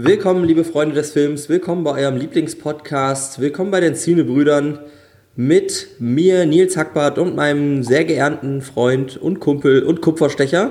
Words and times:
Willkommen, 0.00 0.44
liebe 0.44 0.62
Freunde 0.62 0.94
des 0.94 1.10
Films, 1.10 1.48
willkommen 1.48 1.82
bei 1.82 2.00
eurem 2.00 2.18
Lieblingspodcast, 2.18 3.40
willkommen 3.40 3.72
bei 3.72 3.80
den 3.80 3.96
Zinebrüdern 3.96 4.78
mit 5.34 5.88
mir, 5.98 6.46
Nils 6.46 6.76
Hackbart 6.76 7.18
und 7.18 7.34
meinem 7.34 7.82
sehr 7.82 8.04
geehrten 8.04 8.62
Freund 8.62 9.16
und 9.16 9.40
Kumpel 9.40 9.82
und 9.82 10.00
Kupferstecher. 10.00 10.70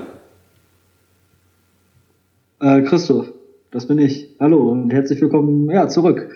Äh, 2.62 2.80
Christoph, 2.84 3.26
das 3.70 3.86
bin 3.86 3.98
ich. 3.98 4.34
Hallo 4.40 4.70
und 4.70 4.90
herzlich 4.94 5.20
willkommen 5.20 5.68
ja, 5.68 5.88
zurück. 5.88 6.34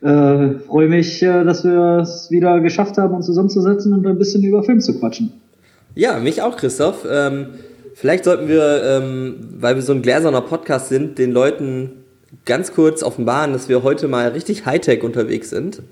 Äh, 0.00 0.54
Freue 0.66 0.88
mich, 0.88 1.22
äh, 1.22 1.44
dass 1.44 1.62
wir 1.62 2.00
es 2.02 2.32
wieder 2.32 2.58
geschafft 2.58 2.98
haben, 2.98 3.14
uns 3.14 3.26
zusammenzusetzen 3.26 3.92
und 3.92 4.04
ein 4.04 4.18
bisschen 4.18 4.42
über 4.42 4.64
Film 4.64 4.80
zu 4.80 4.98
quatschen. 4.98 5.32
Ja, 5.94 6.18
mich 6.18 6.42
auch, 6.42 6.56
Christoph. 6.56 7.06
Ähm, 7.08 7.50
vielleicht 7.94 8.24
sollten 8.24 8.48
wir, 8.48 8.82
ähm, 8.82 9.36
weil 9.60 9.76
wir 9.76 9.82
so 9.82 9.92
ein 9.92 10.02
gläserner 10.02 10.40
Podcast 10.40 10.88
sind, 10.88 11.18
den 11.18 11.30
Leuten 11.30 12.02
ganz 12.44 12.72
kurz 12.72 13.02
offenbaren, 13.02 13.52
dass 13.52 13.68
wir 13.68 13.82
heute 13.82 14.08
mal 14.08 14.28
richtig 14.28 14.66
Hightech 14.66 15.02
unterwegs 15.02 15.50
sind. 15.50 15.82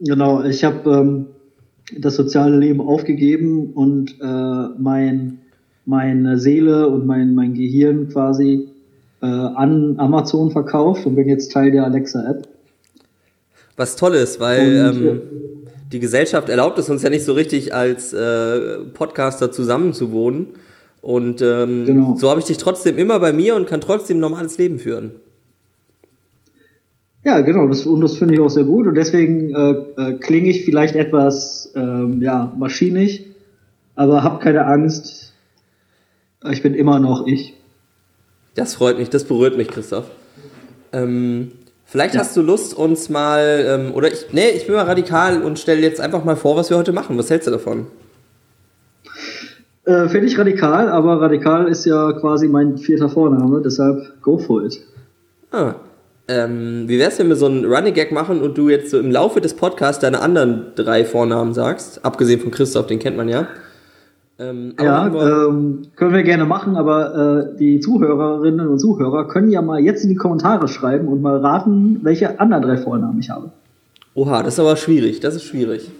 Genau, 0.00 0.42
ich 0.42 0.64
habe 0.64 0.90
ähm, 0.90 1.26
das 1.96 2.16
soziale 2.16 2.56
Leben 2.56 2.80
aufgegeben 2.80 3.72
und 3.72 4.20
äh, 4.20 4.24
mein, 4.78 5.38
meine 5.84 6.38
Seele 6.38 6.88
und 6.88 7.06
mein, 7.06 7.34
mein 7.34 7.54
Gehirn 7.54 8.08
quasi 8.08 8.68
äh, 9.20 9.26
an 9.26 9.94
Amazon 9.98 10.50
verkauft 10.50 11.06
und 11.06 11.14
bin 11.14 11.28
jetzt 11.28 11.52
Teil 11.52 11.70
der 11.70 11.84
Alexa-App. 11.84 12.48
Was 13.76 13.96
toll 13.96 14.14
ist, 14.14 14.40
weil 14.40 14.90
und, 14.90 15.06
ähm, 15.06 15.20
die 15.92 16.00
Gesellschaft 16.00 16.48
erlaubt 16.48 16.78
es 16.78 16.88
uns 16.90 17.02
ja 17.02 17.10
nicht 17.10 17.24
so 17.24 17.32
richtig 17.32 17.74
als 17.74 18.12
äh, 18.12 18.78
Podcaster 18.92 19.52
zusammenzuwohnen. 19.52 20.48
Und 21.02 21.42
ähm, 21.42 21.84
genau. 21.84 22.14
so 22.16 22.30
habe 22.30 22.38
ich 22.38 22.46
dich 22.46 22.58
trotzdem 22.58 22.96
immer 22.96 23.18
bei 23.18 23.32
mir 23.32 23.56
und 23.56 23.66
kann 23.66 23.80
trotzdem 23.80 24.18
ein 24.18 24.20
normales 24.20 24.56
Leben 24.56 24.78
führen. 24.78 25.10
Ja, 27.24 27.40
genau, 27.40 27.66
das, 27.66 27.86
und 27.86 28.00
das 28.00 28.16
finde 28.16 28.34
ich 28.34 28.40
auch 28.40 28.48
sehr 28.48 28.64
gut. 28.64 28.86
Und 28.86 28.94
deswegen 28.94 29.54
äh, 29.54 29.70
äh, 30.00 30.12
klinge 30.14 30.48
ich 30.48 30.64
vielleicht 30.64 30.94
etwas 30.94 31.72
ähm, 31.74 32.22
ja, 32.22 32.52
maschinig, 32.56 33.26
aber 33.96 34.22
hab 34.22 34.40
keine 34.40 34.64
Angst. 34.64 35.32
Ich 36.50 36.62
bin 36.62 36.74
immer 36.74 37.00
noch 37.00 37.26
ich. 37.26 37.54
Das 38.54 38.74
freut 38.74 38.98
mich, 38.98 39.10
das 39.10 39.24
berührt 39.24 39.56
mich, 39.56 39.68
Christoph. 39.68 40.06
Ähm, 40.92 41.52
vielleicht 41.84 42.14
ja. 42.14 42.20
hast 42.20 42.36
du 42.36 42.42
Lust, 42.42 42.74
uns 42.74 43.08
mal, 43.08 43.64
ähm, 43.66 43.94
oder 43.94 44.12
ich, 44.12 44.26
nee, 44.32 44.50
ich 44.50 44.66
bin 44.66 44.76
mal 44.76 44.84
radikal 44.84 45.42
und 45.42 45.58
stelle 45.58 45.80
jetzt 45.80 46.00
einfach 46.00 46.24
mal 46.24 46.36
vor, 46.36 46.56
was 46.56 46.70
wir 46.70 46.76
heute 46.76 46.92
machen. 46.92 47.18
Was 47.18 47.30
hältst 47.30 47.48
du 47.48 47.50
davon? 47.50 47.86
Äh, 49.84 50.08
Finde 50.08 50.26
ich 50.26 50.38
radikal, 50.38 50.88
aber 50.88 51.20
radikal 51.20 51.66
ist 51.66 51.84
ja 51.84 52.12
quasi 52.12 52.46
mein 52.46 52.78
vierter 52.78 53.08
Vorname, 53.08 53.60
deshalb 53.62 54.20
go 54.22 54.38
for 54.38 54.64
it. 54.64 54.80
Ah. 55.50 55.74
Ähm, 56.28 56.84
wie 56.86 57.00
wär's, 57.00 57.18
wenn 57.18 57.28
wir 57.28 57.36
so 57.36 57.46
einen 57.46 57.64
Running 57.64 57.94
Gag 57.94 58.12
machen 58.12 58.42
und 58.42 58.56
du 58.56 58.68
jetzt 58.68 58.90
so 58.90 58.98
im 58.98 59.10
Laufe 59.10 59.40
des 59.40 59.54
Podcasts 59.54 60.00
deine 60.00 60.20
anderen 60.20 60.66
drei 60.76 61.04
Vornamen 61.04 61.52
sagst? 61.52 62.04
Abgesehen 62.04 62.40
von 62.40 62.52
Christoph, 62.52 62.86
den 62.86 63.00
kennt 63.00 63.16
man 63.16 63.28
ja. 63.28 63.48
Ähm, 64.38 64.74
ja, 64.80 65.12
wir 65.12 65.48
ähm, 65.48 65.82
können 65.96 66.14
wir 66.14 66.22
gerne 66.22 66.44
machen, 66.44 66.76
aber 66.76 67.50
äh, 67.52 67.58
die 67.58 67.80
Zuhörerinnen 67.80 68.66
und 68.68 68.78
Zuhörer 68.78 69.28
können 69.28 69.50
ja 69.50 69.62
mal 69.62 69.80
jetzt 69.80 70.04
in 70.04 70.10
die 70.10 70.16
Kommentare 70.16 70.68
schreiben 70.68 71.08
und 71.08 71.22
mal 71.22 71.38
raten, 71.38 72.00
welche 72.02 72.38
anderen 72.40 72.62
drei 72.62 72.76
Vornamen 72.76 73.18
ich 73.18 73.30
habe. 73.30 73.50
Oha, 74.14 74.42
das 74.42 74.54
ist 74.54 74.60
aber 74.60 74.76
schwierig, 74.76 75.20
das 75.20 75.34
ist 75.34 75.44
schwierig. 75.44 75.90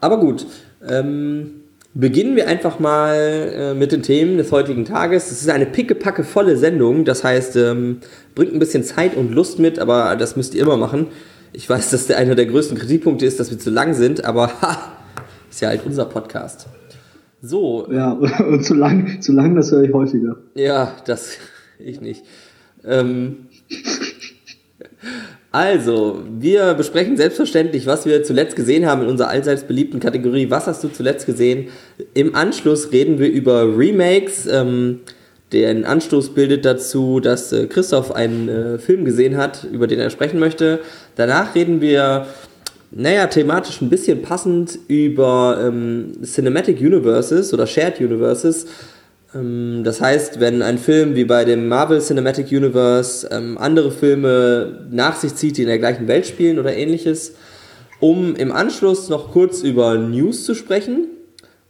Aber 0.00 0.18
gut. 0.18 0.46
Ähm, 0.86 1.59
Beginnen 1.92 2.36
wir 2.36 2.46
einfach 2.46 2.78
mal 2.78 3.16
äh, 3.16 3.74
mit 3.74 3.90
den 3.90 4.02
Themen 4.02 4.36
des 4.36 4.52
heutigen 4.52 4.84
Tages. 4.84 5.32
Es 5.32 5.42
ist 5.42 5.50
eine 5.50 5.66
pickepacke 5.66 6.22
volle 6.22 6.56
Sendung, 6.56 7.04
das 7.04 7.24
heißt, 7.24 7.56
ähm, 7.56 7.98
bringt 8.36 8.52
ein 8.52 8.60
bisschen 8.60 8.84
Zeit 8.84 9.16
und 9.16 9.32
Lust 9.32 9.58
mit, 9.58 9.80
aber 9.80 10.14
das 10.14 10.36
müsst 10.36 10.54
ihr 10.54 10.62
immer 10.62 10.76
machen. 10.76 11.08
Ich 11.52 11.68
weiß, 11.68 11.90
dass 11.90 12.06
der 12.06 12.18
einer 12.18 12.36
der 12.36 12.46
größten 12.46 12.78
Kritikpunkte 12.78 13.26
ist, 13.26 13.40
dass 13.40 13.50
wir 13.50 13.58
zu 13.58 13.70
lang 13.70 13.94
sind, 13.94 14.24
aber 14.24 14.46
ha, 14.62 14.92
ist 15.50 15.60
ja 15.62 15.68
halt 15.68 15.80
unser 15.84 16.04
Podcast. 16.04 16.68
So. 17.42 17.88
Ja, 17.90 18.12
und 18.48 18.64
zu 18.64 18.74
lang, 18.74 19.20
zu 19.20 19.32
lang, 19.32 19.56
das 19.56 19.72
höre 19.72 19.82
ich 19.82 19.92
häufiger. 19.92 20.36
Ja, 20.54 20.94
das 21.06 21.38
ich 21.80 22.00
nicht. 22.00 22.22
Ähm, 22.84 23.48
also, 25.52 26.22
wir 26.38 26.74
besprechen 26.74 27.16
selbstverständlich, 27.16 27.86
was 27.86 28.06
wir 28.06 28.22
zuletzt 28.22 28.54
gesehen 28.54 28.86
haben 28.86 29.02
in 29.02 29.08
unserer 29.08 29.28
allseits 29.28 29.64
beliebten 29.64 29.98
Kategorie. 29.98 30.48
Was 30.48 30.68
hast 30.68 30.84
du 30.84 30.88
zuletzt 30.88 31.26
gesehen? 31.26 31.68
Im 32.14 32.36
Anschluss 32.36 32.92
reden 32.92 33.18
wir 33.18 33.28
über 33.28 33.76
Remakes. 33.76 34.46
Ähm, 34.46 35.00
den 35.52 35.84
Anstoß 35.84 36.34
bildet 36.34 36.64
dazu, 36.64 37.18
dass 37.18 37.52
äh, 37.52 37.66
Christoph 37.66 38.12
einen 38.12 38.48
äh, 38.48 38.78
Film 38.78 39.04
gesehen 39.04 39.36
hat, 39.36 39.64
über 39.64 39.88
den 39.88 39.98
er 39.98 40.10
sprechen 40.10 40.38
möchte. 40.38 40.78
Danach 41.16 41.56
reden 41.56 41.80
wir, 41.80 42.26
naja, 42.92 43.26
thematisch 43.26 43.80
ein 43.80 43.90
bisschen 43.90 44.22
passend 44.22 44.78
über 44.86 45.60
ähm, 45.66 46.12
Cinematic 46.22 46.80
Universes 46.80 47.52
oder 47.52 47.66
Shared 47.66 47.98
Universes. 47.98 48.66
Ähm, 49.34 49.82
das 49.84 50.00
heißt, 50.00 50.40
wenn 50.40 50.62
ein 50.62 50.78
Film 50.78 51.14
wie 51.14 51.24
bei 51.24 51.44
dem 51.44 51.68
Marvel 51.68 52.00
Cinematic 52.00 52.48
Universe 52.50 53.28
ähm, 53.30 53.58
andere 53.58 53.90
Filme 53.90 54.86
nach 54.90 55.16
sich 55.16 55.34
zieht, 55.34 55.56
die 55.56 55.62
in 55.62 55.68
der 55.68 55.78
gleichen 55.78 56.08
Welt 56.08 56.26
spielen 56.26 56.58
oder 56.58 56.74
ähnliches, 56.74 57.34
um 58.00 58.34
im 58.34 58.52
Anschluss 58.52 59.08
noch 59.08 59.30
kurz 59.32 59.62
über 59.62 59.96
News 59.96 60.44
zu 60.44 60.54
sprechen. 60.54 61.06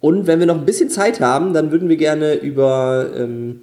Und 0.01 0.27
wenn 0.27 0.39
wir 0.39 0.47
noch 0.47 0.59
ein 0.59 0.65
bisschen 0.65 0.89
Zeit 0.89 1.21
haben, 1.21 1.53
dann 1.53 1.73
würden 1.73 1.89
wir 1.89 1.97
gerne 1.97 2.35
über 2.35 3.11
ähm, 3.15 3.61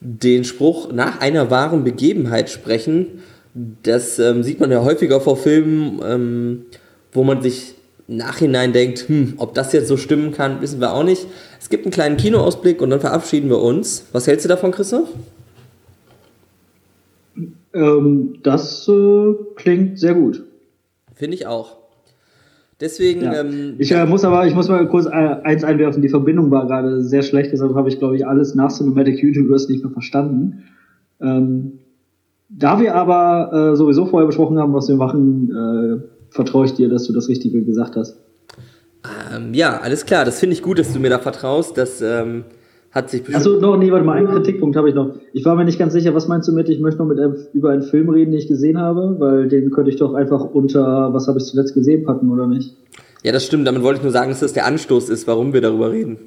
den 0.00 0.44
Spruch 0.44 0.92
nach 0.92 1.20
einer 1.20 1.50
wahren 1.50 1.84
Begebenheit 1.84 2.50
sprechen. 2.50 3.22
Das 3.54 4.18
ähm, 4.18 4.42
sieht 4.42 4.58
man 4.58 4.72
ja 4.72 4.82
häufiger 4.82 5.20
vor 5.20 5.36
Filmen, 5.36 6.00
ähm, 6.04 6.66
wo 7.12 7.22
man 7.22 7.42
sich 7.42 7.74
Nachhinein 8.08 8.72
denkt, 8.72 9.08
hm, 9.08 9.34
ob 9.36 9.54
das 9.54 9.72
jetzt 9.72 9.88
so 9.88 9.96
stimmen 9.96 10.32
kann, 10.32 10.60
wissen 10.60 10.80
wir 10.80 10.92
auch 10.92 11.04
nicht. 11.04 11.26
Es 11.60 11.68
gibt 11.68 11.84
einen 11.84 11.92
kleinen 11.92 12.16
Kinoausblick 12.16 12.82
und 12.82 12.90
dann 12.90 13.00
verabschieden 13.00 13.48
wir 13.48 13.60
uns. 13.60 14.06
Was 14.12 14.26
hältst 14.26 14.44
du 14.44 14.48
davon, 14.48 14.72
Christoph? 14.72 15.08
Ähm, 17.74 18.38
das 18.42 18.88
äh, 18.88 19.34
klingt 19.56 19.98
sehr 19.98 20.14
gut. 20.14 20.42
Finde 21.14 21.36
ich 21.36 21.46
auch. 21.46 21.76
Deswegen. 22.80 23.22
Ja. 23.22 23.40
Ähm, 23.40 23.76
ich 23.78 23.92
äh, 23.92 24.04
muss 24.06 24.24
aber, 24.24 24.46
ich 24.46 24.54
muss 24.54 24.68
mal 24.68 24.86
kurz 24.88 25.06
äh, 25.06 25.10
eins 25.10 25.62
einwerfen. 25.62 26.02
Die 26.02 26.08
Verbindung 26.08 26.50
war 26.50 26.66
gerade 26.66 27.02
sehr 27.02 27.22
schlecht, 27.22 27.52
deshalb 27.52 27.74
habe 27.74 27.88
ich, 27.88 27.98
glaube 27.98 28.16
ich, 28.16 28.26
alles 28.26 28.54
nach 28.56 28.72
Cinematic 28.72 29.22
Universe 29.22 29.70
nicht 29.70 29.84
mehr 29.84 29.92
verstanden. 29.92 30.64
Ähm, 31.20 31.78
da 32.48 32.80
wir 32.80 32.94
aber 32.94 33.72
äh, 33.72 33.76
sowieso 33.76 34.06
vorher 34.06 34.26
besprochen 34.26 34.58
haben, 34.58 34.74
was 34.74 34.88
wir 34.88 34.96
machen, 34.96 35.50
äh, 35.50 36.11
vertraue 36.32 36.66
ich 36.66 36.74
dir, 36.74 36.88
dass 36.88 37.04
du 37.04 37.12
das 37.12 37.28
Richtige 37.28 37.62
gesagt 37.62 37.96
hast. 37.96 38.16
Ähm, 39.34 39.54
ja, 39.54 39.78
alles 39.80 40.06
klar. 40.06 40.24
Das 40.24 40.40
finde 40.40 40.54
ich 40.54 40.62
gut, 40.62 40.78
dass 40.78 40.92
du 40.92 41.00
mir 41.00 41.10
da 41.10 41.18
vertraust. 41.18 41.76
Das 41.76 42.00
ähm, 42.00 42.44
hat 42.90 43.10
sich 43.10 43.22
bestimmt. 43.22 43.46
Achso, 43.46 43.60
noch, 43.60 43.76
nee, 43.76 43.90
warte 43.90 44.04
mal, 44.04 44.16
einen 44.16 44.28
Kritikpunkt 44.28 44.76
habe 44.76 44.88
ich 44.88 44.94
noch. 44.94 45.14
Ich 45.32 45.44
war 45.44 45.56
mir 45.56 45.64
nicht 45.64 45.78
ganz 45.78 45.92
sicher, 45.92 46.14
was 46.14 46.28
meinst 46.28 46.48
du 46.48 46.52
mit, 46.52 46.68
ich 46.68 46.80
möchte 46.80 47.00
noch 47.00 47.06
mit 47.06 47.18
einem, 47.18 47.36
über 47.52 47.70
einen 47.70 47.82
Film 47.82 48.08
reden, 48.08 48.32
den 48.32 48.38
ich 48.38 48.48
gesehen 48.48 48.78
habe, 48.78 49.16
weil 49.18 49.48
den 49.48 49.70
könnte 49.70 49.90
ich 49.90 49.96
doch 49.96 50.14
einfach 50.14 50.44
unter, 50.44 51.12
was 51.12 51.26
habe 51.26 51.38
ich 51.38 51.44
zuletzt 51.44 51.74
gesehen, 51.74 52.04
packen, 52.04 52.30
oder 52.30 52.46
nicht? 52.46 52.76
Ja, 53.22 53.32
das 53.32 53.44
stimmt. 53.44 53.66
Damit 53.66 53.82
wollte 53.82 53.98
ich 53.98 54.02
nur 54.02 54.12
sagen, 54.12 54.30
dass 54.30 54.40
das 54.40 54.52
der 54.52 54.66
Anstoß 54.66 55.08
ist, 55.08 55.26
warum 55.26 55.52
wir 55.52 55.60
darüber 55.60 55.90
reden. 55.90 56.18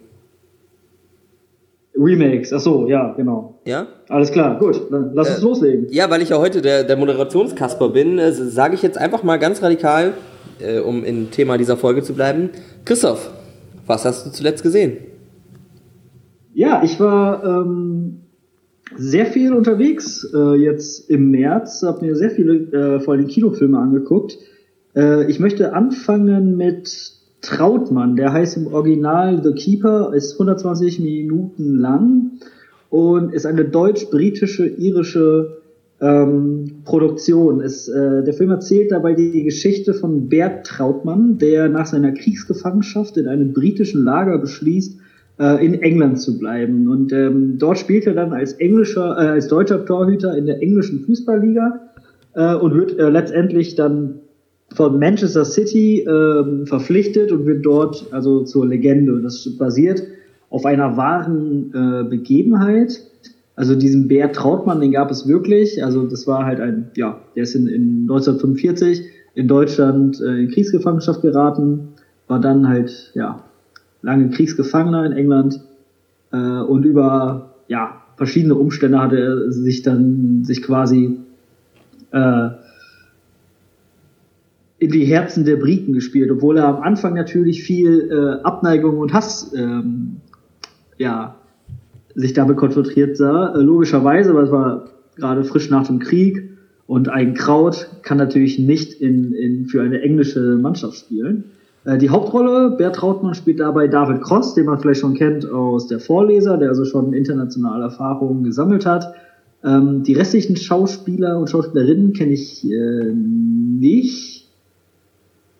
Remakes, 1.97 2.51
ach 2.51 2.59
so, 2.59 2.88
ja, 2.88 3.13
genau. 3.13 3.59
Ja? 3.66 3.88
Alles 4.09 4.31
klar, 4.31 4.59
gut, 4.59 4.81
dann 4.91 5.11
lass 5.13 5.29
äh, 5.29 5.33
uns 5.33 5.41
loslegen. 5.41 5.88
Ja, 5.89 6.09
weil 6.09 6.22
ich 6.22 6.29
ja 6.29 6.39
heute 6.39 6.61
der, 6.61 6.83
der 6.83 6.97
Moderationskasper 6.97 7.89
bin, 7.89 8.19
äh, 8.19 8.31
sage 8.31 8.75
ich 8.75 8.81
jetzt 8.81 8.97
einfach 8.97 9.23
mal 9.23 9.38
ganz 9.38 9.63
radikal, 9.63 10.13
äh, 10.59 10.79
um 10.79 11.03
im 11.03 11.31
Thema 11.31 11.57
dieser 11.57 11.78
Folge 11.78 12.03
zu 12.03 12.13
bleiben. 12.13 12.50
Christoph, 12.84 13.31
was 13.85 14.05
hast 14.05 14.25
du 14.25 14.31
zuletzt 14.31 14.63
gesehen? 14.63 14.97
Ja, 16.53 16.81
ich 16.84 17.00
war 17.00 17.44
ähm, 17.44 18.22
sehr 18.96 19.25
viel 19.25 19.53
unterwegs 19.53 20.25
äh, 20.34 20.55
jetzt 20.55 21.09
im 21.09 21.31
März, 21.31 21.84
habe 21.84 22.05
mir 22.05 22.16
sehr 22.16 22.31
viele, 22.31 22.55
äh, 22.55 22.99
vor 22.99 23.14
allem 23.14 23.28
Kinofilme 23.28 23.78
angeguckt. 23.78 24.37
Äh, 24.96 25.29
ich 25.29 25.40
möchte 25.40 25.73
anfangen 25.73 26.58
mit 26.58 27.15
Trautmann, 27.45 28.15
der 28.15 28.33
heißt 28.33 28.57
im 28.57 28.67
Original 28.67 29.41
The 29.43 29.53
Keeper, 29.53 30.13
ist 30.13 30.33
120 30.33 30.99
Minuten 30.99 31.77
lang 31.79 32.31
und 32.89 33.33
ist 33.33 33.45
eine 33.45 33.65
deutsch-britische, 33.65 34.65
irische 34.67 35.57
ähm, 36.01 36.81
Produktion. 36.83 37.61
Es, 37.61 37.87
äh, 37.87 38.23
der 38.23 38.33
Film 38.33 38.51
erzählt 38.51 38.91
dabei 38.91 39.13
die 39.13 39.43
Geschichte 39.43 39.93
von 39.93 40.27
Bert 40.27 40.65
Trautmann, 40.65 41.37
der 41.37 41.69
nach 41.69 41.85
seiner 41.85 42.11
Kriegsgefangenschaft 42.11 43.17
in 43.17 43.27
einem 43.27 43.53
britischen 43.53 44.03
Lager 44.03 44.37
beschließt, 44.37 44.97
äh, 45.39 45.65
in 45.65 45.81
England 45.81 46.19
zu 46.19 46.39
bleiben. 46.39 46.89
Und 46.89 47.13
ähm, 47.13 47.57
dort 47.57 47.77
spielt 47.77 48.07
er 48.07 48.13
dann 48.13 48.33
als 48.33 48.53
englischer, 48.53 49.17
äh, 49.17 49.27
als 49.27 49.47
deutscher 49.47 49.85
Torhüter 49.85 50.35
in 50.35 50.45
der 50.45 50.61
englischen 50.61 51.01
Fußballliga 51.05 51.79
äh, 52.33 52.55
und 52.55 52.75
wird 52.75 52.97
äh, 52.97 53.09
letztendlich 53.09 53.75
dann 53.75 54.19
von 54.75 54.99
Manchester 54.99 55.45
City 55.45 56.01
ähm, 56.01 56.67
verpflichtet 56.67 57.31
und 57.31 57.45
wird 57.45 57.66
dort 57.66 58.07
also 58.11 58.43
zur 58.43 58.67
Legende. 58.67 59.22
Das 59.22 59.49
basiert 59.57 60.03
auf 60.49 60.66
einer 60.66 60.97
wahren 60.97 61.72
äh, 61.73 62.09
Begebenheit. 62.09 63.01
Also 63.55 63.75
diesen 63.75 64.07
Bär 64.07 64.31
Trautmann, 64.33 64.81
den 64.81 64.91
gab 64.91 65.09
es 65.11 65.27
wirklich. 65.27 65.83
Also 65.83 66.05
das 66.05 66.27
war 66.27 66.45
halt 66.45 66.59
ein, 66.59 66.91
ja, 66.95 67.22
der 67.35 67.43
ist 67.43 67.55
in, 67.55 67.67
in 67.67 68.01
1945 68.01 69.01
in 69.33 69.47
Deutschland 69.47 70.19
äh, 70.22 70.43
in 70.43 70.51
Kriegsgefangenschaft 70.51 71.21
geraten, 71.21 71.89
war 72.28 72.39
dann 72.39 72.67
halt, 72.67 73.11
ja, 73.16 73.43
lange 74.01 74.29
Kriegsgefangener 74.29 75.05
in 75.05 75.11
England 75.13 75.61
äh, 76.31 76.37
und 76.37 76.83
über, 76.83 77.55
ja, 77.67 78.01
verschiedene 78.17 78.55
Umstände 78.55 78.99
hatte 78.99 79.19
er 79.19 79.51
sich 79.51 79.81
dann, 79.81 80.43
sich 80.43 80.61
quasi 80.61 81.17
äh, 82.11 82.49
in 84.77 84.91
die 84.91 85.05
Herzen 85.05 85.45
der 85.45 85.55
Briten 85.55 85.93
gespielt, 85.93 86.29
obwohl 86.31 86.57
er 86.57 86.67
am 86.67 86.81
Anfang 86.81 87.13
natürlich 87.13 87.63
viel 87.63 88.09
äh, 88.11 88.43
Abneigung 88.43 88.97
und 88.97 89.13
Hass 89.13 89.53
ähm, 89.55 90.17
ja, 90.97 91.35
sich 92.13 92.33
damit 92.33 92.57
konfrontiert 92.57 93.17
sah. 93.17 93.55
Äh, 93.55 93.61
logischerweise, 93.61 94.33
weil 94.35 94.45
es 94.45 94.51
war 94.51 94.85
gerade 95.16 95.43
frisch 95.43 95.69
nach 95.69 95.87
dem 95.87 95.99
Krieg 95.99 96.49
und 96.87 97.09
ein 97.09 97.33
Kraut 97.33 97.89
kann 98.03 98.17
natürlich 98.17 98.59
nicht 98.59 98.93
in, 98.93 99.33
in, 99.33 99.66
für 99.66 99.81
eine 99.81 100.01
englische 100.01 100.57
Mannschaft 100.57 100.97
spielen. 100.97 101.45
Äh, 101.85 101.97
die 101.97 102.09
Hauptrolle, 102.09 102.75
Bert 102.78 102.97
Trautmann 102.97 103.33
spielt 103.33 103.59
dabei 103.59 103.87
David 103.87 104.21
Cross, 104.21 104.55
den 104.55 104.66
man 104.66 104.79
vielleicht 104.79 104.99
schon 104.99 105.13
kennt 105.13 105.49
aus 105.49 105.87
der 105.87 105.99
Vorleser, 105.99 106.57
der 106.57 106.69
also 106.69 106.83
schon 106.83 107.13
internationale 107.13 107.85
Erfahrungen 107.85 108.43
gesammelt 108.43 108.85
hat. 108.85 109.13
Ähm, 109.63 110.03
die 110.03 110.13
restlichen 110.13 110.57
Schauspieler 110.57 111.39
und 111.39 111.49
Schauspielerinnen 111.49 112.13
kenne 112.13 112.33
ich 112.33 112.63
äh, 112.69 113.13
nicht. 113.13 114.34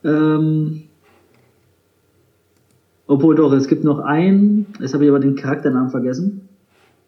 Ähm, 0.06 0.84
obwohl 3.08 3.36
doch, 3.36 3.52
es 3.54 3.68
gibt 3.68 3.84
noch 3.84 4.00
einen, 4.00 4.68
jetzt 4.80 4.94
habe 4.94 5.04
ich 5.04 5.10
aber 5.10 5.20
den 5.20 5.36
Charakternamen 5.36 5.90
vergessen. 5.90 6.48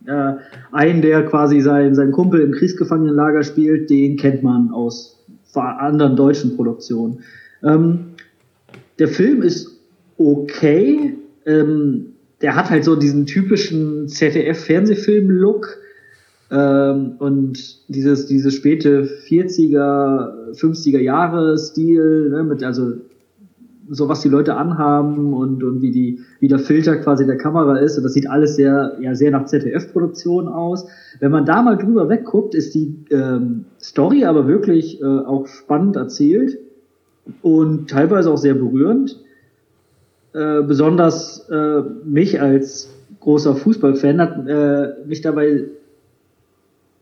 Äh, 0.06 0.34
einen, 0.72 1.02
der 1.02 1.26
quasi 1.26 1.62
sein, 1.62 1.96
sein 1.96 2.12
Kumpel 2.12 2.42
im 2.42 2.52
Kriegsgefangenenlager 2.52 3.44
spielt, 3.44 3.90
den 3.90 4.18
kennt 4.18 4.44
man 4.44 4.72
aus 4.72 5.26
anderen 5.54 6.16
deutschen 6.16 6.56
Produktionen. 6.56 7.24
Ähm, 7.64 8.12
der 9.00 9.08
Film 9.08 9.42
ist 9.42 9.80
okay. 10.18 11.18
Ähm, 11.46 12.14
der 12.42 12.56
hat 12.56 12.70
halt 12.70 12.84
so 12.84 12.96
diesen 12.96 13.26
typischen 13.26 14.08
ZDF-Fernsehfilm-Look 14.08 15.78
ähm, 16.50 17.16
und 17.20 17.90
dieses, 17.90 18.28
dieses 18.28 18.54
späte 18.54 19.04
40er, 19.04 20.54
50er 20.54 21.00
Jahre 21.00 21.58
Stil, 21.58 22.30
ne, 22.30 22.44
mit, 22.44 22.64
also 22.64 22.94
so 23.90 24.10
was 24.10 24.22
die 24.22 24.30
Leute 24.30 24.56
anhaben 24.56 25.34
und, 25.34 25.64
und 25.64 25.82
wie 25.82 25.92
die, 25.92 26.20
wie 26.40 26.48
der 26.48 26.60
Filter 26.60 26.98
quasi 26.98 27.26
der 27.26 27.38
Kamera 27.38 27.78
ist. 27.78 27.98
Und 27.98 28.04
das 28.04 28.14
sieht 28.14 28.30
alles 28.30 28.56
sehr, 28.56 28.98
ja, 29.00 29.16
sehr 29.16 29.32
nach 29.32 29.46
ZDF-Produktion 29.46 30.48
aus. 30.48 30.88
Wenn 31.20 31.32
man 31.32 31.46
da 31.46 31.62
mal 31.62 31.78
drüber 31.78 32.10
wegguckt, 32.10 32.54
ist 32.54 32.76
die 32.76 32.96
ähm, 33.12 33.66
Story 33.82 34.26
aber 34.26 34.48
wirklich 34.48 35.02
äh, 35.02 35.06
auch 35.06 35.48
spannend 35.48 35.96
erzählt 35.96 36.58
und 37.42 37.90
teilweise 37.90 38.32
auch 38.32 38.38
sehr 38.38 38.56
berührend. 38.56 39.22
Äh, 40.34 40.64
besonders 40.64 41.48
äh, 41.50 41.82
mich 42.06 42.42
als 42.42 42.90
großer 43.22 43.56
Fußballfan 43.56 44.22
hat 44.22 44.48
äh, 44.48 45.08
mich 45.08 45.22
dabei 45.22 45.66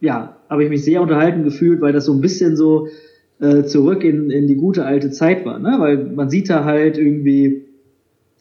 ja, 0.06 0.38
habe 0.50 0.64
ich 0.64 0.70
mich 0.70 0.84
sehr 0.84 1.02
unterhalten 1.02 1.44
gefühlt, 1.44 1.82
weil 1.82 1.94
das 1.94 2.06
so 2.06 2.14
ein 2.14 2.22
bisschen 2.22 2.56
so 2.56 2.88
äh, 3.40 3.64
zurück 3.64 4.04
in, 4.04 4.30
in 4.30 4.48
die 4.48 4.56
gute 4.56 4.86
alte 4.86 5.12
Zeit 5.12 5.46
war, 5.46 5.60
ne? 5.60 5.76
Weil 5.80 5.98
man 5.98 6.30
sieht 6.30 6.50
da 6.50 6.64
halt 6.64 6.98
irgendwie 6.98 7.66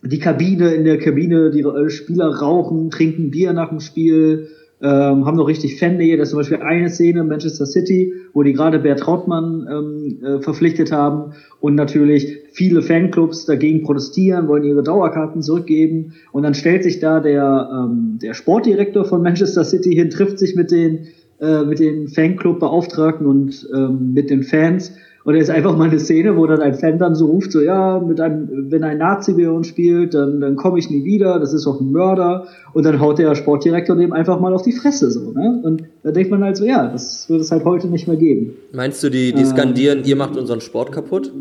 die 0.03 0.19
Kabine, 0.19 0.75
in 0.75 0.85
der 0.85 0.99
Kabine, 0.99 1.51
die 1.51 1.65
Spieler 1.91 2.29
rauchen, 2.29 2.91
trinken 2.91 3.31
Bier 3.31 3.55
nach 3.55 3.71
dem 3.71 3.81
Spiel, 3.81 4.49
ähm, 4.83 5.25
haben 5.25 5.37
noch 5.37 5.49
richtig 5.49 5.79
Fan-Nähe. 5.79 6.19
Das 6.19 6.29
ist 6.29 6.31
zum 6.33 6.41
Beispiel 6.41 6.59
eine 6.59 6.91
Szene 6.91 7.21
in 7.21 7.29
Manchester 7.29 7.65
City, 7.65 8.13
wo 8.35 8.43
die 8.43 8.53
gerade 8.53 8.79
Bert 8.79 9.01
Trautmann 9.01 9.67
ähm, 9.71 10.19
äh, 10.23 10.43
verpflichtet 10.43 10.93
haben 10.93 11.33
und 11.61 11.75
natürlich 11.75 12.41
viele 12.53 12.83
Fanclubs 12.83 13.47
dagegen 13.47 13.83
protestieren, 13.83 14.47
wollen 14.47 14.65
ihre 14.65 14.83
Dauerkarten 14.83 15.41
zurückgeben 15.41 16.13
und 16.33 16.43
dann 16.43 16.53
stellt 16.53 16.83
sich 16.83 17.01
da 17.01 17.21
der, 17.21 17.71
ähm, 17.73 18.19
der 18.21 18.35
Sportdirektor 18.35 19.07
von 19.07 19.23
Manchester 19.23 19.65
City 19.65 19.95
hin, 19.95 20.11
trifft 20.11 20.39
sich 20.39 20.55
mit 20.55 20.71
den 20.71 21.07
äh, 21.45 21.65
mit 21.65 21.79
den 21.79 22.09
Fanclub-Beauftragten 22.09 23.27
und 23.27 23.69
ähm, 23.75 24.15
mit 24.15 24.31
den 24.31 24.43
Fans. 24.43 24.93
Und 25.25 25.35
es 25.35 25.45
ist 25.45 25.51
einfach 25.51 25.77
mal 25.77 25.89
eine 25.89 25.99
Szene, 25.99 26.37
wo 26.37 26.47
dann 26.47 26.61
ein 26.61 26.75
Fan 26.75 26.99
dann 26.99 27.15
so 27.15 27.27
ruft, 27.27 27.51
so 27.53 27.61
ja, 27.61 27.99
mit 27.99 28.21
einem, 28.21 28.71
wenn 28.71 28.85
ein 28.85 28.99
Nazi 28.99 29.33
bei 29.33 29.49
uns 29.49 29.67
spielt, 29.69 30.13
dann, 30.13 30.41
dann 30.41 30.57
komme 30.57 30.79
ich 30.79 30.91
nie 30.91 31.05
wieder, 31.05 31.39
das 31.39 31.55
ist 31.55 31.67
doch 31.67 31.81
ein 31.81 31.93
Mörder. 31.93 32.47
Und 32.75 32.85
dann 32.85 33.01
haut 33.01 33.19
der 33.19 33.35
Sportdirektor 33.35 33.97
dem 33.97 34.13
einfach 34.13 34.39
mal 34.39 34.53
auf 34.53 34.63
die 34.63 34.73
Fresse 34.73 35.11
so, 35.11 35.33
ne? 35.33 35.61
Und 35.63 35.85
da 36.03 36.13
denkt 36.13 36.31
man 36.31 36.45
halt 36.45 36.59
so, 36.59 36.65
ja, 36.65 36.89
das 36.89 37.29
wird 37.31 37.41
es 37.41 37.51
halt 37.51 37.65
heute 37.65 37.89
nicht 37.89 38.07
mehr 38.07 38.19
geben. 38.19 38.53
Meinst 38.73 39.03
du, 39.03 39.09
die, 39.09 39.33
die 39.33 39.43
ähm, 39.43 39.49
skandieren, 39.49 39.99
ähm, 40.01 40.05
ihr 40.05 40.17
macht 40.17 40.37
unseren 40.37 40.61
Sport 40.61 40.93
kaputt? 40.93 41.33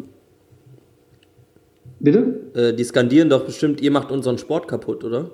Bitte? 2.00 2.40
Äh, 2.54 2.74
die 2.74 2.84
skandieren 2.84 3.30
doch 3.30 3.46
bestimmt, 3.46 3.82
ihr 3.82 3.92
macht 3.92 4.12
unseren 4.12 4.38
Sport 4.38 4.68
kaputt, 4.68 5.04
oder? 5.04 5.30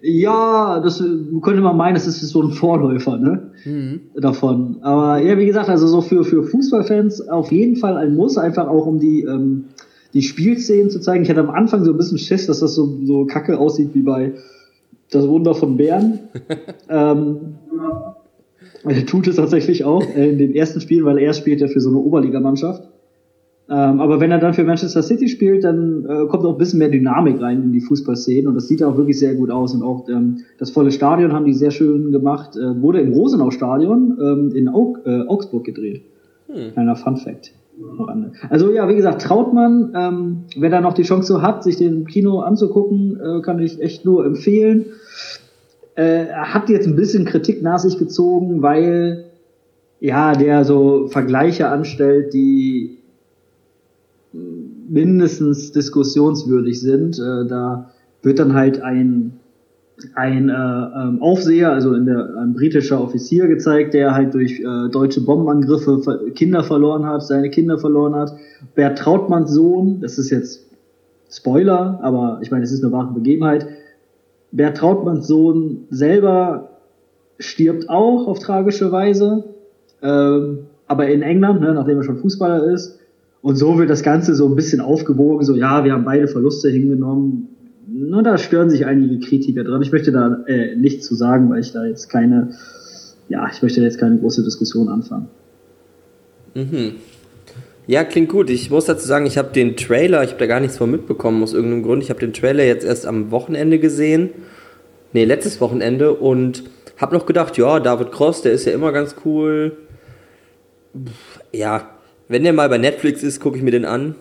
Ja, 0.00 0.80
das 0.80 1.02
könnte 1.42 1.60
man 1.60 1.76
meinen, 1.76 1.94
das 1.94 2.06
ist 2.06 2.20
so 2.20 2.42
ein 2.42 2.52
Vorläufer 2.52 3.18
ne? 3.18 3.50
Mhm. 3.64 4.00
davon. 4.16 4.78
Aber 4.82 5.18
ja, 5.18 5.38
wie 5.38 5.46
gesagt, 5.46 5.68
also 5.68 5.86
so 5.86 6.00
für, 6.00 6.24
für 6.24 6.42
Fußballfans 6.42 7.28
auf 7.28 7.52
jeden 7.52 7.76
Fall 7.76 7.96
ein 7.96 8.14
Muss, 8.14 8.38
einfach 8.38 8.68
auch 8.68 8.86
um 8.86 8.98
die, 8.98 9.22
ähm, 9.22 9.64
die 10.14 10.22
Spielszenen 10.22 10.90
zu 10.90 11.00
zeigen. 11.00 11.24
Ich 11.24 11.30
hatte 11.30 11.40
am 11.40 11.50
Anfang 11.50 11.84
so 11.84 11.92
ein 11.92 11.96
bisschen 11.96 12.18
Schiss, 12.18 12.46
dass 12.46 12.60
das 12.60 12.74
so, 12.74 12.98
so 13.04 13.26
kacke 13.26 13.58
aussieht 13.58 13.90
wie 13.94 14.02
bei 14.02 14.32
Das 15.10 15.26
Wunder 15.28 15.54
von 15.54 15.76
Bern. 15.76 16.20
ähm, 16.88 17.56
tut 19.06 19.26
es 19.28 19.36
tatsächlich 19.36 19.84
auch 19.84 20.02
äh, 20.02 20.30
in 20.30 20.38
den 20.38 20.54
ersten 20.54 20.80
Spielen, 20.80 21.04
weil 21.04 21.18
er 21.18 21.34
spielt 21.34 21.60
ja 21.60 21.68
für 21.68 21.80
so 21.80 21.90
eine 21.90 21.98
Oberligamannschaft. 21.98 22.91
Ähm, 23.68 24.00
aber 24.00 24.20
wenn 24.20 24.30
er 24.30 24.38
dann 24.38 24.54
für 24.54 24.64
Manchester 24.64 25.02
City 25.02 25.28
spielt, 25.28 25.64
dann 25.64 26.04
äh, 26.04 26.26
kommt 26.26 26.44
auch 26.44 26.52
ein 26.52 26.58
bisschen 26.58 26.78
mehr 26.78 26.88
Dynamik 26.88 27.40
rein 27.40 27.62
in 27.62 27.72
die 27.72 27.80
Fußballszenen 27.80 28.48
und 28.48 28.54
das 28.54 28.68
sieht 28.68 28.82
auch 28.82 28.96
wirklich 28.96 29.18
sehr 29.18 29.34
gut 29.34 29.50
aus. 29.50 29.72
Und 29.74 29.82
auch 29.82 30.08
ähm, 30.08 30.38
das 30.58 30.70
volle 30.70 30.90
Stadion 30.90 31.32
haben 31.32 31.44
die 31.44 31.54
sehr 31.54 31.70
schön 31.70 32.10
gemacht. 32.10 32.56
Äh, 32.56 32.82
wurde 32.82 33.00
im 33.00 33.12
Rosenau-Stadion 33.12 34.18
ähm, 34.20 34.52
in 34.54 34.68
Aug 34.68 35.00
äh, 35.06 35.22
Augsburg 35.26 35.64
gedreht. 35.64 36.02
Hm. 36.48 36.72
Kleiner 36.72 36.96
Fun 36.96 37.16
Fact. 37.16 37.52
Also 38.50 38.70
ja, 38.70 38.88
wie 38.88 38.96
gesagt, 38.96 39.22
Trautmann, 39.22 39.92
ähm, 39.96 40.44
wer 40.56 40.70
da 40.70 40.80
noch 40.80 40.92
die 40.92 41.02
Chance 41.02 41.28
so 41.28 41.42
hat, 41.42 41.64
sich 41.64 41.76
den 41.78 42.06
Kino 42.06 42.40
anzugucken, 42.40 43.18
äh, 43.18 43.40
kann 43.40 43.58
ich 43.60 43.80
echt 43.80 44.04
nur 44.04 44.26
empfehlen. 44.26 44.86
Äh, 45.94 46.26
er 46.26 46.52
hat 46.52 46.68
jetzt 46.68 46.86
ein 46.86 46.96
bisschen 46.96 47.24
Kritik 47.24 47.62
nach 47.62 47.78
sich 47.78 47.98
gezogen, 47.98 48.60
weil 48.60 49.24
ja, 50.00 50.34
der 50.34 50.64
so 50.64 51.06
Vergleiche 51.08 51.68
anstellt, 51.68 52.34
die 52.34 52.98
mindestens 54.32 55.72
diskussionswürdig 55.72 56.80
sind. 56.80 57.18
Äh, 57.18 57.46
da 57.46 57.90
wird 58.22 58.38
dann 58.38 58.54
halt 58.54 58.80
ein 58.80 59.38
ein 60.14 60.48
äh, 60.48 60.52
ähm, 60.52 61.22
Aufseher, 61.22 61.72
also 61.72 61.94
in 61.94 62.06
der, 62.06 62.36
ein 62.36 62.54
britischer 62.54 63.00
Offizier 63.00 63.46
gezeigt, 63.46 63.94
der 63.94 64.14
halt 64.14 64.34
durch 64.34 64.60
äh, 64.60 64.88
deutsche 64.90 65.20
Bombenangriffe 65.20 66.30
Kinder 66.34 66.64
verloren 66.64 67.06
hat, 67.06 67.22
seine 67.22 67.50
Kinder 67.50 67.78
verloren 67.78 68.14
hat. 68.14 68.34
Bert 68.74 68.98
Trautmanns 68.98 69.52
Sohn, 69.52 70.00
das 70.00 70.18
ist 70.18 70.30
jetzt 70.30 70.66
Spoiler, 71.30 71.98
aber 72.02 72.40
ich 72.42 72.50
meine, 72.50 72.64
es 72.64 72.72
ist 72.72 72.82
eine 72.82 72.92
wahre 72.92 73.12
Begebenheit. 73.12 73.66
Bert 74.50 74.76
Trautmanns 74.76 75.26
Sohn 75.26 75.84
selber 75.90 76.70
stirbt 77.38 77.88
auch 77.88 78.26
auf 78.26 78.38
tragische 78.38 78.92
Weise, 78.92 79.44
ähm, 80.02 80.66
aber 80.86 81.08
in 81.08 81.22
England, 81.22 81.60
ne, 81.60 81.74
nachdem 81.74 81.98
er 81.98 82.04
schon 82.04 82.18
Fußballer 82.18 82.64
ist. 82.64 82.98
Und 83.42 83.56
so 83.56 83.76
wird 83.76 83.90
das 83.90 84.04
Ganze 84.04 84.34
so 84.36 84.48
ein 84.48 84.54
bisschen 84.54 84.80
aufgewogen, 84.80 85.44
so 85.44 85.56
ja, 85.56 85.84
wir 85.84 85.92
haben 85.92 86.04
beide 86.04 86.28
Verluste 86.28 86.70
hingenommen. 86.70 87.48
Nur 87.88 88.22
da 88.22 88.38
stören 88.38 88.70
sich 88.70 88.86
einige 88.86 89.18
Kritiker 89.18 89.64
dran. 89.64 89.82
Ich 89.82 89.90
möchte 89.90 90.12
da 90.12 90.44
äh, 90.46 90.76
nichts 90.76 91.06
zu 91.06 91.16
sagen, 91.16 91.50
weil 91.50 91.60
ich 91.60 91.72
da 91.72 91.84
jetzt 91.84 92.08
keine, 92.08 92.52
ja, 93.28 93.48
ich 93.52 93.60
möchte 93.60 93.82
jetzt 93.82 93.98
keine 93.98 94.18
große 94.18 94.44
Diskussion 94.44 94.88
anfangen. 94.88 95.28
Mhm. 96.54 96.92
Ja, 97.88 98.04
klingt 98.04 98.28
gut. 98.28 98.48
Ich 98.48 98.70
muss 98.70 98.84
dazu 98.84 99.06
sagen, 99.06 99.26
ich 99.26 99.36
habe 99.36 99.52
den 99.52 99.76
Trailer, 99.76 100.22
ich 100.22 100.30
habe 100.30 100.38
da 100.38 100.46
gar 100.46 100.60
nichts 100.60 100.76
von 100.76 100.90
mitbekommen 100.90 101.42
aus 101.42 101.52
irgendeinem 101.52 101.82
Grund. 101.82 102.02
Ich 102.02 102.10
habe 102.10 102.20
den 102.20 102.32
Trailer 102.32 102.64
jetzt 102.64 102.84
erst 102.84 103.06
am 103.06 103.32
Wochenende 103.32 103.80
gesehen. 103.80 104.30
Nee, 105.12 105.24
letztes 105.24 105.60
Wochenende 105.60 106.14
und 106.14 106.62
habe 106.96 107.14
noch 107.14 107.26
gedacht, 107.26 107.58
ja, 107.58 107.80
David 107.80 108.12
Cross, 108.12 108.42
der 108.42 108.52
ist 108.52 108.66
ja 108.66 108.72
immer 108.72 108.92
ganz 108.92 109.16
cool. 109.24 109.76
Ja, 111.52 111.90
wenn 112.32 112.42
der 112.42 112.52
mal 112.52 112.68
bei 112.68 112.78
Netflix 112.78 113.22
ist, 113.22 113.40
gucke 113.40 113.56
ich 113.56 113.62
mir 113.62 113.70
den 113.70 113.84
an. 113.84 114.16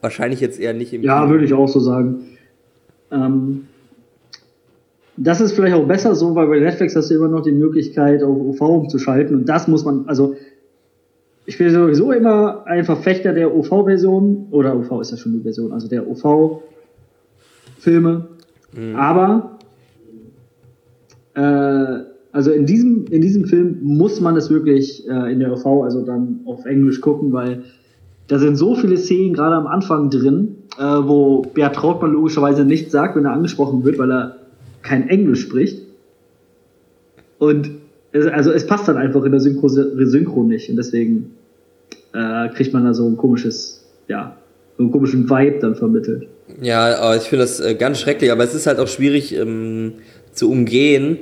Wahrscheinlich 0.00 0.40
jetzt 0.40 0.58
eher 0.60 0.72
nicht 0.72 0.92
im. 0.92 1.02
Ja, 1.02 1.28
würde 1.28 1.44
ich 1.44 1.52
auch 1.52 1.68
so 1.68 1.80
sagen. 1.80 2.36
Ähm, 3.10 3.66
das 5.16 5.40
ist 5.40 5.52
vielleicht 5.52 5.74
auch 5.74 5.86
besser 5.86 6.14
so, 6.14 6.34
weil 6.34 6.46
bei 6.48 6.58
Netflix 6.60 6.96
hast 6.96 7.10
du 7.10 7.14
immer 7.14 7.28
noch 7.28 7.42
die 7.42 7.52
Möglichkeit, 7.52 8.22
auf 8.22 8.36
OV 8.36 8.60
umzuschalten. 8.60 9.36
Und 9.36 9.48
das 9.48 9.68
muss 9.68 9.84
man, 9.84 10.08
also 10.08 10.36
ich 11.46 11.56
bin 11.58 11.70
sowieso 11.70 12.10
immer 12.12 12.66
ein 12.66 12.84
Verfechter 12.84 13.32
der 13.32 13.54
OV-Version, 13.54 14.48
oder 14.50 14.76
OV 14.76 15.00
ist 15.00 15.12
ja 15.12 15.16
schon 15.16 15.32
die 15.34 15.40
Version, 15.40 15.72
also 15.72 15.88
der 15.88 16.08
OV-Filme. 16.08 16.68
Mhm. 18.72 18.96
Aber 18.96 19.58
äh, 21.34 22.13
Also 22.34 22.50
in 22.50 22.66
diesem, 22.66 23.06
in 23.12 23.20
diesem 23.20 23.44
Film 23.44 23.78
muss 23.80 24.20
man 24.20 24.34
es 24.34 24.50
wirklich 24.50 25.08
äh, 25.08 25.32
in 25.32 25.38
der 25.38 25.52
OV, 25.52 25.84
also 25.84 26.04
dann 26.04 26.40
auf 26.46 26.66
Englisch 26.66 27.00
gucken, 27.00 27.32
weil 27.32 27.62
da 28.26 28.40
sind 28.40 28.56
so 28.56 28.74
viele 28.74 28.96
Szenen 28.96 29.34
gerade 29.34 29.54
am 29.54 29.68
Anfang 29.68 30.10
drin, 30.10 30.56
äh, 30.76 30.82
wo 30.82 31.42
Bert 31.42 31.76
Trautmann 31.76 32.12
logischerweise 32.12 32.64
nichts 32.64 32.90
sagt, 32.90 33.14
wenn 33.14 33.24
er 33.24 33.34
angesprochen 33.34 33.84
wird, 33.84 33.98
weil 33.98 34.10
er 34.10 34.36
kein 34.82 35.08
Englisch 35.08 35.42
spricht. 35.42 35.82
Und 37.38 37.70
es, 38.10 38.26
also 38.26 38.50
es 38.50 38.66
passt 38.66 38.88
dann 38.88 38.96
einfach 38.96 39.24
in 39.24 39.30
der 39.30 39.40
Synchro, 39.40 39.68
Synchro 39.68 40.42
nicht. 40.42 40.68
Und 40.68 40.74
deswegen 40.74 41.34
äh, 42.14 42.48
kriegt 42.48 42.72
man 42.72 42.84
da 42.84 42.94
so 42.94 43.06
ein 43.06 43.16
komisches, 43.16 43.84
ja, 44.08 44.36
so 44.76 44.82
einen 44.82 44.90
komischen 44.90 45.30
Vibe 45.30 45.60
dann 45.60 45.76
vermittelt. 45.76 46.26
Ja, 46.60 46.96
aber 46.98 47.14
ich 47.14 47.22
finde 47.22 47.44
das 47.44 47.60
äh, 47.60 47.76
ganz 47.76 48.00
schrecklich, 48.00 48.32
aber 48.32 48.42
es 48.42 48.56
ist 48.56 48.66
halt 48.66 48.80
auch 48.80 48.88
schwierig 48.88 49.36
ähm, 49.36 49.92
zu 50.32 50.50
umgehen, 50.50 51.18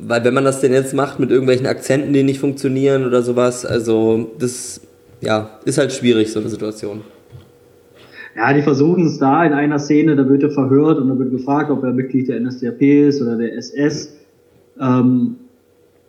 weil 0.00 0.24
wenn 0.24 0.34
man 0.34 0.44
das 0.44 0.60
denn 0.60 0.72
jetzt 0.72 0.94
macht 0.94 1.18
mit 1.18 1.30
irgendwelchen 1.30 1.66
Akzenten, 1.66 2.12
die 2.12 2.22
nicht 2.22 2.40
funktionieren 2.40 3.06
oder 3.06 3.22
sowas, 3.22 3.64
also 3.64 4.30
das 4.38 4.80
ja, 5.20 5.50
ist 5.64 5.78
halt 5.78 5.92
schwierig, 5.92 6.32
so 6.32 6.40
eine 6.40 6.48
Situation. 6.48 7.00
Ja, 8.36 8.52
die 8.52 8.62
versuchen 8.62 9.06
es 9.06 9.18
da 9.18 9.44
in 9.44 9.52
einer 9.52 9.78
Szene, 9.78 10.16
da 10.16 10.28
wird 10.28 10.42
er 10.42 10.50
verhört 10.50 10.98
und 10.98 11.08
da 11.08 11.18
wird 11.18 11.30
gefragt, 11.30 11.70
ob 11.70 11.82
er 11.84 11.92
Mitglied 11.92 12.28
der 12.28 12.40
NSDAP 12.40 12.82
ist 12.82 13.20
oder 13.22 13.36
der 13.36 13.56
SS. 13.56 14.16
Ähm, 14.80 15.36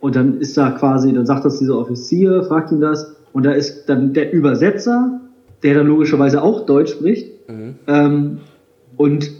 und 0.00 0.16
dann 0.16 0.40
ist 0.40 0.56
da 0.56 0.70
quasi, 0.72 1.12
dann 1.12 1.26
sagt 1.26 1.44
das 1.44 1.58
dieser 1.58 1.78
Offizier, 1.78 2.42
fragt 2.44 2.72
ihn 2.72 2.80
das, 2.80 3.14
und 3.32 3.44
da 3.44 3.52
ist 3.52 3.86
dann 3.86 4.12
der 4.12 4.32
Übersetzer, 4.32 5.20
der 5.62 5.74
dann 5.74 5.86
logischerweise 5.86 6.42
auch 6.42 6.66
Deutsch 6.66 6.92
spricht, 6.92 7.48
mhm. 7.48 7.74
ähm, 7.86 8.38
und 8.96 9.30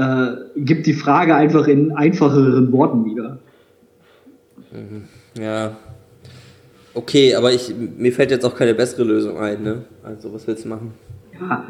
äh, 0.00 0.60
gibt 0.60 0.86
die 0.86 0.94
Frage 0.94 1.34
einfach 1.34 1.66
in 1.68 1.92
einfacheren 1.92 2.72
Worten 2.72 3.04
wieder. 3.04 3.38
Mhm. 4.72 5.04
Ja, 5.40 5.76
Okay, 6.92 7.34
aber 7.34 7.52
ich, 7.52 7.72
mir 7.96 8.12
fällt 8.12 8.30
jetzt 8.30 8.44
auch 8.44 8.56
keine 8.56 8.74
bessere 8.74 9.04
Lösung 9.04 9.38
ein, 9.38 9.62
ne? 9.62 9.82
Also, 10.02 10.32
was 10.32 10.46
willst 10.46 10.64
du 10.64 10.68
machen? 10.68 10.92
Ja, 11.40 11.64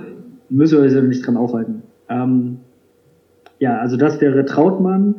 müssen 0.49 0.79
wir 0.79 0.85
uns 0.85 0.95
ja 0.95 1.03
nicht 1.03 1.27
dran 1.27 1.37
aufhalten. 1.37 1.83
Ähm, 2.09 2.59
ja, 3.59 3.79
also 3.79 3.97
das 3.97 4.21
wäre 4.21 4.45
Trautmann. 4.47 5.17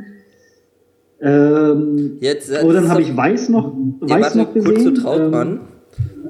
Ähm, 1.21 2.17
jetzt, 2.19 2.51
oh, 2.63 2.71
dann 2.71 2.89
habe 2.89 3.03
ich 3.03 3.15
Weiß 3.15 3.49
noch, 3.49 3.75
Weiß 3.99 4.09
ja, 4.09 4.19
warte, 4.21 4.37
noch 4.39 4.53
gesehen. 4.53 4.73
Kurz 4.73 4.83
zu 4.83 4.91
Trautmann. 4.93 5.59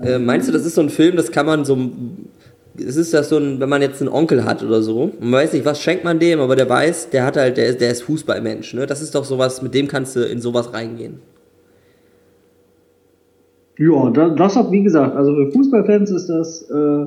Ähm, 0.01 0.03
äh, 0.03 0.19
meinst 0.19 0.49
du, 0.49 0.51
das 0.51 0.65
ist 0.65 0.75
so 0.75 0.81
ein 0.81 0.89
Film, 0.89 1.15
das 1.15 1.31
kann 1.31 1.45
man 1.45 1.63
so 1.63 1.77
es 2.87 2.95
ist 2.95 3.13
das 3.13 3.29
so 3.29 3.37
ein, 3.37 3.59
wenn 3.59 3.69
man 3.69 3.81
jetzt 3.81 4.01
einen 4.01 4.09
Onkel 4.09 4.45
hat 4.45 4.63
oder 4.63 4.81
so, 4.81 5.11
man 5.19 5.33
weiß 5.33 5.53
nicht, 5.53 5.65
was 5.65 5.81
schenkt 5.81 6.03
man 6.03 6.19
dem, 6.19 6.39
aber 6.39 6.55
der 6.55 6.69
weiß, 6.69 7.09
der 7.09 7.25
hat 7.25 7.37
halt, 7.37 7.57
der, 7.57 7.73
der 7.73 7.91
ist 7.91 8.03
Fußballmensch, 8.03 8.73
ne? 8.73 8.85
Das 8.85 9.01
ist 9.01 9.15
doch 9.15 9.25
sowas, 9.25 9.61
mit 9.61 9.73
dem 9.73 9.87
kannst 9.87 10.15
du 10.15 10.21
in 10.21 10.41
sowas 10.41 10.73
reingehen. 10.73 11.19
Ja, 13.77 14.09
das 14.11 14.55
hat, 14.55 14.71
wie 14.71 14.83
gesagt, 14.83 15.15
also 15.15 15.33
für 15.33 15.51
Fußballfans 15.51 16.11
ist 16.11 16.27
das 16.27 16.69
äh, 16.69 17.05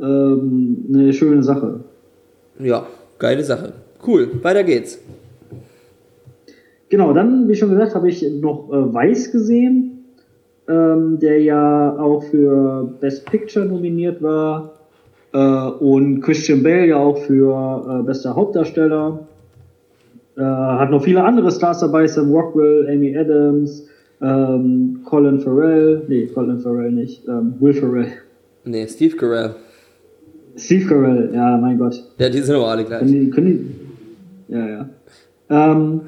ähm, 0.00 0.84
eine 0.92 1.12
schöne 1.12 1.42
Sache. 1.42 1.80
Ja, 2.58 2.86
geile 3.18 3.42
Sache. 3.44 3.72
Cool, 4.06 4.28
weiter 4.42 4.64
geht's. 4.64 4.98
Genau, 6.90 7.14
dann, 7.14 7.48
wie 7.48 7.54
schon 7.54 7.70
gesagt, 7.70 7.94
habe 7.94 8.10
ich 8.10 8.22
noch 8.40 8.68
äh, 8.70 8.92
Weiß 8.92 9.32
gesehen, 9.32 10.04
ähm, 10.68 11.18
der 11.18 11.40
ja 11.40 11.96
auch 11.98 12.22
für 12.24 12.94
Best 13.00 13.24
Picture 13.26 13.64
nominiert 13.64 14.22
war. 14.22 14.74
Äh, 15.32 15.38
und 15.38 16.20
Christian 16.20 16.62
Bale 16.62 16.86
ja 16.88 16.96
auch 16.96 17.18
für 17.18 18.00
äh, 18.00 18.02
bester 18.04 18.36
Hauptdarsteller. 18.36 19.26
Äh, 20.36 20.42
hat 20.42 20.90
noch 20.90 21.02
viele 21.02 21.24
andere 21.24 21.50
Stars 21.50 21.80
dabei, 21.80 22.06
Sam 22.06 22.30
Rockwell, 22.32 22.88
Amy 22.90 23.16
Adams, 23.16 23.86
ähm, 24.22 25.00
Colin 25.04 25.40
Farrell, 25.40 26.02
nee, 26.08 26.26
Colin 26.26 26.58
Farrell 26.60 26.92
nicht, 26.92 27.26
ähm, 27.28 27.54
Will 27.60 27.74
Farrell. 27.74 28.06
Nee, 28.64 28.86
Steve 28.86 29.16
Carell. 29.16 29.54
Steve 30.56 30.86
Carell, 30.86 31.30
ja, 31.34 31.56
mein 31.56 31.78
Gott. 31.78 32.02
Ja, 32.18 32.28
die 32.28 32.40
sind 32.40 32.54
aber 32.54 32.68
alle 32.68 32.84
gleich. 32.84 33.00
Können 33.00 33.12
die, 33.12 33.30
können 33.30 33.46
die, 34.48 34.54
ja, 34.54 34.68
ja. 34.68 34.88
Ähm, 35.50 36.00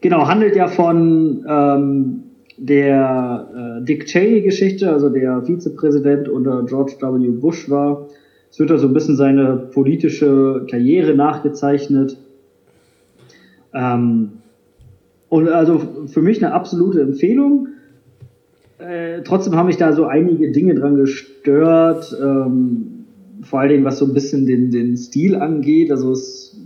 genau, 0.00 0.28
handelt 0.28 0.54
ja 0.54 0.68
von 0.68 1.44
ähm, 1.48 2.22
der 2.56 3.80
äh, 3.80 3.84
Dick 3.84 4.06
Cheney-Geschichte, 4.06 4.90
also 4.90 5.08
der 5.08 5.42
Vizepräsident 5.42 6.28
unter 6.28 6.64
George 6.64 6.94
W. 7.00 7.28
Bush 7.30 7.68
war. 7.68 8.08
Es 8.50 8.58
wird 8.58 8.70
da 8.70 8.78
so 8.78 8.86
ein 8.86 8.94
bisschen 8.94 9.16
seine 9.16 9.56
politische 9.56 10.66
Karriere 10.70 11.14
nachgezeichnet. 11.14 12.16
Ähm, 13.74 14.30
und 15.28 15.48
also 15.48 16.06
für 16.06 16.22
mich 16.22 16.42
eine 16.42 16.54
absolute 16.54 17.02
Empfehlung. 17.02 17.68
Äh, 18.78 19.22
trotzdem 19.24 19.56
haben 19.56 19.66
mich 19.66 19.76
da 19.76 19.92
so 19.92 20.06
einige 20.06 20.52
Dinge 20.52 20.74
dran 20.74 20.96
gestört. 20.96 22.16
Ähm, 22.22 23.04
vor 23.42 23.60
allen 23.60 23.70
Dingen, 23.70 23.84
was 23.84 23.98
so 23.98 24.06
ein 24.06 24.14
bisschen 24.14 24.46
den, 24.46 24.70
den 24.70 24.96
Stil 24.96 25.36
angeht. 25.36 25.90
Also 25.90 26.12
es 26.12 26.56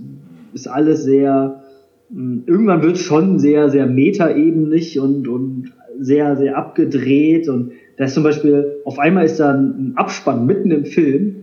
ist 0.52 0.68
alles 0.68 1.04
sehr, 1.04 1.62
mh, 2.10 2.16
hm, 2.16 2.42
irgendwann 2.46 2.82
wird 2.82 2.96
es 2.96 3.02
schon 3.02 3.38
sehr, 3.38 3.70
sehr 3.70 3.86
metaebenig 3.86 5.00
und, 5.00 5.26
und 5.26 5.72
sehr, 5.98 6.36
sehr 6.36 6.56
abgedreht. 6.56 7.48
Und 7.48 7.72
da 7.96 8.04
ist 8.04 8.14
zum 8.14 8.22
Beispiel, 8.22 8.76
auf 8.84 8.98
einmal 8.98 9.24
ist 9.24 9.40
da 9.40 9.52
ein 9.52 9.92
Abspann 9.96 10.46
mitten 10.46 10.70
im 10.70 10.84
Film. 10.84 11.36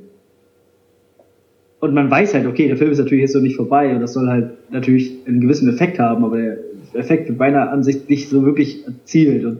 Und 1.80 1.94
man 1.94 2.10
weiß 2.10 2.34
halt, 2.34 2.48
okay, 2.48 2.68
der 2.68 2.78
Film 2.78 2.92
ist 2.92 2.98
natürlich 2.98 3.22
jetzt 3.22 3.34
so 3.34 3.40
nicht 3.40 3.56
vorbei 3.56 3.94
und 3.94 4.02
das 4.02 4.14
soll 4.14 4.28
halt 4.28 4.50
natürlich 4.72 5.16
einen 5.28 5.42
gewissen 5.42 5.70
Effekt 5.70 6.00
haben, 6.00 6.26
aber 6.26 6.38
der 6.38 6.58
Effekt 6.94 7.30
wird 7.30 7.38
meiner 7.38 7.72
Ansicht 7.72 8.10
nicht 8.10 8.30
so 8.30 8.44
wirklich 8.46 8.86
erzielt. 8.88 9.46
Und 9.46 9.60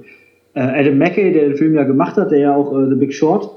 äh, 0.56 0.62
Adam 0.62 0.98
McKay, 0.98 1.32
der 1.32 1.50
den 1.50 1.58
Film 1.58 1.76
ja 1.76 1.84
gemacht 1.84 2.18
hat, 2.18 2.32
der 2.32 2.40
ja 2.40 2.56
auch 2.56 2.76
äh, 2.76 2.90
The 2.90 2.96
Big 2.96 3.14
Short 3.14 3.52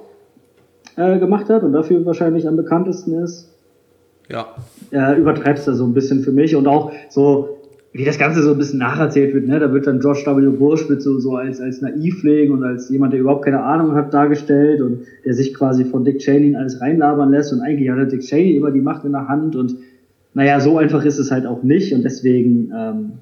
äh, 0.96 1.18
gemacht 1.18 1.49
hat 1.49 1.62
und 1.62 1.72
dafür 1.72 2.04
wahrscheinlich 2.04 2.46
am 2.46 2.56
bekanntesten 2.56 3.14
ist, 3.22 3.50
ja. 4.28 4.46
übertreibt 5.16 5.58
es 5.58 5.64
da 5.64 5.72
so 5.72 5.84
ein 5.84 5.94
bisschen 5.94 6.20
für 6.20 6.30
mich 6.30 6.54
und 6.54 6.68
auch 6.68 6.92
so, 7.08 7.60
wie 7.92 8.04
das 8.04 8.18
Ganze 8.18 8.42
so 8.42 8.52
ein 8.52 8.59
bisschen 8.59 8.78
nacherzählt 8.78 9.35
wird, 9.35 9.49
ne? 9.49 9.59
da 9.59 9.73
wird 9.73 9.87
dann 9.87 9.99
George 9.99 10.23
W. 10.25 10.56
Bush 10.56 10.88
mit 10.88 11.02
so, 11.02 11.18
so 11.18 11.37
als, 11.37 11.61
als 11.61 11.80
Naivling 11.80 12.52
und 12.52 12.62
als 12.62 12.88
jemand, 12.88 13.12
der 13.12 13.20
überhaupt 13.20 13.44
keine 13.44 13.62
Ahnung 13.62 13.94
hat, 13.94 14.14
dargestellt 14.14 14.80
und 14.80 15.00
der 15.25 15.35
sich 15.35 15.54
quasi 15.54 15.85
von 15.85 16.04
Dick 16.04 16.18
Cheney 16.18 16.54
alles 16.54 16.80
reinlabern 16.80 17.30
lässt 17.30 17.52
und 17.52 17.61
eigentlich 17.61 17.90
hat 17.90 18.12
Dick 18.12 18.20
Cheney 18.20 18.56
immer 18.56 18.70
die 18.70 18.80
Macht 18.80 19.04
in 19.04 19.12
der 19.12 19.26
Hand 19.26 19.56
und 19.56 19.76
naja, 20.35 20.61
so 20.61 20.78
einfach 20.78 21.04
ist 21.04 21.18
es 21.18 21.32
halt 21.32 21.47
auch 21.47 21.64
nicht 21.64 21.92
und 21.92 22.04
deswegen 22.04 22.73
ähm, 22.73 23.12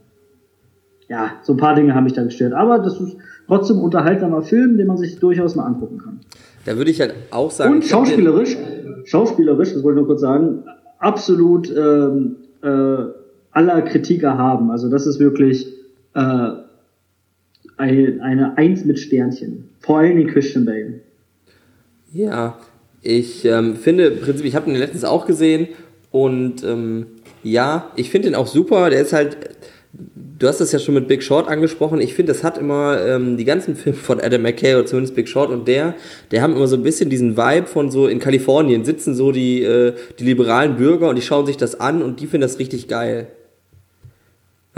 ja, 1.09 1.33
so 1.43 1.55
ein 1.55 1.57
paar 1.57 1.75
Dinge 1.75 1.95
haben 1.95 2.05
mich 2.05 2.13
da 2.13 2.23
gestört. 2.23 2.53
Aber 2.53 2.79
das 2.79 3.01
ist 3.01 3.17
trotzdem 3.47 3.79
unterhaltsamer 3.79 4.43
Film, 4.43 4.77
den 4.77 4.87
man 4.87 4.99
sich 4.99 5.19
durchaus 5.19 5.57
mal 5.57 5.65
angucken 5.65 5.99
kann. 5.99 6.21
Da 6.67 6.77
würde 6.77 6.91
ich 6.91 7.01
halt 7.01 7.15
auch 7.31 7.51
sagen. 7.51 7.77
Und 7.77 7.85
schauspielerisch, 7.85 8.57
schauspielerisch, 9.05 9.73
das 9.73 9.83
wollte 9.83 10.01
ich 10.01 10.07
nur 10.07 10.07
kurz 10.07 10.21
sagen, 10.21 10.65
absolut 10.99 11.75
ähm, 11.75 12.37
äh, 12.63 13.18
aller 13.59 13.83
Kritik 13.83 14.23
erhaben. 14.23 14.71
Also 14.71 14.89
das 14.89 15.05
ist 15.07 15.19
wirklich 15.19 15.67
äh, 16.15 16.51
eine, 17.77 18.57
Eins 18.57 18.85
mit 18.85 19.01
Sternchen. 19.01 19.69
Vor 19.81 19.99
allem 19.99 20.17
die 20.17 20.27
Christian 20.27 20.65
Bale. 20.65 21.01
Ja, 22.13 22.57
ich 23.03 23.45
ähm, 23.45 23.75
finde, 23.75 24.13
Prinzip, 24.13 24.47
ich 24.47 24.55
habe 24.55 24.67
den 24.67 24.77
letztens 24.77 25.05
auch 25.05 25.27
gesehen 25.27 25.67
und 26.13 26.63
ähm, 26.63 27.07
ja, 27.43 27.91
ich 27.97 28.11
finde 28.11 28.29
den 28.29 28.35
auch 28.37 28.47
super. 28.47 28.91
Der 28.91 29.01
ist 29.01 29.13
halt 29.13 29.37
du 30.39 30.47
hast 30.47 30.61
das 30.61 30.73
ja 30.73 30.79
schon 30.79 30.95
mit 30.95 31.09
Big 31.09 31.23
Short 31.23 31.49
angesprochen. 31.49 32.01
Ich 32.01 32.15
finde, 32.15 32.33
das 32.33 32.45
hat 32.45 32.59
immer 32.59 33.05
ähm, 33.05 33.37
die 33.37 33.45
ganzen 33.45 33.77
Filme 33.77 33.99
von 33.99 34.21
Adam 34.21 34.43
McKay 34.43 34.75
oder 34.75 34.87
zumindest 34.87 35.15
Big 35.17 35.29
Short 35.29 35.51
und 35.51 35.67
der, 35.67 35.95
der 36.31 36.43
haben 36.43 36.55
immer 36.55 36.69
so 36.69 36.77
ein 36.77 36.83
bisschen 36.83 37.11
diesen 37.11 37.37
Vibe 37.37 37.67
von 37.67 37.91
so 37.91 38.07
in 38.07 38.19
Kalifornien 38.21 38.85
sitzen 38.85 39.15
so 39.15 39.33
die, 39.33 39.63
äh, 39.63 39.95
die 40.19 40.25
liberalen 40.25 40.77
Bürger 40.77 41.09
und 41.09 41.17
die 41.17 41.23
schauen 41.23 41.47
sich 41.47 41.57
das 41.57 41.81
an 41.81 42.03
und 42.03 42.21
die 42.21 42.27
finden 42.27 42.43
das 42.43 42.59
richtig 42.59 42.89
geil. 42.89 43.29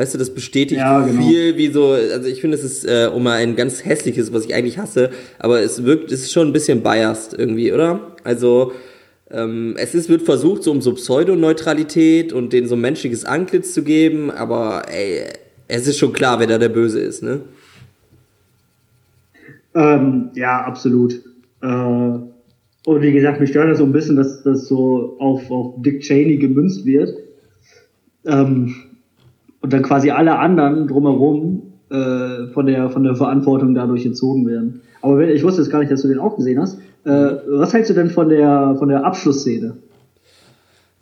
Weißt 0.00 0.14
du, 0.14 0.18
das 0.18 0.30
bestätigt 0.30 0.80
ja, 0.80 1.04
genau. 1.04 1.28
viel, 1.28 1.58
wie 1.58 1.68
so, 1.68 1.88
also 1.88 2.26
ich 2.26 2.40
finde, 2.40 2.56
es 2.56 2.64
ist 2.64 2.86
äh, 2.86 3.10
um 3.14 3.22
mal 3.22 3.34
ein 3.34 3.54
ganz 3.54 3.84
hässliches, 3.84 4.32
was 4.32 4.46
ich 4.46 4.54
eigentlich 4.54 4.78
hasse, 4.78 5.10
aber 5.38 5.60
es 5.60 5.84
wirkt, 5.84 6.10
es 6.10 6.22
ist 6.22 6.32
schon 6.32 6.48
ein 6.48 6.52
bisschen 6.54 6.82
biased 6.82 7.38
irgendwie, 7.38 7.70
oder? 7.70 8.16
Also, 8.24 8.72
ähm, 9.30 9.74
es 9.76 9.94
ist, 9.94 10.08
wird 10.08 10.22
versucht, 10.22 10.62
so 10.62 10.70
um 10.70 10.80
so 10.80 10.94
Pseudoneutralität 10.94 12.32
und 12.32 12.54
denen 12.54 12.66
so 12.66 12.76
ein 12.76 12.80
menschliches 12.80 13.26
Antlitz 13.26 13.74
zu 13.74 13.82
geben, 13.82 14.30
aber 14.30 14.84
ey, 14.88 15.24
es 15.68 15.86
ist 15.86 15.98
schon 15.98 16.14
klar, 16.14 16.40
wer 16.40 16.46
da 16.46 16.56
der 16.56 16.70
Böse 16.70 17.00
ist, 17.00 17.22
ne? 17.22 17.42
Ähm, 19.74 20.30
ja, 20.34 20.62
absolut. 20.62 21.12
Äh, 21.60 21.66
und 21.66 23.02
wie 23.02 23.12
gesagt, 23.12 23.38
mich 23.38 23.50
stört 23.50 23.68
das 23.68 23.76
so 23.76 23.84
ein 23.84 23.92
bisschen, 23.92 24.16
dass 24.16 24.42
das 24.44 24.66
so 24.66 25.16
auf, 25.18 25.50
auf 25.50 25.74
Dick 25.82 26.00
Cheney 26.00 26.38
gemünzt 26.38 26.86
wird. 26.86 27.14
Ähm, 28.24 28.74
und 29.60 29.72
dann 29.72 29.82
quasi 29.82 30.10
alle 30.10 30.38
anderen 30.38 30.86
drumherum 30.86 31.62
äh, 31.90 32.46
von, 32.52 32.66
der, 32.66 32.90
von 32.90 33.04
der 33.04 33.16
Verantwortung 33.16 33.74
dadurch 33.74 34.06
entzogen 34.06 34.46
werden. 34.46 34.82
Aber 35.02 35.20
ich 35.26 35.42
wusste 35.42 35.62
jetzt 35.62 35.70
gar 35.70 35.80
nicht, 35.80 35.90
dass 35.90 36.02
du 36.02 36.08
den 36.08 36.18
auch 36.18 36.36
gesehen 36.36 36.60
hast. 36.60 36.78
Äh, 37.04 37.10
was 37.48 37.72
hältst 37.72 37.90
du 37.90 37.94
denn 37.94 38.10
von 38.10 38.28
der, 38.28 38.76
von 38.78 38.88
der 38.88 39.04
Abschlussszene? 39.04 39.76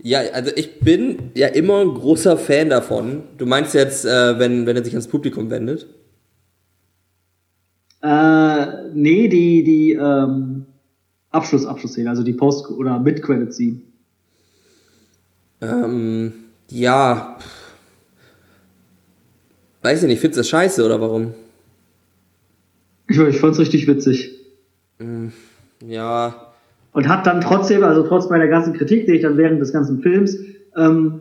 Ja, 0.00 0.20
also 0.32 0.52
ich 0.54 0.78
bin 0.80 1.30
ja 1.34 1.48
immer 1.48 1.84
großer 1.84 2.36
Fan 2.36 2.70
davon. 2.70 3.22
Du 3.36 3.46
meinst 3.46 3.74
jetzt, 3.74 4.04
äh, 4.04 4.38
wenn, 4.38 4.66
wenn 4.66 4.76
er 4.76 4.84
sich 4.84 4.94
ans 4.94 5.08
Publikum 5.08 5.50
wendet? 5.50 5.86
Äh, 8.00 8.66
nee, 8.94 9.26
die, 9.28 9.64
die 9.64 9.92
ähm, 9.94 10.66
Abschluss, 11.30 11.66
Abschlussszene, 11.66 12.08
also 12.08 12.22
die 12.22 12.32
Post- 12.32 12.70
oder 12.70 13.00
Mid-Credit-Scene. 13.00 13.80
Ähm, 15.60 16.32
ja. 16.70 17.36
Weiß 19.88 20.02
ich 20.02 20.08
nicht, 20.08 20.20
findest 20.20 20.36
du 20.36 20.40
das 20.40 20.48
scheiße 20.50 20.84
oder 20.84 21.00
warum? 21.00 21.32
Ich, 23.08 23.18
ich 23.18 23.38
fand's 23.38 23.58
richtig 23.58 23.88
witzig. 23.88 24.38
Ja. 25.82 26.34
Und 26.92 27.08
hat 27.08 27.26
dann 27.26 27.40
trotzdem, 27.40 27.82
also 27.82 28.02
trotz 28.02 28.28
meiner 28.28 28.48
ganzen 28.48 28.74
Kritik, 28.74 29.06
die 29.06 29.12
ich 29.12 29.22
dann 29.22 29.38
während 29.38 29.62
des 29.62 29.72
ganzen 29.72 30.02
Films 30.02 30.36
ähm, 30.76 31.20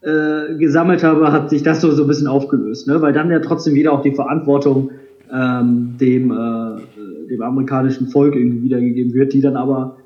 äh, 0.00 0.54
gesammelt 0.58 1.02
habe, 1.02 1.32
hat 1.32 1.50
sich 1.50 1.64
das 1.64 1.80
so, 1.80 1.90
so 1.90 2.04
ein 2.04 2.06
bisschen 2.06 2.28
aufgelöst, 2.28 2.86
ne? 2.86 3.02
Weil 3.02 3.12
dann 3.12 3.32
ja 3.32 3.40
trotzdem 3.40 3.74
wieder 3.74 3.92
auch 3.92 4.02
die 4.02 4.14
Verantwortung 4.14 4.92
ähm, 5.32 5.96
dem, 5.98 6.30
äh, 6.30 7.26
dem 7.30 7.42
amerikanischen 7.42 8.06
Volk 8.06 8.36
irgendwie 8.36 8.62
wiedergegeben 8.62 9.12
wird, 9.12 9.32
die 9.32 9.40
dann 9.40 9.56
aber 9.56 9.96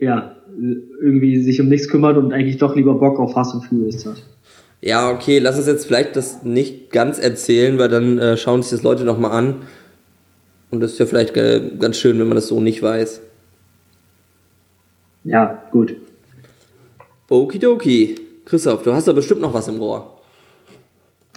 ja 0.00 0.34
irgendwie 1.00 1.40
sich 1.40 1.60
um 1.60 1.68
nichts 1.68 1.88
kümmert 1.88 2.16
und 2.16 2.32
eigentlich 2.32 2.56
doch 2.56 2.74
lieber 2.74 2.94
Bock 2.94 3.20
auf 3.20 3.34
Fast 3.34 3.54
and 3.54 3.64
Furious 3.64 4.04
hat. 4.06 4.24
Ja, 4.86 5.10
okay, 5.10 5.40
lass 5.40 5.56
uns 5.56 5.66
jetzt 5.66 5.84
vielleicht 5.84 6.14
das 6.14 6.44
nicht 6.44 6.92
ganz 6.92 7.18
erzählen, 7.18 7.76
weil 7.76 7.88
dann 7.88 8.20
äh, 8.20 8.36
schauen 8.36 8.62
sich 8.62 8.70
das 8.70 8.84
Leute 8.84 9.02
nochmal 9.02 9.32
an. 9.32 9.56
Und 10.70 10.78
das 10.78 10.92
ist 10.92 11.00
ja 11.00 11.06
vielleicht 11.06 11.36
äh, 11.36 11.60
ganz 11.80 11.96
schön, 11.96 12.20
wenn 12.20 12.28
man 12.28 12.36
das 12.36 12.46
so 12.46 12.60
nicht 12.60 12.84
weiß. 12.84 13.20
Ja, 15.24 15.60
gut. 15.72 15.96
Okidoki. 17.28 18.14
Christoph, 18.44 18.84
du 18.84 18.92
hast 18.92 19.08
da 19.08 19.12
bestimmt 19.12 19.40
noch 19.40 19.52
was 19.52 19.66
im 19.66 19.78
Rohr. 19.78 20.20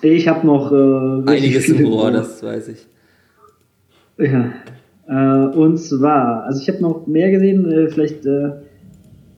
Ich 0.03 0.27
habe 0.27 0.45
noch 0.45 0.71
äh, 0.71 1.31
Einiges 1.31 1.69
im 1.69 1.87
Rohr, 1.87 2.11
das 2.11 2.43
weiß 2.43 2.67
ich. 2.67 2.85
Ja. 4.19 4.53
Äh, 5.07 5.55
und 5.55 5.79
zwar, 5.79 6.43
also 6.43 6.61
ich 6.61 6.69
habe 6.69 6.83
noch 6.83 7.07
mehr 7.07 7.31
gesehen, 7.31 7.65
äh, 7.71 7.89
vielleicht, 7.89 8.27
äh, 8.27 8.51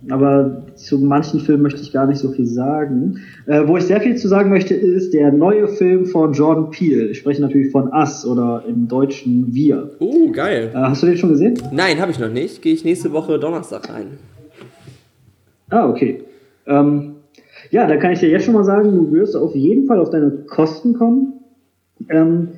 aber 0.10 0.64
zu 0.76 0.98
manchen 0.98 1.40
Filmen 1.42 1.62
möchte 1.62 1.82
ich 1.82 1.92
gar 1.92 2.08
nicht 2.08 2.18
so 2.18 2.32
viel 2.32 2.48
sagen. 2.48 3.20
Äh, 3.46 3.68
wo 3.68 3.78
ich 3.78 3.84
sehr 3.84 4.02
viel 4.02 4.16
zu 4.16 4.28
sagen 4.28 4.50
möchte, 4.50 4.74
ist 4.74 5.14
der 5.14 5.32
neue 5.32 5.68
Film 5.68 6.08
von 6.08 6.34
Jordan 6.34 6.72
Peele. 6.72 7.10
Ich 7.10 7.20
spreche 7.20 7.42
natürlich 7.42 7.72
von 7.72 7.92
Us 7.94 8.26
oder 8.26 8.64
im 8.68 8.88
Deutschen 8.88 9.54
Wir. 9.54 9.92
Uh, 10.00 10.32
geil. 10.32 10.72
Äh, 10.74 10.78
hast 10.78 11.04
du 11.04 11.08
den 11.08 11.18
schon 11.18 11.30
gesehen? 11.30 11.62
Nein, 11.72 12.00
habe 12.00 12.12
ich 12.12 12.20
noch 12.20 12.32
nicht. 12.32 12.62
Gehe 12.62 12.74
ich 12.74 12.84
nächste 12.84 13.12
Woche 13.12 13.38
Donnerstag 13.38 13.90
rein. 13.90 14.08
Ah, 15.70 15.88
okay. 15.88 16.24
Ähm, 16.66 17.16
ja, 17.70 17.88
da 17.88 17.98
kann 17.98 18.12
ich 18.12 18.20
dir 18.20 18.30
jetzt 18.30 18.46
schon 18.46 18.56
mal 18.56 18.64
sagen, 18.64 18.92
du 18.92 19.12
wirst 19.12 19.36
auf 19.36 19.56
jeden 19.56 19.86
Fall 19.86 20.00
auf 20.00 20.10
deine 20.10 20.32
Kosten 20.48 20.94
kommen. 20.94 21.34
Ähm, 22.10 22.50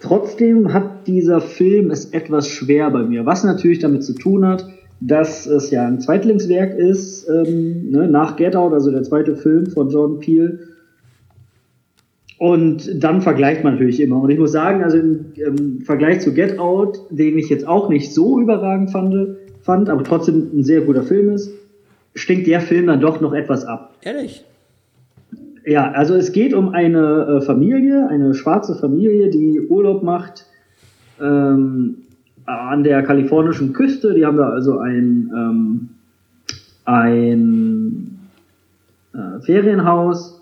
trotzdem 0.00 0.74
hat 0.74 1.06
dieser 1.06 1.40
Film 1.40 1.90
es 1.90 2.06
etwas 2.12 2.48
schwer 2.48 2.90
bei 2.90 3.02
mir, 3.02 3.24
was 3.24 3.44
natürlich 3.44 3.78
damit 3.78 4.04
zu 4.04 4.12
tun 4.12 4.46
hat, 4.46 4.68
dass 5.00 5.46
es 5.46 5.70
ja 5.70 5.86
ein 5.86 6.00
Zweitlingswerk 6.00 6.76
ist, 6.76 7.28
ähm, 7.28 7.90
ne, 7.90 8.08
nach 8.08 8.36
Get 8.36 8.56
Out, 8.56 8.72
also 8.72 8.90
der 8.90 9.02
zweite 9.04 9.36
Film 9.36 9.66
von 9.66 9.90
Jordan 9.90 10.18
Peele. 10.18 10.58
Und 12.38 13.02
dann 13.02 13.20
vergleicht 13.20 13.64
man 13.64 13.74
natürlich 13.74 14.00
immer. 14.00 14.20
Und 14.20 14.30
ich 14.30 14.38
muss 14.38 14.52
sagen, 14.52 14.82
also 14.82 14.98
im, 14.98 15.26
im 15.34 15.80
Vergleich 15.80 16.20
zu 16.20 16.32
Get 16.32 16.58
Out, 16.58 17.00
den 17.10 17.36
ich 17.38 17.48
jetzt 17.48 17.66
auch 17.66 17.88
nicht 17.88 18.12
so 18.12 18.40
überragend 18.40 18.90
fand, 18.90 19.36
fand, 19.62 19.90
aber 19.90 20.04
trotzdem 20.04 20.50
ein 20.54 20.64
sehr 20.64 20.82
guter 20.82 21.02
Film 21.02 21.30
ist, 21.30 21.52
stinkt 22.14 22.46
der 22.46 22.60
Film 22.60 22.86
dann 22.86 23.00
doch 23.00 23.20
noch 23.20 23.34
etwas 23.34 23.64
ab. 23.64 23.96
Ehrlich? 24.02 24.44
Ja, 25.64 25.90
also 25.90 26.14
es 26.14 26.32
geht 26.32 26.54
um 26.54 26.70
eine 26.70 27.38
äh, 27.38 27.40
Familie, 27.42 28.08
eine 28.08 28.34
schwarze 28.34 28.74
Familie, 28.74 29.30
die 29.30 29.60
Urlaub 29.68 30.02
macht 30.02 30.46
ähm, 31.20 31.98
an 32.48 32.82
der 32.82 33.02
kalifornischen 33.02 33.72
Küste. 33.72 34.14
Die 34.14 34.24
haben 34.24 34.38
da 34.38 34.48
also 34.48 34.78
ein, 34.78 35.30
ähm, 35.36 35.88
ein 36.84 38.18
äh, 39.12 39.40
Ferienhaus 39.42 40.40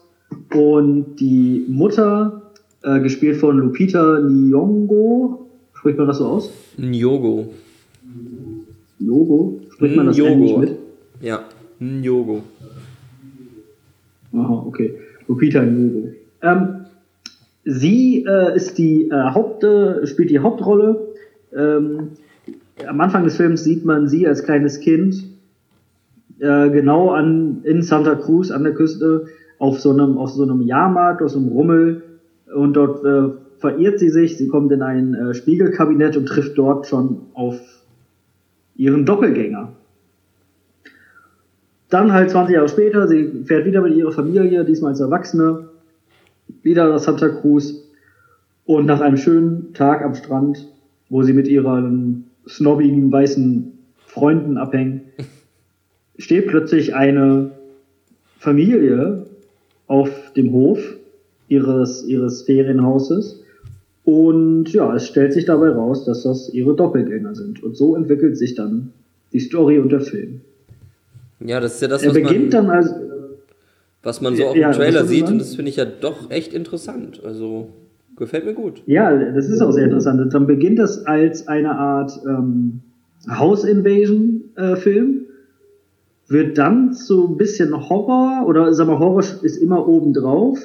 und 0.55 1.16
die 1.16 1.64
Mutter, 1.69 2.42
äh, 2.83 3.01
gespielt 3.01 3.38
von 3.38 3.59
Lupita 3.59 4.21
Nyong'o, 4.21 5.47
spricht 5.75 5.99
man 5.99 6.07
das 6.07 6.19
so 6.19 6.27
aus? 6.27 6.51
Nyogo. 6.77 7.53
Logo? 9.01 9.61
Spricht 9.73 9.97
man 9.97 10.07
das 10.07 10.16
Nyogo. 10.16 10.33
eigentlich 10.33 10.57
mit? 10.57 10.73
Ja, 11.21 11.40
Nyogo. 11.81 12.42
Aha, 14.33 14.64
okay. 14.66 14.95
Lupita 15.27 15.61
Nyong'o. 15.61 16.12
Ähm, 16.42 16.69
sie 17.64 18.25
äh, 18.25 18.55
ist 18.55 18.79
die 18.79 19.09
äh, 19.09 19.31
Haupt, 19.35 19.64
äh, 19.64 20.07
spielt 20.07 20.31
die 20.31 20.38
Hauptrolle. 20.38 21.14
Ähm, 21.57 22.11
am 22.87 23.01
Anfang 23.01 23.25
des 23.25 23.37
Films 23.37 23.64
sieht 23.64 23.85
man 23.85 24.09
sie 24.09 24.27
als 24.27 24.42
kleines 24.45 24.81
Kind 24.81 25.25
äh, 26.38 26.71
genau 26.71 27.11
an 27.11 27.62
in 27.64 27.83
Santa 27.83 28.14
Cruz 28.14 28.51
an 28.51 28.62
der 28.62 28.75
Küste 28.75 29.27
auf 29.59 29.81
so 29.81 29.90
einem 29.90 30.19
auf 30.19 30.31
so 30.31 30.42
einem 30.42 30.61
Jahrmarkt, 30.62 31.23
auf 31.23 31.31
so 31.31 31.38
einem 31.38 31.49
Rummel 31.49 32.03
und 32.55 32.75
dort 32.75 33.05
äh, 33.05 33.35
verirrt 33.59 33.99
sie 33.99 34.11
sich. 34.11 34.37
Sie 34.37 34.49
kommt 34.49 34.71
in 34.73 34.83
ein 34.83 35.14
äh, 35.14 35.35
Spiegelkabinett 35.35 36.16
und 36.16 36.27
trifft 36.27 36.59
dort 36.59 36.87
schon 36.87 37.23
auf 37.33 37.59
ihren 38.77 39.07
Doppelgänger. 39.07 39.73
Dann 41.88 42.12
halt 42.12 42.31
20 42.31 42.55
Jahre 42.55 42.69
später, 42.69 43.07
sie 43.07 43.45
fährt 43.45 43.64
wieder 43.64 43.81
mit 43.81 43.95
ihrer 43.95 44.12
Familie, 44.12 44.64
diesmal 44.64 44.90
als 44.90 45.01
Erwachsene, 45.01 45.69
wieder 46.62 46.88
nach 46.88 46.99
Santa 46.99 47.29
Cruz 47.29 47.88
und 48.64 48.87
nach 48.87 49.01
einem 49.01 49.16
schönen 49.16 49.73
Tag 49.73 50.03
am 50.03 50.14
Strand, 50.14 50.69
wo 51.09 51.23
sie 51.23 51.33
mit 51.33 51.49
ihren 51.49 52.25
snobbigen 52.49 53.11
weißen 53.11 53.73
Freunden 54.07 54.57
abhängen, 54.59 55.03
steht 56.19 56.47
plötzlich 56.47 56.95
eine 56.95 57.51
Familie 58.38 59.27
auf 59.87 60.11
dem 60.35 60.53
Hof 60.53 60.79
ihres, 61.49 62.05
ihres 62.07 62.42
Ferienhauses 62.42 63.42
und 64.07 64.73
ja, 64.73 64.95
es 64.95 65.09
stellt 65.09 65.33
sich 65.33 65.47
dabei 65.47 65.71
raus, 65.71 66.05
dass 66.05 66.23
das 66.23 66.49
ihre 66.55 66.77
Doppelgänger 66.77 67.35
sind. 67.35 67.61
Und 67.64 67.77
so 67.77 67.97
entwickelt 67.97 68.38
sich 68.38 68.55
dann 68.55 68.92
die 69.33 69.40
Story 69.40 69.81
und 69.81 69.90
der 69.90 70.01
Film. 70.01 70.42
Ja, 71.40 71.59
das 71.59 71.75
ist 71.75 71.83
ja 71.83 71.88
das, 71.88 72.05
Er 72.05 72.11
was 72.11 72.14
man, 72.14 72.23
beginnt 72.23 72.55
dann 72.55 72.71
also, 72.71 72.95
was 74.05 74.21
man 74.21 74.37
so 74.37 74.47
auch 74.47 74.55
Ja, 74.55 74.71
im 74.71 74.77
Trailer 74.77 75.05
sieht 75.05 75.27
und 75.27 75.40
das 75.40 75.57
finde 75.57 75.71
ich 75.71 75.77
ja 75.77 75.85
doch 75.85 76.31
echt 76.31 76.55
interessant. 76.55 77.21
Also, 77.25 77.66
gefällt 78.16 78.44
mir 78.44 78.55
gut. 78.55 78.83
Ja, 78.87 79.16
das 79.33 79.48
ist 79.48 79.61
auch 79.61 79.72
sehr 79.72 79.85
interessant. 79.85 80.33
Dann 80.33 80.46
beginnt 80.46 80.79
das 80.79 81.07
als 81.07 81.48
eine 81.48 81.76
Art 81.76 82.12
ähm, 82.26 82.81
House-Invasion-Film, 83.29 85.20
wird 86.29 86.59
dann 86.59 86.92
so 86.92 87.29
ein 87.29 87.37
bisschen 87.37 87.88
Horror, 87.88 88.46
oder 88.46 88.72
sag 88.74 88.88
mal, 88.88 88.98
Horror 88.98 89.22
ist 89.42 89.57
immer 89.57 89.87
oben 89.87 90.12
drauf. 90.12 90.59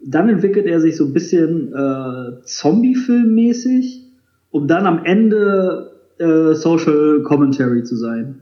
Dann 0.00 0.28
entwickelt 0.28 0.66
er 0.66 0.80
sich 0.80 0.96
so 0.96 1.04
ein 1.04 1.12
bisschen 1.12 1.72
äh, 1.72 2.42
Zombie-Film-mäßig, 2.44 4.04
um 4.50 4.66
dann 4.66 4.86
am 4.86 5.04
Ende 5.04 5.92
äh, 6.18 6.54
Social 6.54 7.22
Commentary 7.22 7.82
zu 7.82 7.96
sein. 7.96 8.40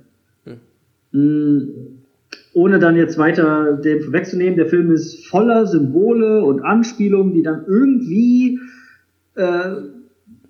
Mm, 1.13 1.94
ohne 2.55 2.79
dann 2.79 2.97
jetzt 2.97 3.19
weiter 3.19 3.75
dem 3.75 4.01
vorwegzunehmen, 4.03 4.57
der 4.57 4.67
Film 4.67 4.91
ist 4.93 5.27
voller 5.27 5.67
Symbole 5.67 6.43
und 6.45 6.61
Anspielungen, 6.61 7.35
die 7.35 7.43
dann 7.43 7.65
irgendwie 7.67 8.61
äh, 9.35 9.43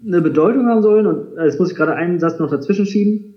eine 0.07 0.21
Bedeutung 0.21 0.67
haben 0.67 0.83
sollen. 0.83 1.07
Und 1.07 1.37
äh, 1.39 1.47
jetzt 1.47 1.59
muss 1.59 1.71
ich 1.71 1.77
gerade 1.77 1.95
einen 1.95 2.21
Satz 2.21 2.39
noch 2.39 2.51
dazwischen 2.51 2.87
schieben. 2.87 3.35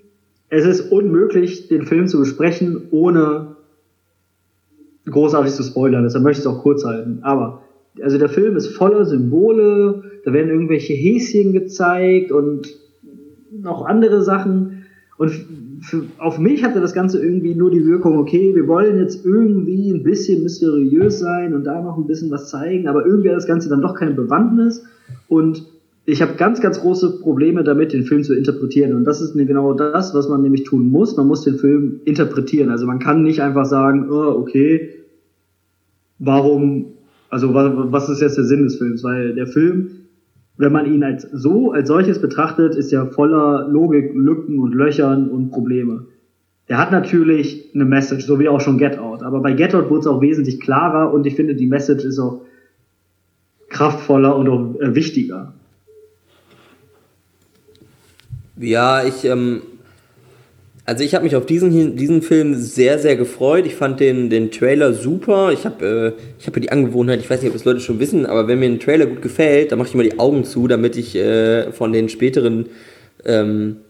Es 0.50 0.66
ist 0.66 0.92
unmöglich, 0.92 1.70
den 1.70 1.86
Film 1.86 2.08
zu 2.08 2.20
besprechen, 2.20 2.84
ohne 2.92 3.56
großartig 5.06 5.54
zu 5.54 5.64
spoilern. 5.64 6.04
Deshalb 6.04 6.26
möchte 6.26 6.42
ich 6.42 6.46
es 6.46 6.52
auch 6.52 6.62
kurz 6.62 6.84
halten. 6.84 7.20
Aber 7.22 7.62
also 8.02 8.18
der 8.18 8.30
Film 8.30 8.56
ist 8.58 8.68
voller 8.68 9.06
Symbole, 9.06 10.04
da 10.26 10.34
werden 10.34 10.50
irgendwelche 10.50 10.94
Häschen 10.94 11.54
gezeigt 11.54 12.32
und 12.32 12.68
noch 13.52 13.86
andere 13.86 14.22
Sachen. 14.22 14.77
Und 15.18 15.32
auf 16.20 16.38
mich 16.38 16.64
hatte 16.64 16.80
das 16.80 16.94
Ganze 16.94 17.24
irgendwie 17.24 17.56
nur 17.56 17.72
die 17.72 17.86
Wirkung, 17.86 18.18
okay, 18.18 18.54
wir 18.56 18.68
wollen 18.68 19.00
jetzt 19.00 19.26
irgendwie 19.26 19.92
ein 19.92 20.04
bisschen 20.04 20.44
mysteriös 20.44 21.20
sein 21.20 21.56
und 21.56 21.64
da 21.64 21.82
noch 21.82 21.98
ein 21.98 22.06
bisschen 22.08 22.30
was 22.30 22.50
zeigen, 22.50 22.88
aber 22.88 23.06
irgendwie 23.06 23.30
hat 23.30 23.38
das 23.38 23.48
Ganze 23.48 23.70
dann 23.70 23.82
doch 23.82 23.96
keine 23.96 24.14
Bewandtnis. 24.14 24.84
Und 25.28 25.64
ich 26.06 26.22
habe 26.22 26.36
ganz, 26.36 26.62
ganz 26.62 26.80
große 26.80 27.20
Probleme 27.20 27.64
damit, 27.64 27.94
den 27.94 28.04
Film 28.04 28.24
zu 28.24 28.34
interpretieren. 28.36 28.96
Und 28.96 29.06
das 29.06 29.22
ist 29.22 29.34
genau 29.34 29.74
das, 29.74 30.14
was 30.14 30.30
man 30.30 30.42
nämlich 30.42 30.64
tun 30.64 30.90
muss. 30.90 31.18
Man 31.18 31.28
muss 31.28 31.44
den 31.44 31.56
Film 31.56 32.00
interpretieren. 32.06 32.70
Also 32.70 32.86
man 32.86 33.00
kann 33.00 33.24
nicht 33.24 33.42
einfach 33.42 33.66
sagen, 33.66 34.10
oh, 34.10 34.38
okay, 34.40 34.90
warum, 36.20 36.86
also 37.30 37.54
wa- 37.54 37.88
was 37.92 38.08
ist 38.10 38.22
jetzt 38.22 38.38
der 38.38 38.46
Sinn 38.46 38.64
des 38.64 38.78
Films? 38.78 39.04
Weil 39.04 39.36
der 39.36 39.48
Film, 39.48 39.90
wenn 40.58 40.72
man 40.72 40.92
ihn 40.92 41.04
als 41.04 41.24
so, 41.32 41.72
als 41.72 41.88
solches 41.88 42.20
betrachtet, 42.20 42.76
ist 42.76 42.92
ja 42.92 43.06
voller 43.06 43.68
Logik, 43.68 44.12
Lücken 44.14 44.60
und 44.60 44.74
Löchern 44.74 45.30
und 45.30 45.52
Probleme. 45.52 46.06
der 46.68 46.78
hat 46.78 46.92
natürlich 46.92 47.70
eine 47.74 47.86
Message, 47.86 48.26
so 48.26 48.40
wie 48.40 48.50
auch 48.50 48.60
schon 48.60 48.78
Get 48.78 48.98
Out. 48.98 49.24
Aber 49.24 49.40
bei 49.40 49.54
Get 49.54 49.74
Out 49.74 49.90
wurde 49.90 50.02
es 50.02 50.08
auch 50.08 50.20
wesentlich 50.20 50.60
klarer 50.60 51.14
und 51.14 51.26
ich 51.26 51.36
finde, 51.36 51.56
die 51.56 51.68
Message 51.68 52.04
ist 52.04 52.20
auch 52.20 52.42
kraftvoller 53.70 54.36
und 54.36 54.50
auch 54.50 54.82
äh, 54.82 54.96
wichtiger. 54.96 55.54
Ja, 58.58 59.04
ich, 59.04 59.24
ähm, 59.24 59.62
also 60.88 61.04
ich 61.04 61.14
habe 61.14 61.26
mich 61.26 61.36
auf 61.36 61.46
diesen, 61.46 61.98
diesen 61.98 62.22
Film 62.22 62.56
sehr, 62.56 62.98
sehr 62.98 63.18
gefreut. 63.18 63.66
Ich 63.66 63.76
fand 63.76 64.00
den, 64.00 64.30
den 64.30 64.52
Trailer 64.52 64.94
super. 64.94 65.52
Ich 65.52 65.66
habe 65.66 66.16
äh, 66.18 66.22
ich 66.40 66.48
hab 66.48 66.56
ja 66.56 66.62
die 66.62 66.72
Angewohnheit, 66.72 67.20
ich 67.20 67.30
weiß 67.30 67.42
nicht, 67.42 67.50
ob 67.50 67.58
das 67.58 67.66
Leute 67.66 67.82
schon 67.82 68.00
wissen, 68.00 68.26
aber 68.26 68.48
wenn 68.48 68.60
mir 68.60 68.68
ein 68.68 68.80
Trailer 68.80 69.06
gut 69.06 69.22
gefällt, 69.22 69.72
dann 69.72 69.80
mache 69.80 69.90
ich 69.90 69.94
immer 69.96 70.04
die 70.04 70.18
Augen 70.18 70.46
zu, 70.46 70.66
damit 70.70 70.96
ich 70.96 71.14
äh, 71.16 71.74
von 71.74 71.92
den 71.92 72.08
späteren 72.08 72.68
ähm, 73.26 73.82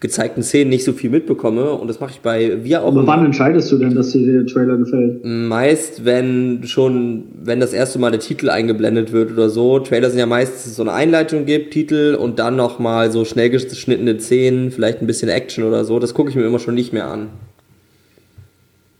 gezeigten 0.00 0.44
Szenen 0.44 0.70
nicht 0.70 0.84
so 0.84 0.92
viel 0.92 1.10
mitbekomme 1.10 1.72
und 1.72 1.88
das 1.88 1.98
mache 1.98 2.12
ich 2.12 2.20
bei 2.20 2.62
wir 2.62 2.82
auch. 2.82 2.88
Aber 2.88 3.06
wann 3.06 3.24
entscheidest 3.24 3.72
du 3.72 3.78
denn, 3.78 3.96
dass 3.96 4.12
dir 4.12 4.32
der 4.32 4.46
Trailer 4.46 4.76
gefällt? 4.76 5.24
Meist, 5.24 6.04
wenn 6.04 6.60
schon, 6.64 7.24
wenn 7.42 7.58
das 7.58 7.72
erste 7.72 7.98
Mal 7.98 8.12
der 8.12 8.20
Titel 8.20 8.48
eingeblendet 8.48 9.10
wird 9.10 9.32
oder 9.32 9.48
so. 9.48 9.80
Trailer 9.80 10.08
sind 10.08 10.20
ja 10.20 10.26
meistens 10.26 10.76
so 10.76 10.82
eine 10.82 10.92
Einleitung 10.92 11.46
gibt, 11.46 11.72
Titel 11.72 12.16
und 12.18 12.38
dann 12.38 12.54
nochmal 12.54 13.10
so 13.10 13.24
schnell 13.24 13.50
geschnittene 13.50 14.20
Szenen, 14.20 14.70
vielleicht 14.70 15.00
ein 15.00 15.08
bisschen 15.08 15.30
Action 15.30 15.64
oder 15.64 15.84
so. 15.84 15.98
Das 15.98 16.14
gucke 16.14 16.30
ich 16.30 16.36
mir 16.36 16.46
immer 16.46 16.60
schon 16.60 16.76
nicht 16.76 16.92
mehr 16.92 17.08
an. 17.08 17.30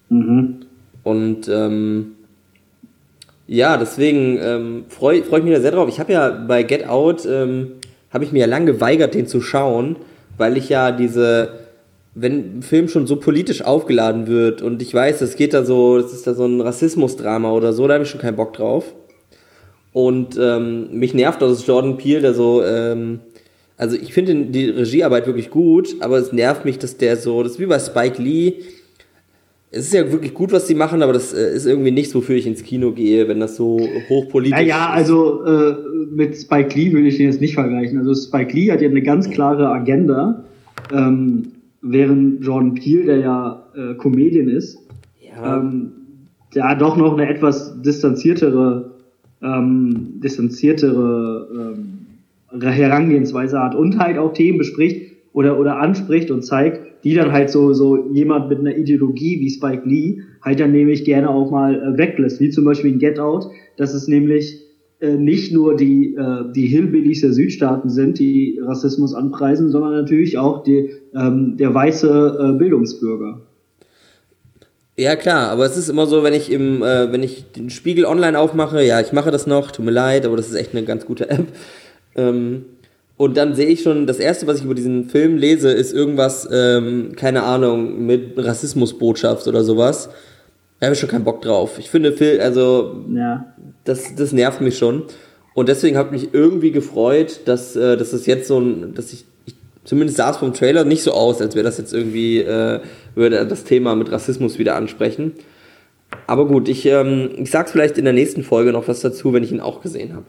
Mhm. 0.09 0.57
Und 1.05 1.49
ähm, 1.49 2.07
ja, 3.47 3.77
deswegen 3.77 4.37
ähm, 4.43 4.85
freue 4.89 5.23
freu 5.23 5.39
ich 5.39 5.45
mich 5.45 5.55
da 5.55 5.61
sehr 5.61 5.71
drauf. 5.71 5.89
Ich 5.89 6.01
habe 6.01 6.13
ja 6.13 6.29
bei 6.29 6.65
Get 6.65 6.89
Out 6.89 7.25
ähm, 7.25 7.69
habe 8.13 8.25
ich 8.25 8.33
mir 8.33 8.41
ja 8.41 8.47
lang 8.47 8.67
geweigert, 8.67 9.15
den 9.15 9.29
zu 9.29 9.41
schauen 9.41 9.95
weil 10.39 10.57
ich 10.57 10.69
ja 10.69 10.93
diese, 10.93 11.51
wenn 12.15 12.59
ein 12.59 12.63
Film 12.63 12.89
schon 12.89 13.07
so 13.07 13.17
politisch 13.17 13.63
aufgeladen 13.63 14.27
wird 14.27 14.63
und 14.63 14.81
ich 14.81 14.95
weiß, 14.95 15.21
es 15.21 15.37
geht 15.37 15.53
da 15.53 15.65
so, 15.65 15.99
es 15.99 16.13
ist 16.13 16.27
da 16.27 16.35
so 16.35 16.47
ein 16.47 16.61
Rassismusdrama 16.61 17.53
oder 17.53 17.73
so, 17.73 17.87
da 17.87 17.95
habe 17.95 18.05
ich 18.05 18.11
schon 18.11 18.21
keinen 18.21 18.37
Bock 18.37 18.55
drauf. 18.55 18.95
Und 19.93 20.39
ähm, 20.41 20.99
mich 20.99 21.15
nervt 21.15 21.43
auch 21.43 21.49
das 21.49 21.67
Jordan 21.67 21.97
Peele, 21.97 22.21
der 22.21 22.35
so, 22.35 22.63
ähm, 22.63 23.21
also 23.77 23.97
ich 23.97 24.13
finde 24.13 24.47
die 24.47 24.71
Regiearbeit 24.71 25.27
wirklich 25.27 25.51
gut, 25.51 25.97
aber 26.01 26.19
es 26.19 26.33
nervt 26.33 26.65
mich, 26.65 26.79
dass 26.79 26.97
der 26.97 27.17
so, 27.17 27.43
das 27.43 27.53
ist 27.53 27.61
wie 27.61 27.67
bei 27.67 27.79
Spike 27.79 28.21
Lee. 28.21 28.55
Es 29.71 29.87
ist 29.87 29.93
ja 29.93 30.11
wirklich 30.11 30.33
gut, 30.33 30.51
was 30.53 30.67
sie 30.67 30.75
machen, 30.75 31.03
aber 31.03 31.13
das 31.13 31.35
äh, 31.35 31.55
ist 31.55 31.67
irgendwie 31.67 31.91
nichts, 31.91 32.15
wofür 32.15 32.37
ich 32.37 32.47
ins 32.47 32.63
Kino 32.63 32.93
gehe, 32.93 33.29
wenn 33.29 33.39
das 33.39 33.57
so 33.57 33.79
hochpolitisch 34.09 34.59
ist. 34.59 34.67
Ja, 34.67 34.87
ja, 34.87 34.91
also 34.91 35.45
äh, 35.45 35.75
mit 36.11 36.37
Spike 36.37 36.75
Lee 36.79 36.93
würde 36.93 37.09
ich 37.09 37.19
den 37.19 37.27
jetzt 37.27 37.41
nicht 37.41 37.55
vergleichen. 37.55 37.99
Also 37.99 38.15
Spike 38.15 38.55
Lee 38.55 38.73
hat 38.73 38.81
ja 38.81 38.89
eine 38.89 39.03
ganz 39.03 39.29
klare 39.29 39.69
Agenda, 39.69 40.45
ähm, 40.93 41.49
während 41.83 42.45
Jordan 42.45 42.75
Peele, 42.75 43.05
der 43.05 43.17
ja 43.19 43.63
äh, 43.75 43.95
Comedian 43.95 44.49
ist, 44.49 44.79
ja. 45.21 45.59
ähm, 45.59 45.93
der 46.55 46.75
doch 46.77 46.97
noch 46.97 47.19
eine 47.19 47.29
etwas 47.29 47.83
distanziertere, 47.83 48.93
ähm, 49.43 50.19
distanziertere 50.23 51.77
ähm, 51.77 52.63
Herangehensweise 52.63 53.61
hat 53.61 53.75
und 53.75 53.99
halt 53.99 54.17
auch 54.17 54.33
Themen 54.33 54.57
bespricht 54.57 55.13
oder, 55.35 55.59
oder 55.59 55.79
anspricht 55.79 56.31
und 56.31 56.43
zeigt, 56.43 56.88
die 57.05 57.15
dann 57.15 57.33
halt 57.33 57.51
so, 57.51 57.73
so 57.73 58.11
jemand 58.11 58.49
mit 58.49 58.59
einer 58.59 58.77
Ideologie 58.77 59.41
wie 59.41 59.51
Spike 59.51 59.89
Lee 59.89 60.23
halt 60.43 60.61
dann 60.61 60.73
nämlich 60.73 61.05
gerne 61.05 61.31
auch 61.31 61.51
mal 61.51 61.75
äh, 61.75 61.99
weglässt, 61.99 62.41
wie 62.41 62.51
zum 62.51 62.65
Beispiel 62.65 62.93
in 62.93 62.99
Get 62.99 63.19
Out, 63.19 63.51
dass 63.77 63.95
es 63.95 64.09
nämlich 64.09 64.65
äh, 65.01 65.13
nicht 65.13 65.53
nur 65.53 65.77
die, 65.77 66.15
äh, 66.15 66.53
die 66.55 66.67
Hillbillies 66.67 67.21
der 67.21 67.33
Südstaaten 67.33 67.89
sind, 67.89 68.19
die 68.19 68.61
Rassismus 68.63 69.15
anpreisen, 69.15 69.71
sondern 69.71 69.93
natürlich 69.93 70.39
auch 70.39 70.63
die, 70.65 70.91
ähm, 71.15 71.57
der 71.57 71.73
weiße 71.73 72.39
äh, 72.41 72.59
Bildungsbürger. 72.59 73.43
Ja 74.97 75.15
klar, 75.15 75.51
aber 75.51 75.65
es 75.65 75.77
ist 75.77 75.89
immer 75.89 76.07
so, 76.09 76.25
wenn 76.25 76.35
ich 76.35 76.51
im, 76.51 76.83
äh, 76.83 77.13
wenn 77.13 77.23
ich 77.23 77.53
den 77.53 77.71
Spiegel 77.71 78.05
online 78.05 78.37
aufmache, 78.37 78.83
ja, 78.83 79.01
ich 79.01 79.13
mache 79.13 79.31
das 79.31 79.47
noch, 79.47 79.71
tut 79.71 79.85
mir 79.85 79.93
leid, 79.93 80.27
aber 80.27 80.37
das 80.37 80.49
ist 80.49 80.57
echt 80.57 80.75
eine 80.75 80.85
ganz 80.85 81.07
gute 81.07 81.31
App. 81.31 81.47
Ähm, 82.17 82.65
und 83.19 83.37
dann 83.37 83.57
sehe 83.57 83.67
ich 83.67 83.83
schon, 83.83 84.07
das 84.07 84.21
erste, 84.21 84.47
was 84.47 84.59
ich 84.59 84.65
über 84.65 84.77
diesen 84.77 85.11
Film 85.11 85.37
lese, 85.37 85.73
ist 85.73 85.93
irgendwas, 85.93 86.49
ähm, 86.53 87.15
keine 87.17 87.43
Ahnung, 87.43 88.07
mit 88.07 88.33
Rassismusbotschaft 88.37 89.49
oder 89.49 89.65
sowas. 89.65 90.09
Da 90.79 90.87
habe 90.87 90.95
ich 90.95 91.01
schon 91.01 91.09
keinen 91.09 91.25
Bock 91.25 91.43
drauf. 91.43 91.81
Ich 91.81 91.91
finde, 91.91 92.13
Phil, 92.13 92.41
also, 92.41 93.05
ja. 93.13 93.53
das, 93.83 94.15
das 94.15 94.33
nervt 94.33 94.61
mich 94.61 94.79
schon. 94.79 95.03
Und 95.55 95.69
deswegen 95.69 95.97
hat 95.97 96.13
mich 96.13 96.33
irgendwie 96.33 96.71
gefreut, 96.71 97.41
dass, 97.47 97.75
äh, 97.75 97.97
dass 97.97 98.13
das 98.13 98.27
jetzt 98.27 98.47
so 98.47 98.61
ein, 98.61 98.95
dass 98.95 99.13
ich, 99.13 99.25
ich 99.47 99.57
zumindest 99.83 100.17
sah 100.17 100.31
es 100.31 100.37
vom 100.37 100.55
Trailer 100.55 100.85
nicht 100.85 101.03
so 101.03 101.11
aus, 101.11 101.41
als 101.43 101.57
wäre 101.57 101.65
das 101.65 101.77
jetzt 101.77 101.93
irgendwie, 101.93 102.39
äh, 102.39 102.79
würde 103.17 103.45
das 103.49 103.65
Thema 103.65 103.97
mit 103.97 104.13
Rassismus 104.13 104.61
wieder 104.61 104.77
ansprechen. 104.77 105.33
Aber 106.29 106.47
gut, 106.47 106.69
ich, 106.69 106.87
ähm, 106.87 107.31
ich 107.37 107.51
sag's 107.51 107.73
vielleicht 107.73 107.99
in 107.99 108.05
der 108.05 108.15
nächsten 108.15 108.45
Folge 108.45 108.71
noch 108.71 108.87
was 108.87 109.01
dazu, 109.01 109.33
wenn 109.33 109.43
ich 109.43 109.51
ihn 109.51 109.61
auch 109.61 109.83
gesehen 109.83 110.15
habe. 110.15 110.27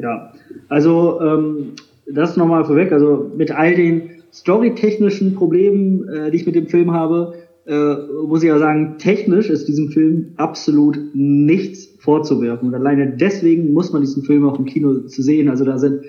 Ja, 0.00 0.32
also 0.68 1.20
ähm, 1.20 1.72
das 2.06 2.36
nochmal 2.36 2.64
vorweg, 2.64 2.92
also 2.92 3.30
mit 3.36 3.50
all 3.50 3.74
den 3.74 4.10
storytechnischen 4.32 5.34
Problemen, 5.34 6.08
äh, 6.08 6.30
die 6.30 6.38
ich 6.38 6.46
mit 6.46 6.54
dem 6.54 6.66
Film 6.66 6.92
habe, 6.92 7.34
äh, 7.66 7.94
muss 8.26 8.42
ich 8.42 8.48
ja 8.48 8.58
sagen, 8.58 8.96
technisch 8.98 9.50
ist 9.50 9.66
diesem 9.66 9.88
Film 9.88 10.32
absolut 10.36 10.98
nichts 11.14 11.88
vorzuwerfen. 11.98 12.68
Und 12.68 12.74
alleine 12.74 13.16
deswegen 13.16 13.72
muss 13.72 13.92
man 13.92 14.02
diesen 14.02 14.22
Film 14.22 14.46
auch 14.48 14.58
im 14.58 14.66
Kino 14.66 15.00
zu 15.00 15.22
sehen. 15.22 15.48
Also 15.48 15.64
da 15.64 15.78
sind 15.78 16.02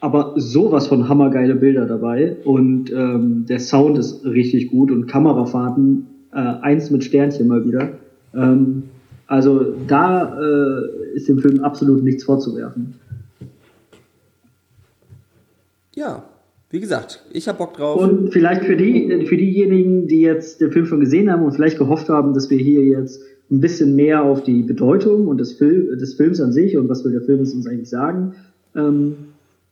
aber 0.00 0.34
sowas 0.36 0.86
von 0.86 1.08
hammergeile 1.08 1.54
Bilder 1.54 1.86
dabei 1.86 2.36
und 2.44 2.92
ähm, 2.92 3.46
der 3.48 3.58
Sound 3.58 3.98
ist 3.98 4.24
richtig 4.24 4.70
gut 4.70 4.90
und 4.90 5.06
Kamerafahrten 5.06 6.06
äh, 6.32 6.36
eins 6.36 6.90
mit 6.90 7.04
Sternchen 7.04 7.48
mal 7.48 7.66
wieder. 7.66 7.90
Ähm, 8.34 8.84
also 9.26 9.74
da 9.88 10.38
äh, 10.38 11.16
ist 11.16 11.28
dem 11.28 11.38
Film 11.38 11.60
absolut 11.60 12.02
nichts 12.02 12.24
vorzuwerfen. 12.24 12.94
Ja, 15.94 16.24
wie 16.70 16.80
gesagt, 16.80 17.24
ich 17.32 17.46
habe 17.46 17.58
Bock 17.58 17.74
drauf. 17.74 18.00
Und 18.00 18.32
vielleicht 18.32 18.64
für, 18.64 18.76
die, 18.76 19.26
für 19.26 19.36
diejenigen, 19.36 20.08
die 20.08 20.22
jetzt 20.22 20.60
den 20.60 20.72
Film 20.72 20.86
schon 20.86 21.00
gesehen 21.00 21.30
haben 21.30 21.44
und 21.44 21.52
vielleicht 21.52 21.78
gehofft 21.78 22.08
haben, 22.08 22.34
dass 22.34 22.50
wir 22.50 22.58
hier 22.58 22.82
jetzt 22.82 23.22
ein 23.50 23.60
bisschen 23.60 23.94
mehr 23.94 24.24
auf 24.24 24.42
die 24.42 24.62
Bedeutung 24.62 25.28
und 25.28 25.38
des, 25.38 25.52
Film, 25.52 25.96
des 25.98 26.14
Films 26.14 26.40
an 26.40 26.52
sich 26.52 26.76
und 26.76 26.88
was 26.88 27.04
will 27.04 27.12
der 27.12 27.22
Film 27.22 27.40
uns 27.40 27.66
eigentlich 27.66 27.90
sagen, 27.90 28.34
ähm, 28.74 29.14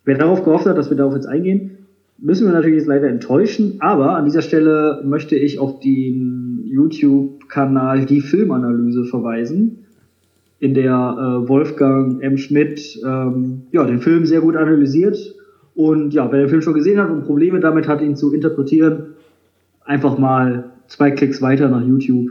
wer 0.04 0.16
darauf 0.16 0.44
gehofft 0.44 0.66
hat, 0.66 0.78
dass 0.78 0.90
wir 0.90 0.96
darauf 0.96 1.14
jetzt 1.14 1.26
eingehen, 1.26 1.78
müssen 2.18 2.46
wir 2.46 2.52
natürlich 2.52 2.78
jetzt 2.78 2.86
leider 2.86 3.08
enttäuschen. 3.08 3.78
Aber 3.80 4.14
an 4.16 4.24
dieser 4.24 4.42
Stelle 4.42 5.02
möchte 5.04 5.34
ich 5.34 5.58
auf 5.58 5.80
den 5.80 6.62
YouTube-Kanal 6.66 8.06
Die 8.06 8.20
Filmanalyse 8.20 9.06
verweisen, 9.06 9.86
in 10.60 10.74
der 10.74 10.92
äh, 10.92 11.48
Wolfgang 11.48 12.22
M. 12.22 12.36
Schmidt 12.36 13.00
ähm, 13.04 13.62
ja, 13.72 13.84
den 13.84 13.98
Film 13.98 14.24
sehr 14.24 14.40
gut 14.40 14.54
analysiert 14.54 15.34
und 15.74 16.12
ja, 16.12 16.30
wer 16.30 16.40
den 16.40 16.48
Film 16.48 16.62
schon 16.62 16.74
gesehen 16.74 17.00
hat 17.00 17.10
und 17.10 17.24
Probleme 17.24 17.60
damit 17.60 17.88
hat, 17.88 18.02
ihn 18.02 18.16
zu 18.16 18.32
interpretieren, 18.32 19.14
einfach 19.84 20.18
mal 20.18 20.70
zwei 20.86 21.10
Klicks 21.10 21.40
weiter 21.40 21.68
nach 21.68 21.84
YouTube 21.86 22.30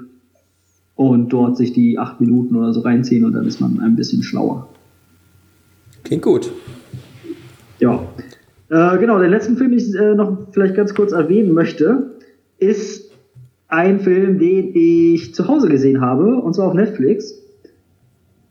und 0.95 1.29
dort 1.29 1.57
sich 1.57 1.73
die 1.73 1.97
acht 1.97 2.21
Minuten 2.21 2.55
oder 2.55 2.73
so 2.73 2.81
reinziehen 2.81 3.25
und 3.25 3.33
dann 3.33 3.45
ist 3.45 3.59
man 3.59 3.79
ein 3.79 3.95
bisschen 3.95 4.21
schlauer. 4.21 4.69
Klingt 6.03 6.23
gut. 6.23 6.51
Ja. 7.79 8.03
Äh, 8.69 8.97
genau, 8.99 9.19
den 9.19 9.31
letzten 9.31 9.57
Film, 9.57 9.71
den 9.71 9.79
ich 9.79 9.95
äh, 9.95 10.13
noch 10.13 10.37
vielleicht 10.51 10.75
ganz 10.75 10.93
kurz 10.93 11.11
erwähnen 11.11 11.53
möchte, 11.53 12.11
ist 12.59 13.11
ein 13.67 13.99
Film, 13.99 14.37
den 14.37 14.71
ich 14.73 15.33
zu 15.33 15.47
Hause 15.47 15.69
gesehen 15.69 16.01
habe, 16.01 16.35
und 16.35 16.53
zwar 16.53 16.67
auf 16.67 16.73
Netflix. 16.73 17.33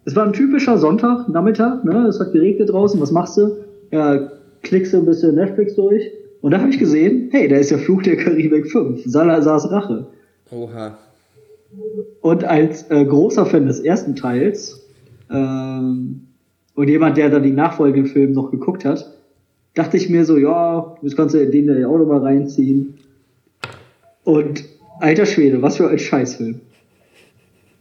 Es 0.04 0.16
war 0.16 0.24
ein 0.26 0.32
typischer 0.32 0.78
Sonntagnachmittag, 0.78 1.84
ne? 1.84 2.06
es 2.08 2.18
hat 2.18 2.32
geregnet 2.32 2.70
draußen, 2.70 3.00
was 3.00 3.12
machst 3.12 3.36
du? 3.36 3.58
Ja, 3.92 4.30
klickst 4.62 4.92
du 4.92 4.98
ein 4.98 5.06
bisschen 5.06 5.34
Netflix 5.34 5.74
durch 5.74 6.10
und 6.40 6.52
da 6.52 6.60
habe 6.60 6.70
ich 6.70 6.78
gesehen, 6.78 7.28
hey, 7.32 7.48
da 7.48 7.56
ist 7.56 7.70
ja 7.70 7.78
Fluch 7.78 8.02
der 8.02 8.16
Karibik 8.16 8.70
5, 8.70 9.02
Salazars 9.04 9.70
Rache. 9.70 10.06
Oha. 10.50 10.98
Und 12.20 12.44
als 12.44 12.90
äh, 12.90 13.04
großer 13.04 13.46
Fan 13.46 13.66
des 13.66 13.80
ersten 13.80 14.16
Teils 14.16 14.86
ähm, 15.30 16.22
und 16.74 16.88
jemand, 16.88 17.16
der 17.16 17.30
dann 17.30 17.42
die 17.42 17.52
nachfolgenden 17.52 18.10
Filme 18.10 18.34
noch 18.34 18.50
geguckt 18.50 18.84
hat, 18.84 19.16
dachte 19.74 19.96
ich 19.96 20.08
mir 20.08 20.24
so, 20.24 20.36
ja, 20.36 20.96
das 21.02 21.14
kannst 21.14 21.34
du 21.34 21.46
den 21.46 21.66
ja 21.78 21.86
auch 21.86 21.98
noch 21.98 22.06
mal 22.06 22.18
reinziehen. 22.18 22.94
Und 24.24 24.64
alter 24.98 25.26
Schwede, 25.26 25.62
was 25.62 25.76
für 25.76 25.88
ein 25.88 25.98
Scheißfilm. 25.98 26.60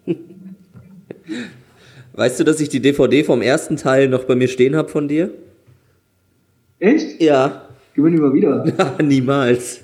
Weißt 2.13 2.39
du, 2.39 2.43
dass 2.43 2.59
ich 2.59 2.69
die 2.69 2.81
DVD 2.81 3.23
vom 3.23 3.41
ersten 3.41 3.77
Teil 3.77 4.09
noch 4.09 4.25
bei 4.25 4.35
mir 4.35 4.47
stehen 4.47 4.75
habe 4.75 4.89
von 4.89 5.07
dir? 5.07 5.31
Echt? 6.79 7.21
Ja. 7.21 7.63
Gewinn 7.93 8.17
immer 8.17 8.33
wieder. 8.33 8.65
Niemals. 9.03 9.81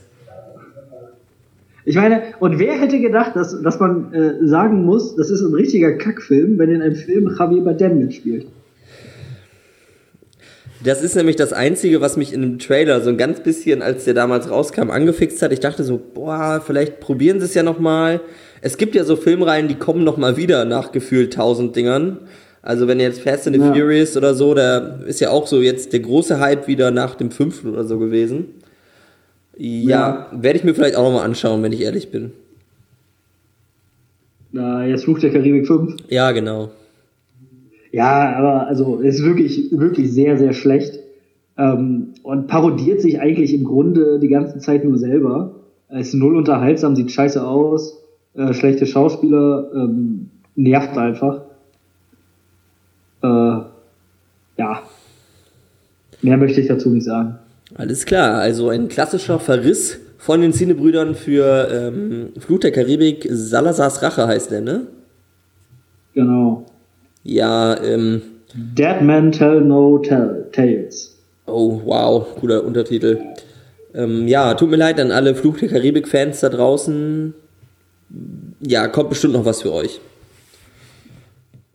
Ich 1.88 1.96
meine, 1.96 2.24
und 2.40 2.58
wer 2.58 2.74
hätte 2.80 3.00
gedacht, 3.00 3.36
dass, 3.36 3.62
dass 3.62 3.80
man 3.80 4.12
äh, 4.14 4.48
sagen 4.48 4.84
muss, 4.86 5.16
das 5.16 5.30
ist 5.30 5.42
ein 5.42 5.54
richtiger 5.54 5.94
Kackfilm, 5.94 6.58
wenn 6.58 6.72
in 6.72 6.82
einem 6.82 6.96
Film 6.96 7.30
Javier 7.38 7.64
Bardem 7.64 8.00
mitspielt? 8.00 8.48
Das 10.84 11.04
ist 11.04 11.16
nämlich 11.16 11.36
das 11.36 11.54
Einzige, 11.54 12.02
was 12.02 12.16
mich 12.16 12.34
in 12.34 12.42
dem 12.42 12.60
Trailer 12.60 13.02
so 13.02 13.10
ein 13.10 13.18
ganz 13.18 13.40
bisschen, 13.40 13.82
als 13.82 14.06
der 14.06 14.14
damals 14.14 14.50
rauskam, 14.50 14.90
angefixt 14.92 15.42
hat. 15.42 15.52
Ich 15.52 15.60
dachte 15.60 15.84
so, 15.84 16.00
boah, 16.14 16.62
vielleicht 16.66 17.00
probieren 17.00 17.40
sie 17.40 17.46
es 17.46 17.54
ja 17.54 17.64
nochmal. 17.64 18.22
Es 18.62 18.78
gibt 18.78 18.96
ja 18.96 19.04
so 19.04 19.16
Filmreihen, 19.16 19.68
die 19.68 19.76
kommen 19.76 20.04
nochmal 20.04 20.38
wieder 20.38 20.66
nach 20.66 20.92
gefühlt 20.92 21.34
tausend 21.34 21.76
Dingern. 21.76 22.20
Also 22.66 22.88
wenn 22.88 23.00
jetzt 23.00 23.22
Fast 23.22 23.46
and 23.46 23.56
the 23.56 23.62
ja. 23.62 23.72
Furious 23.72 24.18
oder 24.18 24.34
so, 24.34 24.56
da 24.56 24.98
ist 25.06 25.20
ja 25.20 25.30
auch 25.30 25.46
so 25.46 25.62
jetzt 25.62 25.94
der 25.94 26.00
große 26.00 26.40
Hype 26.40 26.68
wieder 26.68 26.90
nach 26.90 27.14
dem 27.14 27.30
fünften 27.30 27.70
oder 27.70 27.84
so 27.84 28.00
gewesen. 28.00 28.46
Ja, 29.56 30.28
ja. 30.32 30.42
werde 30.42 30.58
ich 30.58 30.66
mir 30.66 30.74
vielleicht 30.74 30.96
auch 30.96 31.04
nochmal 31.04 31.26
anschauen, 31.26 31.62
wenn 31.62 31.72
ich 31.72 31.82
ehrlich 31.82 32.10
bin. 32.10 32.32
Na, 34.52 34.84
jetzt 34.84 35.04
Fluch 35.04 35.20
der 35.20 35.32
Karibik 35.32 35.68
5. 35.68 35.96
Ja, 36.10 36.32
genau. 36.32 36.72
Ja, 37.92 38.36
aber 38.36 38.68
also 38.68 38.98
ist 38.98 39.24
wirklich, 39.24 39.70
wirklich 39.72 40.12
sehr, 40.12 40.38
sehr 40.40 40.54
schlecht. 40.54 41.00
Ähm, 41.60 42.16
und 42.24 42.48
parodiert 42.48 43.00
sich 43.00 43.20
eigentlich 43.20 43.54
im 43.54 43.64
Grunde 43.64 44.18
die 44.18 44.28
ganze 44.28 44.58
Zeit 44.58 44.84
nur 44.84 44.98
selber. 44.98 45.52
Ist 45.90 46.16
null 46.16 46.36
unterhaltsam, 46.36 46.96
sieht 46.96 47.12
scheiße 47.12 47.46
aus, 47.46 48.04
äh, 48.34 48.54
schlechte 48.54 48.88
Schauspieler, 48.88 49.70
ähm, 49.76 50.32
nervt 50.56 50.98
einfach. 50.98 51.45
Äh, 53.26 54.62
ja. 54.62 54.82
Mehr 56.22 56.38
möchte 56.38 56.62
ich 56.62 56.68
dazu 56.68 56.90
nicht 56.90 57.06
sagen. 57.06 57.40
Alles 57.76 58.06
klar, 58.06 58.40
also 58.40 58.70
ein 58.70 58.88
klassischer 58.88 59.40
Verriss 59.40 60.00
von 60.18 60.42
den 60.42 60.54
Cinebrüdern 60.54 61.16
für 61.16 61.68
ähm, 61.72 62.30
Flut 62.40 62.64
der 62.64 62.72
Karibik. 62.72 63.28
Salazars 63.30 64.02
Rache 64.02 64.28
heißt 64.28 64.52
der, 64.52 64.62
ne? 64.62 64.88
Genau. 66.14 66.66
Ja, 67.24 67.82
ähm. 67.84 68.22
Dead 68.54 69.02
Men 69.02 69.32
Tell 69.32 69.62
No 69.62 69.98
tell, 70.00 70.46
Tales. 70.52 71.18
Oh, 71.46 71.82
wow, 71.84 72.26
cooler 72.40 72.64
Untertitel. 72.64 73.20
Ähm, 73.94 74.28
ja, 74.28 74.54
tut 74.54 74.70
mir 74.70 74.78
leid 74.78 75.00
an 75.00 75.12
alle 75.12 75.36
Fluch 75.36 75.58
der 75.58 75.70
Karibik-Fans 75.70 76.40
da 76.40 76.50
draußen. 76.50 77.34
Ja, 78.62 78.88
kommt 78.88 79.10
bestimmt 79.10 79.34
noch 79.34 79.46
was 79.46 79.62
für 79.62 79.74
euch. 79.74 80.00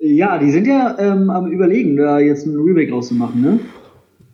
Ja, 0.01 0.39
die 0.39 0.51
sind 0.51 0.67
ja 0.67 0.97
ähm, 0.99 1.29
am 1.29 1.53
Überlegen, 1.53 1.97
da 1.97 2.19
jetzt 2.19 2.47
ein 2.47 2.57
Remake 2.57 2.91
rauszumachen, 2.91 3.41
ne? 3.43 3.61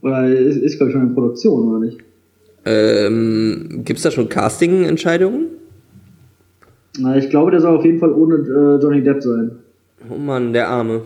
Oder 0.01 0.29
ist, 0.29 0.59
ist 0.59 0.77
glaube 0.77 0.91
ich, 0.91 0.97
schon 0.97 1.09
in 1.09 1.15
Produktion, 1.15 1.69
oder 1.69 1.85
nicht? 1.85 1.99
Ähm, 2.65 3.83
Gibt 3.85 3.99
es 3.99 4.05
da 4.05 4.13
schon 4.13 4.29
Casting-Entscheidungen? 4.29 5.47
Na, 6.99 7.17
ich 7.17 7.31
glaube, 7.31 7.51
der 7.51 7.61
soll 7.61 7.77
auf 7.77 7.85
jeden 7.85 7.99
Fall 7.99 8.13
ohne 8.13 8.37
äh, 8.37 8.83
Johnny 8.83 9.03
Depp 9.03 9.23
sein. 9.23 9.51
Oh 10.09 10.17
Mann, 10.17 10.53
der 10.53 10.69
Arme. 10.69 11.03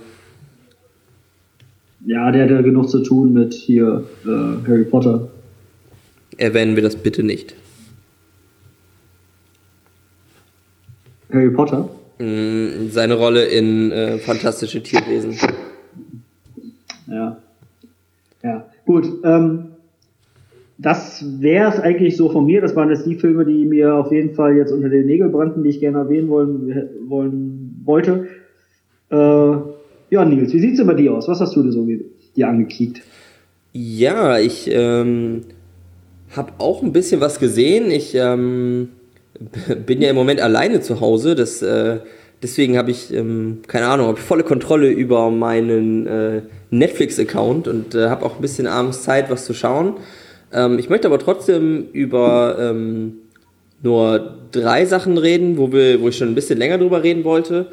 Ja, 2.04 2.30
der 2.30 2.44
hat 2.44 2.50
ja 2.50 2.60
genug 2.60 2.88
zu 2.88 3.02
tun 3.02 3.32
mit 3.32 3.54
hier 3.54 4.04
äh, 4.24 4.68
Harry 4.68 4.84
Potter. 4.84 5.28
Erwähnen 6.36 6.76
wir 6.76 6.82
das 6.82 6.96
bitte 6.96 7.22
nicht. 7.22 7.54
Harry 11.32 11.50
Potter? 11.50 11.88
Mm, 12.20 12.90
seine 12.90 13.14
Rolle 13.14 13.44
in 13.46 13.90
äh, 13.92 14.18
Fantastische 14.18 14.83
Tierwesen. 14.83 15.38
Ja. 17.06 17.38
Ja, 18.42 18.66
gut. 18.85 19.09
Ähm, 19.24 19.68
das 20.76 21.24
wäre 21.40 21.72
es 21.72 21.80
eigentlich 21.80 22.16
so 22.16 22.28
von 22.28 22.44
mir. 22.44 22.61
Das 22.61 22.76
waren 22.76 22.90
jetzt 22.90 23.06
die 23.06 23.16
Filme, 23.16 23.46
die 23.46 23.64
mir 23.64 23.94
auf 23.94 24.12
jeden 24.12 24.35
Fall 24.35 24.56
jetzt 24.56 24.70
unter 24.70 24.90
den 24.90 25.06
Nägeln 25.06 25.33
brannten, 25.33 25.62
die 25.62 25.70
ich 25.70 25.80
gerne 25.80 25.98
erwähnen 25.98 26.28
wollen, 26.28 26.88
wollen 27.09 27.83
wollte. 27.85 28.28
Äh, 29.11 29.16
ja, 30.11 30.24
Nils, 30.24 30.52
wie 30.52 30.61
sieht's 30.61 30.76
denn 30.76 30.87
bei 30.87 30.94
dir 30.94 31.14
aus? 31.14 31.26
Was 31.26 31.40
hast 31.40 31.56
du 31.56 31.62
dir 31.62 31.72
so 31.72 31.87
dir 32.37 32.48
angekickt? 32.48 33.02
Ja, 33.72 34.38
ich 34.38 34.68
ähm, 34.70 35.42
habe 36.37 36.52
auch 36.59 36.83
ein 36.83 36.92
bisschen 36.92 37.20
was 37.20 37.38
gesehen. 37.40 37.90
Ich 37.90 38.14
ähm, 38.14 38.88
bin 39.87 40.03
ja 40.03 40.11
im 40.11 40.16
Moment 40.16 40.40
alleine 40.40 40.81
zu 40.81 41.00
Hause. 41.00 41.35
Das, 41.35 41.62
äh, 41.62 41.98
deswegen 42.42 42.76
habe 42.76 42.90
ich, 42.90 43.12
ähm, 43.12 43.61
keine 43.66 43.87
Ahnung, 43.87 44.09
habe 44.09 44.18
volle 44.18 44.44
Kontrolle 44.44 44.90
über 44.90 45.31
meinen 45.31 46.07
äh, 46.07 46.42
Netflix-Account 46.70 47.68
und 47.68 47.94
äh, 47.94 48.09
habe 48.09 48.24
auch 48.24 48.37
ein 48.37 48.42
bisschen 48.42 48.66
abends 48.66 49.03
Zeit, 49.03 49.31
was 49.31 49.44
zu 49.44 49.55
schauen. 49.55 49.94
Ähm, 50.53 50.79
ich 50.79 50.88
möchte 50.88 51.09
aber 51.09 51.18
trotzdem 51.18 51.87
über 51.92 52.57
ähm, 52.61 53.14
nur 53.83 54.37
drei 54.53 54.85
Sachen 54.85 55.16
reden, 55.16 55.57
wo, 55.57 55.72
wir, 55.72 56.00
wo 56.00 56.09
ich 56.09 56.16
schon 56.16 56.29
ein 56.29 56.35
bisschen 56.35 56.59
länger 56.59 56.79
drüber 56.79 57.03
reden 57.03 57.24
wollte. 57.24 57.66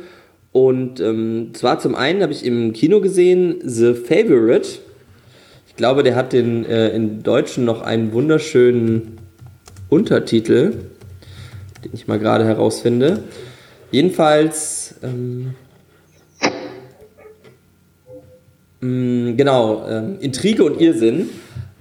Und 0.53 0.99
ähm, 1.01 1.49
zwar 1.53 1.79
zum 1.79 1.95
einen 1.95 2.21
habe 2.21 2.31
ich 2.31 2.45
im 2.45 2.73
Kino 2.73 3.01
gesehen 3.01 3.57
The 3.63 3.93
Favorite. 3.93 4.79
Ich 5.67 5.75
glaube, 5.75 6.03
der 6.03 6.15
hat 6.15 6.33
den 6.33 6.65
äh, 6.65 6.89
in 6.89 7.23
Deutschen 7.23 7.65
noch 7.65 7.81
einen 7.81 8.13
wunderschönen 8.13 9.17
Untertitel, 9.89 10.73
den 11.83 11.91
ich 11.93 12.07
mal 12.07 12.19
gerade 12.19 12.45
herausfinde. 12.45 13.23
Jedenfalls, 13.91 14.95
ähm, 15.03 15.55
mh, 18.81 19.31
mm, 19.31 19.37
genau, 19.37 19.87
ähm, 19.87 20.17
Intrige 20.19 20.63
und 20.63 20.81
Irrsinn 20.81 21.29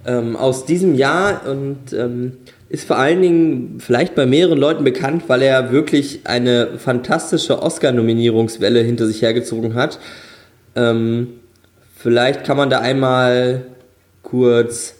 ähm, 0.05 0.35
aus 0.35 0.65
diesem 0.65 0.95
Jahr 0.95 1.47
und 1.47 1.93
ähm, 1.93 2.37
ist 2.69 2.87
vor 2.87 2.97
allen 2.97 3.21
Dingen 3.21 3.77
vielleicht 3.79 4.15
bei 4.15 4.25
mehreren 4.25 4.57
Leuten 4.57 4.83
bekannt, 4.83 5.23
weil 5.27 5.41
er 5.41 5.71
wirklich 5.71 6.21
eine 6.25 6.77
fantastische 6.77 7.61
Oscar-Nominierungswelle 7.61 8.81
hinter 8.81 9.05
sich 9.05 9.21
hergezogen 9.21 9.73
hat. 9.73 9.99
Ähm, 10.75 11.39
vielleicht 11.95 12.43
kann 12.43 12.57
man 12.57 12.69
da 12.69 12.79
einmal 12.79 13.65
kurz 14.21 14.95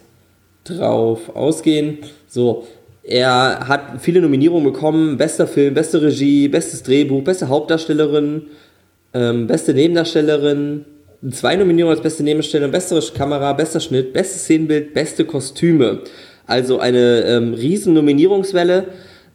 drauf 0.64 1.36
ausgehen. 1.36 2.00
So, 2.28 2.68
er 3.08 3.68
hat 3.70 4.02
viele 4.02 4.22
Nominierungen 4.22 4.72
bekommen: 4.72 5.18
bester 5.18 5.48
Film, 5.48 5.74
beste 5.74 6.02
Regie, 6.02 6.50
bestes 6.50 6.84
Drehbuch, 6.84 7.24
beste 7.24 7.48
Hauptdarstellerin, 7.48 8.44
ähm, 9.14 9.48
beste 9.48 9.74
Nebendarstellerin, 9.74 10.84
zwei 11.32 11.56
Nominierungen 11.56 11.96
als 11.96 12.04
beste 12.04 12.24
Nebendarstellerin, 12.24 12.72
beste 12.72 13.00
Kamera, 13.18 13.54
bester 13.54 13.80
Schnitt, 13.80 14.12
bestes 14.12 14.44
Szenenbild, 14.44 14.94
beste 14.94 15.24
Kostüme. 15.24 16.02
Also 16.46 16.80
eine 16.80 17.22
ähm, 17.22 17.54
riesen 17.54 17.94
Nominierungswelle. 17.94 18.86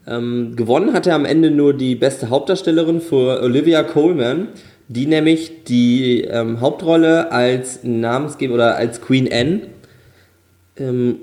Ähm, 0.06 0.54
gewonnen 0.54 0.92
hat 0.92 1.06
er 1.06 1.14
am 1.14 1.24
Ende 1.24 1.50
nur 1.50 1.74
die 1.74 1.94
beste 1.94 2.28
Hauptdarstellerin 2.28 3.00
für 3.00 3.40
Olivia 3.42 3.82
Coleman, 3.84 4.48
die 4.88 5.06
nämlich 5.06 5.64
die 5.64 6.22
ähm, 6.24 6.60
Hauptrolle 6.60 7.32
als 7.32 7.84
Namensgeber 7.84 8.54
oder 8.54 8.76
als 8.76 9.00
Queen 9.00 9.28
Anne 9.32 9.60
ähm, 10.76 11.16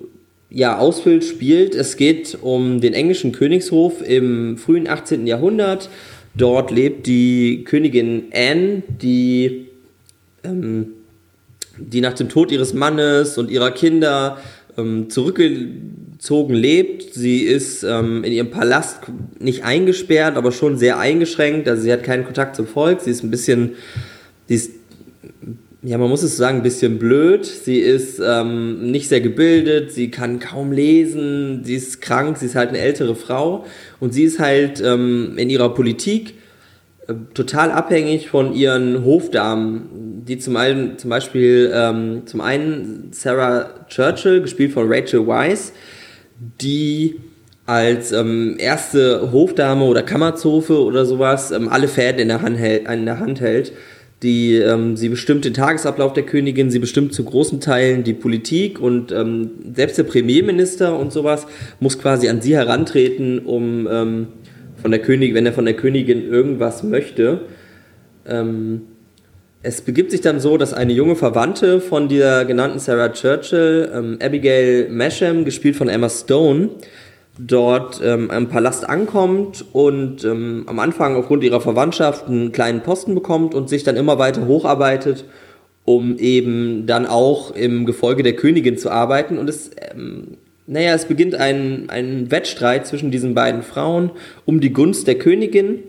ja, 0.49 0.77
ausfüllt, 0.77 1.23
spielt. 1.23 1.75
Es 1.75 1.95
geht 1.95 2.37
um 2.41 2.81
den 2.81 2.93
englischen 2.93 3.31
Königshof 3.31 4.01
im 4.01 4.57
frühen 4.57 4.87
18. 4.87 5.27
Jahrhundert. 5.27 5.89
Dort 6.35 6.71
lebt 6.71 7.07
die 7.07 7.63
Königin 7.65 8.25
Anne, 8.33 8.83
die, 8.87 9.67
ähm, 10.43 10.87
die 11.77 12.01
nach 12.01 12.13
dem 12.13 12.29
Tod 12.29 12.51
ihres 12.51 12.73
Mannes 12.73 13.37
und 13.37 13.51
ihrer 13.51 13.71
Kinder 13.71 14.39
ähm, 14.77 15.09
zurückgezogen 15.09 16.55
lebt. 16.55 17.13
Sie 17.13 17.41
ist 17.41 17.83
ähm, 17.83 18.23
in 18.23 18.31
ihrem 18.31 18.49
Palast 18.49 19.01
nicht 19.39 19.63
eingesperrt, 19.63 20.35
aber 20.35 20.51
schon 20.51 20.77
sehr 20.77 20.97
eingeschränkt. 20.97 21.67
Also 21.67 21.83
sie 21.83 21.91
hat 21.91 22.03
keinen 22.03 22.25
Kontakt 22.25 22.55
zum 22.55 22.67
Volk. 22.67 23.01
Sie 23.01 23.11
ist 23.11 23.23
ein 23.23 23.31
bisschen, 23.31 23.75
sie 24.47 24.55
ist, 24.55 24.71
ja, 25.81 25.97
man 25.97 26.09
muss 26.09 26.23
es 26.23 26.35
sagen, 26.35 26.57
ein 26.57 26.63
bisschen 26.63 26.99
blöd. 26.99 27.45
Sie 27.45 27.79
ist 27.79 28.19
ähm, 28.19 28.91
nicht 28.91 29.07
sehr 29.07 29.21
gebildet. 29.21 29.93
Sie 29.93 30.11
kann 30.11 30.39
kaum 30.39 30.73
lesen. 30.73 31.61
Sie 31.63 31.75
ist 31.75 32.01
krank. 32.01 32.37
Sie 32.37 32.47
ist 32.47 32.55
halt 32.55 32.69
eine 32.69 32.79
ältere 32.79 33.15
Frau. 33.15 33.65
Und 34.01 34.13
sie 34.13 34.23
ist 34.23 34.39
halt 34.39 34.81
ähm, 34.81 35.37
in 35.37 35.49
ihrer 35.49 35.73
Politik 35.73 36.33
äh, 37.07 37.13
total 37.33 37.71
abhängig 37.71 38.27
von 38.27 38.53
ihren 38.53 39.05
Hofdamen, 39.05 40.23
die 40.27 40.37
zum, 40.37 40.57
einen, 40.57 40.97
zum 40.97 41.09
Beispiel 41.09 41.71
ähm, 41.73 42.23
zum 42.25 42.41
einen 42.41 43.11
Sarah 43.11 43.85
Churchill, 43.87 44.41
gespielt 44.41 44.73
von 44.73 44.91
Rachel 44.91 45.25
Weisz, 45.27 45.71
die 46.59 47.21
als 47.65 48.11
ähm, 48.11 48.57
erste 48.57 49.31
Hofdame 49.31 49.85
oder 49.85 50.03
Kammerzofe 50.03 50.83
oder 50.83 51.05
sowas 51.05 51.51
ähm, 51.51 51.69
alle 51.69 51.87
Fäden 51.87 52.19
in 52.19 52.27
der 52.27 52.41
Hand 52.41 52.57
hält, 52.57 52.89
in 52.89 53.05
der 53.05 53.19
Hand 53.19 53.39
hält. 53.39 53.71
Die, 54.21 54.55
ähm, 54.55 54.97
sie 54.97 55.07
bestimmt 55.07 55.45
den 55.45 55.53
Tagesablauf 55.53 56.11
der 56.11 56.23
Königin, 56.23 56.69
sie 56.69 56.79
bestimmt 56.79 57.13
zu 57.13 57.23
großen 57.23 57.61
Teilen 57.61 58.03
die 58.03 58.13
Politik 58.13 58.79
und 58.81 59.13
ähm, 59.13 59.51
selbst 59.73 59.97
der 59.97 60.03
Premierminister 60.03 60.97
und 60.97 61.13
sowas 61.13 61.47
muss 61.79 61.97
quasi 61.97 62.27
an 62.27 62.41
sie 62.41 62.55
herantreten, 62.57 63.39
um 63.39 63.87
ähm, 63.89 64.27
von 64.81 64.91
der 64.91 65.01
Königin, 65.01 65.35
wenn 65.35 65.45
er 65.45 65.53
von 65.53 65.65
der 65.65 65.75
Königin 65.75 66.29
irgendwas 66.29 66.83
möchte. 66.83 67.41
Ähm, 68.27 68.81
es 69.61 69.81
begibt 69.81 70.11
sich 70.11 70.21
dann 70.21 70.39
so, 70.39 70.57
dass 70.57 70.73
eine 70.73 70.93
junge 70.93 71.15
Verwandte 71.15 71.81
von 71.81 72.07
der 72.07 72.45
genannten 72.45 72.79
Sarah 72.79 73.09
Churchill, 73.09 73.91
ähm, 73.93 74.17
Abigail 74.21 74.87
Masham, 74.89 75.43
gespielt 75.43 75.75
von 75.75 75.89
Emma 75.89 76.09
Stone, 76.09 76.69
dort 77.39 78.01
ähm, 78.03 78.29
im 78.29 78.49
Palast 78.49 78.87
ankommt 78.87 79.65
und 79.71 80.25
ähm, 80.25 80.63
am 80.67 80.79
Anfang 80.79 81.15
aufgrund 81.15 81.43
ihrer 81.43 81.61
Verwandtschaft 81.61 82.27
einen 82.27 82.51
kleinen 82.51 82.81
Posten 82.81 83.15
bekommt 83.15 83.55
und 83.55 83.69
sich 83.69 83.83
dann 83.83 83.95
immer 83.95 84.19
weiter 84.19 84.45
hocharbeitet, 84.45 85.23
um 85.85 86.17
eben 86.17 86.85
dann 86.85 87.05
auch 87.05 87.55
im 87.55 87.85
Gefolge 87.85 88.23
der 88.23 88.35
Königin 88.35 88.77
zu 88.77 88.91
arbeiten. 88.91 89.37
Und 89.37 89.49
es, 89.49 89.71
ähm, 89.91 90.37
naja, 90.67 90.93
es 90.93 91.05
beginnt 91.05 91.33
ein, 91.35 91.89
ein 91.89 92.29
Wettstreit 92.29 92.85
zwischen 92.85 93.09
diesen 93.09 93.33
beiden 93.33 93.63
Frauen 93.63 94.11
um 94.45 94.59
die 94.59 94.73
Gunst 94.73 95.07
der 95.07 95.17
Königin. 95.17 95.79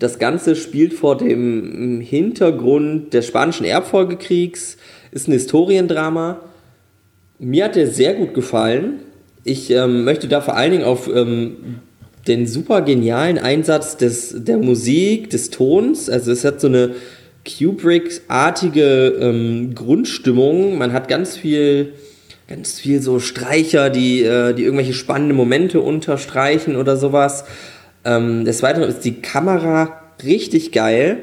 Das 0.00 0.18
Ganze 0.18 0.56
spielt 0.56 0.92
vor 0.92 1.16
dem 1.16 2.00
Hintergrund 2.00 3.14
des 3.14 3.28
Spanischen 3.28 3.64
Erbfolgekriegs, 3.64 4.76
ist 5.12 5.28
ein 5.28 5.32
Historiendrama. 5.32 6.40
Mir 7.38 7.64
hat 7.66 7.76
der 7.76 7.86
sehr 7.86 8.14
gut 8.14 8.34
gefallen. 8.34 9.00
Ich 9.48 9.70
ähm, 9.70 10.02
möchte 10.02 10.26
da 10.26 10.40
vor 10.40 10.56
allen 10.56 10.72
Dingen 10.72 10.82
auf 10.82 11.08
ähm, 11.08 11.76
den 12.26 12.48
super 12.48 12.82
genialen 12.82 13.38
Einsatz 13.38 13.96
des, 13.96 14.34
der 14.36 14.58
Musik, 14.58 15.30
des 15.30 15.50
Tons. 15.50 16.10
Also 16.10 16.32
es 16.32 16.44
hat 16.44 16.60
so 16.60 16.66
eine 16.66 16.96
Kubrick-artige 17.46 19.16
ähm, 19.20 19.72
Grundstimmung. 19.76 20.76
Man 20.76 20.92
hat 20.92 21.06
ganz 21.06 21.36
viel, 21.36 21.92
ganz 22.48 22.80
viel 22.80 23.00
so 23.00 23.20
Streicher, 23.20 23.88
die, 23.88 24.24
äh, 24.24 24.52
die 24.52 24.64
irgendwelche 24.64 24.94
spannenden 24.94 25.36
Momente 25.36 25.80
unterstreichen 25.80 26.74
oder 26.74 26.96
sowas. 26.96 27.44
Ähm, 28.04 28.44
des 28.44 28.64
Weiteren 28.64 28.88
ist 28.88 29.04
die 29.04 29.20
Kamera 29.20 30.02
richtig 30.24 30.72
geil. 30.72 31.18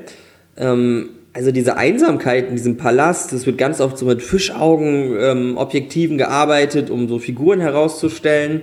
Ähm, 0.56 1.10
also 1.34 1.52
diese 1.52 1.78
Einsamkeit 1.78 2.48
in 2.50 2.56
diesem 2.56 2.78
Palast, 2.78 3.34
das 3.34 3.48
wird 3.48 3.58
ganz 3.58 3.82
oft 3.82 3.98
so 3.98 4.06
mit 4.06 4.22
Fischaugen-Objektiven 4.22 6.14
ähm, 6.14 6.18
gearbeitet, 6.20 6.92
um 6.92 7.10
so 7.10 7.18
Figuren 7.18 7.60
herauszustellen. 7.60 8.62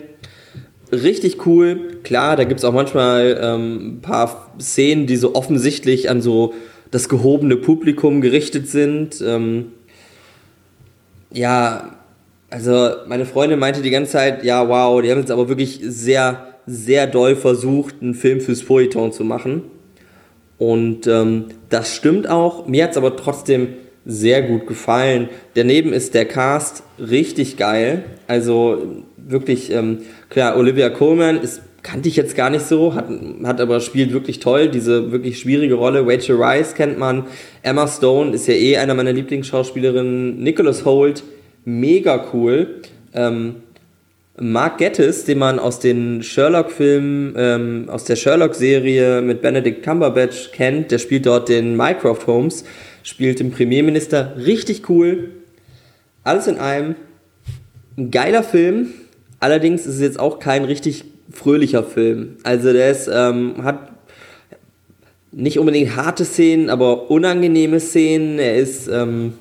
Richtig 0.93 1.47
cool. 1.47 1.99
Klar, 2.05 2.37
da 2.37 2.45
gibt 2.45 2.61
es 2.61 2.65
auch 2.65 2.73
manchmal 2.73 3.39
ähm, 3.43 3.97
ein 3.97 4.01
paar 4.01 4.53
Szenen, 4.61 5.07
die 5.07 5.17
so 5.17 5.35
offensichtlich 5.35 6.09
an 6.11 6.23
so 6.23 6.55
das 6.93 7.09
gehobene 7.09 7.57
Publikum 7.57 8.21
gerichtet 8.21 8.69
sind. 8.69 9.21
Ähm, 9.25 9.73
ja, 11.33 11.97
also 12.51 12.91
meine 13.07 13.27
Freundin 13.27 13.59
meinte 13.59 13.83
die 13.83 13.91
ganze 13.91 14.13
Zeit, 14.13 14.45
ja, 14.45 14.69
wow, 14.69 15.01
die 15.03 15.11
haben 15.11 15.19
jetzt 15.19 15.31
aber 15.31 15.49
wirklich 15.49 15.81
sehr, 15.83 16.55
sehr 16.67 17.07
doll 17.07 17.37
versucht, 17.37 17.97
einen 18.01 18.15
Film 18.15 18.41
fürs 18.41 18.63
Feuilleton 18.63 19.13
zu 19.13 19.25
machen. 19.25 19.63
Und 20.61 21.07
ähm, 21.07 21.47
das 21.71 21.97
stimmt 21.97 22.29
auch. 22.29 22.67
Mir 22.67 22.85
hat 22.85 22.91
es 22.91 22.97
aber 22.99 23.17
trotzdem 23.17 23.69
sehr 24.05 24.43
gut 24.43 24.67
gefallen. 24.67 25.31
Daneben 25.55 25.95
ist 25.95 26.13
der 26.13 26.27
Cast 26.27 26.83
richtig 26.99 27.57
geil. 27.57 28.05
Also 28.27 29.03
wirklich, 29.17 29.73
ähm, 29.73 30.01
klar, 30.29 30.59
Olivia 30.59 30.91
Colman 30.91 31.41
ist 31.41 31.63
kannte 31.83 32.11
ich 32.11 32.17
jetzt 32.17 32.37
gar 32.37 32.51
nicht 32.51 32.67
so, 32.67 32.95
hat, 32.95 33.07
hat 33.43 33.59
aber 33.59 33.81
spielt 33.81 34.13
wirklich 34.13 34.39
toll, 34.39 34.69
diese 34.69 35.13
wirklich 35.13 35.39
schwierige 35.39 35.75
Rolle. 35.75 36.07
Rachel 36.07 36.37
Rice 36.37 36.75
kennt 36.75 36.99
man, 36.99 37.25
Emma 37.63 37.89
Stone 37.89 38.35
ist 38.35 38.47
ja 38.49 38.55
eh 38.55 38.77
einer 38.77 38.93
meiner 38.93 39.15
Lieblingsschauspielerinnen, 39.15 40.43
Nicholas 40.43 40.85
Holt, 40.85 41.23
mega 41.65 42.27
cool. 42.35 42.83
Ähm, 43.15 43.57
Mark 44.41 44.79
Gettis, 44.79 45.25
den 45.25 45.39
man 45.39 45.59
aus 45.59 45.79
den 45.79 46.23
Sherlock-Filmen, 46.23 47.35
ähm, 47.37 47.85
aus 47.89 48.05
der 48.05 48.17
Sherlock-Serie 48.17 49.21
mit 49.21 49.43
Benedict 49.43 49.83
Cumberbatch 49.83 50.53
kennt, 50.53 50.91
der 50.91 50.99
spielt 50.99 51.27
dort 51.27 51.49
den 51.49 51.77
Mycroft 51.77 52.27
Holmes, 52.27 52.65
spielt 53.03 53.39
den 53.39 53.51
Premierminister, 53.51 54.35
richtig 54.37 54.89
cool. 54.89 55.31
Alles 56.25 56.47
in 56.47 56.59
einem, 56.59 56.95
ein 57.99 58.11
geiler 58.11 58.43
Film, 58.43 58.89
allerdings 59.41 59.87
ist 59.87 59.97
es 59.97 60.01
jetzt 60.01 60.19
auch 60.19 60.39
kein 60.39 60.65
richtig 60.65 61.05
fröhlicher 61.31 61.85
Film. 61.85 62.37
Also 62.43 62.73
der 62.73 62.91
ist, 62.91 63.11
ähm, 63.13 63.63
hat 63.63 63.91
nicht 65.33 65.59
unbedingt 65.59 65.97
harte 65.97 66.25
Szenen, 66.25 66.71
aber 66.71 67.11
unangenehme 67.11 67.79
Szenen. 67.79 68.39
Er 68.39 68.57
ist, 68.57 68.89
ähm, 68.89 69.35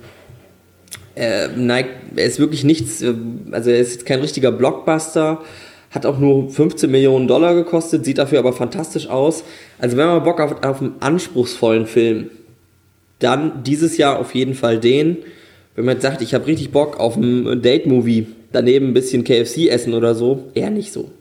er, 1.20 1.50
neigt, 1.50 1.90
er 2.16 2.26
ist 2.26 2.40
wirklich 2.40 2.64
nichts, 2.64 3.02
äh, 3.02 3.14
also 3.52 3.70
er 3.70 3.80
ist 3.80 4.06
kein 4.06 4.22
richtiger 4.22 4.52
Blockbuster, 4.52 5.42
hat 5.92 6.06
auch 6.06 6.18
nur 6.18 6.50
15 6.50 6.90
Millionen 6.90 7.28
Dollar 7.28 7.56
gekostet, 7.56 8.06
sieht 8.06 8.20
dafür 8.20 8.40
aber 8.40 8.54
fantastisch 8.54 9.08
aus. 9.08 9.44
Also 9.80 9.98
wenn 9.98 10.08
man 10.08 10.24
Bock 10.24 10.40
auf, 10.40 10.64
auf 10.64 10.82
einen 10.82 10.94
anspruchsvollen 11.00 11.88
Film, 11.88 12.30
dann 13.20 13.64
dieses 13.64 13.98
Jahr 13.98 14.20
auf 14.20 14.34
jeden 14.34 14.54
Fall 14.54 14.80
den. 14.80 15.18
Wenn 15.76 15.86
man 15.86 15.96
jetzt 15.96 16.04
sagt, 16.04 16.22
ich 16.22 16.34
habe 16.34 16.48
richtig 16.48 16.72
Bock 16.72 17.00
auf 17.00 17.18
ein 17.18 17.62
Date-Movie, 17.62 18.28
daneben 18.52 18.88
ein 18.88 18.94
bisschen 18.94 19.24
KFC 19.24 19.68
essen 19.70 19.94
oder 19.94 20.16
so, 20.16 20.46
eher 20.54 20.70
nicht 20.70 20.94
so. 20.94 21.12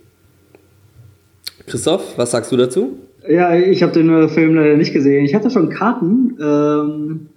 Christoph, 1.66 2.16
was 2.16 2.30
sagst 2.30 2.52
du 2.52 2.56
dazu? 2.56 2.98
Ja, 3.28 3.54
ich 3.56 3.82
habe 3.82 3.92
den 3.92 4.28
Film 4.28 4.54
leider 4.54 4.76
nicht 4.76 4.92
gesehen. 4.92 5.24
Ich 5.24 5.34
hatte 5.34 5.50
schon 5.50 5.70
Karten, 5.70 6.36
ähm, 6.40 7.28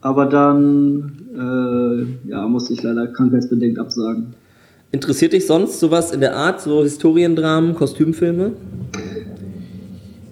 aber 0.00 0.26
dann 0.26 1.12
äh, 1.34 2.28
ja, 2.28 2.46
musste 2.46 2.72
ich 2.74 2.82
leider 2.82 3.06
krankheitsbedingt 3.08 3.78
absagen. 3.78 4.34
Interessiert 4.90 5.32
dich 5.32 5.46
sonst 5.46 5.80
sowas 5.80 6.12
in 6.12 6.20
der 6.20 6.34
Art, 6.34 6.60
so 6.60 6.82
Historiendramen, 6.82 7.74
Kostümfilme? 7.74 8.52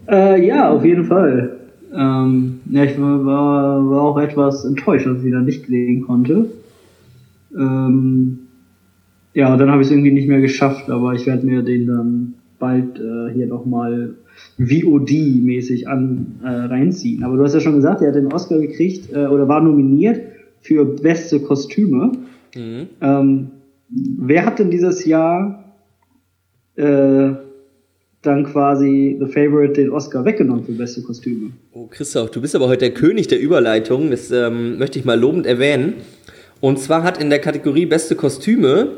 Äh, 0.09 0.46
ja, 0.46 0.70
auf 0.70 0.85
jeden 0.85 1.05
Fall. 1.05 1.57
Ähm, 1.94 2.61
ja, 2.70 2.85
ich 2.85 2.98
war, 3.00 3.24
war 3.24 4.02
auch 4.02 4.18
etwas 4.18 4.64
enttäuscht, 4.64 5.07
dass 5.07 5.22
ich 5.22 5.33
dann 5.33 5.44
nicht 5.44 5.66
sehen 5.66 6.02
konnte. 6.07 6.46
Ähm, 7.57 8.38
ja, 9.35 9.55
dann 9.57 9.70
habe 9.70 9.83
ich 9.83 9.88
es 9.88 9.92
irgendwie 9.92 10.12
nicht 10.12 10.29
mehr 10.29 10.40
geschafft, 10.40 10.88
aber 10.88 11.12
ich 11.14 11.26
werde 11.26 11.44
mir 11.44 11.62
den 11.62 11.87
dann 11.87 12.35
bald 12.59 12.99
äh, 12.99 13.33
hier 13.33 13.47
nochmal 13.47 14.14
VOD-mäßig 14.59 15.88
an 15.88 16.40
äh, 16.42 16.49
reinziehen. 16.49 17.23
Aber 17.25 17.37
du 17.37 17.45
hast 17.45 17.55
ja 17.55 17.61
schon 17.61 17.77
gesagt, 17.77 18.03
er 18.03 18.09
hat 18.09 18.16
den 18.16 18.33
Oscar 18.33 18.59
gekriegt 18.59 19.12
äh, 19.12 19.27
oder 19.27 19.49
war 19.49 19.62
nominiert 19.62 20.21
für 20.61 20.85
beste 20.85 21.40
Kostüme. 21.40 22.12
Mhm. 22.55 22.87
Ähm, 23.01 23.51
wer 23.88 24.47
hat 24.47 24.59
denn 24.59 24.71
dieses 24.71 25.05
Jahr 25.05 25.64
äh, 26.77 27.31
dann 28.23 28.45
quasi 28.45 29.16
The 29.21 29.27
Favorite 29.27 29.75
den 29.75 29.90
Oscar 29.90 30.25
weggenommen 30.25 30.64
für 30.64 30.73
beste 30.73 31.03
Kostüme? 31.03 31.51
Oh, 31.73 31.87
Christoph, 31.87 32.31
du 32.31 32.40
bist 32.40 32.57
aber 32.57 32.69
heute 32.69 32.81
der 32.81 32.95
König 32.95 33.29
der 33.29 33.40
Überleitung. 33.40 34.11
Das 34.11 34.31
ähm, 34.31 34.79
möchte 34.79 34.99
ich 34.99 35.05
mal 35.05 35.19
lobend 35.19 35.47
erwähnen. 35.47 35.95
Und 36.61 36.79
zwar 36.79 37.03
hat 37.03 37.21
in 37.21 37.31
der 37.31 37.38
Kategorie 37.38 37.87
Beste 37.87 38.16
Kostüme 38.16 38.92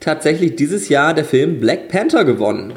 tatsächlich 0.00 0.56
dieses 0.56 0.88
Jahr 0.88 1.14
der 1.14 1.24
Film 1.24 1.58
Black 1.60 1.88
Panther 1.88 2.24
gewonnen. 2.24 2.72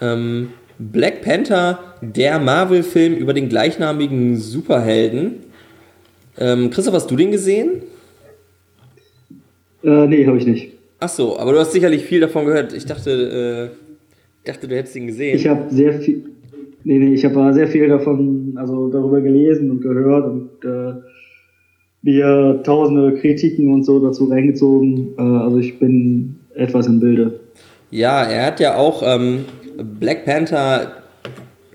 Ähm, 0.00 0.48
Black 0.78 1.22
Panther, 1.22 1.78
der 2.00 2.38
Marvel-Film 2.38 3.14
über 3.14 3.32
den 3.34 3.48
gleichnamigen 3.48 4.36
Superhelden. 4.36 5.36
Ähm, 6.38 6.70
Christoph, 6.70 6.94
hast 6.94 7.10
du 7.10 7.16
den 7.16 7.32
gesehen? 7.32 7.82
Äh, 9.82 10.06
nee, 10.06 10.26
habe 10.26 10.38
ich 10.38 10.46
nicht. 10.46 10.72
Ach 11.00 11.08
so, 11.08 11.38
aber 11.38 11.52
du 11.52 11.58
hast 11.58 11.72
sicherlich 11.72 12.04
viel 12.04 12.20
davon 12.20 12.46
gehört. 12.46 12.72
Ich 12.72 12.86
dachte, 12.86 13.72
äh, 13.72 14.46
dachte 14.46 14.68
du 14.68 14.76
hättest 14.76 14.96
ihn 14.96 15.06
gesehen. 15.06 15.36
Ich 15.36 15.46
habe 15.46 15.64
sehr 15.70 15.94
viel, 15.94 16.24
nee, 16.84 16.98
nee, 16.98 17.14
ich 17.14 17.24
habe 17.24 17.52
sehr 17.54 17.68
viel 17.68 17.88
davon, 17.88 18.54
also 18.56 18.88
darüber 18.88 19.20
gelesen 19.20 19.70
und 19.70 19.80
gehört 19.80 20.26
und 20.26 20.50
äh, 20.64 20.94
mir 22.02 22.60
tausende 22.64 23.14
Kritiken 23.14 23.72
und 23.72 23.84
so 23.84 23.98
dazu 24.00 24.26
reingezogen. 24.26 25.14
Äh, 25.18 25.22
also 25.22 25.58
ich 25.58 25.78
bin 25.78 26.36
etwas 26.54 26.86
im 26.86 27.00
Bilde. 27.00 27.40
Ja, 27.90 28.24
er 28.24 28.46
hat 28.46 28.60
ja 28.60 28.76
auch 28.76 29.02
ähm, 29.04 29.44
Black 29.78 30.24
Panther, 30.24 31.02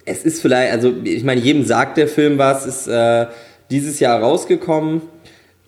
es 0.06 0.26
ist 0.26 0.42
vielleicht, 0.42 0.74
also 0.74 0.94
ich 1.04 1.24
meine, 1.24 1.40
jedem 1.40 1.64
sagt 1.64 1.98
der 1.98 2.08
Film 2.08 2.38
was, 2.38 2.66
ist 2.66 2.88
äh, 2.88 3.28
dieses 3.72 4.00
Jahr 4.00 4.20
rausgekommen. 4.20 5.02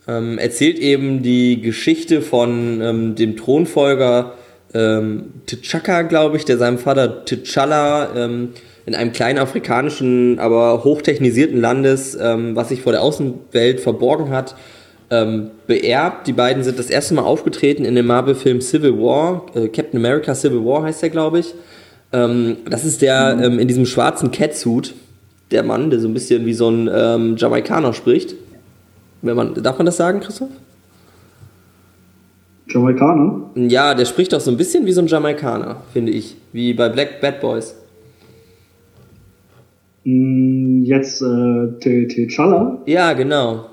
Ähm, 0.07 0.37
erzählt 0.37 0.77
eben 0.77 1.23
die 1.23 1.61
Geschichte 1.61 2.21
von 2.21 2.79
ähm, 2.81 3.15
dem 3.15 3.37
Thronfolger 3.37 4.33
ähm, 4.73 5.31
T'Chaka, 5.47 6.03
glaube 6.03 6.37
ich, 6.37 6.45
der 6.45 6.57
seinem 6.57 6.77
Vater 6.77 7.23
T'Challa 7.25 8.15
ähm, 8.15 8.49
in 8.85 8.93
einem 8.93 9.13
kleinen 9.13 9.39
afrikanischen, 9.39 10.37
aber 10.37 10.83
hochtechnisierten 10.83 11.59
Landes, 11.59 12.15
ähm, 12.21 12.55
was 12.55 12.69
sich 12.69 12.81
vor 12.81 12.91
der 12.91 13.01
Außenwelt 13.01 13.79
verborgen 13.79 14.29
hat, 14.29 14.55
ähm, 15.09 15.51
beerbt. 15.65 16.27
Die 16.27 16.33
beiden 16.33 16.63
sind 16.63 16.77
das 16.77 16.89
erste 16.89 17.15
Mal 17.15 17.23
aufgetreten 17.23 17.85
in 17.85 17.95
dem 17.95 18.05
Marvel-Film 18.05 18.61
Civil 18.61 18.97
War. 18.99 19.45
Äh, 19.55 19.69
Captain 19.69 19.97
America 19.97 20.35
Civil 20.35 20.63
War 20.65 20.83
heißt 20.83 21.01
der, 21.01 21.09
glaube 21.09 21.39
ich. 21.39 21.55
Ähm, 22.15 22.57
das 22.69 22.85
ist 22.85 23.01
der 23.01 23.37
ähm, 23.41 23.59
in 23.59 23.67
diesem 23.67 23.85
schwarzen 23.85 24.31
Catsuit, 24.31 24.93
der 25.51 25.63
Mann, 25.63 25.89
der 25.89 25.99
so 25.99 26.07
ein 26.07 26.13
bisschen 26.13 26.45
wie 26.45 26.53
so 26.53 26.69
ein 26.69 26.89
ähm, 26.93 27.35
Jamaikaner 27.37 27.93
spricht. 27.93 28.35
Wenn 29.21 29.35
man, 29.35 29.53
darf 29.61 29.77
man 29.77 29.85
das 29.85 29.97
sagen, 29.97 30.21
Christoph? 30.21 30.49
Jamaikaner? 32.67 33.49
Ja, 33.55 33.93
der 33.93 34.05
spricht 34.05 34.31
doch 34.33 34.39
so 34.39 34.49
ein 34.49 34.57
bisschen 34.57 34.85
wie 34.85 34.93
so 34.93 35.01
ein 35.01 35.07
Jamaikaner, 35.07 35.81
finde 35.91 36.13
ich. 36.13 36.37
Wie 36.53 36.73
bei 36.73 36.89
Black 36.89 37.19
Bad 37.21 37.41
Boys. 37.41 37.75
Mm, 40.03 40.83
jetzt 40.83 41.21
äh, 41.21 41.25
T'Challa? 41.25 42.77
Ja, 42.85 43.13
genau. 43.13 43.65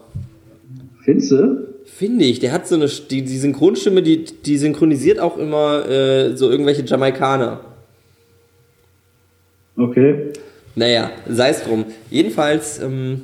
Findest 1.05 1.30
du? 1.30 1.68
Finde 1.84 2.24
ich. 2.24 2.40
Der 2.40 2.53
hat 2.53 2.66
so 2.66 2.74
eine, 2.74 2.86
die, 2.86 3.22
die 3.22 3.38
Synchronstimme, 3.38 4.03
die, 4.03 4.24
die 4.24 4.57
synchronisiert 4.57 5.20
auch 5.20 5.36
immer 5.36 5.88
äh, 5.88 6.36
so 6.36 6.51
irgendwelche 6.51 6.82
Jamaikaner. 6.82 7.61
Okay. 9.77 10.33
Naja, 10.75 11.11
sei 11.29 11.51
es 11.51 11.62
drum. 11.64 11.85
Jedenfalls, 12.11 12.81
ähm, 12.81 13.23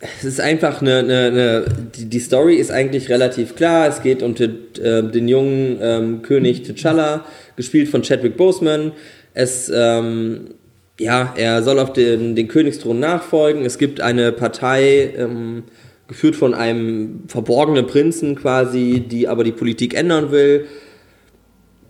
es 0.00 0.24
ist 0.24 0.40
einfach 0.40 0.82
eine, 0.82 0.98
eine, 0.98 1.26
eine 1.26 1.64
die, 1.94 2.18
Story 2.20 2.56
ist 2.56 2.70
eigentlich 2.70 3.08
relativ 3.08 3.54
klar. 3.56 3.88
Es 3.88 4.02
geht 4.02 4.22
um 4.22 4.34
den, 4.34 4.58
äh, 4.82 5.02
den 5.02 5.28
jungen 5.28 5.78
ähm, 5.80 6.22
König 6.22 6.62
T'Challa, 6.62 7.20
gespielt 7.56 7.88
von 7.88 8.02
Chadwick 8.02 8.36
Boseman. 8.36 8.92
Es, 9.34 9.70
ähm, 9.74 10.50
ja, 10.98 11.34
er 11.36 11.62
soll 11.62 11.78
auf 11.78 11.92
den, 11.92 12.36
den 12.36 12.48
Königsthron 12.48 13.00
nachfolgen. 13.00 13.64
Es 13.64 13.78
gibt 13.78 14.00
eine 14.00 14.32
Partei, 14.32 15.12
ähm, 15.16 15.64
geführt 16.06 16.36
von 16.36 16.54
einem 16.54 17.22
verborgenen 17.28 17.86
Prinzen 17.86 18.36
quasi, 18.36 19.02
die 19.08 19.26
aber 19.26 19.42
die 19.42 19.52
Politik 19.52 19.94
ändern 19.94 20.30
will. 20.30 20.66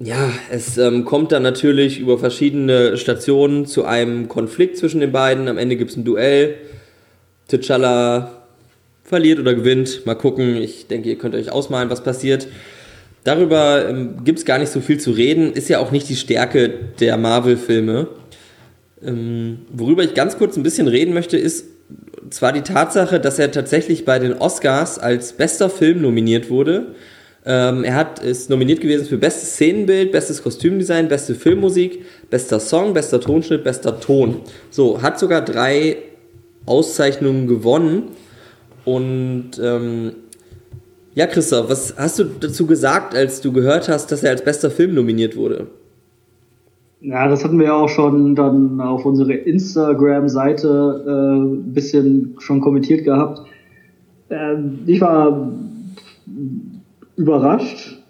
Ja, 0.05 0.31
es 0.51 0.77
ähm, 0.77 1.07
kommt 1.07 1.33
dann 1.33 1.43
natürlich 1.43 1.99
über 1.99 2.19
verschiedene 2.19 2.99
Stationen 2.99 3.65
zu 3.65 3.87
einem 3.87 4.29
Konflikt 4.29 4.77
zwischen 4.77 5.01
den 5.01 5.13
beiden. 5.13 5.49
Am 5.49 5.57
Ende 5.57 5.77
gibt 5.77 5.93
es 5.93 5.97
ein 5.97 6.05
Duell. 6.05 6.57
T'Challa 7.51 8.29
verliert 9.03 9.39
oder 9.39 9.55
gewinnt. 9.55 10.05
Mal 10.05 10.15
gucken. 10.15 10.57
Ich 10.57 10.89
denke, 10.89 11.09
ihr 11.09 11.17
könnt 11.17 11.35
euch 11.35 11.51
ausmalen, 11.51 11.89
was 11.89 12.03
passiert. 12.03 12.49
Darüber 13.25 13.89
ähm, 13.89 14.25
gibt 14.25 14.41
es 14.41 14.45
gar 14.45 14.59
nicht 14.59 14.71
so 14.71 14.83
viel 14.83 15.01
zu 15.01 15.11
reden. 15.13 15.55
Ist 15.55 15.71
ja 15.71 15.79
auch 15.79 15.91
nicht 15.91 16.07
die 16.11 16.17
Stärke 16.17 16.69
der 17.01 17.17
Marvel-Filme. 17.17 18.09
Ähm, 19.03 19.61
worüber 19.73 20.05
ich 20.05 20.13
ganz 20.13 20.37
kurz 20.37 20.59
ein 20.59 20.63
bisschen 20.63 20.87
reden 20.87 21.15
möchte, 21.15 21.39
ist 21.39 21.65
zwar 22.29 22.53
die 22.53 22.61
Tatsache, 22.61 23.21
dass 23.21 23.39
er 23.39 23.51
tatsächlich 23.51 24.05
bei 24.05 24.19
den 24.19 24.35
Oscars 24.35 24.99
als 24.99 25.33
bester 25.33 25.71
Film 25.71 26.03
nominiert 26.03 26.51
wurde. 26.51 26.89
Ähm, 27.47 27.85
er 27.85 27.95
hat, 27.95 28.23
ist 28.23 28.49
nominiert 28.49 28.81
gewesen 28.81 29.05
für 29.05 29.19
bestes 29.19 29.51
Szenenbild, 29.51 30.13
bestes 30.13 30.43
Kostümdesign, 30.43 31.09
beste 31.09 31.35
Filmmusik, 31.35 32.03
bester 32.31 32.59
Song, 32.59 32.95
bester 32.95 33.21
Tonschnitt, 33.21 33.65
bester 33.65 34.01
Ton. 34.01 34.37
So, 34.71 35.03
hat 35.03 35.19
sogar 35.19 35.43
drei 35.43 35.97
Auszeichnungen 36.65 37.47
gewonnen. 37.47 38.05
Und 38.87 39.53
ähm, 39.63 40.13
ja, 41.15 41.27
Christoph, 41.27 41.69
was 41.69 41.95
hast 41.99 42.19
du 42.19 42.25
dazu 42.25 42.67
gesagt, 42.67 43.15
als 43.15 43.41
du 43.41 43.53
gehört 43.53 43.89
hast, 43.89 44.11
dass 44.11 44.23
er 44.23 44.31
als 44.31 44.43
bester 44.43 44.71
Film 44.71 44.95
nominiert 44.95 45.37
wurde? 45.37 45.67
Ja, 47.03 47.29
das 47.29 47.45
hatten 47.45 47.59
wir 47.59 47.67
ja 47.67 47.75
auch 47.75 47.91
schon 47.91 48.35
dann 48.35 48.81
auf 48.81 49.05
unserer 49.05 49.47
Instagram-Seite 49.47 51.05
äh, 51.07 51.45
ein 51.45 51.75
bisschen 51.75 52.37
schon 52.39 52.63
kommentiert 52.63 53.05
gehabt. 53.05 53.43
Äh, 54.31 54.57
ich 54.87 55.03
war 55.03 55.53
überrascht, 57.17 58.03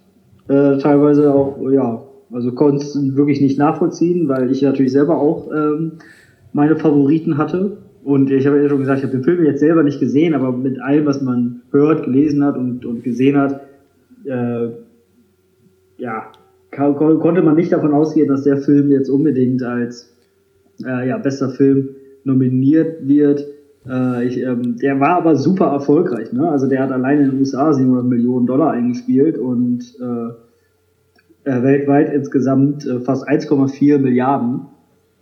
äh, 0.48 0.78
teilweise 0.78 1.32
auch, 1.32 1.58
ja, 1.70 2.02
also 2.32 2.52
konnte 2.52 2.84
es 2.84 3.16
wirklich 3.16 3.40
nicht 3.40 3.58
nachvollziehen, 3.58 4.28
weil 4.28 4.50
ich 4.50 4.62
natürlich 4.62 4.92
selber 4.92 5.18
auch 5.18 5.50
ähm, 5.52 5.92
meine 6.52 6.76
Favoriten 6.76 7.38
hatte. 7.38 7.78
Und 8.02 8.30
ich 8.30 8.46
habe 8.46 8.60
ja 8.60 8.68
schon 8.68 8.80
gesagt, 8.80 8.98
ich 8.98 9.04
habe 9.04 9.16
den 9.16 9.24
Film 9.24 9.44
jetzt 9.44 9.60
selber 9.60 9.82
nicht 9.82 10.00
gesehen, 10.00 10.34
aber 10.34 10.52
mit 10.52 10.80
allem, 10.80 11.06
was 11.06 11.22
man 11.22 11.62
hört, 11.70 12.04
gelesen 12.04 12.44
hat 12.44 12.56
und, 12.56 12.84
und 12.84 13.02
gesehen 13.02 13.36
hat, 13.36 13.60
äh, 14.24 14.68
ja, 15.96 16.32
konnte 16.70 17.42
man 17.42 17.54
nicht 17.54 17.72
davon 17.72 17.94
ausgehen, 17.94 18.28
dass 18.28 18.42
der 18.42 18.58
Film 18.58 18.90
jetzt 18.90 19.08
unbedingt 19.08 19.62
als 19.62 20.14
äh, 20.84 21.08
ja, 21.08 21.18
bester 21.18 21.50
Film 21.50 21.90
nominiert 22.24 23.06
wird. 23.06 23.46
Äh, 23.88 24.26
ich, 24.26 24.40
ähm, 24.40 24.76
der 24.78 25.00
war 25.00 25.16
aber 25.16 25.36
super 25.36 25.66
erfolgreich. 25.66 26.32
Ne? 26.32 26.48
Also 26.48 26.68
der 26.68 26.82
hat 26.82 26.92
allein 26.92 27.20
in 27.20 27.30
den 27.30 27.38
USA 27.38 27.72
700 27.72 28.04
Millionen 28.04 28.46
Dollar 28.46 28.72
eingespielt 28.72 29.38
und 29.38 29.82
äh, 30.00 31.50
äh 31.50 31.62
weltweit 31.62 32.12
insgesamt 32.12 32.86
äh, 32.86 33.00
fast 33.00 33.28
1,4 33.28 33.98
Milliarden. 33.98 34.62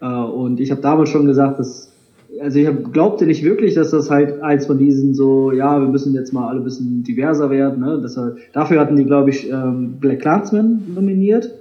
Äh, 0.01 0.07
und 0.07 0.61
ich 0.61 0.71
habe 0.71 0.81
damals 0.81 1.11
schon 1.11 1.27
gesagt, 1.27 1.59
dass 1.59 1.93
also 2.41 2.59
ich 2.59 2.69
glaubte 2.93 3.27
nicht 3.27 3.45
wirklich, 3.45 3.75
dass 3.75 3.91
das 3.91 4.11
halt 4.11 4.41
eins 4.43 4.67
von 4.67 4.79
diesen 4.79 5.15
so, 5.15 5.53
ja, 5.53 5.81
wir 5.81 5.89
müssen 5.89 6.15
jetzt 6.15 6.33
mal 6.33 6.49
alle 6.49 6.61
ein 6.61 6.65
bisschen 6.65 7.03
diverser 7.03 7.51
werden. 7.51 7.81
Ne? 7.81 8.01
Deshalb, 8.03 8.39
dafür 8.53 8.81
hatten 8.81 8.97
die, 8.97 9.05
glaube 9.05 9.31
ich, 9.31 9.51
ähm, 9.51 9.97
Black 10.01 10.21
Clansman 10.21 10.83
nominiert, 10.95 11.53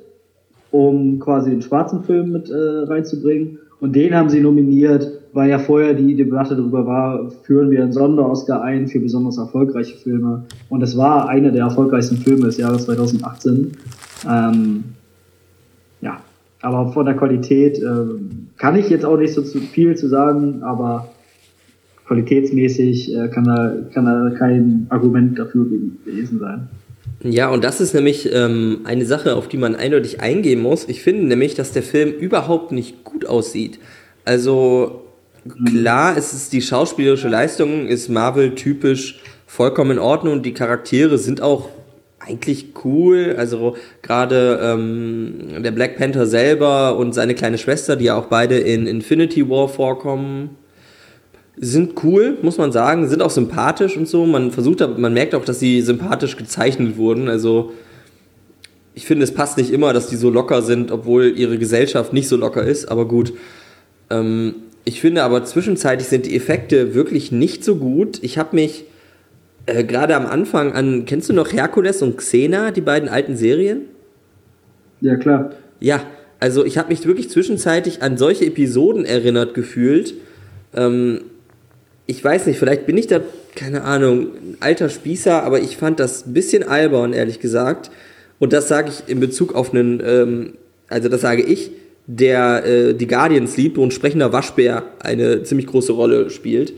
um 0.72 1.20
quasi 1.20 1.52
den 1.52 1.62
schwarzen 1.62 2.04
Film 2.04 2.32
mit 2.32 2.50
äh, 2.50 2.56
reinzubringen. 2.56 3.60
Und 3.82 3.96
den 3.96 4.14
haben 4.16 4.30
sie 4.30 4.40
nominiert, 4.40 5.12
weil 5.34 5.50
ja 5.50 5.58
vorher 5.58 5.96
die 5.96 6.16
Debatte 6.16 6.56
darüber 6.56 6.86
war, 6.86 7.32
führen 7.44 7.72
wir 7.72 7.82
einen 7.82 7.92
Sonder-Oscar 7.92 8.62
ein 8.62 8.88
für 8.88 9.00
besonders 9.00 9.40
erfolgreiche 9.40 9.98
Filme. 9.98 10.46
Und 10.70 10.84
es 10.84 10.96
war 10.96 11.28
einer 11.28 11.52
der 11.52 11.64
erfolgreichsten 11.64 12.18
Filme 12.18 12.46
des 12.46 12.58
Jahres 12.58 12.86
2018. 12.86 13.72
Ähm, 14.30 14.84
ja, 16.00 16.22
aber 16.62 16.92
von 16.94 17.08
der 17.08 17.16
Qualität 17.16 17.80
äh, 17.80 18.06
kann 18.58 18.76
ich 18.76 18.88
jetzt 18.92 19.04
auch 19.04 19.18
nicht 19.18 19.34
so 19.34 19.42
viel 19.42 19.98
zu 19.98 20.08
sagen, 20.08 20.62
aber 20.62 21.10
qualitätsmäßig 22.06 23.16
äh, 23.16 23.30
kann, 23.30 23.46
da, 23.46 23.74
kann 23.94 24.06
da 24.06 24.30
kein 24.38 24.86
Argument 24.90 25.40
dafür 25.40 25.66
gewesen 25.66 26.38
sein. 26.38 26.70
Ja, 27.24 27.50
und 27.50 27.64
das 27.64 27.82
ist 27.82 27.94
nämlich 27.94 28.32
ähm, 28.34 28.82
eine 28.84 29.06
Sache, 29.06 29.36
auf 29.36 29.48
die 29.48 29.58
man 29.58 29.76
eindeutig 29.76 30.22
eingehen 30.22 30.60
muss. 30.60 30.88
Ich 30.88 31.04
finde 31.04 31.26
nämlich, 31.26 31.54
dass 31.54 31.72
der 31.72 31.84
Film 31.84 32.12
überhaupt 32.12 32.72
nicht 32.72 33.04
gut 33.04 33.26
aussieht. 33.26 33.80
Also 34.26 35.04
klar, 35.66 36.18
es 36.18 36.34
ist 36.34 36.52
die 36.52 36.62
schauspielerische 36.62 37.28
Leistung, 37.28 37.88
ist 37.88 38.10
Marvel 38.10 38.56
typisch 38.56 39.22
vollkommen 39.46 39.92
in 39.92 40.00
Ordnung. 40.00 40.42
Die 40.42 40.54
Charaktere 40.54 41.20
sind 41.20 41.42
auch 41.42 41.70
eigentlich 42.18 42.74
cool. 42.84 43.36
Also 43.38 43.76
gerade 44.02 44.60
ähm, 44.64 45.62
der 45.64 45.72
Black 45.72 45.98
Panther 45.98 46.26
selber 46.26 46.98
und 46.98 47.14
seine 47.14 47.36
kleine 47.36 47.60
Schwester, 47.60 47.96
die 47.96 48.06
ja 48.06 48.16
auch 48.16 48.28
beide 48.28 48.58
in 48.58 48.88
Infinity 48.88 49.48
War 49.48 49.70
vorkommen, 49.70 50.58
sind 51.58 52.04
cool, 52.04 52.38
muss 52.42 52.58
man 52.58 52.72
sagen, 52.72 53.08
sind 53.08 53.22
auch 53.22 53.30
sympathisch 53.30 53.98
und 53.98 54.08
so. 54.08 54.26
Man 54.26 54.52
versucht, 54.52 54.80
man 54.98 55.14
merkt 55.14 55.36
auch, 55.36 55.46
dass 55.46 55.60
sie 55.60 55.82
sympathisch 55.82 56.38
gezeichnet 56.38 56.98
wurden. 56.98 57.28
Also 57.28 57.74
ich 58.94 59.06
finde, 59.06 59.24
es 59.24 59.34
passt 59.34 59.58
nicht 59.58 59.72
immer, 59.72 59.94
dass 59.94 60.08
die 60.08 60.16
so 60.16 60.30
locker 60.30 60.62
sind, 60.62 60.92
obwohl 60.92 61.34
ihre 61.36 61.58
Gesellschaft 61.58 62.14
nicht 62.14 62.28
so 62.28 62.38
locker 62.38 62.64
ist. 62.64 62.86
Aber 62.86 63.08
gut. 63.08 63.34
Ähm, 64.10 64.56
ich 64.84 65.00
finde 65.00 65.24
aber 65.24 65.44
zwischenzeitlich 65.44 66.08
sind 66.08 66.26
die 66.26 66.36
Effekte 66.36 66.96
wirklich 66.96 67.32
nicht 67.32 67.64
so 67.64 67.76
gut. 67.76 68.20
Ich 68.24 68.38
habe 68.38 68.56
mich 68.56 68.86
äh, 69.66 69.84
gerade 69.84 70.16
am 70.16 70.26
Anfang 70.26 70.74
an, 70.74 71.06
kennst 71.06 71.30
du 71.30 71.34
noch 71.34 71.52
Herkules 71.52 72.02
und 72.02 72.18
Xena, 72.18 72.72
die 72.72 72.82
beiden 72.82 73.08
alten 73.08 73.36
Serien? 73.36 73.82
Ja, 75.02 75.16
klar. 75.18 75.52
Ja, 75.80 76.02
also 76.40 76.66
ich 76.66 76.78
habe 76.78 76.90
mich 76.90 77.06
wirklich 77.06 77.30
zwischenzeitlich 77.30 78.02
an 78.02 78.18
solche 78.18 78.46
Episoden 78.46 79.06
erinnert 79.06 79.54
gefühlt. 79.54 80.16
Ähm, 80.74 81.22
ich 82.12 82.22
weiß 82.22 82.46
nicht, 82.46 82.60
vielleicht 82.60 82.86
bin 82.86 82.98
ich 82.98 83.08
da, 83.08 83.22
keine 83.56 83.86
Ahnung, 83.86 84.32
ein 84.36 84.58
alter 84.60 84.90
Spießer, 84.90 85.44
aber 85.44 85.62
ich 85.62 85.78
fand 85.78 86.02
das 86.02 86.28
ein 86.28 86.34
bisschen 86.34 86.64
albern, 86.64 87.14
ehrlich 87.14 87.40
gesagt. 87.40 87.90
Und 88.38 88.52
das 88.52 88.68
sage 88.68 88.90
ich 88.90 89.10
in 89.10 89.22
Bezug 89.22 89.56
auf 89.56 89.74
einen, 89.74 90.04
ähm, 90.06 90.54
also 90.90 91.08
das 91.08 91.22
sage 91.22 91.42
ich, 91.42 91.72
der 92.08 92.66
äh, 92.66 92.94
die 92.94 93.08
Guardians 93.08 93.56
liebt 93.56 93.78
und 93.78 93.94
sprechender 93.94 94.34
Waschbär 94.34 94.84
eine 95.00 95.44
ziemlich 95.44 95.68
große 95.68 95.94
Rolle 95.94 96.30
spielt 96.30 96.74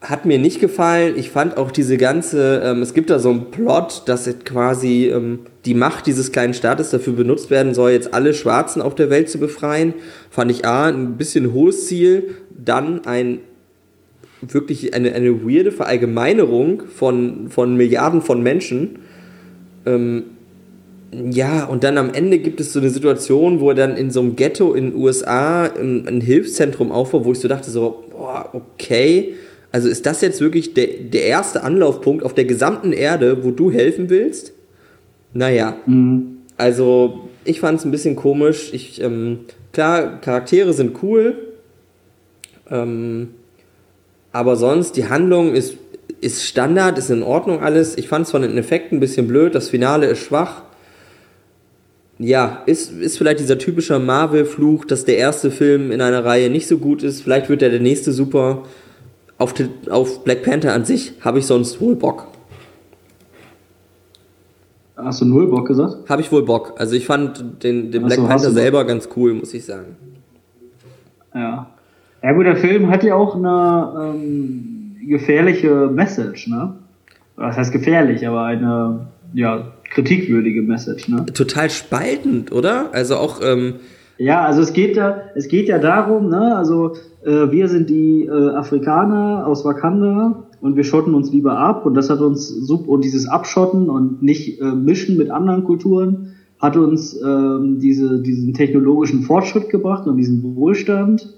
hat 0.00 0.26
mir 0.26 0.38
nicht 0.38 0.60
gefallen. 0.60 1.14
Ich 1.16 1.30
fand 1.30 1.56
auch 1.56 1.72
diese 1.72 1.96
ganze, 1.96 2.62
ähm, 2.64 2.82
es 2.82 2.94
gibt 2.94 3.10
da 3.10 3.18
so 3.18 3.30
einen 3.30 3.50
Plot, 3.50 4.02
dass 4.06 4.28
quasi 4.44 5.06
ähm, 5.06 5.40
die 5.64 5.74
Macht 5.74 6.06
dieses 6.06 6.30
kleinen 6.30 6.54
Staates 6.54 6.90
dafür 6.90 7.14
benutzt 7.14 7.50
werden 7.50 7.74
soll, 7.74 7.90
jetzt 7.90 8.14
alle 8.14 8.32
Schwarzen 8.32 8.80
auf 8.80 8.94
der 8.94 9.10
Welt 9.10 9.28
zu 9.28 9.38
befreien. 9.38 9.94
Fand 10.30 10.52
ich 10.52 10.64
A, 10.64 10.86
ein 10.86 11.16
bisschen 11.16 11.52
hohes 11.52 11.86
Ziel, 11.86 12.36
dann 12.68 13.04
ein 13.06 13.40
wirklich 14.40 14.94
eine, 14.94 15.12
eine 15.14 15.42
weirde 15.44 15.72
Verallgemeinerung 15.72 16.84
von, 16.86 17.48
von 17.48 17.76
Milliarden 17.76 18.22
von 18.22 18.40
Menschen. 18.42 19.00
Ähm, 19.84 20.24
ja, 21.10 21.64
und 21.64 21.82
dann 21.82 21.98
am 21.98 22.12
Ende 22.14 22.38
gibt 22.38 22.60
es 22.60 22.72
so 22.72 22.78
eine 22.78 22.90
Situation, 22.90 23.58
wo 23.58 23.70
er 23.70 23.74
dann 23.74 23.96
in 23.96 24.10
so 24.10 24.20
einem 24.20 24.36
Ghetto 24.36 24.74
in 24.74 24.90
den 24.90 25.00
USA 25.00 25.64
ein, 25.64 26.06
ein 26.06 26.20
Hilfszentrum 26.20 26.92
aufbaut, 26.92 27.24
wo 27.24 27.32
ich 27.32 27.40
so 27.40 27.48
dachte, 27.48 27.70
so, 27.70 28.04
boah, 28.10 28.50
okay 28.52 29.34
also 29.70 29.88
ist 29.88 30.06
das 30.06 30.20
jetzt 30.20 30.40
wirklich 30.40 30.74
der, 30.74 30.86
der 30.86 31.24
erste 31.24 31.62
Anlaufpunkt 31.62 32.24
auf 32.24 32.34
der 32.34 32.44
gesamten 32.44 32.92
Erde, 32.92 33.44
wo 33.44 33.50
du 33.50 33.70
helfen 33.70 34.08
willst? 34.08 34.52
Naja, 35.34 35.76
mhm. 35.86 36.38
also 36.56 37.28
ich 37.44 37.60
fand 37.60 37.78
es 37.78 37.84
ein 37.84 37.90
bisschen 37.90 38.16
komisch. 38.16 38.70
Ich, 38.72 39.02
ähm, 39.02 39.40
klar, 39.72 40.20
Charaktere 40.20 40.72
sind 40.72 41.02
cool, 41.02 41.36
ähm, 42.70 43.30
aber 44.32 44.56
sonst 44.56 44.96
die 44.96 45.08
Handlung 45.08 45.54
ist, 45.54 45.76
ist 46.20 46.44
Standard, 46.44 46.98
ist 46.98 47.10
in 47.10 47.22
Ordnung 47.22 47.60
alles. 47.60 47.96
Ich 47.96 48.08
fand 48.08 48.26
es 48.26 48.30
von 48.30 48.42
den 48.42 48.56
Effekten 48.58 48.98
ein 48.98 49.00
bisschen 49.00 49.28
blöd, 49.28 49.54
das 49.54 49.68
Finale 49.68 50.06
ist 50.06 50.20
schwach. 50.20 50.62
Ja, 52.18 52.62
ist, 52.66 52.92
ist 52.92 53.16
vielleicht 53.16 53.38
dieser 53.38 53.58
typische 53.58 53.98
Marvel-Fluch, 53.98 54.84
dass 54.84 55.04
der 55.04 55.18
erste 55.18 55.52
Film 55.52 55.92
in 55.92 56.00
einer 56.00 56.24
Reihe 56.24 56.50
nicht 56.50 56.66
so 56.66 56.78
gut 56.78 57.04
ist. 57.04 57.22
Vielleicht 57.22 57.48
wird 57.48 57.60
der, 57.60 57.70
der 57.70 57.80
nächste 57.80 58.12
super 58.12 58.64
auf, 59.38 59.54
die, 59.54 59.68
auf 59.88 60.24
Black 60.24 60.42
Panther 60.42 60.72
an 60.74 60.84
sich 60.84 61.12
habe 61.20 61.38
ich 61.38 61.46
sonst 61.46 61.80
wohl 61.80 61.94
Bock. 61.94 62.26
Hast 64.96 65.20
du 65.20 65.26
null 65.26 65.46
Bock 65.46 65.68
gesagt? 65.68 66.10
Habe 66.10 66.22
ich 66.22 66.32
wohl 66.32 66.44
Bock. 66.44 66.74
Also 66.76 66.96
ich 66.96 67.06
fand 67.06 67.62
den, 67.62 67.92
den 67.92 68.04
Black 68.04 68.18
so, 68.18 68.26
Panther 68.26 68.50
selber 68.50 68.84
ganz 68.84 69.08
cool, 69.14 69.32
muss 69.32 69.54
ich 69.54 69.64
sagen. 69.64 69.96
Ja. 71.32 71.70
Ja 72.22 72.32
gut, 72.32 72.46
der 72.46 72.56
Film 72.56 72.90
hat 72.90 73.04
ja 73.04 73.14
auch 73.14 73.36
eine 73.36 74.14
ähm, 74.14 74.96
gefährliche 75.06 75.88
Message, 75.88 76.48
ne? 76.48 76.74
Was 77.36 77.56
heißt 77.56 77.72
gefährlich, 77.72 78.26
aber 78.26 78.42
eine 78.42 79.06
ja, 79.32 79.72
kritikwürdige 79.90 80.62
Message, 80.62 81.08
ne? 81.08 81.26
Total 81.26 81.70
spaltend, 81.70 82.50
oder? 82.52 82.92
Also 82.92 83.16
auch. 83.16 83.40
Ähm 83.42 83.74
ja, 84.18 84.44
also 84.44 84.62
es 84.62 84.72
geht 84.72 84.96
ja, 84.96 85.22
es 85.36 85.46
geht 85.46 85.68
ja 85.68 85.78
darum, 85.78 86.28
ne? 86.28 86.56
Also 86.56 86.94
äh, 87.24 87.50
wir 87.50 87.68
sind 87.68 87.88
die 87.88 88.24
äh, 88.24 88.50
Afrikaner 88.50 89.46
aus 89.46 89.64
Wakanda 89.64 90.44
und 90.60 90.74
wir 90.74 90.82
schotten 90.82 91.14
uns 91.14 91.32
lieber 91.32 91.56
ab 91.56 91.86
und 91.86 91.94
das 91.94 92.10
hat 92.10 92.20
uns 92.20 92.50
und 92.50 93.04
dieses 93.04 93.28
Abschotten 93.28 93.88
und 93.88 94.22
nicht 94.22 94.60
äh, 94.60 94.64
mischen 94.64 95.16
mit 95.16 95.30
anderen 95.30 95.62
Kulturen 95.64 96.34
hat 96.58 96.76
uns 96.76 97.16
ähm, 97.22 97.78
diese, 97.78 98.20
diesen 98.20 98.54
technologischen 98.54 99.22
Fortschritt 99.22 99.70
gebracht 99.70 100.08
und 100.08 100.16
diesen 100.16 100.56
Wohlstand 100.56 101.32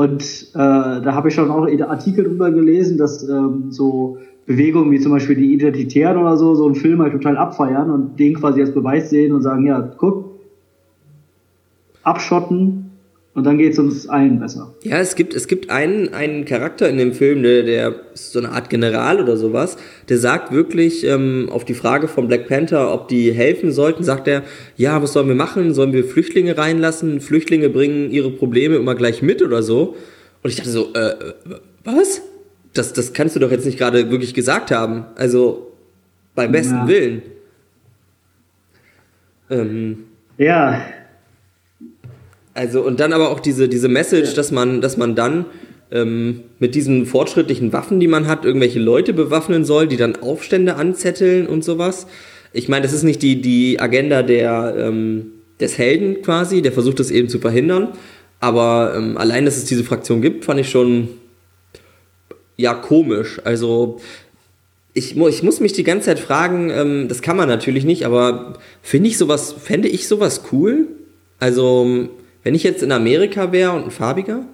und 0.00 0.48
äh, 0.54 0.56
da 0.56 1.12
habe 1.12 1.28
ich 1.28 1.34
schon 1.34 1.50
auch 1.50 1.66
Artikel 1.90 2.24
drüber 2.24 2.50
gelesen, 2.50 2.96
dass 2.96 3.22
ähm, 3.28 3.70
so 3.70 4.16
Bewegungen 4.46 4.90
wie 4.90 4.98
zum 4.98 5.12
Beispiel 5.12 5.36
die 5.36 5.52
Identitären 5.52 6.16
oder 6.16 6.38
so, 6.38 6.54
so 6.54 6.64
einen 6.64 6.74
Film 6.74 7.02
halt 7.02 7.12
total 7.12 7.36
abfeiern 7.36 7.90
und 7.90 8.18
den 8.18 8.32
quasi 8.32 8.62
als 8.62 8.72
Beweis 8.72 9.10
sehen 9.10 9.34
und 9.34 9.42
sagen, 9.42 9.66
ja, 9.66 9.92
guck, 9.98 10.40
abschotten, 12.02 12.89
und 13.32 13.44
dann 13.44 13.58
geht 13.58 13.74
es 13.74 13.78
uns 13.78 14.08
allen 14.08 14.40
besser. 14.40 14.74
Ja, 14.82 14.98
es 14.98 15.14
gibt, 15.14 15.34
es 15.34 15.46
gibt 15.46 15.70
einen, 15.70 16.12
einen 16.12 16.44
Charakter 16.44 16.88
in 16.88 16.98
dem 16.98 17.12
Film, 17.12 17.44
der, 17.44 17.62
der 17.62 17.94
ist 18.12 18.32
so 18.32 18.40
eine 18.40 18.50
Art 18.50 18.70
General 18.70 19.20
oder 19.20 19.36
sowas, 19.36 19.76
der 20.08 20.18
sagt 20.18 20.52
wirklich 20.52 21.06
ähm, 21.06 21.48
auf 21.50 21.64
die 21.64 21.74
Frage 21.74 22.08
von 22.08 22.26
Black 22.26 22.48
Panther, 22.48 22.92
ob 22.92 23.06
die 23.06 23.32
helfen 23.32 23.70
sollten, 23.70 24.02
sagt 24.02 24.26
er, 24.26 24.42
ja, 24.76 25.00
was 25.00 25.12
sollen 25.12 25.28
wir 25.28 25.36
machen? 25.36 25.74
Sollen 25.74 25.92
wir 25.92 26.04
Flüchtlinge 26.04 26.58
reinlassen? 26.58 27.20
Flüchtlinge 27.20 27.68
bringen 27.68 28.10
ihre 28.10 28.32
Probleme 28.32 28.76
immer 28.76 28.96
gleich 28.96 29.22
mit 29.22 29.42
oder 29.42 29.62
so. 29.62 29.94
Und 30.42 30.50
ich 30.50 30.56
dachte 30.56 30.70
so, 30.70 30.92
äh, 30.94 31.14
was? 31.84 32.22
Das, 32.72 32.92
das 32.92 33.12
kannst 33.12 33.36
du 33.36 33.40
doch 33.40 33.52
jetzt 33.52 33.64
nicht 33.64 33.78
gerade 33.78 34.10
wirklich 34.10 34.34
gesagt 34.34 34.72
haben. 34.72 35.04
Also, 35.14 35.72
beim 36.34 36.50
besten 36.50 36.74
ja. 36.74 36.88
Willen. 36.88 37.22
Ähm, 39.50 39.98
ja, 40.38 40.80
also 42.60 42.82
und 42.82 43.00
dann 43.00 43.14
aber 43.14 43.30
auch 43.30 43.40
diese, 43.40 43.70
diese 43.70 43.88
Message, 43.88 44.30
ja. 44.30 44.34
dass 44.34 44.50
man, 44.50 44.82
dass 44.82 44.98
man 44.98 45.14
dann 45.14 45.46
ähm, 45.90 46.40
mit 46.58 46.74
diesen 46.74 47.06
fortschrittlichen 47.06 47.72
Waffen, 47.72 48.00
die 48.00 48.06
man 48.06 48.26
hat, 48.26 48.44
irgendwelche 48.44 48.78
Leute 48.78 49.14
bewaffnen 49.14 49.64
soll, 49.64 49.88
die 49.88 49.96
dann 49.96 50.16
Aufstände 50.16 50.76
anzetteln 50.76 51.46
und 51.46 51.64
sowas. 51.64 52.06
Ich 52.52 52.68
meine, 52.68 52.82
das 52.82 52.92
ist 52.92 53.02
nicht 53.02 53.22
die, 53.22 53.40
die 53.40 53.80
Agenda 53.80 54.22
der, 54.22 54.74
ähm, 54.78 55.32
des 55.58 55.78
Helden 55.78 56.20
quasi, 56.20 56.60
der 56.60 56.72
versucht 56.72 57.00
das 57.00 57.10
eben 57.10 57.30
zu 57.30 57.38
verhindern. 57.38 57.88
Aber 58.40 58.92
ähm, 58.94 59.16
allein, 59.16 59.46
dass 59.46 59.56
es 59.56 59.64
diese 59.64 59.82
Fraktion 59.82 60.20
gibt, 60.20 60.44
fand 60.44 60.60
ich 60.60 60.68
schon 60.68 61.08
ja 62.58 62.74
komisch. 62.74 63.40
Also 63.42 64.00
ich, 64.92 65.16
ich 65.16 65.42
muss 65.42 65.60
mich 65.60 65.72
die 65.72 65.84
ganze 65.84 66.06
Zeit 66.06 66.18
fragen, 66.18 66.68
ähm, 66.68 67.08
das 67.08 67.22
kann 67.22 67.38
man 67.38 67.48
natürlich 67.48 67.84
nicht, 67.84 68.04
aber 68.04 68.58
finde 68.82 69.08
ich 69.08 69.16
sowas, 69.16 69.54
fände 69.58 69.88
ich 69.88 70.06
sowas 70.06 70.42
cool? 70.52 70.88
Also 71.38 72.10
wenn 72.42 72.54
ich 72.54 72.62
jetzt 72.62 72.82
in 72.82 72.92
Amerika 72.92 73.52
wäre 73.52 73.72
und 73.72 73.84
ein 73.84 73.90
farbiger? 73.90 74.44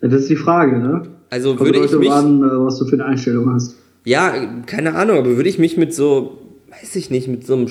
Ja, 0.00 0.08
das 0.08 0.22
ist 0.22 0.30
die 0.30 0.36
Frage, 0.36 0.78
ne? 0.78 1.02
Also 1.30 1.58
würde 1.58 1.84
ich 1.84 1.92
mich... 1.92 2.10
An, 2.10 2.42
äh, 2.42 2.46
was 2.46 2.78
du 2.78 2.86
für 2.86 2.94
eine 2.94 3.06
Einstellung 3.06 3.52
hast. 3.52 3.76
Ja, 4.04 4.32
keine 4.66 4.94
Ahnung, 4.94 5.18
aber 5.18 5.36
würde 5.36 5.48
ich 5.48 5.58
mich 5.58 5.76
mit 5.76 5.92
so, 5.92 6.38
weiß 6.70 6.94
ich 6.96 7.10
nicht, 7.10 7.26
mit 7.26 7.44
so 7.44 7.54
einem, 7.54 7.68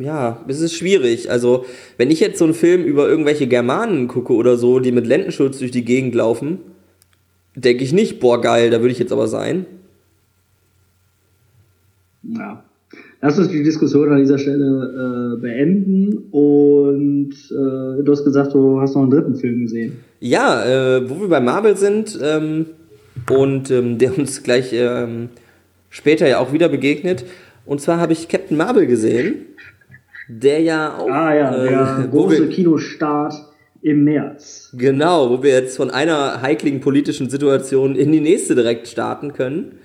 ja, 0.00 0.44
es 0.48 0.60
ist 0.60 0.74
schwierig. 0.74 1.30
Also, 1.30 1.64
wenn 1.96 2.10
ich 2.10 2.18
jetzt 2.18 2.38
so 2.38 2.44
einen 2.44 2.54
Film 2.54 2.82
über 2.82 3.08
irgendwelche 3.08 3.46
Germanen 3.46 4.08
gucke 4.08 4.32
oder 4.34 4.56
so, 4.56 4.80
die 4.80 4.90
mit 4.90 5.06
Lendenschutz 5.06 5.58
durch 5.58 5.70
die 5.70 5.84
Gegend 5.84 6.14
laufen, 6.16 6.58
denke 7.54 7.84
ich 7.84 7.92
nicht, 7.92 8.18
boah, 8.18 8.40
geil, 8.40 8.70
da 8.70 8.80
würde 8.80 8.92
ich 8.92 8.98
jetzt 8.98 9.12
aber 9.12 9.28
sein. 9.28 9.66
Ja. 12.24 12.64
Lass 13.22 13.38
uns 13.38 13.48
die 13.48 13.62
Diskussion 13.62 14.12
an 14.12 14.18
dieser 14.18 14.38
Stelle 14.38 15.36
äh, 15.36 15.40
beenden 15.40 16.28
und 16.30 17.32
äh, 17.32 18.02
du 18.02 18.12
hast 18.12 18.24
gesagt, 18.24 18.54
du 18.54 18.80
hast 18.80 18.94
noch 18.94 19.02
einen 19.02 19.10
dritten 19.10 19.34
Film 19.36 19.62
gesehen. 19.62 19.96
Ja, 20.20 20.64
äh, 20.64 21.08
wo 21.08 21.20
wir 21.20 21.28
bei 21.28 21.40
Marvel 21.40 21.76
sind 21.76 22.18
ähm, 22.22 22.66
und 23.30 23.70
ähm, 23.70 23.98
der 23.98 24.16
uns 24.16 24.42
gleich 24.42 24.72
ähm, 24.74 25.30
später 25.88 26.28
ja 26.28 26.38
auch 26.38 26.52
wieder 26.52 26.68
begegnet. 26.68 27.24
Und 27.64 27.80
zwar 27.80 27.98
habe 27.98 28.12
ich 28.12 28.28
Captain 28.28 28.56
Marvel 28.56 28.86
gesehen, 28.86 29.46
der 30.28 30.60
ja 30.60 30.96
auch. 30.98 31.10
Ah 31.10 31.34
ja, 31.34 31.64
äh, 31.64 31.68
der 31.68 32.08
große 32.10 32.48
Kinostart 32.48 33.34
im 33.82 34.04
März. 34.04 34.74
Genau, 34.76 35.30
wo 35.30 35.42
wir 35.42 35.52
jetzt 35.52 35.76
von 35.76 35.90
einer 35.90 36.42
heikligen 36.42 36.80
politischen 36.80 37.30
Situation 37.30 37.96
in 37.96 38.12
die 38.12 38.20
nächste 38.20 38.54
direkt 38.54 38.88
starten 38.88 39.32
können. 39.32 39.78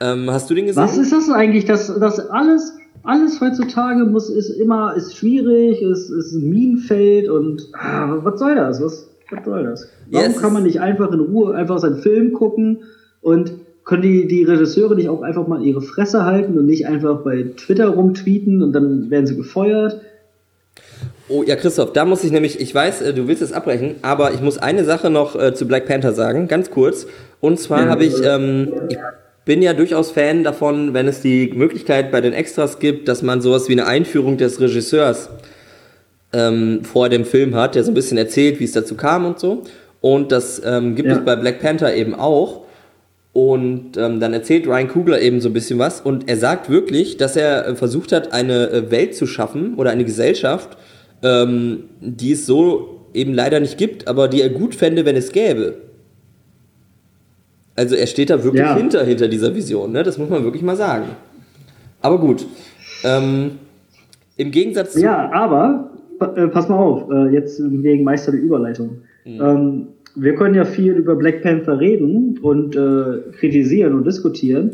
Ähm, 0.00 0.30
hast 0.30 0.50
du 0.50 0.54
den 0.54 0.66
gesehen? 0.66 0.82
Was 0.82 0.98
ist 0.98 1.12
das 1.12 1.30
eigentlich? 1.30 1.64
Das, 1.64 1.86
das 1.98 2.18
alles, 2.30 2.76
alles 3.02 3.40
heutzutage 3.40 4.04
muss, 4.04 4.28
ist 4.28 4.50
immer, 4.50 4.94
ist 4.96 5.16
schwierig, 5.16 5.82
ist, 5.82 6.10
ist 6.10 6.32
ein 6.32 6.48
Minenfeld 6.48 7.28
und 7.28 7.68
ah, 7.74 8.18
was 8.22 8.38
soll 8.38 8.54
das? 8.56 8.82
Was, 8.82 9.08
was 9.30 9.44
soll 9.44 9.64
das? 9.64 9.88
Warum 10.10 10.32
yes. 10.32 10.40
kann 10.40 10.52
man 10.52 10.62
nicht 10.64 10.80
einfach 10.80 11.12
in 11.12 11.20
Ruhe 11.20 11.54
einfach 11.54 11.78
seinen 11.78 11.98
Film 11.98 12.32
gucken 12.32 12.82
und 13.20 13.52
können 13.84 14.02
die, 14.02 14.26
die 14.26 14.44
Regisseure 14.44 14.96
nicht 14.96 15.08
auch 15.08 15.22
einfach 15.22 15.46
mal 15.46 15.62
ihre 15.62 15.82
Fresse 15.82 16.24
halten 16.24 16.58
und 16.58 16.66
nicht 16.66 16.86
einfach 16.86 17.20
bei 17.20 17.44
Twitter 17.56 17.88
rumtweeten 17.88 18.62
und 18.62 18.72
dann 18.72 19.10
werden 19.10 19.26
sie 19.26 19.36
gefeuert? 19.36 20.00
Oh 21.28 21.42
ja, 21.42 21.56
Christoph, 21.56 21.92
da 21.92 22.04
muss 22.04 22.24
ich 22.24 22.32
nämlich, 22.32 22.60
ich 22.60 22.74
weiß, 22.74 23.02
äh, 23.02 23.14
du 23.14 23.28
willst 23.28 23.42
es 23.42 23.52
abbrechen, 23.52 23.96
aber 24.02 24.32
ich 24.32 24.42
muss 24.42 24.58
eine 24.58 24.84
Sache 24.84 25.08
noch 25.08 25.40
äh, 25.40 25.54
zu 25.54 25.66
Black 25.66 25.86
Panther 25.86 26.12
sagen, 26.12 26.48
ganz 26.48 26.70
kurz. 26.70 27.06
Und 27.40 27.58
zwar 27.58 27.84
ja, 27.84 27.88
habe 27.88 28.04
ich, 28.04 28.14
ähm, 28.22 28.72
ich 28.88 28.98
bin 29.44 29.62
ja 29.62 29.74
durchaus 29.74 30.10
Fan 30.10 30.42
davon, 30.42 30.94
wenn 30.94 31.06
es 31.06 31.20
die 31.20 31.52
Möglichkeit 31.54 32.10
bei 32.10 32.20
den 32.20 32.32
Extras 32.32 32.78
gibt, 32.78 33.08
dass 33.08 33.22
man 33.22 33.40
sowas 33.40 33.68
wie 33.68 33.72
eine 33.72 33.86
Einführung 33.86 34.36
des 34.36 34.60
Regisseurs 34.60 35.28
ähm, 36.32 36.84
vor 36.84 37.08
dem 37.08 37.24
Film 37.24 37.54
hat, 37.54 37.74
der 37.74 37.84
so 37.84 37.90
ein 37.90 37.94
bisschen 37.94 38.18
erzählt, 38.18 38.60
wie 38.60 38.64
es 38.64 38.72
dazu 38.72 38.94
kam 38.94 39.26
und 39.26 39.38
so. 39.38 39.62
Und 40.00 40.32
das 40.32 40.60
ähm, 40.64 40.94
gibt 40.94 41.08
ja. 41.08 41.16
es 41.16 41.24
bei 41.24 41.36
Black 41.36 41.60
Panther 41.60 41.94
eben 41.94 42.14
auch. 42.14 42.62
Und 43.32 43.96
ähm, 43.96 44.20
dann 44.20 44.32
erzählt 44.32 44.66
Ryan 44.66 44.88
Kugler 44.88 45.20
eben 45.20 45.40
so 45.40 45.48
ein 45.48 45.52
bisschen 45.52 45.78
was. 45.78 46.00
Und 46.00 46.28
er 46.28 46.36
sagt 46.36 46.70
wirklich, 46.70 47.16
dass 47.16 47.36
er 47.36 47.66
äh, 47.66 47.74
versucht 47.74 48.12
hat, 48.12 48.32
eine 48.32 48.70
äh, 48.70 48.90
Welt 48.90 49.14
zu 49.14 49.26
schaffen 49.26 49.74
oder 49.74 49.90
eine 49.90 50.04
Gesellschaft, 50.04 50.76
ähm, 51.22 51.84
die 52.00 52.32
es 52.32 52.46
so 52.46 53.08
eben 53.12 53.34
leider 53.34 53.60
nicht 53.60 53.76
gibt, 53.76 54.08
aber 54.08 54.28
die 54.28 54.40
er 54.40 54.50
gut 54.50 54.74
fände, 54.74 55.04
wenn 55.04 55.16
es 55.16 55.32
gäbe. 55.32 55.74
Also 57.76 57.96
er 57.96 58.06
steht 58.06 58.30
da 58.30 58.42
wirklich 58.44 58.62
ja. 58.62 58.76
hinter, 58.76 59.04
hinter 59.04 59.28
dieser 59.28 59.54
Vision, 59.54 59.92
ne? 59.92 60.02
das 60.02 60.18
muss 60.18 60.30
man 60.30 60.44
wirklich 60.44 60.62
mal 60.62 60.76
sagen. 60.76 61.06
Aber 62.00 62.18
gut. 62.18 62.46
Ähm, 63.02 63.52
Im 64.36 64.50
Gegensatz 64.50 64.92
zu. 64.92 65.00
Ja, 65.00 65.30
aber, 65.32 65.90
äh, 66.36 66.46
pass 66.48 66.68
mal 66.68 66.76
auf, 66.76 67.10
äh, 67.10 67.30
jetzt 67.30 67.60
wegen 67.60 68.04
Meister 68.04 68.32
der 68.32 68.40
Überleitung. 68.40 69.02
Mhm. 69.24 69.40
Ähm, 69.40 69.86
wir 70.14 70.34
können 70.36 70.54
ja 70.54 70.64
viel 70.64 70.92
über 70.92 71.16
Black 71.16 71.42
Panther 71.42 71.80
reden 71.80 72.38
und 72.40 72.76
äh, 72.76 73.32
kritisieren 73.38 73.94
und 73.94 74.06
diskutieren, 74.06 74.70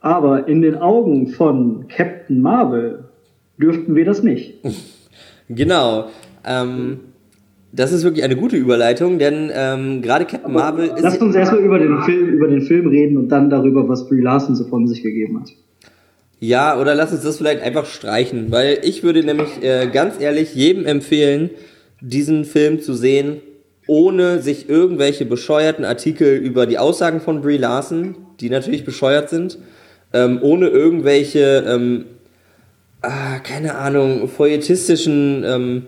aber 0.00 0.48
in 0.48 0.62
den 0.62 0.76
Augen 0.76 1.28
von 1.28 1.86
Captain 1.88 2.40
Marvel 2.40 3.04
dürften 3.58 3.94
wir 3.94 4.06
das 4.06 4.22
nicht. 4.22 4.54
genau. 5.50 6.06
Ähm, 6.46 7.00
das 7.72 7.92
ist 7.92 8.02
wirklich 8.02 8.24
eine 8.24 8.36
gute 8.36 8.56
Überleitung, 8.56 9.18
denn 9.18 9.50
ähm, 9.54 10.02
gerade 10.02 10.24
Captain 10.24 10.50
Aber 10.50 10.54
Marvel 10.54 10.86
ist. 10.86 11.02
Lasst 11.02 11.22
uns 11.22 11.36
erstmal 11.36 11.62
über 11.62 11.78
den 11.78 12.00
Film, 12.02 12.28
über 12.28 12.48
den 12.48 12.62
Film 12.62 12.88
reden 12.88 13.16
und 13.16 13.28
dann 13.28 13.48
darüber, 13.48 13.88
was 13.88 14.08
Brie 14.08 14.20
Larson 14.20 14.56
so 14.56 14.64
von 14.64 14.86
sich 14.88 15.02
gegeben 15.02 15.40
hat. 15.40 15.50
Ja, 16.40 16.80
oder 16.80 16.94
lass 16.94 17.12
uns 17.12 17.22
das 17.22 17.36
vielleicht 17.36 17.62
einfach 17.62 17.84
streichen, 17.84 18.50
weil 18.50 18.78
ich 18.82 19.02
würde 19.02 19.22
nämlich 19.22 19.62
äh, 19.62 19.88
ganz 19.92 20.20
ehrlich 20.20 20.54
jedem 20.54 20.86
empfehlen, 20.86 21.50
diesen 22.00 22.44
Film 22.44 22.80
zu 22.80 22.94
sehen, 22.94 23.40
ohne 23.86 24.40
sich 24.40 24.68
irgendwelche 24.68 25.26
bescheuerten 25.26 25.84
Artikel 25.84 26.36
über 26.36 26.66
die 26.66 26.78
Aussagen 26.78 27.20
von 27.20 27.42
Brie 27.42 27.58
Larson, 27.58 28.16
die 28.40 28.48
natürlich 28.48 28.84
bescheuert 28.84 29.28
sind, 29.28 29.58
ähm, 30.12 30.38
ohne 30.42 30.68
irgendwelche, 30.68 31.64
ähm, 31.68 32.06
ah, 33.02 33.38
keine 33.40 33.74
Ahnung, 33.76 34.26
feuilletistischen 34.28 35.44
ähm, 35.44 35.82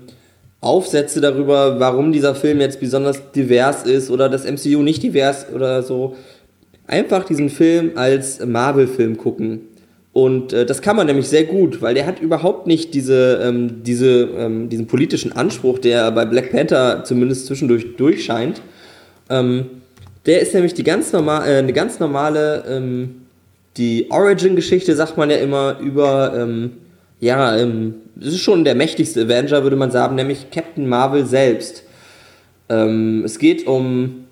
Aufsätze 0.63 1.21
darüber, 1.21 1.81
warum 1.81 2.13
dieser 2.13 2.37
Film 2.37 2.61
jetzt 2.61 2.81
besonders 2.81 3.33
divers 3.33 3.83
ist 3.83 4.11
oder 4.11 4.29
das 4.29 4.45
MCU 4.45 4.83
nicht 4.83 5.03
divers 5.03 5.47
oder 5.53 5.83
so. 5.83 6.15
Einfach 6.87 7.25
diesen 7.25 7.51
Film 7.51 7.93
als 7.97 8.45
Marvel-Film 8.45 9.19
gucken. 9.19 9.63
Und 10.13 10.53
äh, 10.53 10.65
das 10.65 10.81
kann 10.81 10.95
man 10.95 11.07
nämlich 11.07 11.29
sehr 11.29 11.45
gut, 11.45 11.83
weil 11.83 11.95
der 11.95 12.07
hat 12.07 12.21
überhaupt 12.21 12.69
nicht 12.69 12.95
diese, 12.95 13.41
ähm, 13.43 13.83
diese, 13.83 14.29
ähm, 14.37 14.69
diesen 14.69 14.87
politischen 14.87 15.33
Anspruch, 15.33 15.81
der 15.81 16.11
bei 16.13 16.27
Black 16.27 16.53
Panther 16.53 17.03
zumindest 17.03 17.47
zwischendurch 17.47 17.97
durchscheint. 17.97 18.63
Ähm, 19.31 19.67
der 20.27 20.41
ist 20.41 20.55
nämlich 20.55 20.75
die 20.75 20.85
ganz 20.85 21.13
normal, 21.13 21.49
äh, 21.49 21.57
eine 21.57 21.73
ganz 21.73 21.99
normale, 21.99 22.65
ähm, 22.69 23.23
die 23.79 24.11
Origin-Geschichte, 24.11 24.95
sagt 24.95 25.17
man 25.17 25.29
ja 25.29 25.39
immer, 25.39 25.79
über 25.81 26.35
ähm, 26.37 26.73
ja, 27.23 27.57
ähm, 27.57 27.95
es 28.21 28.35
ist 28.35 28.41
schon 28.41 28.65
der 28.65 28.75
mächtigste 28.75 29.23
Avenger, 29.23 29.63
würde 29.63 29.77
man 29.77 29.93
sagen, 29.93 30.17
nämlich 30.17 30.51
Captain 30.51 30.89
Marvel 30.89 31.25
selbst. 31.25 31.85
Ähm, 32.69 33.23
es 33.25 33.39
geht 33.39 33.69
um, 33.69 34.25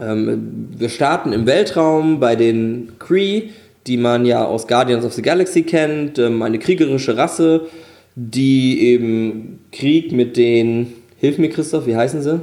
ähm, 0.00 0.70
wir 0.76 0.88
starten 0.88 1.32
im 1.32 1.46
Weltraum 1.46 2.18
bei 2.18 2.34
den 2.34 2.94
Kree, 2.98 3.50
die 3.86 3.96
man 3.96 4.26
ja 4.26 4.44
aus 4.44 4.66
Guardians 4.66 5.04
of 5.04 5.12
the 5.12 5.22
Galaxy 5.22 5.62
kennt, 5.62 6.18
ähm, 6.18 6.42
eine 6.42 6.58
kriegerische 6.58 7.16
Rasse, 7.16 7.68
die 8.16 8.82
eben 8.82 9.60
Krieg 9.70 10.10
mit 10.10 10.36
den, 10.36 10.92
hilf 11.18 11.38
mir 11.38 11.48
Christoph, 11.48 11.86
wie 11.86 11.94
heißen 11.94 12.22
sie? 12.22 12.40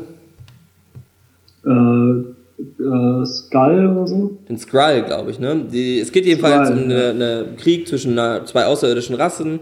Äh, 1.65 2.34
äh, 2.59 3.25
Skull 3.25 3.87
oder 3.87 4.07
so? 4.07 4.37
Den 4.47 4.57
Skrull, 4.57 5.03
glaube 5.03 5.31
ich, 5.31 5.39
ne? 5.39 5.65
Die, 5.71 5.99
es 5.99 6.11
geht 6.11 6.25
jedenfalls 6.25 6.69
Skrull, 6.69 6.83
um 6.83 6.89
einen 6.89 7.21
eine 7.21 7.45
Krieg 7.57 7.87
zwischen 7.87 8.17
einer, 8.17 8.45
zwei 8.45 8.65
außerirdischen 8.65 9.15
Rassen. 9.15 9.59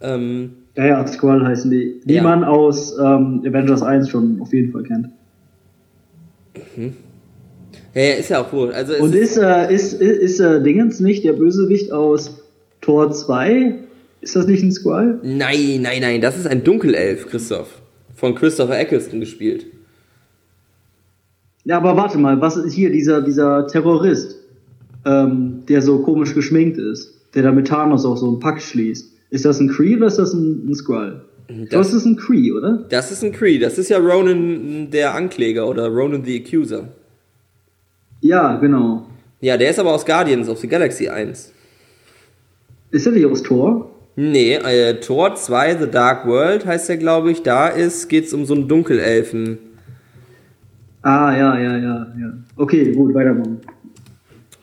Ähm, 0.00 0.50
ja, 0.76 0.86
ja, 0.86 1.06
Skrull 1.06 1.44
heißen 1.44 1.70
die. 1.70 2.00
Die 2.04 2.14
ja. 2.14 2.22
man 2.22 2.44
aus 2.44 2.96
ähm, 2.98 3.42
Avengers 3.44 3.82
1 3.82 4.10
schon 4.10 4.40
auf 4.40 4.52
jeden 4.52 4.72
Fall 4.72 4.82
kennt. 4.82 5.08
Mhm. 6.76 6.94
Ja, 7.94 8.02
ja, 8.02 8.14
ist 8.14 8.28
ja 8.28 8.42
auch 8.42 8.52
wohl. 8.52 8.72
Also 8.72 8.94
Und 8.94 9.14
ist, 9.14 9.36
äh, 9.36 9.74
ist, 9.74 9.94
ist, 9.94 10.18
ist 10.18 10.40
äh, 10.40 10.62
Dingens 10.62 11.00
nicht 11.00 11.24
der 11.24 11.32
Bösewicht 11.32 11.90
aus 11.92 12.42
Tor 12.80 13.10
2? 13.10 13.74
Ist 14.20 14.36
das 14.36 14.46
nicht 14.46 14.62
ein 14.62 14.72
Skrull? 14.72 15.18
Nein, 15.22 15.80
nein, 15.82 16.00
nein, 16.00 16.20
das 16.20 16.36
ist 16.36 16.46
ein 16.46 16.62
Dunkelelf, 16.62 17.26
Christoph. 17.26 17.80
Von 18.14 18.34
Christopher 18.34 18.78
Eccleston 18.78 19.20
gespielt. 19.20 19.66
Ja, 21.68 21.76
aber 21.76 21.98
warte 21.98 22.16
mal, 22.16 22.40
was 22.40 22.56
ist 22.56 22.72
hier 22.72 22.90
dieser, 22.90 23.20
dieser 23.20 23.66
Terrorist, 23.66 24.38
ähm, 25.04 25.64
der 25.68 25.82
so 25.82 25.98
komisch 25.98 26.34
geschminkt 26.34 26.78
ist, 26.78 27.12
der 27.34 27.42
da 27.42 27.52
mit 27.52 27.68
Thanos 27.68 28.06
auch 28.06 28.16
so 28.16 28.26
einen 28.26 28.40
Pakt 28.40 28.62
schließt? 28.62 29.12
Ist 29.28 29.44
das 29.44 29.60
ein 29.60 29.68
Kree 29.68 29.94
oder 29.96 30.06
ist 30.06 30.18
das 30.18 30.32
ein, 30.32 30.66
ein 30.66 30.74
Skrull? 30.74 31.20
Das, 31.46 31.68
das 31.68 31.92
ist 31.92 32.06
ein 32.06 32.16
Kree, 32.16 32.52
oder? 32.52 32.86
Das 32.88 33.12
ist 33.12 33.22
ein 33.22 33.32
Kree. 33.32 33.58
Das 33.58 33.76
ist 33.76 33.90
ja 33.90 33.98
Ronan 33.98 34.90
der 34.90 35.14
Ankläger 35.14 35.68
oder 35.68 35.88
Ronan 35.88 36.24
the 36.24 36.42
Accuser. 36.42 36.88
Ja, 38.22 38.56
genau. 38.56 39.06
Ja, 39.42 39.58
der 39.58 39.68
ist 39.68 39.78
aber 39.78 39.92
aus 39.92 40.06
Guardians 40.06 40.48
of 40.48 40.60
the 40.60 40.68
Galaxy 40.68 41.10
1. 41.10 41.52
Ist 42.92 43.06
er 43.06 43.12
nicht 43.12 43.26
aus 43.26 43.42
Thor? 43.42 43.90
Nee, 44.16 44.54
äh, 44.54 44.94
Tor 45.00 45.34
2, 45.34 45.76
The 45.80 45.90
Dark 45.90 46.26
World 46.26 46.64
heißt 46.64 46.88
der, 46.88 46.96
glaube 46.96 47.30
ich. 47.30 47.42
Da 47.42 47.74
geht 48.08 48.24
es 48.24 48.32
um 48.32 48.46
so 48.46 48.54
einen 48.54 48.68
Dunkelelfen. 48.68 49.67
Ah, 51.02 51.34
ja, 51.36 51.58
ja, 51.58 51.76
ja, 51.78 52.06
ja. 52.18 52.32
Okay, 52.56 52.92
gut, 52.92 53.14
weitermachen. 53.14 53.60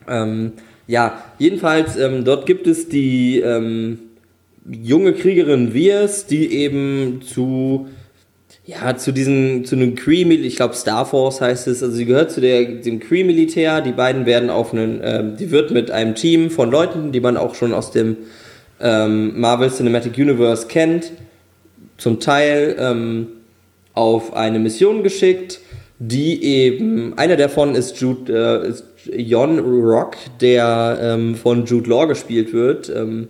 Ähm, 0.07 0.51
ja, 0.87 1.23
jedenfalls, 1.39 1.97
ähm, 1.97 2.25
dort 2.25 2.45
gibt 2.45 2.67
es 2.67 2.89
die 2.89 3.39
ähm, 3.39 3.99
junge 4.69 5.13
Kriegerin 5.13 5.71
Viers, 5.71 6.27
die 6.27 6.51
eben 6.53 7.21
zu, 7.21 7.87
ja, 8.65 8.95
zu 8.97 9.11
diesem, 9.11 9.63
zu 9.65 9.75
einem 9.75 9.95
Cree, 9.95 10.23
ich 10.23 10.57
glaube 10.57 10.75
Star 10.75 11.05
Force 11.05 11.41
heißt 11.41 11.67
es, 11.67 11.81
also 11.81 11.95
sie 11.95 12.05
gehört 12.05 12.31
zu 12.31 12.41
der, 12.41 12.65
dem 12.65 12.99
Cree-Militär, 12.99 13.81
die 13.81 13.93
beiden 13.93 14.25
werden 14.25 14.49
auf 14.49 14.73
einen, 14.73 14.99
ähm, 15.03 15.37
die 15.37 15.51
wird 15.51 15.71
mit 15.71 15.89
einem 15.89 16.15
Team 16.15 16.51
von 16.51 16.69
Leuten, 16.69 17.11
die 17.11 17.21
man 17.21 17.37
auch 17.37 17.55
schon 17.55 17.73
aus 17.73 17.91
dem 17.91 18.17
ähm, 18.79 19.39
Marvel 19.39 19.71
Cinematic 19.71 20.17
Universe 20.17 20.67
kennt, 20.67 21.13
zum 21.97 22.19
Teil 22.19 22.75
ähm, 22.77 23.27
auf 23.93 24.33
eine 24.35 24.59
Mission 24.59 25.01
geschickt 25.01 25.61
die 26.07 26.43
eben, 26.43 27.17
einer 27.17 27.35
davon 27.35 27.75
ist 27.75 27.99
Jude, 27.99 28.63
äh, 28.63 28.69
ist 28.69 28.85
Jon 29.15 29.59
Rock, 29.59 30.15
der 30.41 30.97
ähm, 31.01 31.35
von 31.35 31.65
Jude 31.65 31.89
Law 31.89 32.05
gespielt 32.05 32.53
wird. 32.53 32.89
Ähm, 32.89 33.29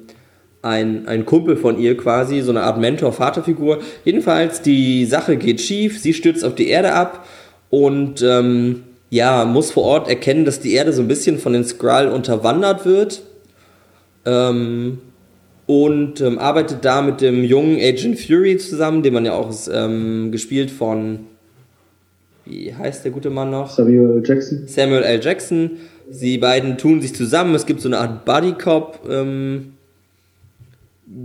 ein, 0.61 1.07
ein 1.07 1.25
Kumpel 1.25 1.57
von 1.57 1.79
ihr 1.79 1.95
quasi, 1.95 2.41
so 2.41 2.51
eine 2.51 2.63
Art 2.63 2.79
Mentor-Vaterfigur. 2.79 3.79
Jedenfalls, 4.03 4.61
die 4.61 5.05
Sache 5.05 5.37
geht 5.37 5.61
schief, 5.61 5.99
sie 6.01 6.13
stürzt 6.13 6.43
auf 6.43 6.55
die 6.55 6.69
Erde 6.69 6.93
ab 6.93 7.27
und 7.69 8.21
ähm, 8.23 8.83
ja, 9.09 9.45
muss 9.45 9.71
vor 9.71 9.83
Ort 9.83 10.09
erkennen, 10.09 10.43
dass 10.43 10.59
die 10.59 10.73
Erde 10.73 10.91
so 10.91 11.01
ein 11.01 11.07
bisschen 11.07 11.37
von 11.37 11.53
den 11.53 11.63
Skrull 11.63 12.07
unterwandert 12.07 12.85
wird. 12.85 13.21
Ähm, 14.25 14.99
und 15.67 16.21
ähm, 16.21 16.37
arbeitet 16.37 16.85
da 16.85 17.01
mit 17.01 17.21
dem 17.21 17.43
jungen 17.43 17.79
Agent 17.79 18.19
Fury 18.19 18.57
zusammen, 18.57 19.01
den 19.01 19.13
man 19.13 19.25
ja 19.25 19.33
auch 19.33 19.51
ähm, 19.71 20.31
gespielt 20.31 20.69
von 20.69 21.21
wie 22.45 22.73
heißt 22.73 23.03
der 23.03 23.11
gute 23.11 23.29
Mann 23.29 23.51
noch? 23.51 23.69
Samuel 23.69 24.17
L. 24.17 24.23
Jackson. 24.25 24.63
Samuel 24.67 25.03
L. 25.03 25.19
Jackson. 25.21 25.71
Sie 26.09 26.37
beiden 26.37 26.77
tun 26.77 27.01
sich 27.01 27.15
zusammen. 27.15 27.55
Es 27.55 27.65
gibt 27.65 27.81
so 27.81 27.89
eine 27.89 27.97
Art 27.97 28.25
Buddy 28.25 28.53
Cop. 28.53 28.99
Ähm, 29.09 29.73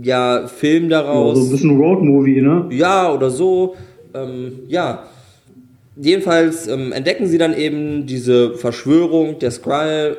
ja, 0.01 0.47
Film 0.47 0.89
daraus. 0.89 1.37
Ja, 1.37 1.43
so 1.43 1.47
ein 1.47 1.51
bisschen 1.51 1.77
Road-Movie, 1.77 2.41
ne? 2.41 2.67
Ja, 2.71 3.13
oder 3.13 3.29
so. 3.29 3.75
Ähm, 4.13 4.53
ja. 4.67 5.03
Jedenfalls 5.95 6.67
ähm, 6.67 6.91
entdecken 6.91 7.27
sie 7.27 7.37
dann 7.37 7.55
eben 7.55 8.07
diese 8.07 8.55
Verschwörung 8.55 9.39
der 9.39 9.51
Skrull, 9.51 10.17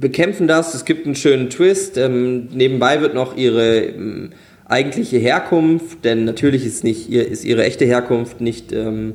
bekämpfen 0.00 0.48
das. 0.48 0.74
Es 0.74 0.84
gibt 0.84 1.06
einen 1.06 1.14
schönen 1.14 1.50
Twist. 1.50 1.96
Ähm, 1.96 2.48
nebenbei 2.52 3.00
wird 3.00 3.14
noch 3.14 3.36
ihre 3.36 3.84
ähm, 3.84 4.30
eigentliche 4.64 5.18
Herkunft, 5.18 6.04
denn 6.04 6.24
natürlich 6.24 6.64
ist, 6.64 6.82
nicht, 6.82 7.10
ist 7.10 7.44
ihre 7.44 7.64
echte 7.64 7.84
Herkunft 7.84 8.40
nicht 8.40 8.72
ähm, 8.72 9.14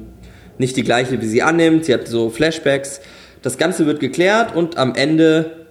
nicht 0.59 0.77
die 0.77 0.83
gleiche, 0.83 1.21
wie 1.21 1.25
sie 1.25 1.41
annimmt. 1.41 1.85
Sie 1.85 1.93
hat 1.93 2.07
so 2.07 2.29
Flashbacks. 2.29 3.01
Das 3.41 3.57
Ganze 3.57 3.85
wird 3.85 3.99
geklärt 3.99 4.55
und 4.55 4.77
am 4.77 4.95
Ende 4.95 5.67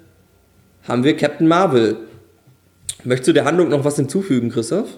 haben 0.86 1.04
wir 1.04 1.16
Captain 1.16 1.48
Marvel. 1.48 1.96
Möchtest 3.04 3.28
du 3.28 3.32
der 3.32 3.44
Handlung 3.44 3.68
noch 3.68 3.84
was 3.84 3.96
hinzufügen, 3.96 4.50
Christoph? 4.50 4.88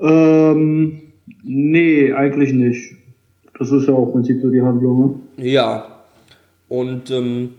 Ähm, 0.00 1.02
nee, 1.42 2.12
eigentlich 2.12 2.52
nicht. 2.52 2.96
Das 3.58 3.70
ist 3.70 3.86
ja 3.86 3.94
auch 3.94 4.06
im 4.06 4.12
Prinzip 4.12 4.42
so 4.42 4.50
die 4.50 4.60
Handlung. 4.60 5.20
Ne? 5.36 5.48
Ja. 5.48 6.02
Und 6.68 7.10
ähm, 7.10 7.50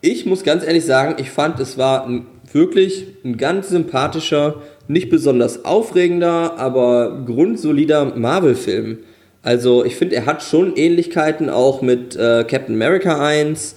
ich 0.00 0.24
muss 0.24 0.44
ganz 0.44 0.64
ehrlich 0.64 0.84
sagen, 0.84 1.16
ich 1.18 1.30
fand, 1.30 1.60
es 1.60 1.76
war 1.76 2.06
ein, 2.06 2.26
wirklich 2.52 3.06
ein 3.24 3.36
ganz 3.36 3.68
sympathischer 3.68 4.62
nicht 4.88 5.10
besonders 5.10 5.64
aufregender, 5.64 6.58
aber 6.58 7.22
grundsolider 7.26 8.16
Marvel-Film. 8.16 8.98
Also 9.42 9.84
ich 9.84 9.96
finde, 9.96 10.16
er 10.16 10.26
hat 10.26 10.42
schon 10.42 10.76
Ähnlichkeiten 10.76 11.48
auch 11.48 11.82
mit 11.82 12.16
äh, 12.16 12.44
Captain 12.48 12.74
America 12.74 13.24
1. 13.24 13.76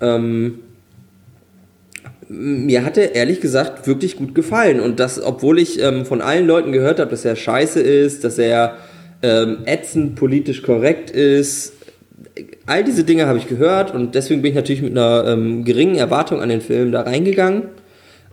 Ähm, 0.00 0.60
mir 2.28 2.84
hat 2.84 2.96
er 2.96 3.14
ehrlich 3.14 3.40
gesagt 3.40 3.86
wirklich 3.86 4.16
gut 4.16 4.34
gefallen. 4.34 4.80
Und 4.80 5.00
das, 5.00 5.22
obwohl 5.22 5.58
ich 5.58 5.80
ähm, 5.82 6.06
von 6.06 6.20
allen 6.20 6.46
Leuten 6.46 6.72
gehört 6.72 7.00
habe, 7.00 7.10
dass 7.10 7.24
er 7.24 7.36
scheiße 7.36 7.80
ist, 7.80 8.24
dass 8.24 8.38
er 8.38 8.78
ähm, 9.22 9.58
ätzend 9.66 10.16
politisch 10.16 10.62
korrekt 10.62 11.10
ist. 11.10 11.74
All 12.66 12.82
diese 12.82 13.04
Dinge 13.04 13.26
habe 13.26 13.38
ich 13.38 13.46
gehört 13.46 13.94
und 13.94 14.14
deswegen 14.14 14.42
bin 14.42 14.50
ich 14.50 14.56
natürlich 14.56 14.82
mit 14.82 14.92
einer 14.92 15.24
ähm, 15.26 15.64
geringen 15.64 15.96
Erwartung 15.96 16.40
an 16.40 16.48
den 16.48 16.60
Film 16.60 16.92
da 16.92 17.02
reingegangen. 17.02 17.64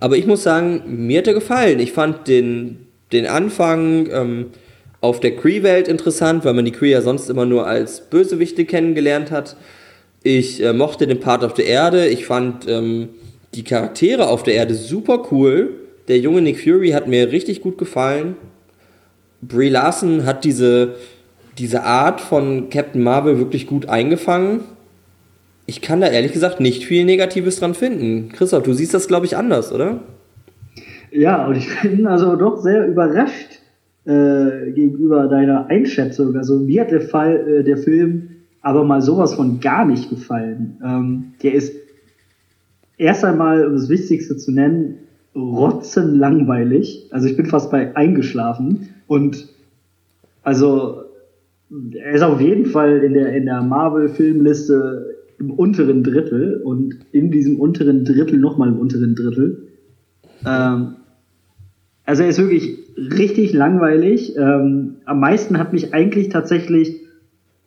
Aber 0.02 0.18
ich 0.18 0.26
muss 0.26 0.42
sagen, 0.42 0.82
mir 1.06 1.20
hat 1.20 1.28
er 1.28 1.36
gefallen. 1.36 1.80
Ich 1.80 1.92
fand 1.92 2.28
den, 2.28 2.88
den 3.12 3.28
Anfang 3.28 4.10
ähm, 4.12 4.46
auf 5.00 5.20
der 5.20 5.36
Cree-Welt 5.36 5.88
interessant, 5.88 6.44
weil 6.44 6.56
man 6.56 6.66
die 6.66 6.72
Cree 6.72 6.90
ja 6.90 7.02
sonst 7.02 7.30
immer 7.30 7.46
nur 7.46 7.68
als 7.68 8.02
Bösewichte 8.10 8.66
kennengelernt 8.66 9.30
hat. 9.30 9.56
Ich 10.24 10.62
äh, 10.64 10.74
mochte 10.74 11.06
den 11.06 11.20
Part 11.20 11.44
auf 11.44 11.54
der 11.54 11.68
Erde. 11.68 12.08
Ich 12.08 12.26
fand 12.26 12.68
ähm, 12.68 13.10
die 13.54 13.64
Charaktere 13.64 14.28
auf 14.28 14.42
der 14.42 14.56
Erde 14.56 14.74
super 14.74 15.28
cool. 15.32 15.70
Der 16.08 16.18
junge 16.18 16.42
Nick 16.42 16.64
Fury 16.64 16.90
hat 16.90 17.08
mir 17.08 17.32
richtig 17.32 17.62
gut 17.62 17.78
gefallen. 17.78 18.36
Brie 19.44 19.70
Larson 19.70 20.26
hat 20.26 20.46
diese, 20.46 20.96
diese 21.60 21.84
Art 21.84 22.22
von 22.22 22.72
Captain 22.72 23.04
Marvel 23.04 23.38
wirklich 23.38 23.68
gut 23.68 23.88
eingefangen 23.88 24.62
ich 25.72 25.80
kann 25.80 26.02
da 26.02 26.08
ehrlich 26.08 26.34
gesagt 26.34 26.60
nicht 26.60 26.84
viel 26.84 27.06
Negatives 27.06 27.62
dran 27.62 27.76
finden. 27.76 28.28
Christoph, 28.34 28.64
du 28.64 28.74
siehst 28.74 28.94
das, 28.94 29.08
glaube 29.08 29.26
ich, 29.26 29.38
anders, 29.38 29.72
oder? 29.72 30.02
Ja, 31.12 31.48
und 31.48 31.56
ich 31.56 31.70
bin 31.82 32.06
also 32.08 32.36
doch 32.36 32.58
sehr 32.58 32.86
überrascht 32.86 33.62
äh, 34.04 34.72
gegenüber 34.74 35.30
deiner 35.30 35.68
Einschätzung. 35.68 36.36
Also 36.36 36.60
mir 36.60 36.82
hat 36.82 36.92
der 36.92 37.00
Fall, 37.00 37.60
äh, 37.60 37.64
der 37.64 37.78
Film 37.78 38.32
aber 38.62 38.84
mal 38.84 39.02
sowas 39.02 39.34
von 39.34 39.62
gar 39.62 39.86
nicht 39.86 40.10
gefallen. 40.10 40.78
Ähm, 40.86 41.34
der 41.42 41.54
ist 41.54 41.74
erst 42.98 43.24
einmal, 43.24 43.66
um 43.66 43.74
das 43.74 43.88
Wichtigste 43.88 44.36
zu 44.36 44.52
nennen, 44.52 44.98
rotzenlangweilig. 45.34 47.08
Also 47.12 47.28
ich 47.28 47.38
bin 47.38 47.46
fast 47.46 47.72
bei 47.72 47.96
eingeschlafen 47.96 48.90
und 49.08 49.48
also 50.44 51.06
er 51.94 52.12
ist 52.12 52.22
auf 52.24 52.42
jeden 52.42 52.66
Fall 52.66 52.98
in 52.98 53.14
der, 53.14 53.34
in 53.34 53.46
der 53.46 53.62
Marvel-Filmliste 53.62 55.11
im 55.42 55.52
unteren 55.52 56.04
Drittel 56.04 56.62
und 56.64 57.00
in 57.12 57.32
diesem 57.32 57.60
unteren 57.60 58.06
Drittel 58.06 58.38
nochmal 58.38 58.70
im 58.70 58.78
unteren 58.78 59.16
Drittel. 59.16 59.68
Ähm, 60.46 60.98
also 62.06 62.24
er 62.24 62.30
ist 62.30 62.38
wirklich 62.38 62.78
richtig 62.96 63.52
langweilig. 63.54 64.36
Ähm, 64.38 64.98
am 65.06 65.20
meisten 65.20 65.58
hat 65.58 65.74
mich 65.74 65.94
eigentlich 65.94 66.30
tatsächlich 66.30 67.02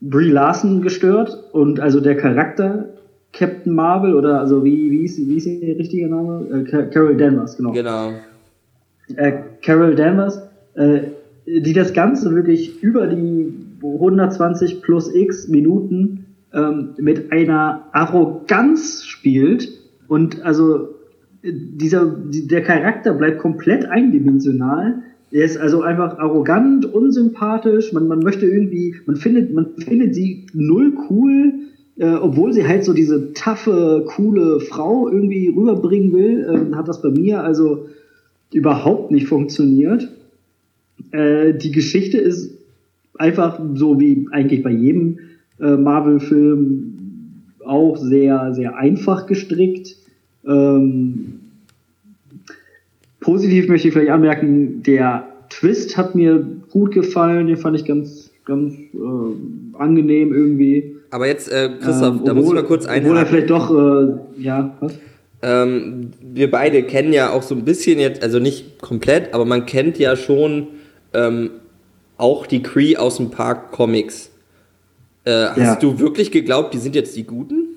Brie 0.01 0.31
Larson 0.31 0.83
gestört 0.83 1.51
und 1.53 1.81
also 1.81 2.01
der 2.01 2.17
Charakter, 2.17 2.91
Captain 3.33 3.75
Marvel 3.75 4.15
oder 4.15 4.39
also 4.39 4.65
wie, 4.65 4.93
wie, 4.93 5.05
ist, 5.05 5.19
wie 5.19 5.37
ist 5.37 5.47
ihr 5.47 5.77
richtiger 5.77 6.09
Name? 6.09 6.65
Äh, 6.71 6.91
Carol 6.91 7.17
Danvers, 7.17 7.57
genau. 7.57 7.73
Genau. 7.73 8.13
Äh, 9.17 9.33
Carol 9.63 9.97
Danvers, 9.97 10.41
äh, 10.75 11.01
die 11.47 11.73
das 11.73 11.93
Ganze 11.93 12.33
wirklich 12.35 12.83
über 12.83 13.09
die 13.09 13.53
120 13.83 14.81
plus 14.81 15.13
x 15.13 15.49
Minuten 15.49 16.24
ähm, 16.55 16.91
mit 16.99 17.33
einer 17.33 17.89
Arroganz 17.93 19.05
spielt 19.05 19.69
und 20.09 20.43
also 20.43 20.95
dieser, 21.43 22.07
der 22.07 22.63
Charakter 22.63 23.13
bleibt 23.13 23.39
komplett 23.39 23.85
eindimensional. 23.85 25.03
Er 25.31 25.45
ist 25.45 25.57
also 25.57 25.83
einfach 25.83 26.19
arrogant, 26.19 26.87
unsympathisch. 26.87 27.93
Man, 27.93 28.07
man 28.09 28.21
möchte 28.21 28.47
irgendwie, 28.47 28.95
man 29.07 29.17
findet, 29.17 29.53
man 29.53 29.77
findet 29.79 30.15
sie 30.15 30.47
null 30.55 30.95
cool, 31.11 31.53
äh, 31.97 32.15
obwohl 32.15 32.53
sie 32.53 32.67
halt 32.67 32.85
so 32.85 32.93
diese 32.93 33.33
taffe, 33.35 34.05
coole 34.07 34.61
Frau 34.61 35.09
irgendwie 35.09 35.49
rüberbringen 35.49 36.13
will. 36.13 36.71
Äh, 36.73 36.75
hat 36.77 36.89
das 36.89 37.03
bei 37.03 37.11
mir 37.11 37.43
also 37.43 37.89
überhaupt 38.53 39.11
nicht 39.11 39.27
funktioniert. 39.27 40.09
Äh, 41.11 41.55
die 41.55 41.73
Geschichte 41.73 42.19
ist 42.19 42.55
einfach 43.19 43.61
so 43.75 44.01
wie 44.01 44.29
eigentlich 44.31 44.63
bei 44.63 44.71
jedem 44.71 45.19
äh, 45.61 45.77
Marvel-Film 45.77 46.95
auch 47.65 47.97
sehr, 47.97 48.55
sehr 48.55 48.77
einfach 48.77 49.27
gestrickt. 49.27 49.97
Ähm, 50.47 51.41
positiv 53.21 53.69
möchte 53.69 53.89
ich 53.89 53.95
vielleicht 53.95 54.11
anmerken, 54.11 54.83
der 54.83 55.27
Twist 55.51 55.97
hat 55.97 56.15
mir 56.15 56.45
gut 56.71 56.93
gefallen, 56.93 57.47
den 57.47 57.57
fand 57.57 57.79
ich 57.79 57.85
ganz, 57.85 58.31
ganz 58.45 58.75
äh, 58.75 59.79
angenehm 59.79 60.35
irgendwie. 60.35 60.97
Aber 61.11 61.27
jetzt, 61.27 61.51
äh, 61.51 61.71
Christoph, 61.81 62.19
ähm, 62.19 62.25
da 62.25 62.35
muss 62.35 62.47
ich 62.47 62.53
mal 62.53 62.65
kurz 62.65 62.87
einhaken. 62.87 63.07
Obwohl 63.07 63.19
er 63.19 63.27
vielleicht 63.27 63.51
doch, 63.51 63.71
äh, 63.71 64.43
ja, 64.43 64.77
was? 64.81 64.99
Ähm, 65.43 66.11
wir 66.23 66.51
beide 66.51 66.83
kennen 66.85 67.13
ja 67.13 67.31
auch 67.31 67.43
so 67.43 67.55
ein 67.55 67.65
bisschen 67.65 67.99
jetzt, 67.99 68.23
also 68.23 68.39
nicht 68.39 68.81
komplett, 68.81 69.35
aber 69.35 69.45
man 69.45 69.67
kennt 69.67 69.99
ja 69.99 70.17
schon 70.17 70.69
ähm, 71.13 71.51
auch 72.17 72.47
die 72.47 72.63
Cree 72.63 72.97
aus 72.97 73.21
ein 73.21 73.31
paar 73.31 73.71
Comics. 73.71 74.31
Äh, 75.25 75.47
hast 75.49 75.59
ja. 75.59 75.77
du 75.77 75.99
wirklich 75.99 76.31
geglaubt, 76.31 76.75
die 76.75 76.79
sind 76.79 76.95
jetzt 76.95 77.17
die 77.17 77.25
Guten? 77.25 77.69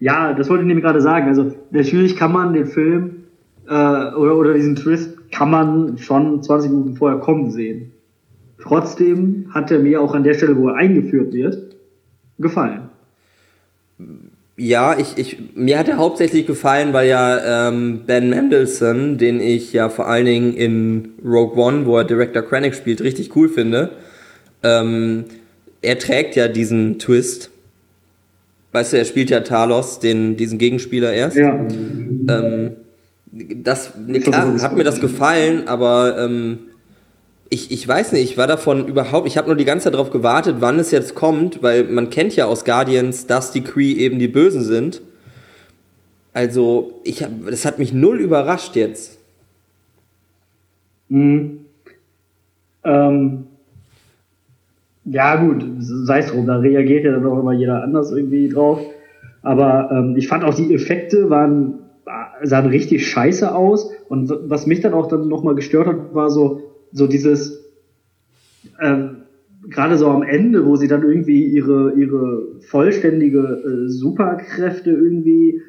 Ja, 0.00 0.32
das 0.32 0.48
wollte 0.48 0.62
ich 0.62 0.66
nämlich 0.66 0.84
gerade 0.84 1.00
sagen. 1.00 1.28
Also 1.28 1.54
natürlich 1.70 2.16
kann 2.16 2.32
man 2.32 2.52
den 2.52 2.66
Film 2.66 3.24
äh, 3.66 3.72
oder, 3.72 4.36
oder 4.36 4.54
diesen 4.54 4.76
Twist 4.76 5.30
kann 5.30 5.50
man 5.50 5.98
schon 5.98 6.42
20 6.42 6.70
Minuten 6.70 6.96
vorher 6.96 7.20
kommen 7.20 7.50
sehen. 7.50 7.92
Trotzdem 8.62 9.46
hat 9.52 9.70
er 9.70 9.80
mir 9.80 10.00
auch 10.00 10.14
an 10.14 10.24
der 10.24 10.34
Stelle, 10.34 10.56
wo 10.56 10.68
er 10.68 10.76
eingeführt 10.76 11.32
wird, 11.32 11.76
gefallen. 12.38 12.88
Ja, 14.56 14.96
ich, 14.98 15.18
ich, 15.18 15.38
mir 15.54 15.78
hat 15.78 15.88
er 15.88 15.96
hauptsächlich 15.96 16.46
gefallen, 16.46 16.92
weil 16.92 17.08
ja 17.08 17.68
ähm, 17.68 18.02
Ben 18.06 18.30
Mendelssohn, 18.30 19.18
den 19.18 19.40
ich 19.40 19.72
ja 19.72 19.88
vor 19.88 20.06
allen 20.06 20.26
Dingen 20.26 20.54
in 20.54 21.12
Rogue 21.24 21.60
One, 21.60 21.86
wo 21.86 21.98
er 21.98 22.04
Director 22.04 22.42
Krennic 22.42 22.74
spielt, 22.74 23.02
richtig 23.02 23.34
cool 23.34 23.48
finde. 23.48 23.90
Ähm, 24.64 25.24
er 25.82 25.98
trägt 25.98 26.34
ja 26.34 26.48
diesen 26.48 26.98
Twist. 26.98 27.50
Weißt 28.72 28.92
du, 28.92 28.98
er 28.98 29.04
spielt 29.04 29.30
ja 29.30 29.40
Talos, 29.40 30.00
den, 30.00 30.36
diesen 30.36 30.58
Gegenspieler 30.58 31.12
erst. 31.12 31.36
Ja. 31.36 31.54
Ähm, 31.54 32.72
das, 33.30 33.92
klar, 34.22 34.60
hat 34.60 34.76
mir 34.76 34.84
das 34.84 35.00
gefallen, 35.00 35.68
aber 35.68 36.18
ähm, 36.18 36.58
ich, 37.50 37.70
ich 37.70 37.86
weiß 37.86 38.12
nicht, 38.12 38.24
ich 38.30 38.38
war 38.38 38.46
davon 38.46 38.88
überhaupt, 38.88 39.28
ich 39.28 39.36
habe 39.36 39.48
nur 39.48 39.56
die 39.56 39.64
ganze 39.64 39.84
Zeit 39.84 39.94
darauf 39.94 40.10
gewartet, 40.10 40.56
wann 40.58 40.78
es 40.78 40.90
jetzt 40.90 41.14
kommt, 41.14 41.62
weil 41.62 41.84
man 41.84 42.10
kennt 42.10 42.34
ja 42.34 42.46
aus 42.46 42.64
Guardians, 42.64 43.26
dass 43.26 43.52
die 43.52 43.62
Kree 43.62 43.92
eben 43.92 44.18
die 44.18 44.28
Bösen 44.28 44.62
sind. 44.64 45.02
Also, 46.32 47.00
ich 47.04 47.22
hab, 47.22 47.30
das 47.48 47.64
hat 47.64 47.78
mich 47.78 47.92
null 47.92 48.18
überrascht 48.18 48.74
jetzt. 48.74 49.18
Mhm. 51.08 51.60
Ähm, 52.82 53.46
ja, 55.04 55.36
gut, 55.36 55.64
sei 55.78 56.20
es 56.20 56.28
drum, 56.28 56.46
da 56.46 56.58
reagiert 56.58 57.04
ja 57.04 57.12
dann 57.12 57.26
auch 57.26 57.38
immer 57.38 57.52
jeder 57.52 57.82
anders 57.82 58.10
irgendwie 58.10 58.48
drauf. 58.48 58.80
Aber 59.42 59.90
ähm, 59.92 60.16
ich 60.16 60.28
fand 60.28 60.44
auch 60.44 60.54
die 60.54 60.72
Effekte 60.72 61.28
waren, 61.28 61.80
sahen 62.42 62.66
richtig 62.66 63.06
scheiße 63.06 63.54
aus. 63.54 63.90
Und 64.08 64.32
was 64.44 64.66
mich 64.66 64.80
dann 64.80 64.94
auch 64.94 65.08
dann 65.08 65.28
nochmal 65.28 65.54
gestört 65.54 65.86
hat, 65.86 66.14
war 66.14 66.30
so, 66.30 66.62
so 66.92 67.06
dieses, 67.06 67.64
ähm, 68.80 69.24
gerade 69.68 69.98
so 69.98 70.08
am 70.08 70.22
Ende, 70.22 70.64
wo 70.64 70.76
sie 70.76 70.88
dann 70.88 71.02
irgendwie 71.02 71.44
ihre, 71.44 71.92
ihre 71.92 72.60
vollständige 72.60 73.38
äh, 73.38 73.88
Superkräfte 73.88 74.90
irgendwie 74.90 75.60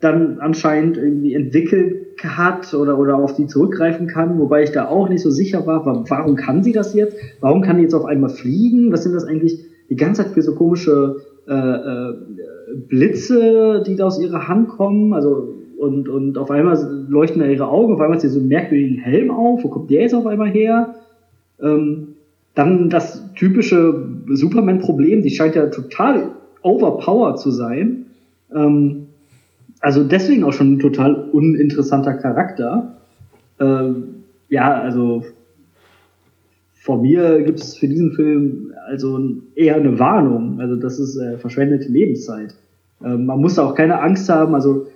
dann 0.00 0.38
anscheinend 0.40 0.96
irgendwie 0.96 1.34
entwickelt 1.34 2.06
hat 2.22 2.72
oder, 2.74 2.98
oder 2.98 3.16
auf 3.16 3.34
die 3.34 3.46
zurückgreifen 3.46 4.06
kann, 4.06 4.38
wobei 4.38 4.62
ich 4.62 4.72
da 4.72 4.88
auch 4.88 5.08
nicht 5.08 5.22
so 5.22 5.30
sicher 5.30 5.66
war, 5.66 5.84
warum 5.84 6.36
kann 6.36 6.62
sie 6.62 6.72
das 6.72 6.94
jetzt? 6.94 7.16
Warum 7.40 7.62
kann 7.62 7.76
die 7.76 7.82
jetzt 7.82 7.94
auf 7.94 8.04
einmal 8.04 8.30
fliegen? 8.30 8.92
Was 8.92 9.04
sind 9.04 9.14
das 9.14 9.24
eigentlich 9.24 9.64
die 9.88 9.96
ganze 9.96 10.22
Zeit 10.22 10.32
für 10.32 10.42
so 10.42 10.54
komische 10.54 11.16
äh, 11.46 11.52
äh, 11.54 12.14
Blitze, 12.88 13.82
die 13.86 13.96
da 13.96 14.06
aus 14.06 14.20
ihrer 14.20 14.48
Hand 14.48 14.68
kommen? 14.68 15.12
Also 15.12 15.54
und, 15.78 16.08
und 16.08 16.38
auf 16.38 16.50
einmal 16.50 16.76
leuchten 17.08 17.40
da 17.40 17.46
ihre 17.46 17.68
Augen, 17.68 17.92
auf 17.94 18.00
einmal 18.00 18.16
hat 18.16 18.22
sie 18.22 18.28
so 18.28 18.40
einen 18.40 18.48
merkwürdigen 18.48 18.96
Helm 18.96 19.30
auf, 19.30 19.62
wo 19.62 19.68
kommt 19.68 19.90
der 19.90 20.02
jetzt 20.02 20.14
auf 20.14 20.26
einmal 20.26 20.48
her? 20.48 20.94
Ähm, 21.60 22.08
dann 22.54 22.88
das 22.88 23.22
typische 23.34 24.08
Superman-Problem, 24.28 25.22
die 25.22 25.30
scheint 25.30 25.54
ja 25.54 25.66
total 25.66 26.30
overpowered 26.62 27.38
zu 27.38 27.50
sein. 27.50 28.06
Ähm, 28.54 29.08
also 29.80 30.04
deswegen 30.04 30.44
auch 30.44 30.52
schon 30.52 30.74
ein 30.74 30.78
total 30.78 31.30
uninteressanter 31.30 32.14
Charakter. 32.14 32.96
Ähm, 33.60 34.24
ja, 34.48 34.80
also 34.80 35.24
von 36.74 37.02
mir 37.02 37.42
gibt 37.42 37.60
es 37.60 37.76
für 37.76 37.88
diesen 37.88 38.12
Film 38.12 38.72
also 38.86 39.18
eher 39.54 39.76
eine 39.76 39.98
Warnung. 39.98 40.60
Also 40.60 40.76
das 40.76 40.98
ist 40.98 41.16
äh, 41.16 41.38
verschwendete 41.38 41.90
Lebenszeit. 41.90 42.54
Ähm, 43.04 43.26
man 43.26 43.40
muss 43.40 43.58
auch 43.58 43.74
keine 43.74 44.00
Angst 44.00 44.28
haben. 44.28 44.54
Also 44.54 44.86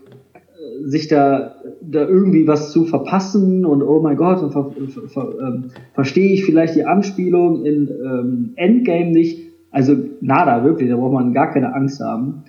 sich 0.85 1.09
da, 1.09 1.57
da 1.81 2.07
irgendwie 2.07 2.47
was 2.47 2.73
zu 2.73 2.85
verpassen 2.85 3.65
und 3.65 3.83
oh 3.83 4.01
mein 4.01 4.17
Gott, 4.17 4.43
und 4.43 4.53
ver, 4.53 4.73
ver, 5.09 5.35
ähm, 5.41 5.65
verstehe 5.95 6.33
ich 6.33 6.45
vielleicht 6.45 6.75
die 6.75 6.85
Anspielung 6.85 7.65
in 7.65 7.89
ähm, 7.89 8.51
Endgame 8.57 9.11
nicht. 9.11 9.47
Also 9.71 9.97
nada, 10.21 10.65
wirklich, 10.65 10.91
da 10.91 10.97
braucht 10.97 11.13
man 11.13 11.33
gar 11.33 11.53
keine 11.53 11.75
Angst 11.75 12.01
haben. 12.01 12.45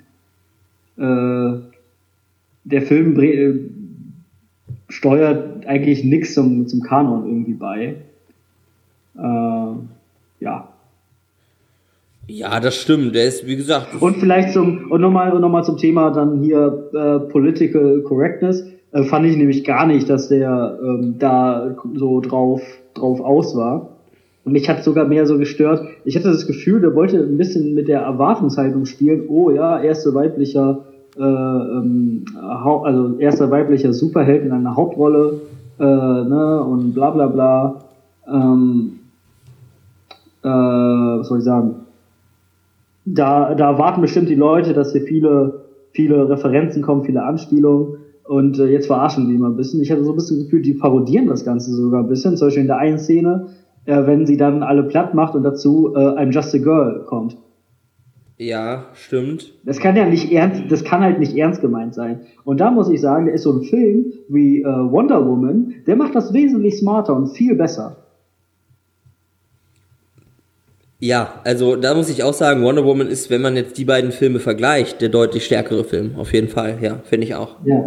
Äh, 0.97 1.70
der 2.63 2.81
Film 2.81 3.19
äh, 3.19 3.53
steuert 4.89 5.65
eigentlich 5.65 6.03
nichts 6.03 6.33
zum, 6.33 6.67
zum 6.67 6.81
Kanon 6.81 7.25
irgendwie 7.25 7.53
bei. 7.53 7.95
Äh, 9.17 9.73
ja. 10.39 10.67
Ja, 12.27 12.59
das 12.59 12.75
stimmt. 12.75 13.15
Der 13.15 13.25
ist, 13.25 13.45
wie 13.47 13.55
gesagt. 13.55 13.87
Und 13.99 14.17
vielleicht 14.17 14.53
zum, 14.53 14.91
und 14.91 15.01
nochmal 15.01 15.37
noch 15.39 15.49
mal 15.49 15.63
zum 15.63 15.77
Thema 15.77 16.11
dann 16.11 16.41
hier 16.41 16.89
äh, 16.93 17.19
Political 17.31 18.01
Correctness. 18.03 18.65
Äh, 18.91 19.03
fand 19.03 19.25
ich 19.25 19.35
nämlich 19.35 19.63
gar 19.63 19.85
nicht, 19.85 20.09
dass 20.09 20.29
der 20.29 20.77
ähm, 20.83 21.15
da 21.19 21.75
so 21.95 22.21
drauf, 22.21 22.61
drauf 22.93 23.21
aus 23.21 23.55
war. 23.55 23.97
Und 24.43 24.53
mich 24.53 24.67
hat 24.69 24.83
sogar 24.83 25.07
mehr 25.07 25.25
so 25.25 25.37
gestört. 25.37 25.87
Ich 26.03 26.15
hatte 26.15 26.31
das 26.31 26.47
Gefühl, 26.47 26.81
der 26.81 26.95
wollte 26.95 27.17
ein 27.17 27.37
bisschen 27.37 27.75
mit 27.75 27.87
der 27.87 28.01
Erwartungshaltung 28.01 28.85
spielen. 28.85 29.25
Oh 29.27 29.51
ja, 29.51 29.81
erster 29.81 30.13
weiblicher, 30.13 30.85
äh, 31.17 31.21
ähm, 31.21 32.25
also 32.35 33.17
erster 33.17 33.51
weiblicher 33.51 33.93
Superheld 33.93 34.45
in 34.45 34.51
einer 34.51 34.75
Hauptrolle, 34.75 35.41
äh, 35.79 35.83
ne, 35.83 36.63
und 36.63 36.93
bla 36.93 37.09
bla 37.11 37.27
bla. 37.27 37.75
Ähm, 38.27 38.99
äh, 40.43 40.47
was 40.47 41.27
soll 41.27 41.39
ich 41.39 41.45
sagen? 41.45 41.75
da, 43.05 43.55
da 43.55 43.77
warten 43.77 44.01
bestimmt 44.01 44.29
die 44.29 44.35
Leute, 44.35 44.73
dass 44.73 44.91
hier 44.91 45.01
viele, 45.01 45.61
viele 45.91 46.29
Referenzen 46.29 46.81
kommen, 46.81 47.03
viele 47.03 47.23
Anspielungen. 47.23 47.97
Und 48.27 48.59
äh, 48.59 48.67
jetzt 48.67 48.87
verarschen 48.87 49.27
die 49.27 49.35
immer 49.35 49.49
ein 49.49 49.57
bisschen. 49.57 49.81
Ich 49.81 49.91
hatte 49.91 50.03
so 50.03 50.11
ein 50.11 50.15
bisschen 50.15 50.43
gefühlt, 50.43 50.65
die 50.65 50.73
parodieren 50.73 51.27
das 51.27 51.43
Ganze 51.43 51.71
sogar 51.71 52.01
ein 52.01 52.07
bisschen. 52.07 52.37
Zum 52.37 52.47
Beispiel 52.47 52.61
in 52.61 52.67
der 52.67 52.77
einen 52.77 52.99
Szene, 52.99 53.47
äh, 53.85 54.05
wenn 54.05 54.25
sie 54.25 54.37
dann 54.37 54.63
alle 54.63 54.83
platt 54.83 55.13
macht 55.13 55.35
und 55.35 55.43
dazu 55.43 55.93
äh, 55.95 55.99
I'm 55.99 56.31
Just 56.31 56.53
a 56.55 56.59
Girl 56.59 57.03
kommt. 57.05 57.35
Ja, 58.41 58.85
stimmt. 58.95 59.53
Das 59.65 59.79
kann 59.79 59.95
ja 59.95 60.03
nicht 60.03 60.31
ernst, 60.31 60.63
das 60.67 60.83
kann 60.83 61.01
halt 61.01 61.19
nicht 61.19 61.37
ernst 61.37 61.61
gemeint 61.61 61.93
sein. 61.93 62.21
Und 62.43 62.59
da 62.59 62.71
muss 62.71 62.89
ich 62.89 62.99
sagen, 62.99 63.27
da 63.27 63.33
ist 63.33 63.43
so 63.43 63.53
ein 63.53 63.61
Film 63.61 64.13
wie 64.29 64.63
äh, 64.63 64.65
Wonder 64.65 65.27
Woman, 65.27 65.75
der 65.85 65.95
macht 65.95 66.15
das 66.15 66.33
wesentlich 66.33 66.79
smarter 66.79 67.15
und 67.15 67.27
viel 67.27 67.53
besser. 67.53 67.97
Ja, 70.97 71.35
also 71.43 71.75
da 71.75 71.93
muss 71.93 72.09
ich 72.09 72.23
auch 72.23 72.33
sagen, 72.33 72.63
Wonder 72.63 72.83
Woman 72.83 73.09
ist, 73.09 73.29
wenn 73.29 73.43
man 73.43 73.55
jetzt 73.55 73.77
die 73.77 73.85
beiden 73.85 74.11
Filme 74.11 74.39
vergleicht, 74.39 75.01
der 75.01 75.09
deutlich 75.09 75.45
stärkere 75.45 75.83
Film. 75.83 76.15
Auf 76.17 76.33
jeden 76.33 76.47
Fall, 76.47 76.79
ja, 76.81 76.97
finde 77.03 77.27
ich 77.27 77.35
auch. 77.35 77.57
Ja. 77.63 77.85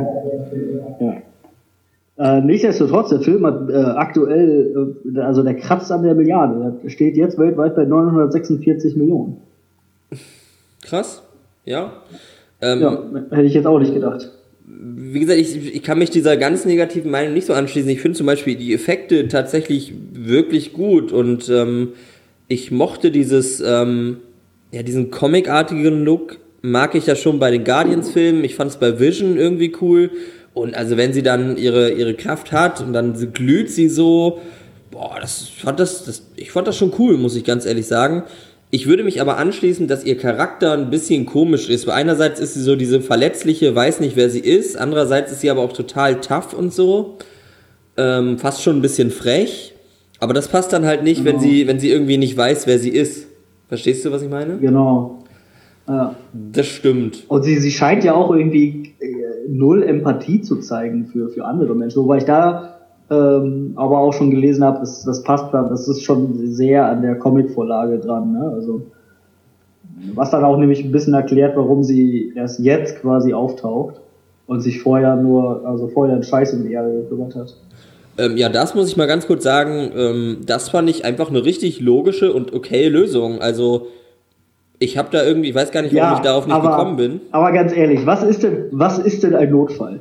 ja. 1.00 2.36
Äh, 2.36 2.42
nichtsdestotrotz, 2.42 3.09
der 3.09 3.22
Film 3.22 3.44
hat 3.44 3.68
äh, 3.70 3.74
aktuell, 3.74 4.94
äh, 5.16 5.18
also 5.18 5.42
der 5.42 5.55
kratzt 5.55 5.90
an 5.90 6.05
der 6.05 6.14
Milliarde. 6.14 6.78
Der 6.80 6.90
steht 6.90 7.16
jetzt 7.16 7.38
weltweit 7.38 7.74
bei 7.74 7.86
946 7.86 8.94
Millionen. 8.94 9.38
Krass. 10.85 11.22
Ja. 11.64 12.03
Ähm, 12.61 12.80
ja, 12.80 13.03
hätte 13.30 13.47
ich 13.47 13.55
jetzt 13.55 13.66
auch 13.66 13.78
nicht 13.78 13.95
gedacht. 13.95 14.30
Wie 14.66 15.20
gesagt, 15.20 15.39
ich, 15.39 15.74
ich 15.74 15.82
kann 15.82 15.99
mich 15.99 16.11
dieser 16.11 16.37
ganz 16.37 16.64
negativen 16.64 17.11
Meinung 17.11 17.35
nicht 17.35 17.47
so 17.47 17.53
anschließen. 17.53 17.91
Ich 17.91 18.01
finde 18.01 18.16
zum 18.16 18.26
Beispiel 18.26 18.57
die 18.57 18.72
Effekte 18.72 19.28
tatsächlich 19.28 19.93
wirklich 20.12 20.72
gut 20.72 21.12
und 21.12 21.49
ähm, 21.51 21.93
ich 22.49 22.70
mochte 22.70 23.11
dieses, 23.11 23.61
ähm, 23.61 24.18
ja, 24.72 24.82
diesen 24.82 25.11
comicartigen 25.11 26.05
Look, 26.05 26.39
mag 26.62 26.95
ich 26.95 27.07
ja 27.07 27.14
schon 27.14 27.39
bei 27.39 27.51
den 27.51 27.62
Guardians-Filmen. 27.64 28.43
Ich 28.43 28.55
fand 28.55 28.70
es 28.70 28.78
bei 28.78 28.99
Vision 28.99 29.37
irgendwie 29.37 29.72
cool. 29.82 30.11
Und 30.55 30.74
also 30.74 30.97
wenn 30.97 31.12
sie 31.12 31.22
dann 31.22 31.59
ihre, 31.59 31.91
ihre 31.91 32.14
Kraft 32.14 32.53
hat 32.53 32.80
und 32.80 32.95
dann 32.95 33.32
glüht 33.32 33.70
sie 33.70 33.89
so, 33.89 34.41
boah, 34.91 35.18
das 35.20 35.49
fand 35.49 35.78
das, 35.78 36.05
das, 36.05 36.22
ich 36.37 36.53
fand 36.53 36.66
das 36.66 36.78
schon 36.78 36.93
cool, 36.99 37.18
muss 37.18 37.37
ich 37.37 37.45
ganz 37.45 37.66
ehrlich 37.66 37.87
sagen. 37.87 38.22
Ich 38.75 38.89
würde 38.89 39.05
mich 39.05 39.20
aber 39.20 39.37
anschließen, 39.37 39.87
dass 39.87 40.05
ihr 40.05 40.18
Charakter 40.18 40.72
ein 40.72 40.91
bisschen 40.91 41.27
komisch 41.27 41.68
ist. 41.68 41.87
Weil 41.87 41.95
einerseits 41.95 42.41
ist 42.41 42.55
sie 42.55 42.61
so 42.61 42.75
diese 42.75 43.01
verletzliche, 43.01 43.72
weiß 43.72 44.01
nicht, 44.01 44.16
wer 44.16 44.29
sie 44.29 44.41
ist. 44.41 44.77
Andererseits 44.77 45.31
ist 45.31 45.43
sie 45.43 45.51
aber 45.51 45.61
auch 45.61 45.72
total 45.72 46.20
tough 46.20 46.53
und 46.55 46.72
so. 46.72 47.18
Ähm, 47.97 48.37
fast 48.37 48.62
schon 48.62 48.75
ein 48.75 48.83
bisschen 48.83 49.12
frech. 49.12 49.77
Aber 50.18 50.35
das 50.35 50.49
passt 50.49 50.72
dann 50.72 50.87
halt 50.87 51.05
nicht, 51.05 51.25
genau. 51.25 51.37
wenn 51.37 51.41
sie, 51.41 51.68
wenn 51.68 51.79
sie 51.79 51.89
irgendwie 51.89 52.16
nicht 52.16 52.37
weiß, 52.37 52.66
wer 52.66 52.81
sie 52.81 52.89
ist. 52.89 53.29
Verstehst 53.68 54.05
du, 54.05 54.11
was 54.11 54.22
ich 54.22 54.29
meine? 54.29 54.59
Genau. 54.59 55.22
Ja. 55.87 56.16
Das 56.33 56.66
stimmt. 56.66 57.27
Und 57.29 57.45
sie, 57.45 57.59
sie 57.59 57.70
scheint 57.70 58.03
ja 58.03 58.14
auch 58.14 58.35
irgendwie 58.35 58.93
äh, 58.99 59.07
null 59.47 59.85
Empathie 59.85 60.41
zu 60.41 60.59
zeigen 60.59 61.07
für, 61.12 61.29
für 61.29 61.45
andere 61.45 61.77
Menschen. 61.77 62.03
Wobei 62.03 62.18
ich 62.18 62.25
da 62.25 62.81
ähm, 63.11 63.72
aber 63.76 63.98
auch 63.98 64.12
schon 64.12 64.30
gelesen 64.30 64.64
habe, 64.64 64.80
das, 64.80 65.05
das 65.05 65.22
passt 65.22 65.52
dann, 65.52 65.68
das 65.68 65.88
ist 65.88 66.02
schon 66.02 66.34
sehr 66.46 66.86
an 66.86 67.02
der 67.02 67.16
Comic-Vorlage 67.16 67.98
dran. 67.98 68.32
Ne? 68.32 68.52
Also, 68.55 68.82
was 70.14 70.30
dann 70.30 70.44
auch 70.44 70.57
nämlich 70.57 70.82
ein 70.84 70.92
bisschen 70.92 71.14
erklärt, 71.14 71.57
warum 71.57 71.82
sie 71.82 72.32
erst 72.34 72.61
jetzt 72.61 73.00
quasi 73.00 73.32
auftaucht 73.32 74.00
und 74.46 74.61
sich 74.61 74.80
vorher 74.80 75.16
nur, 75.16 75.66
also 75.66 75.88
vorher 75.88 76.16
den 76.16 76.22
Scheiß 76.22 76.55
um 76.55 76.64
die 76.64 76.72
Erde 76.72 77.02
gekümmert 77.02 77.34
hat. 77.34 77.55
Ähm, 78.16 78.36
ja, 78.36 78.48
das 78.48 78.74
muss 78.74 78.88
ich 78.88 78.96
mal 78.96 79.07
ganz 79.07 79.26
kurz 79.26 79.42
sagen. 79.42 79.90
Ähm, 79.96 80.38
das 80.46 80.68
fand 80.68 80.88
ich 80.88 81.05
einfach 81.05 81.30
eine 81.30 81.44
richtig 81.44 81.80
logische 81.80 82.32
und 82.32 82.52
okay 82.52 82.88
Lösung. 82.88 83.40
Also 83.40 83.88
ich 84.78 84.98
habe 84.98 85.09
da 85.11 85.24
irgendwie, 85.24 85.50
ich 85.50 85.55
weiß 85.55 85.72
gar 85.72 85.82
nicht, 85.82 85.94
warum 85.94 86.11
ja, 86.11 86.16
ich 86.16 86.22
darauf 86.22 86.46
nicht 86.46 86.55
aber, 86.55 86.70
gekommen 86.70 86.96
bin. 86.96 87.20
Aber 87.32 87.52
ganz 87.52 87.74
ehrlich, 87.74 88.07
was 88.07 88.22
ist 88.22 88.42
denn, 88.42 88.66
was 88.70 88.98
ist 88.98 89.22
denn 89.22 89.34
ein 89.34 89.50
Notfall? 89.50 90.00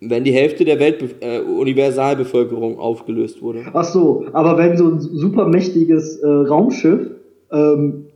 Wenn 0.00 0.24
die 0.24 0.32
Hälfte 0.32 0.64
der 0.64 0.78
Weltuniversalbevölkerung 0.78 2.74
äh, 2.74 2.78
aufgelöst 2.78 3.40
wurde. 3.40 3.64
Ach 3.72 3.84
so, 3.84 4.26
aber 4.32 4.58
wenn 4.58 4.76
so 4.76 4.88
ein 4.88 5.00
supermächtiges 5.00 6.18
äh, 6.18 6.26
Raumschiff 6.26 7.10
ähm, 7.50 8.06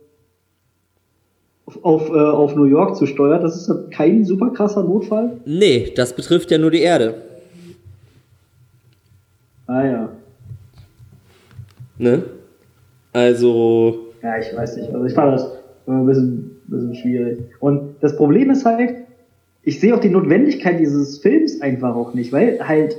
auf, 1.83 2.11
äh, 2.11 2.19
auf 2.19 2.55
New 2.55 2.65
York 2.65 2.97
zu 2.97 3.07
steuern, 3.07 3.41
das 3.41 3.57
ist 3.57 3.91
kein 3.91 4.25
super 4.25 4.51
krasser 4.51 4.83
Notfall? 4.83 5.39
Nee, 5.47 5.93
das 5.97 6.15
betrifft 6.15 6.51
ja 6.51 6.59
nur 6.59 6.71
die 6.71 6.83
Erde. 6.83 7.15
Ah 9.67 9.85
ja. 9.85 10.09
Ne? 11.97 12.23
Also. 13.13 14.07
Ja, 14.23 14.39
ich 14.39 14.55
weiß 14.55 14.77
nicht. 14.77 14.93
Also 14.93 15.07
ich 15.07 15.15
fand 15.15 15.35
das 15.35 15.51
ein 15.87 16.07
bisschen, 16.07 16.33
ein 16.35 16.71
bisschen 16.71 16.95
schwierig. 16.95 17.39
Und 17.61 17.95
das 18.01 18.17
Problem 18.17 18.51
ist 18.51 18.65
halt, 18.65 18.95
ich 19.63 19.81
sehe 19.81 19.95
auch 19.95 20.01
die 20.01 20.09
Notwendigkeit 20.09 20.81
dieses 20.81 21.19
Films 21.19 21.61
einfach 21.61 21.95
auch 21.95 22.15
nicht, 22.15 22.33
weil 22.33 22.67
halt 22.67 22.97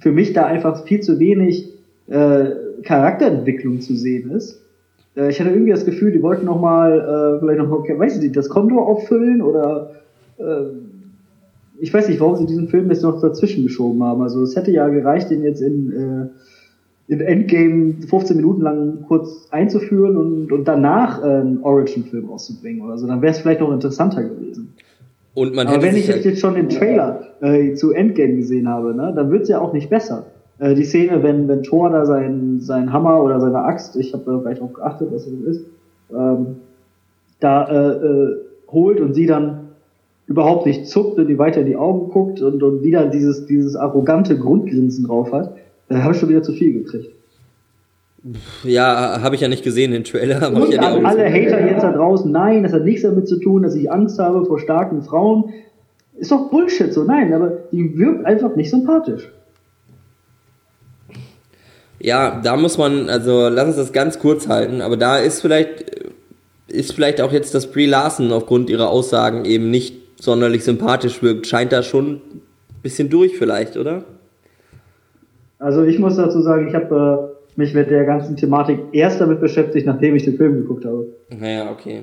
für 0.00 0.12
mich 0.12 0.32
da 0.32 0.46
einfach 0.46 0.84
viel 0.84 1.00
zu 1.00 1.18
wenig 1.18 1.72
äh, 2.08 2.46
Charakterentwicklung 2.82 3.80
zu 3.80 3.94
sehen 3.96 4.30
ist. 4.30 4.62
Äh, 5.16 5.30
ich 5.30 5.40
hatte 5.40 5.50
irgendwie 5.50 5.72
das 5.72 5.84
Gefühl, 5.84 6.12
die 6.12 6.22
wollten 6.22 6.46
noch 6.46 6.60
mal 6.60 6.92
äh, 6.92 7.40
vielleicht 7.40 7.58
noch 7.58 7.68
mal, 7.68 7.98
weiß 7.98 8.16
ich 8.16 8.22
nicht, 8.22 8.36
das 8.36 8.48
Konto 8.48 8.78
auffüllen 8.78 9.42
oder 9.42 9.92
äh, 10.38 10.44
ich 11.80 11.92
weiß 11.94 12.08
nicht, 12.08 12.20
warum 12.20 12.36
sie 12.36 12.46
diesen 12.46 12.68
Film 12.68 12.90
jetzt 12.90 13.02
noch 13.02 13.20
dazwischen 13.20 13.62
geschoben 13.62 14.02
haben. 14.02 14.22
Also 14.22 14.42
es 14.42 14.56
hätte 14.56 14.70
ja 14.70 14.88
gereicht, 14.88 15.30
den 15.30 15.44
jetzt 15.44 15.60
in, 15.60 15.92
äh, 15.92 17.12
in 17.12 17.20
Endgame 17.20 17.94
15 18.06 18.36
Minuten 18.36 18.62
lang 18.62 19.04
kurz 19.06 19.46
einzuführen 19.50 20.16
und, 20.16 20.52
und 20.52 20.66
danach 20.66 21.22
äh, 21.22 21.26
einen 21.26 21.62
Origin-Film 21.62 22.28
rauszubringen 22.28 22.82
oder 22.82 22.98
so. 22.98 23.06
Dann 23.06 23.22
wäre 23.22 23.32
es 23.32 23.38
vielleicht 23.38 23.60
noch 23.60 23.72
interessanter 23.72 24.24
gewesen. 24.24 24.74
Und 25.38 25.54
man 25.54 25.68
Aber 25.68 25.82
wenn 25.82 25.94
ich 25.94 26.08
jetzt 26.08 26.40
schon 26.40 26.56
den 26.56 26.68
Trailer 26.68 27.20
äh, 27.40 27.72
zu 27.74 27.92
Endgame 27.92 28.34
gesehen 28.34 28.68
habe, 28.68 28.92
ne, 28.92 29.12
dann 29.14 29.30
wird's 29.30 29.48
ja 29.48 29.60
auch 29.60 29.72
nicht 29.72 29.88
besser. 29.88 30.26
Äh, 30.58 30.74
die 30.74 30.82
Szene, 30.82 31.22
wenn, 31.22 31.46
wenn 31.46 31.62
Thor 31.62 31.90
da 31.90 32.06
seinen 32.06 32.60
sein 32.60 32.92
Hammer 32.92 33.22
oder 33.22 33.38
seine 33.38 33.62
Axt, 33.62 33.94
ich 33.94 34.12
habe 34.14 34.24
da 34.26 34.40
vielleicht 34.40 34.60
auch 34.60 34.72
geachtet, 34.72 35.10
was 35.12 35.26
das 35.26 35.56
ist, 35.56 35.64
ähm, 36.10 36.56
da 37.38 37.68
äh, 37.68 38.06
äh, 38.06 38.36
holt 38.72 39.00
und 39.00 39.14
sie 39.14 39.26
dann 39.26 39.68
überhaupt 40.26 40.66
nicht 40.66 40.88
zuckt 40.88 41.20
und 41.20 41.28
die 41.28 41.38
weiter 41.38 41.60
in 41.60 41.66
die 41.66 41.76
Augen 41.76 42.10
guckt 42.10 42.42
und, 42.42 42.60
und 42.64 42.82
wieder 42.82 43.06
dieses, 43.06 43.46
dieses 43.46 43.76
arrogante 43.76 44.36
Grundgrinsen 44.36 45.06
drauf 45.06 45.30
hat, 45.30 45.54
dann 45.88 46.02
habe 46.02 46.14
ich 46.14 46.18
schon 46.18 46.30
wieder 46.30 46.42
zu 46.42 46.52
viel 46.52 46.72
gekriegt. 46.72 47.12
Ja, 48.64 49.20
habe 49.22 49.36
ich 49.36 49.40
ja 49.40 49.48
nicht 49.48 49.62
gesehen, 49.62 49.92
den 49.92 50.04
Trailer. 50.04 50.42
Aber 50.42 50.62
und 50.62 50.68
ich 50.68 50.74
ja 50.74 50.98
die 50.98 51.04
alle 51.04 51.24
Hater 51.24 51.66
jetzt 51.66 51.82
da 51.82 51.92
draußen, 51.92 52.30
nein, 52.30 52.62
das 52.64 52.72
hat 52.72 52.84
nichts 52.84 53.02
damit 53.02 53.28
zu 53.28 53.38
tun, 53.38 53.62
dass 53.62 53.74
ich 53.74 53.90
Angst 53.90 54.18
habe 54.18 54.44
vor 54.44 54.58
starken 54.58 55.02
Frauen. 55.02 55.52
Ist 56.16 56.32
doch 56.32 56.50
Bullshit 56.50 56.92
so, 56.92 57.04
nein, 57.04 57.32
aber 57.32 57.50
die 57.70 57.96
wirkt 57.96 58.26
einfach 58.26 58.56
nicht 58.56 58.70
sympathisch. 58.70 59.30
Ja, 62.00 62.40
da 62.42 62.56
muss 62.56 62.78
man, 62.78 63.08
also 63.08 63.48
lass 63.48 63.68
uns 63.68 63.76
das 63.76 63.92
ganz 63.92 64.18
kurz 64.18 64.48
halten, 64.48 64.80
aber 64.80 64.96
da 64.96 65.18
ist 65.18 65.40
vielleicht, 65.40 66.08
ist 66.68 66.92
vielleicht 66.92 67.20
auch 67.20 67.32
jetzt 67.32 67.54
das 67.54 67.70
Brie 67.70 67.86
Larson 67.86 68.32
aufgrund 68.32 68.70
ihrer 68.70 68.88
Aussagen 68.90 69.44
eben 69.44 69.70
nicht 69.70 69.94
sonderlich 70.20 70.64
sympathisch 70.64 71.22
wirkt, 71.22 71.46
scheint 71.46 71.72
da 71.72 71.82
schon 71.82 72.14
ein 72.14 72.42
bisschen 72.82 73.10
durch 73.10 73.36
vielleicht, 73.36 73.76
oder? 73.76 74.04
Also 75.58 75.82
ich 75.84 75.98
muss 75.98 76.16
dazu 76.16 76.40
sagen, 76.40 76.68
ich 76.68 76.74
habe 76.74 77.32
äh, 77.34 77.37
mich 77.58 77.74
mit 77.74 77.90
der 77.90 78.04
ganzen 78.04 78.36
Thematik 78.36 78.78
erst 78.92 79.20
damit 79.20 79.40
beschäftigt, 79.40 79.84
nachdem 79.84 80.14
ich 80.14 80.24
den 80.24 80.36
Film 80.36 80.62
geguckt 80.62 80.84
habe. 80.84 81.08
Naja, 81.28 81.72
okay. 81.72 82.02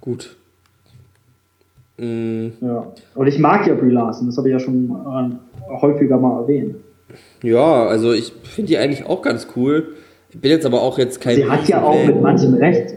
Gut. 0.00 0.36
Mhm. 1.96 2.52
Ja. 2.60 2.92
Und 3.16 3.26
ich 3.26 3.40
mag 3.40 3.66
ja 3.66 3.74
Brie 3.74 3.90
Larson, 3.90 4.28
das 4.28 4.38
habe 4.38 4.48
ich 4.48 4.52
ja 4.52 4.60
schon 4.60 4.90
äh, 4.90 5.74
häufiger 5.80 6.16
mal 6.16 6.42
erwähnt. 6.42 6.76
Ja, 7.42 7.86
also 7.86 8.12
ich 8.12 8.32
finde 8.44 8.68
die 8.68 8.78
eigentlich 8.78 9.04
auch 9.04 9.20
ganz 9.20 9.48
cool. 9.56 9.94
Ich 10.30 10.40
bin 10.40 10.52
jetzt 10.52 10.64
aber 10.64 10.80
auch 10.80 10.96
jetzt 10.96 11.20
kein. 11.20 11.34
Sie 11.34 11.48
hat 11.48 11.66
ja 11.68 11.82
auch 11.82 12.06
mit 12.06 12.22
manchen 12.22 12.54
recht. 12.54 12.94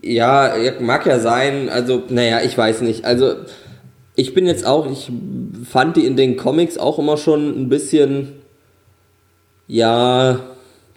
Ja, 0.00 0.54
mag 0.80 1.06
ja 1.06 1.18
sein. 1.18 1.68
Also, 1.68 2.02
naja, 2.08 2.40
ich 2.44 2.56
weiß 2.56 2.82
nicht. 2.82 3.04
Also, 3.04 3.34
ich 4.14 4.34
bin 4.34 4.46
jetzt 4.46 4.66
auch, 4.66 4.90
ich 4.90 5.10
fand 5.68 5.96
die 5.96 6.06
in 6.06 6.16
den 6.16 6.36
Comics 6.36 6.78
auch 6.78 6.98
immer 6.98 7.16
schon 7.16 7.48
ein 7.48 7.68
bisschen, 7.68 8.32
ja, 9.66 10.40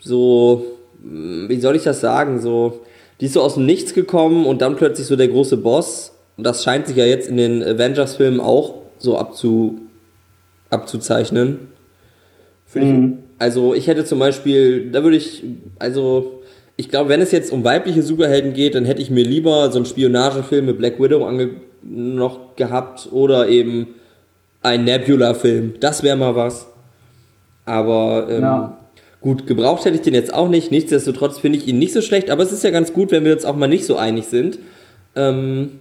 so, 0.01 0.65
wie 1.01 1.59
soll 1.59 1.75
ich 1.75 1.83
das 1.83 2.01
sagen, 2.01 2.41
so, 2.41 2.81
die 3.21 3.25
ist 3.25 3.33
so 3.33 3.41
aus 3.41 3.53
dem 3.53 3.65
Nichts 3.65 3.93
gekommen 3.93 4.45
und 4.45 4.61
dann 4.61 4.75
plötzlich 4.75 5.07
so 5.07 5.15
der 5.15 5.29
große 5.29 5.57
Boss. 5.57 6.11
Und 6.37 6.43
das 6.43 6.63
scheint 6.63 6.87
sich 6.87 6.97
ja 6.97 7.05
jetzt 7.05 7.29
in 7.29 7.37
den 7.37 7.63
Avengers-Filmen 7.63 8.41
auch 8.41 8.75
so 8.97 9.17
abzu, 9.17 9.79
abzuzeichnen. 10.69 11.69
Mhm. 12.73 13.13
Ich, 13.13 13.41
also 13.41 13.73
ich 13.73 13.87
hätte 13.87 14.03
zum 14.03 14.19
Beispiel, 14.19 14.91
da 14.91 15.03
würde 15.03 15.15
ich, 15.15 15.43
also 15.79 16.41
ich 16.75 16.89
glaube, 16.89 17.09
wenn 17.09 17.21
es 17.21 17.31
jetzt 17.31 17.53
um 17.53 17.63
weibliche 17.63 18.03
Superhelden 18.03 18.51
geht, 18.51 18.75
dann 18.75 18.83
hätte 18.83 19.01
ich 19.01 19.09
mir 19.09 19.23
lieber 19.23 19.71
so 19.71 19.77
einen 19.77 19.85
Spionagefilm 19.85 20.65
mit 20.65 20.77
Black 20.77 20.99
Widow 20.99 21.25
ange 21.25 21.51
noch 21.85 22.55
gehabt 22.55 23.09
oder 23.11 23.47
eben 23.47 23.87
ein 24.61 24.83
Nebula-Film. 24.83 25.75
Das 25.79 26.03
wäre 26.03 26.17
mal 26.17 26.35
was. 26.35 26.67
Aber 27.65 28.27
ähm, 28.29 28.41
ja. 28.41 28.77
gut, 29.21 29.47
gebraucht 29.47 29.85
hätte 29.85 29.95
ich 29.95 30.01
den 30.01 30.13
jetzt 30.13 30.33
auch 30.33 30.49
nicht. 30.49 30.71
Nichtsdestotrotz 30.71 31.39
finde 31.39 31.59
ich 31.59 31.67
ihn 31.67 31.79
nicht 31.79 31.93
so 31.93 32.01
schlecht, 32.01 32.29
aber 32.29 32.43
es 32.43 32.51
ist 32.51 32.63
ja 32.63 32.71
ganz 32.71 32.93
gut, 32.93 33.11
wenn 33.11 33.25
wir 33.25 33.33
uns 33.33 33.45
auch 33.45 33.55
mal 33.55 33.67
nicht 33.67 33.85
so 33.85 33.95
einig 33.95 34.25
sind. 34.25 34.59
Ähm, 35.15 35.79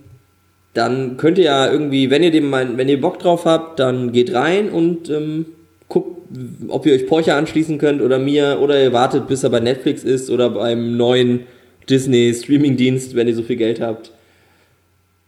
dann 0.74 1.16
könnt 1.16 1.38
ihr 1.38 1.44
ja 1.44 1.70
irgendwie, 1.70 2.11
wenn 2.11 2.22
ihr 2.22 2.30
dem 2.30 2.50
mal, 2.50 2.76
wenn 2.76 2.88
ihr 2.88 3.00
Bock 3.00 3.18
drauf 3.18 3.44
habt, 3.44 3.78
dann 3.78 4.12
geht 4.12 4.34
rein 4.34 4.70
und 4.70 5.09
ähm, 5.09 5.46
guckt, 5.88 6.20
ob 6.68 6.84
ihr 6.84 6.94
euch 6.94 7.07
Porcher 7.07 7.36
anschließen 7.36 7.78
könnt 7.78 8.02
oder 8.02 8.18
mir, 8.18 8.59
oder 8.61 8.82
ihr 8.82 8.92
wartet, 8.92 9.28
bis 9.28 9.44
er 9.44 9.50
bei 9.50 9.61
Netflix 9.61 10.02
ist 10.02 10.30
oder 10.30 10.50
beim 10.50 10.96
neuen 10.96 11.40
Disney 11.88 12.34
Streaming-Dienst, 12.34 13.14
wenn 13.14 13.28
ihr 13.28 13.34
so 13.34 13.42
viel 13.42 13.57
Geld 13.57 13.80
habt. 13.80 14.11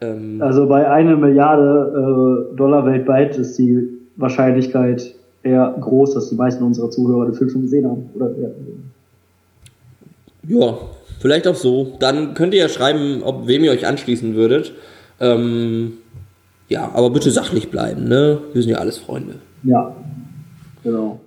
Ähm 0.01 0.41
also 0.43 0.67
bei 0.67 0.89
einer 0.91 1.17
Milliarde 1.17 2.51
äh, 2.53 2.57
Dollar 2.57 2.85
weltweit 2.87 3.37
ist 3.39 3.59
die 3.59 3.89
Wahrscheinlichkeit 4.17 5.15
eher 5.43 5.75
groß, 5.81 6.15
dass 6.15 6.29
die 6.31 6.35
meisten 6.35 6.65
unserer 6.65 6.91
Zuhörer 6.91 7.27
den 7.27 7.35
Film 7.35 7.51
schon 7.51 7.63
gesehen 7.63 7.87
haben. 7.89 8.11
Oder, 8.15 8.31
ja. 8.39 8.49
ja, 10.49 10.79
vielleicht 11.21 11.47
auch 11.47 11.55
so. 11.55 11.95
Dann 12.01 12.35
könnt 12.35 12.53
ihr 12.55 12.61
ja 12.61 12.69
schreiben, 12.69 13.23
ob 13.23 13.47
wem 13.47 13.65
ihr 13.65 13.71
euch 13.71 13.87
anschließen 13.87 14.35
würdet. 14.35 14.73
Ähm, 15.21 15.93
ja, 16.69 16.91
aber 16.93 17.11
bitte 17.11 17.31
sachlich 17.31 17.71
bleiben, 17.71 18.05
ne? 18.05 18.39
Wir 18.53 18.63
sind 18.63 18.73
ja 18.73 18.79
alles 18.79 18.99
Freunde. 18.99 19.37
Ja, 19.63 19.95
genau. 20.83 21.21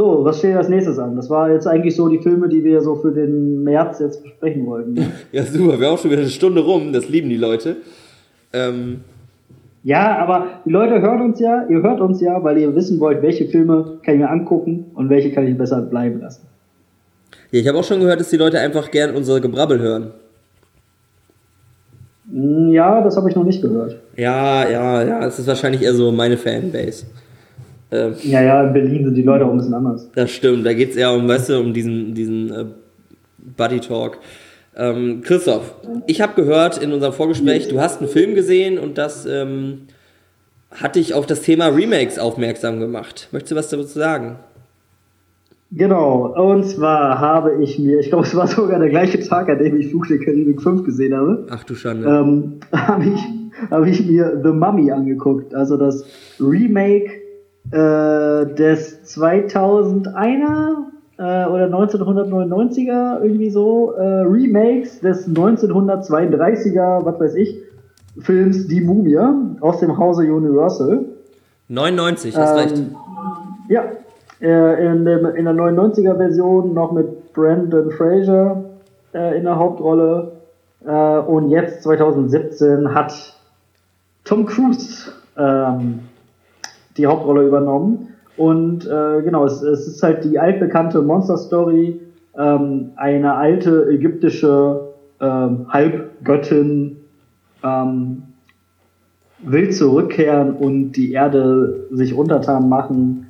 So, 0.00 0.24
was 0.24 0.38
steht 0.38 0.56
als 0.56 0.70
nächstes 0.70 0.98
an? 0.98 1.14
Das 1.14 1.28
war 1.28 1.50
jetzt 1.50 1.66
eigentlich 1.66 1.94
so 1.94 2.08
die 2.08 2.20
Filme, 2.20 2.48
die 2.48 2.64
wir 2.64 2.80
so 2.80 2.94
für 2.94 3.12
den 3.12 3.62
März 3.64 3.98
jetzt 3.98 4.22
besprechen 4.22 4.64
wollten. 4.64 4.96
ja, 5.30 5.42
super. 5.44 5.78
Wir 5.78 5.88
haben 5.88 5.94
auch 5.94 5.98
schon 5.98 6.10
wieder 6.10 6.22
eine 6.22 6.30
Stunde 6.30 6.62
rum. 6.62 6.94
Das 6.94 7.10
lieben 7.10 7.28
die 7.28 7.36
Leute. 7.36 7.76
Ähm, 8.54 9.00
ja, 9.84 10.16
aber 10.16 10.62
die 10.64 10.70
Leute 10.70 11.02
hören 11.02 11.20
uns 11.20 11.38
ja, 11.38 11.66
ihr 11.68 11.82
hört 11.82 12.00
uns 12.00 12.18
ja, 12.22 12.42
weil 12.42 12.56
ihr 12.56 12.74
wissen 12.74 12.98
wollt, 12.98 13.20
welche 13.20 13.44
Filme 13.48 13.98
kann 14.02 14.14
ich 14.14 14.20
mir 14.20 14.30
angucken 14.30 14.86
und 14.94 15.10
welche 15.10 15.32
kann 15.32 15.46
ich 15.46 15.58
besser 15.58 15.82
bleiben 15.82 16.22
lassen. 16.22 16.46
Ja, 17.50 17.60
ich 17.60 17.68
habe 17.68 17.76
auch 17.76 17.84
schon 17.84 18.00
gehört, 18.00 18.20
dass 18.20 18.30
die 18.30 18.38
Leute 18.38 18.58
einfach 18.58 18.90
gern 18.90 19.14
unser 19.14 19.38
Gebrabbel 19.38 19.80
hören. 19.80 20.12
Hm, 22.32 22.70
ja, 22.70 23.02
das 23.02 23.18
habe 23.18 23.28
ich 23.28 23.36
noch 23.36 23.44
nicht 23.44 23.60
gehört. 23.60 23.96
Ja, 24.16 24.66
ja, 24.66 25.02
ja, 25.02 25.20
das 25.20 25.38
ist 25.38 25.46
wahrscheinlich 25.46 25.82
eher 25.82 25.92
so 25.92 26.10
meine 26.10 26.38
Fanbase. 26.38 27.04
Ähm, 27.92 28.14
ja, 28.22 28.42
ja, 28.42 28.62
in 28.64 28.72
Berlin 28.72 29.04
sind 29.04 29.14
die 29.14 29.22
Leute 29.22 29.44
auch 29.44 29.50
ein 29.50 29.58
bisschen 29.58 29.74
anders. 29.74 30.08
Das 30.14 30.30
stimmt, 30.30 30.64
da 30.64 30.72
geht 30.72 30.90
es 30.90 30.96
eher 30.96 31.12
um, 31.12 31.26
weißt 31.26 31.50
du, 31.50 31.58
um 31.58 31.72
diesen, 31.74 32.14
diesen 32.14 32.52
äh, 32.52 32.64
Buddy 33.56 33.80
Talk. 33.80 34.18
Ähm, 34.76 35.22
Christoph, 35.22 35.74
ich 36.06 36.20
habe 36.20 36.34
gehört 36.40 36.80
in 36.82 36.92
unserem 36.92 37.12
Vorgespräch, 37.12 37.68
du 37.68 37.80
hast 37.80 38.00
einen 38.00 38.08
Film 38.08 38.34
gesehen 38.34 38.78
und 38.78 38.98
das 38.98 39.26
ähm, 39.26 39.82
hat 40.70 40.94
dich 40.94 41.14
auf 41.14 41.26
das 41.26 41.42
Thema 41.42 41.66
Remakes 41.66 42.18
aufmerksam 42.18 42.78
gemacht. 42.78 43.28
Möchtest 43.32 43.52
du 43.52 43.56
was 43.56 43.68
dazu 43.68 43.98
sagen? 43.98 44.36
Genau, 45.72 46.34
und 46.34 46.64
zwar 46.64 47.20
habe 47.20 47.62
ich 47.62 47.78
mir, 47.78 48.00
ich 48.00 48.08
glaube, 48.08 48.24
es 48.24 48.34
war 48.34 48.46
sogar 48.48 48.80
der 48.80 48.88
gleiche 48.88 49.20
Tag, 49.20 49.48
an 49.48 49.58
dem 49.58 49.76
ich 49.76 49.88
Flug 49.88 50.08
der 50.08 50.18
Karibik 50.18 50.60
5 50.60 50.84
gesehen 50.84 51.16
habe. 51.16 51.46
Ach 51.50 51.62
du 51.62 51.74
Schande. 51.74 52.08
Ähm, 52.08 52.54
habe 52.72 53.04
ich, 53.04 53.70
hab 53.70 53.86
ich 53.86 54.04
mir 54.04 54.40
The 54.42 54.50
Mummy 54.50 54.90
angeguckt, 54.90 55.54
also 55.54 55.76
das 55.76 56.04
Remake 56.40 57.19
äh, 57.70 58.54
des 58.54 59.16
2001er 59.16 60.90
äh, 61.18 61.46
oder 61.46 61.66
1999er, 61.66 63.22
irgendwie 63.22 63.50
so, 63.50 63.92
äh, 63.92 64.22
Remakes 64.22 65.00
des 65.00 65.28
1932er, 65.28 67.04
was 67.04 67.20
weiß 67.20 67.34
ich, 67.34 67.62
Films 68.18 68.66
Die 68.66 68.80
Mumie 68.80 69.18
aus 69.60 69.80
dem 69.80 69.96
Hause 69.96 70.22
Universal. 70.22 71.04
99, 71.68 72.36
hast 72.36 72.50
ähm, 72.50 72.56
recht. 72.56 72.82
Ja, 73.68 73.84
äh, 74.40 74.86
in, 74.86 75.04
dem, 75.04 75.26
in 75.26 75.44
der 75.44 75.54
99er 75.54 76.16
Version 76.16 76.74
noch 76.74 76.92
mit 76.92 77.32
Brandon 77.32 77.90
Fraser 77.92 78.64
äh, 79.14 79.36
in 79.36 79.44
der 79.44 79.56
Hauptrolle. 79.56 80.32
Äh, 80.84 81.18
und 81.18 81.50
jetzt 81.50 81.82
2017 81.82 82.92
hat 82.94 83.12
Tom 84.24 84.46
Cruise 84.46 85.12
ähm, 85.36 86.00
die 87.00 87.06
Hauptrolle 87.06 87.46
übernommen. 87.46 88.08
Und 88.36 88.86
äh, 88.86 89.22
genau, 89.22 89.44
es, 89.44 89.62
es 89.62 89.86
ist 89.86 90.02
halt 90.02 90.24
die 90.24 90.38
altbekannte 90.38 91.02
Monster-Story, 91.02 92.00
ähm, 92.38 92.92
eine 92.96 93.34
alte 93.34 93.88
ägyptische 93.90 94.88
ähm, 95.20 95.66
Halbgöttin 95.68 96.96
ähm, 97.62 98.22
will 99.42 99.70
zurückkehren 99.70 100.54
und 100.54 100.92
die 100.92 101.12
Erde 101.12 101.86
sich 101.90 102.14
untertan 102.14 102.68
machen. 102.68 103.26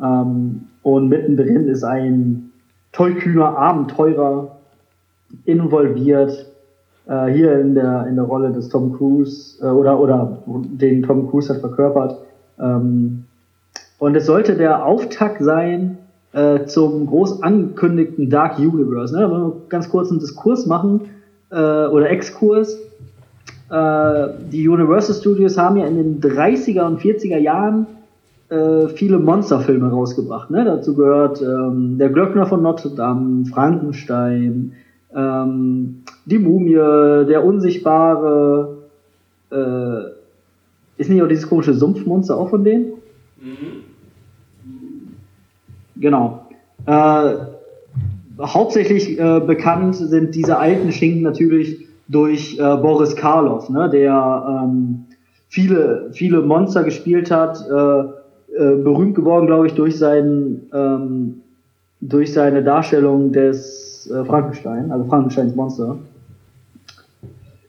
Ähm, 0.00 0.62
und 0.82 1.08
mittendrin 1.08 1.68
ist 1.68 1.84
ein 1.84 2.50
tollkühner 2.92 3.56
Abenteurer 3.56 4.58
involviert. 5.44 6.50
Äh, 7.06 7.26
hier 7.32 7.58
in 7.58 7.74
der, 7.74 8.06
in 8.06 8.16
der 8.16 8.24
Rolle 8.24 8.52
des 8.52 8.68
Tom 8.68 8.96
Cruise 8.96 9.58
äh, 9.60 9.70
oder, 9.70 9.98
oder 9.98 10.38
den 10.46 11.02
Tom 11.02 11.28
Cruise 11.30 11.52
hat 11.52 11.60
verkörpert. 11.60 12.18
Ähm, 12.58 13.24
und 13.98 14.16
es 14.16 14.26
sollte 14.26 14.56
der 14.56 14.84
Auftakt 14.84 15.42
sein 15.42 15.98
äh, 16.32 16.64
zum 16.64 17.06
groß 17.06 17.42
angekündigten 17.42 18.30
Dark 18.30 18.58
Universe. 18.58 19.14
Ne? 19.14 19.30
Wenn 19.30 19.40
wir 19.42 19.52
ganz 19.68 19.88
kurz 19.88 20.10
einen 20.10 20.18
Diskurs 20.18 20.66
machen 20.66 21.02
äh, 21.50 21.54
oder 21.54 22.10
Exkurs. 22.10 22.78
Äh, 23.70 24.28
die 24.50 24.68
Universal 24.68 25.14
Studios 25.14 25.56
haben 25.56 25.76
ja 25.76 25.86
in 25.86 25.96
den 25.96 26.20
30er 26.20 26.86
und 26.86 27.00
40er 27.00 27.38
Jahren 27.38 27.86
äh, 28.48 28.88
viele 28.88 29.18
Monsterfilme 29.18 29.90
rausgebracht. 29.90 30.50
Ne? 30.50 30.64
Dazu 30.64 30.94
gehört 30.94 31.40
ähm, 31.40 31.96
Der 31.98 32.08
Glöckner 32.08 32.46
von 32.46 32.62
Notre 32.62 32.90
Dame, 32.90 33.44
Frankenstein, 33.46 34.72
ähm, 35.14 36.02
Die 36.26 36.38
Mumie, 36.38 36.74
Der 36.74 37.44
Unsichtbare, 37.44 38.78
äh, 39.50 40.21
ist 41.02 41.10
nicht 41.10 41.22
auch 41.22 41.28
dieses 41.28 41.48
komische 41.48 41.74
Sumpfmonster 41.74 42.36
auch 42.36 42.48
von 42.48 42.64
denen? 42.64 42.92
Mhm. 43.40 43.82
Genau. 45.96 46.46
Äh, 46.86 47.34
hauptsächlich 48.40 49.18
äh, 49.18 49.40
bekannt 49.40 49.96
sind 49.96 50.34
diese 50.34 50.58
alten 50.58 50.90
Schinken 50.92 51.22
natürlich 51.22 51.86
durch 52.08 52.58
äh, 52.58 52.76
Boris 52.76 53.16
Karloff, 53.16 53.68
ne, 53.68 53.88
der 53.90 54.62
ähm, 54.64 55.04
viele, 55.48 56.10
viele 56.12 56.40
Monster 56.42 56.82
gespielt 56.82 57.30
hat, 57.30 57.64
äh, 57.68 58.00
äh, 58.56 58.76
berühmt 58.76 59.14
geworden, 59.14 59.46
glaube 59.46 59.66
ich, 59.66 59.74
durch 59.74 59.98
seinen, 59.98 60.68
ähm, 60.72 61.42
durch 62.00 62.32
seine 62.32 62.62
Darstellung 62.62 63.32
des 63.32 64.10
äh, 64.10 64.24
Frankenstein, 64.24 64.90
also 64.90 65.04
Frankensteins 65.04 65.54
Monster. 65.54 65.98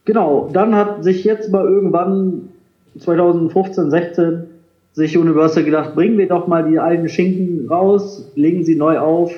Genau, 0.04 0.50
dann 0.52 0.74
hat 0.74 1.04
sich 1.04 1.24
jetzt 1.24 1.50
mal 1.50 1.64
irgendwann 1.64 2.50
2015, 2.98 3.90
16 3.90 4.44
sich 4.92 5.18
Universal 5.18 5.64
gedacht, 5.64 5.94
bringen 5.94 6.18
wir 6.18 6.28
doch 6.28 6.46
mal 6.46 6.68
die 6.68 6.78
alten 6.78 7.08
Schinken 7.08 7.68
raus, 7.68 8.30
legen 8.36 8.64
sie 8.64 8.76
neu 8.76 8.98
auf 8.98 9.34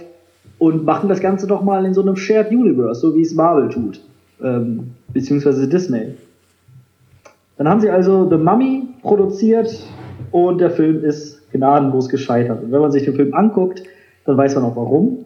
und 0.59 0.85
machen 0.85 1.09
das 1.09 1.21
Ganze 1.21 1.47
doch 1.47 1.63
mal 1.63 1.85
in 1.87 1.95
so 1.95 2.03
einem 2.03 2.17
Shared 2.17 2.51
Universe, 2.51 3.01
so 3.01 3.15
wie 3.17 3.23
es 3.23 3.35
Marvel 3.35 3.71
tut, 3.71 4.01
ähm, 4.43 4.91
beziehungsweise 5.13 5.67
Disney. 5.67 6.15
Dann 7.57 7.69
haben 7.69 7.81
sie 7.81 7.89
also 7.89 8.29
The 8.29 8.37
Mummy 8.37 8.89
produziert 9.03 9.83
und 10.31 10.61
der 10.61 10.71
Film 10.71 11.03
ist 11.05 11.51
gnadenlos 11.53 12.09
gescheitert. 12.11 12.63
Und 12.63 12.73
wenn 12.73 12.81
man 12.81 12.93
sich 12.93 13.05
den 13.05 13.15
Film 13.15 13.33
anguckt, 13.33 13.83
dann 14.27 14.37
weiß 14.37 14.57
man 14.57 14.65
auch 14.65 14.77
warum. 14.77 15.25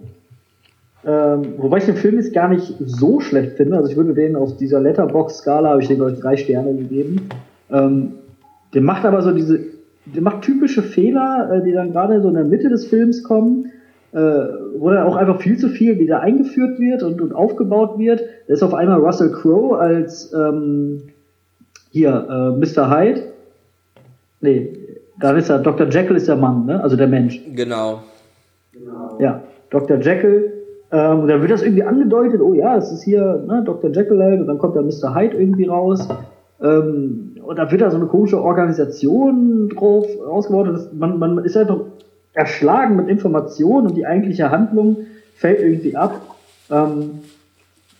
Ähm, 1.04 1.54
wobei 1.56 1.78
ich 1.78 1.86
den 1.86 1.96
Film 1.96 2.16
jetzt 2.16 2.32
gar 2.32 2.48
nicht 2.48 2.74
so 2.84 3.20
schlecht 3.20 3.56
finde. 3.56 3.78
Also 3.78 3.90
ich 3.90 3.96
würde 3.96 4.14
den 4.14 4.36
auf 4.36 4.56
dieser 4.58 4.80
Letterbox-Skala, 4.80 5.70
habe 5.70 5.82
ich 5.82 5.88
den, 5.88 5.96
glaube 5.96 6.12
ich, 6.12 6.20
drei 6.20 6.36
Sterne 6.36 6.74
gegeben. 6.74 7.28
Ähm, 7.70 8.12
der 8.74 8.82
macht 8.82 9.04
aber 9.04 9.22
so 9.22 9.32
diese, 9.32 9.60
der 10.06 10.22
macht 10.22 10.42
typische 10.42 10.82
Fehler, 10.82 11.50
äh, 11.52 11.64
die 11.64 11.72
dann 11.72 11.92
gerade 11.92 12.20
so 12.22 12.28
in 12.28 12.34
der 12.34 12.44
Mitte 12.44 12.68
des 12.68 12.86
Films 12.86 13.22
kommen, 13.22 13.72
äh, 14.12 14.18
wo 14.18 14.90
dann 14.90 15.06
auch 15.06 15.16
einfach 15.16 15.40
viel 15.40 15.58
zu 15.58 15.68
viel 15.68 15.98
wieder 15.98 16.20
eingeführt 16.20 16.78
wird 16.78 17.02
und, 17.02 17.20
und 17.20 17.32
aufgebaut 17.32 17.98
wird. 17.98 18.22
Da 18.46 18.54
ist 18.54 18.62
auf 18.62 18.74
einmal 18.74 19.00
Russell 19.00 19.30
Crowe 19.32 19.78
als 19.78 20.32
ähm, 20.32 21.02
hier 21.90 22.26
äh, 22.28 22.58
Mr. 22.58 22.90
Hyde. 22.90 23.22
Nee, 24.40 24.78
da 25.20 25.36
ist 25.36 25.50
er, 25.50 25.58
Dr. 25.58 25.88
Jekyll 25.88 26.16
ist 26.16 26.28
der 26.28 26.36
Mann, 26.36 26.66
ne? 26.66 26.82
Also 26.82 26.96
der 26.96 27.08
Mensch. 27.08 27.40
Genau. 27.54 28.00
Ja, 29.18 29.42
Dr. 29.70 29.98
Jekyll. 29.98 30.52
Ähm, 30.92 31.28
da 31.28 31.40
wird 31.40 31.50
das 31.50 31.62
irgendwie 31.62 31.84
angedeutet, 31.84 32.40
oh 32.40 32.54
ja, 32.54 32.76
es 32.76 32.90
ist 32.90 33.04
hier 33.04 33.44
ne, 33.46 33.62
Dr. 33.64 33.90
Jekyll 33.90 34.20
halt, 34.20 34.40
und 34.40 34.48
dann 34.48 34.58
kommt 34.58 34.74
der 34.74 34.82
Mr. 34.82 35.14
Hyde 35.14 35.36
irgendwie 35.36 35.66
raus. 35.66 36.08
Ähm, 36.60 37.29
und 37.50 37.56
da 37.56 37.68
wird 37.68 37.80
da 37.80 37.90
so 37.90 37.96
eine 37.96 38.06
komische 38.06 38.40
Organisation 38.40 39.70
drauf 39.70 40.06
ausgebaut. 40.24 40.68
Man, 40.96 41.18
man 41.18 41.44
ist 41.44 41.56
einfach 41.56 41.80
erschlagen 42.32 42.94
mit 42.94 43.08
Informationen 43.08 43.88
und 43.88 43.96
die 43.96 44.06
eigentliche 44.06 44.52
Handlung 44.52 44.98
fällt 45.34 45.58
irgendwie 45.58 45.96
ab. 45.96 46.20
Ähm, 46.70 47.22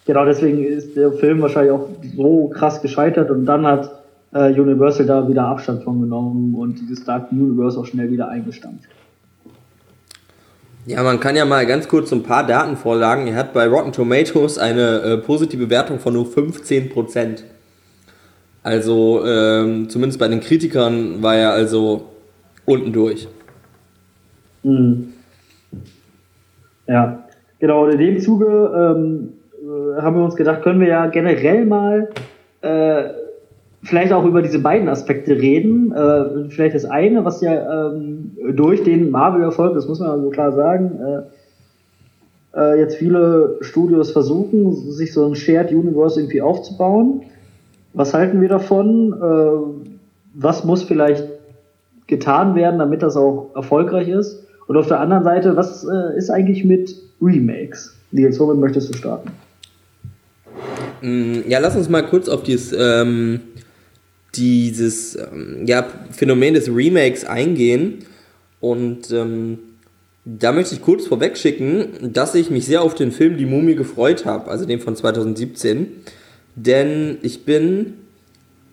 genau 0.07 0.24
deswegen 0.24 0.62
ist 0.62 0.96
der 0.96 1.11
Film 1.11 1.42
wahrscheinlich 1.42 1.72
auch 1.72 1.88
so 2.16 2.46
krass 2.46 2.80
gescheitert 2.80 3.28
und 3.32 3.44
dann 3.44 3.66
hat 3.66 3.90
äh, 4.32 4.53
Universal 4.53 5.07
da 5.07 5.28
wieder 5.28 5.46
Abstand 5.46 5.82
von 5.82 6.01
genommen 6.01 6.55
und 6.55 6.78
dieses 6.82 7.05
Dark 7.05 7.32
Universe 7.32 7.76
auch 7.76 7.86
schnell 7.86 8.09
wieder 8.09 8.28
eingestampft. 8.28 8.88
Ja, 10.86 11.03
man 11.03 11.18
kann 11.18 11.34
ja 11.34 11.44
mal 11.44 11.66
ganz 11.66 11.88
kurz 11.88 12.12
ein 12.12 12.22
paar 12.22 12.46
Daten 12.46 12.76
vorlagen. 12.76 13.26
Er 13.26 13.34
hat 13.34 13.53
bei 13.53 13.66
Rotten 13.66 13.90
Tomatoes 13.90 14.59
eine 14.59 15.01
äh, 15.01 15.16
positive 15.16 15.68
Wertung 15.70 15.98
von 15.98 16.12
nur 16.12 16.26
15 16.26 16.88
Prozent. 16.90 17.42
Also 18.62 19.24
ähm, 19.24 19.88
zumindest 19.88 20.18
bei 20.18 20.28
den 20.28 20.40
Kritikern 20.40 21.22
war 21.22 21.36
er 21.36 21.52
also 21.52 22.02
unten 22.66 22.92
durch. 22.92 23.28
Mhm. 24.62 25.14
Ja, 26.86 27.24
genau. 27.58 27.86
In 27.86 27.98
dem 27.98 28.20
Zuge 28.20 28.46
ähm, 28.46 29.32
äh, 29.62 30.02
haben 30.02 30.16
wir 30.16 30.24
uns 30.24 30.36
gedacht, 30.36 30.62
können 30.62 30.80
wir 30.80 30.88
ja 30.88 31.06
generell 31.06 31.64
mal 31.64 32.11
äh, 32.61 33.04
vielleicht 33.82 34.12
auch 34.12 34.24
über 34.24 34.42
diese 34.42 34.58
beiden 34.58 34.88
Aspekte 34.88 35.36
reden. 35.36 35.92
Äh, 35.92 36.50
vielleicht 36.50 36.74
das 36.74 36.84
eine, 36.84 37.24
was 37.24 37.40
ja 37.40 37.90
ähm, 37.92 38.32
durch 38.54 38.82
den 38.82 39.11
Marvel-Erfolg, 39.11 39.74
das 39.74 39.88
muss 39.88 40.00
man 40.00 40.11
also 40.11 40.30
klar 40.30 40.52
sagen, 40.52 40.98
äh, 41.00 42.61
äh, 42.61 42.78
jetzt 42.80 42.96
viele 42.96 43.58
Studios 43.61 44.11
versuchen, 44.11 44.74
sich 44.92 45.12
so 45.12 45.26
ein 45.26 45.34
Shared 45.34 45.72
Universe 45.72 46.20
irgendwie 46.20 46.42
aufzubauen. 46.42 47.22
Was 47.93 48.14
halten 48.14 48.41
wir 48.41 48.49
davon? 48.49 49.12
Äh, 49.12 49.91
was 50.34 50.64
muss 50.64 50.82
vielleicht 50.82 51.24
getan 52.07 52.55
werden, 52.55 52.78
damit 52.78 53.03
das 53.03 53.16
auch 53.16 53.51
erfolgreich 53.55 54.09
ist? 54.09 54.45
Und 54.66 54.76
auf 54.76 54.86
der 54.86 55.01
anderen 55.01 55.24
Seite, 55.24 55.57
was 55.57 55.84
äh, 55.84 56.16
ist 56.16 56.30
eigentlich 56.30 56.64
mit 56.64 56.95
Remakes? 57.20 57.97
Nils, 58.12 58.38
womit 58.38 58.59
möchtest 58.59 58.88
du 58.88 58.97
starten? 58.97 59.30
Mm, 61.03 61.49
ja, 61.49 61.59
lass 61.59 61.76
uns 61.76 61.88
mal 61.88 62.03
kurz 62.03 62.28
auf 62.28 62.43
dieses, 62.43 62.72
ähm, 62.78 63.41
dieses 64.34 65.16
ähm, 65.16 65.64
ja, 65.66 65.86
Phänomen 66.11 66.55
des 66.55 66.68
Remakes 66.68 67.24
eingehen. 67.24 68.05
Und 68.61 69.11
ähm, 69.11 69.59
da 70.24 70.53
möchte 70.53 70.74
ich 70.74 70.82
kurz 70.82 71.07
vorweg 71.07 71.36
schicken, 71.36 72.12
dass 72.12 72.34
ich 72.34 72.51
mich 72.51 72.66
sehr 72.66 72.82
auf 72.82 72.95
den 72.95 73.11
Film 73.11 73.38
Die 73.38 73.47
Mumie 73.47 73.74
gefreut 73.74 74.26
habe, 74.26 74.51
also 74.51 74.66
den 74.66 74.80
von 74.80 74.95
2017. 74.95 75.86
Denn 76.66 77.18
ich 77.22 77.46
bin 77.46 77.94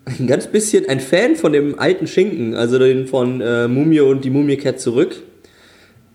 ein 0.04 0.26
ganz 0.26 0.46
bisschen 0.46 0.88
ein 0.88 1.00
Fan 1.00 1.36
von 1.36 1.52
dem 1.52 1.78
alten 1.78 2.06
Schinken, 2.06 2.54
also 2.54 2.78
den 2.78 3.06
von 3.06 3.40
äh, 3.40 3.66
Mumie 3.66 4.00
und 4.00 4.24
die 4.24 4.30
Mumie 4.30 4.56
kehrt 4.56 4.80
zurück. 4.80 5.16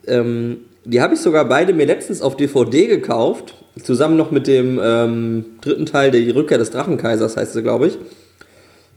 Ähm, 0.05 0.57
die 0.85 1.01
habe 1.01 1.15
ich 1.15 1.19
sogar 1.19 1.45
beide 1.45 1.73
mir 1.73 1.85
letztens 1.85 2.21
auf 2.21 2.35
DVD 2.35 2.87
gekauft, 2.87 3.55
zusammen 3.81 4.17
noch 4.17 4.31
mit 4.31 4.47
dem 4.47 4.79
ähm, 4.83 5.45
dritten 5.61 5.85
Teil, 5.85 6.11
der 6.11 6.21
die 6.21 6.29
Rückkehr 6.29 6.57
des 6.57 6.71
Drachenkaisers 6.71 7.37
heißt 7.37 7.53
sie, 7.53 7.63
glaube 7.63 7.87
ich. 7.87 7.97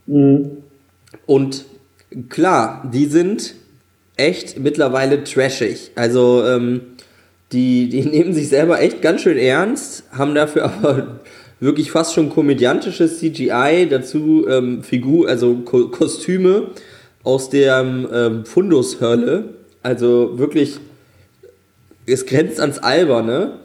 Mhm. 0.06 0.58
Und 1.24 1.64
klar, 2.28 2.90
die 2.92 3.06
sind 3.06 3.54
echt 4.16 4.58
mittlerweile 4.58 5.24
trashig. 5.24 5.92
Also 5.94 6.44
ähm, 6.44 6.80
die, 7.52 7.88
die 7.88 8.02
nehmen 8.04 8.34
sich 8.34 8.48
selber 8.48 8.80
echt 8.80 9.00
ganz 9.00 9.22
schön 9.22 9.38
ernst, 9.38 10.04
haben 10.12 10.34
dafür 10.34 10.64
aber 10.82 11.20
wirklich 11.60 11.90
fast 11.90 12.14
schon 12.14 12.30
komödiantisches 12.30 13.18
CGI, 13.18 13.86
dazu 13.88 14.46
ähm, 14.48 14.82
Figur, 14.82 15.28
also 15.28 15.54
Ko 15.64 15.88
Kostüme 15.88 16.68
aus 17.22 17.50
der 17.50 17.80
ähm, 17.80 18.44
Fundushölle. 18.44 19.50
Also 19.82 20.38
wirklich, 20.38 20.78
es 22.06 22.26
grenzt 22.26 22.60
ans 22.60 22.78
Alberne. 22.78 23.58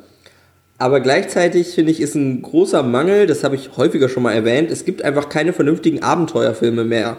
Aber 0.77 0.99
gleichzeitig 0.99 1.67
finde 1.67 1.91
ich, 1.91 2.01
ist 2.01 2.15
ein 2.15 2.41
großer 2.41 2.81
Mangel, 2.81 3.27
das 3.27 3.43
habe 3.43 3.55
ich 3.55 3.77
häufiger 3.77 4.09
schon 4.09 4.23
mal 4.23 4.33
erwähnt, 4.33 4.71
es 4.71 4.83
gibt 4.83 5.03
einfach 5.03 5.29
keine 5.29 5.53
vernünftigen 5.53 6.01
Abenteuerfilme 6.01 6.83
mehr. 6.83 7.17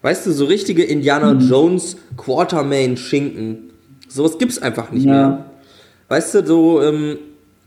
Weißt 0.00 0.26
du, 0.26 0.32
so 0.32 0.46
richtige 0.46 0.84
Indiana 0.84 1.34
mhm. 1.34 1.40
Jones 1.40 1.96
Quartermain 2.16 2.96
Schinken. 2.96 3.70
Sowas 4.08 4.38
gibt's 4.38 4.58
einfach 4.58 4.90
nicht 4.90 5.04
ja. 5.04 5.12
mehr. 5.12 5.44
Weißt 6.08 6.34
du, 6.34 6.46
so, 6.46 6.82
ähm, 6.82 7.18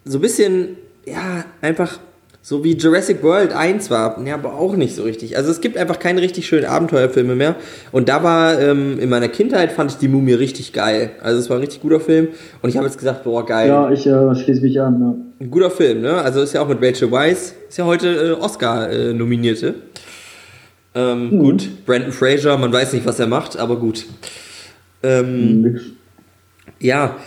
so 0.05 0.17
ein 0.17 0.21
bisschen, 0.21 0.77
ja, 1.05 1.45
einfach 1.61 1.99
so 2.47 2.63
wie 2.63 2.77
Jurassic 2.77 3.23
World 3.23 3.51
1 3.51 3.89
war, 3.89 4.25
ja, 4.25 4.35
aber 4.35 4.53
auch 4.53 4.77
nicht 4.77 4.95
so 4.95 5.03
richtig. 5.03 5.35
Also 5.35 5.51
es 5.51 5.59
gibt 5.59 5.75
einfach 5.75 5.99
keine 5.99 6.21
richtig 6.21 6.47
schönen 6.47 6.63
Abenteuerfilme 6.63 7.35
mehr. 7.35 7.57
Und 7.91 8.07
da 8.07 8.23
war, 8.23 8.57
ähm, 8.61 8.97
in 9.01 9.09
meiner 9.09 9.27
Kindheit 9.27 9.73
fand 9.73 9.91
ich 9.91 9.97
die 9.97 10.07
Mumie 10.07 10.31
richtig 10.31 10.71
geil. 10.71 11.11
Also 11.21 11.41
es 11.41 11.49
war 11.49 11.57
ein 11.57 11.59
richtig 11.59 11.81
guter 11.81 11.99
Film. 11.99 12.29
Und 12.61 12.69
ich 12.69 12.77
habe 12.77 12.87
jetzt 12.87 12.99
gesagt, 12.99 13.25
boah, 13.25 13.45
geil. 13.45 13.67
Ja, 13.67 13.91
ich 13.91 14.07
äh, 14.07 14.33
schließe 14.33 14.61
mich 14.61 14.79
an. 14.79 14.97
Ja. 15.01 15.45
Ein 15.45 15.51
guter 15.51 15.69
Film, 15.69 15.99
ne? 15.99 16.13
Also 16.21 16.41
ist 16.41 16.53
ja 16.53 16.61
auch 16.61 16.69
mit 16.69 16.81
Rachel 16.81 17.11
Weisz, 17.11 17.53
ist 17.67 17.79
ja 17.79 17.83
heute 17.83 18.07
äh, 18.39 18.41
Oscar-Nominierte. 18.41 19.75
Äh, 20.95 20.99
ähm, 21.01 21.31
mhm. 21.31 21.39
Gut, 21.39 21.85
Brandon 21.85 22.13
Fraser, 22.13 22.57
man 22.57 22.71
weiß 22.71 22.93
nicht, 22.93 23.05
was 23.05 23.19
er 23.19 23.27
macht, 23.27 23.57
aber 23.57 23.75
gut. 23.75 24.05
Ähm, 25.03 25.63
mhm. 25.63 25.79
Ja, 26.79 27.17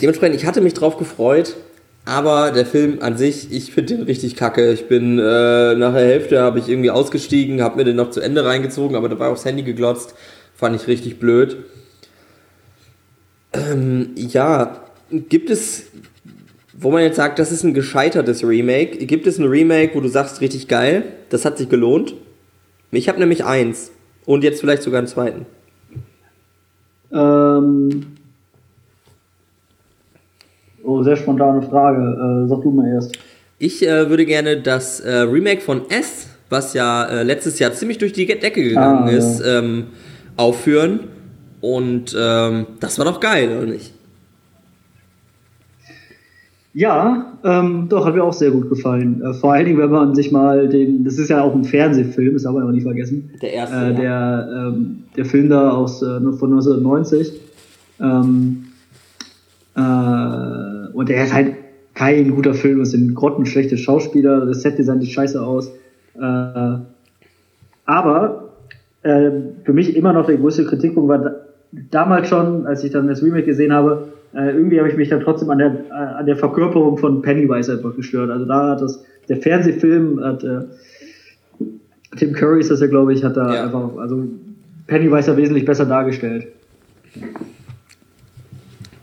dementsprechend, 0.00 0.36
ich 0.36 0.46
hatte 0.46 0.60
mich 0.60 0.74
drauf 0.74 0.96
gefreut. 0.96 1.56
Aber 2.04 2.50
der 2.50 2.66
Film 2.66 2.98
an 3.00 3.16
sich, 3.16 3.52
ich 3.52 3.72
finde 3.72 3.96
den 3.96 4.04
richtig 4.04 4.34
kacke. 4.34 4.72
Ich 4.72 4.88
bin 4.88 5.18
äh, 5.18 5.74
nach 5.74 5.92
der 5.92 6.06
Hälfte 6.06 6.40
habe 6.40 6.58
ich 6.58 6.68
irgendwie 6.68 6.90
ausgestiegen, 6.90 7.62
habe 7.62 7.76
mir 7.76 7.84
den 7.84 7.96
noch 7.96 8.10
zu 8.10 8.20
Ende 8.20 8.44
reingezogen, 8.44 8.96
aber 8.96 9.08
dabei 9.08 9.26
aufs 9.26 9.44
Handy 9.44 9.62
geglotzt. 9.62 10.14
Fand 10.54 10.74
ich 10.76 10.88
richtig 10.88 11.18
blöd. 11.18 11.58
Ähm, 13.52 14.10
ja, 14.16 14.84
gibt 15.10 15.50
es, 15.50 15.84
wo 16.72 16.90
man 16.90 17.02
jetzt 17.02 17.16
sagt, 17.16 17.38
das 17.38 17.52
ist 17.52 17.64
ein 17.64 17.74
gescheitertes 17.74 18.44
Remake, 18.44 19.04
gibt 19.06 19.26
es 19.26 19.38
ein 19.38 19.46
Remake, 19.46 19.94
wo 19.94 20.00
du 20.00 20.08
sagst, 20.08 20.40
richtig 20.40 20.68
geil, 20.68 21.04
das 21.28 21.44
hat 21.44 21.58
sich 21.58 21.68
gelohnt? 21.68 22.14
Ich 22.92 23.08
habe 23.08 23.18
nämlich 23.18 23.44
eins 23.44 23.90
und 24.24 24.44
jetzt 24.44 24.60
vielleicht 24.60 24.82
sogar 24.82 24.98
einen 24.98 25.06
zweiten. 25.06 25.46
Ähm, 27.12 28.16
Oh, 30.90 31.04
sehr 31.04 31.14
spontane 31.14 31.62
Frage. 31.62 32.00
Äh, 32.44 32.48
sag 32.48 32.62
du 32.62 32.72
mal 32.72 32.88
erst. 32.88 33.16
Ich 33.60 33.86
äh, 33.86 34.10
würde 34.10 34.26
gerne 34.26 34.60
das 34.60 34.98
äh, 34.98 35.18
Remake 35.18 35.60
von 35.60 35.88
S, 35.88 36.26
was 36.48 36.74
ja 36.74 37.04
äh, 37.04 37.22
letztes 37.22 37.60
Jahr 37.60 37.72
ziemlich 37.72 37.98
durch 37.98 38.12
die 38.12 38.26
Decke 38.26 38.60
gegangen 38.60 39.04
ah, 39.04 39.10
ist, 39.10 39.38
ja. 39.38 39.60
ähm, 39.60 39.84
aufführen. 40.36 41.00
Und 41.60 42.16
ähm, 42.18 42.66
das 42.80 42.98
war 42.98 43.04
doch 43.04 43.20
geil, 43.20 43.56
oder 43.56 43.66
nicht? 43.66 43.92
Ja, 46.74 47.34
ähm, 47.44 47.86
doch, 47.88 48.04
hat 48.04 48.16
mir 48.16 48.24
auch 48.24 48.32
sehr 48.32 48.50
gut 48.50 48.68
gefallen. 48.68 49.22
Äh, 49.22 49.34
vor 49.34 49.52
allen 49.52 49.66
Dingen, 49.66 49.78
wenn 49.78 49.90
man 49.90 50.16
sich 50.16 50.32
mal 50.32 50.68
den, 50.68 51.04
das 51.04 51.18
ist 51.18 51.30
ja 51.30 51.40
auch 51.40 51.54
ein 51.54 51.62
Fernsehfilm, 51.62 52.32
das 52.32 52.42
darf 52.42 52.54
man 52.54 52.64
aber 52.64 52.72
nicht 52.72 52.82
vergessen. 52.82 53.30
Der 53.40 53.52
erste. 53.52 53.76
Äh, 53.76 53.94
der, 53.94 54.04
ja. 54.04 54.68
ähm, 54.68 55.04
der 55.16 55.24
Film 55.24 55.50
da 55.50 55.70
aus, 55.70 56.02
äh, 56.02 56.18
von 56.18 56.52
1990. 56.52 57.32
Ähm, 58.00 58.64
äh, 59.76 60.79
und 60.92 61.10
er 61.10 61.24
ist 61.24 61.34
halt 61.34 61.54
kein 61.94 62.30
guter 62.30 62.54
Film, 62.54 62.80
es 62.80 62.92
sind 62.92 63.14
grottenschlechte 63.14 63.76
Schauspieler, 63.76 64.46
das 64.46 64.62
Setdesign 64.62 65.00
sieht 65.00 65.10
scheiße 65.10 65.40
aus. 65.40 65.70
Äh, 66.14 66.78
aber 67.84 68.50
äh, 69.02 69.30
für 69.64 69.72
mich 69.72 69.96
immer 69.96 70.12
noch 70.12 70.26
der 70.26 70.36
größte 70.36 70.64
Kritikpunkt 70.64 71.08
war 71.08 71.18
da, 71.18 71.34
damals 71.90 72.28
schon, 72.28 72.66
als 72.66 72.84
ich 72.84 72.92
dann 72.92 73.08
das 73.08 73.22
Remake 73.22 73.46
gesehen 73.46 73.72
habe, 73.72 74.08
äh, 74.34 74.50
irgendwie 74.50 74.78
habe 74.78 74.88
ich 74.88 74.96
mich 74.96 75.08
dann 75.08 75.20
trotzdem 75.20 75.50
an 75.50 75.58
der, 75.58 75.72
äh, 75.90 75.92
an 75.92 76.26
der 76.26 76.36
Verkörperung 76.36 76.98
von 76.98 77.22
Pennywise 77.22 77.72
einfach 77.72 77.96
gestört. 77.96 78.30
Also 78.30 78.44
da 78.44 78.70
hat 78.70 78.80
das, 78.80 79.04
der 79.28 79.38
Fernsehfilm 79.38 80.22
hat, 80.22 80.44
äh, 80.44 80.60
Tim 82.16 82.32
Curry 82.32 82.60
ist 82.60 82.70
das 82.70 82.80
ja, 82.80 82.86
glaube 82.86 83.12
ich, 83.12 83.24
hat 83.24 83.36
da 83.36 83.54
ja. 83.54 83.64
einfach, 83.64 83.96
also 83.98 84.24
Pennywise 84.86 85.30
ja 85.30 85.36
wesentlich 85.36 85.64
besser 85.64 85.86
dargestellt. 85.86 86.48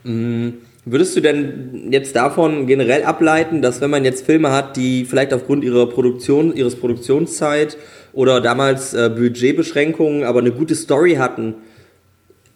Mhm. 0.04 0.54
Würdest 0.90 1.14
du 1.16 1.20
denn 1.20 1.88
jetzt 1.90 2.16
davon 2.16 2.66
generell 2.66 3.04
ableiten, 3.04 3.60
dass 3.60 3.80
wenn 3.80 3.90
man 3.90 4.04
jetzt 4.04 4.24
Filme 4.24 4.52
hat, 4.52 4.76
die 4.76 5.04
vielleicht 5.04 5.34
aufgrund 5.34 5.62
ihrer 5.62 5.86
Produktion, 5.86 6.54
ihres 6.56 6.76
Produktionszeit 6.76 7.76
oder 8.14 8.40
damals 8.40 8.94
äh, 8.94 9.10
Budgetbeschränkungen, 9.14 10.24
aber 10.24 10.40
eine 10.40 10.50
gute 10.50 10.74
Story 10.74 11.16
hatten, 11.16 11.56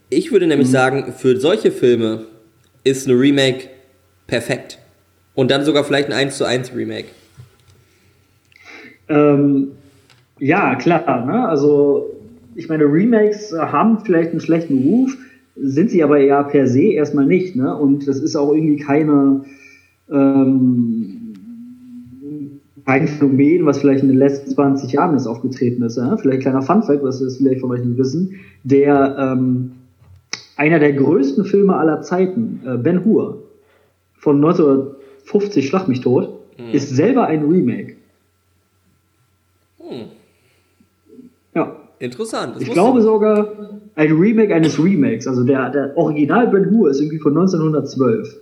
ich 0.09 0.33
würde 0.33 0.47
nämlich 0.47 0.68
mhm. 0.68 0.72
sagen, 0.72 1.14
für 1.16 1.39
solche 1.39 1.70
Filme 1.70 2.24
ist 2.85 3.07
eine 3.07 3.18
Remake 3.18 3.68
perfekt. 4.26 4.78
Und 5.35 5.51
dann 5.51 5.64
sogar 5.64 5.85
vielleicht 5.85 6.09
ein 6.09 6.14
1 6.14 6.39
zu 6.39 6.45
1 6.45 6.74
Remake. 6.74 7.09
Ähm, 9.09 9.72
ja, 10.39 10.74
klar. 10.76 11.26
Ne? 11.26 11.49
Also, 11.49 12.11
ich 12.55 12.68
meine, 12.68 12.85
Remakes 12.85 13.53
haben 13.53 14.01
vielleicht 14.05 14.30
einen 14.30 14.41
schlechten 14.41 14.78
Ruf 14.85 15.16
sind 15.57 15.91
sie 15.91 16.03
aber 16.03 16.19
ja 16.19 16.43
per 16.43 16.67
se 16.67 16.85
erstmal 16.93 17.27
nicht. 17.27 17.57
Ne? 17.57 17.77
Und 17.77 18.09
das 18.09 18.19
ist 18.19 18.37
auch 18.37 18.53
irgendwie 18.53 18.77
keine, 18.77 19.45
ähm, 20.11 21.35
kein 22.87 23.07
Phänomen, 23.07 23.66
was 23.66 23.79
vielleicht 23.79 24.03
in 24.03 24.09
den 24.09 24.19
letzten 24.19 24.51
20 24.51 24.93
Jahren 24.93 25.16
ist 25.16 25.27
aufgetreten 25.27 25.83
ist. 25.83 25.97
Ja? 25.97 26.16
Vielleicht 26.16 26.39
ein 26.39 26.43
kleiner 26.43 26.62
Funfact, 26.62 27.03
was 27.03 27.20
wir 27.20 27.31
vielleicht 27.31 27.61
von 27.61 27.70
euch 27.70 27.85
nicht 27.85 27.99
wissen. 27.99 28.37
Der, 28.65 29.16
ähm, 29.19 29.73
einer 30.57 30.79
der 30.79 30.93
größten 30.93 31.45
Filme 31.45 31.77
aller 31.77 32.03
Zeiten, 32.03 32.61
äh, 32.65 32.77
Ben 32.77 33.05
Hur, 33.05 33.43
von 34.15 34.37
1950 34.37 35.66
Schlag 35.66 35.89
mich 35.89 36.01
tot, 36.01 36.39
mhm. 36.59 36.73
ist 36.73 36.91
selber 36.91 37.27
ein 37.27 37.45
Remake. 37.45 37.97
Hm. 39.79 40.07
Ja. 41.55 41.77
Interessant. 42.03 42.57
ich 42.59 42.69
glaube 42.69 43.01
sogar, 43.01 43.47
ein 43.95 44.11
Remake 44.11 44.53
eines 44.53 44.77
Remakes. 44.83 45.29
Also 45.29 45.45
der, 45.45 45.70
der 45.70 45.97
Original 45.97 46.49
Ben 46.49 46.69
Hur 46.69 46.91
ist 46.91 46.99
irgendwie 47.01 47.20
von 47.20 47.31
1912. 47.31 48.41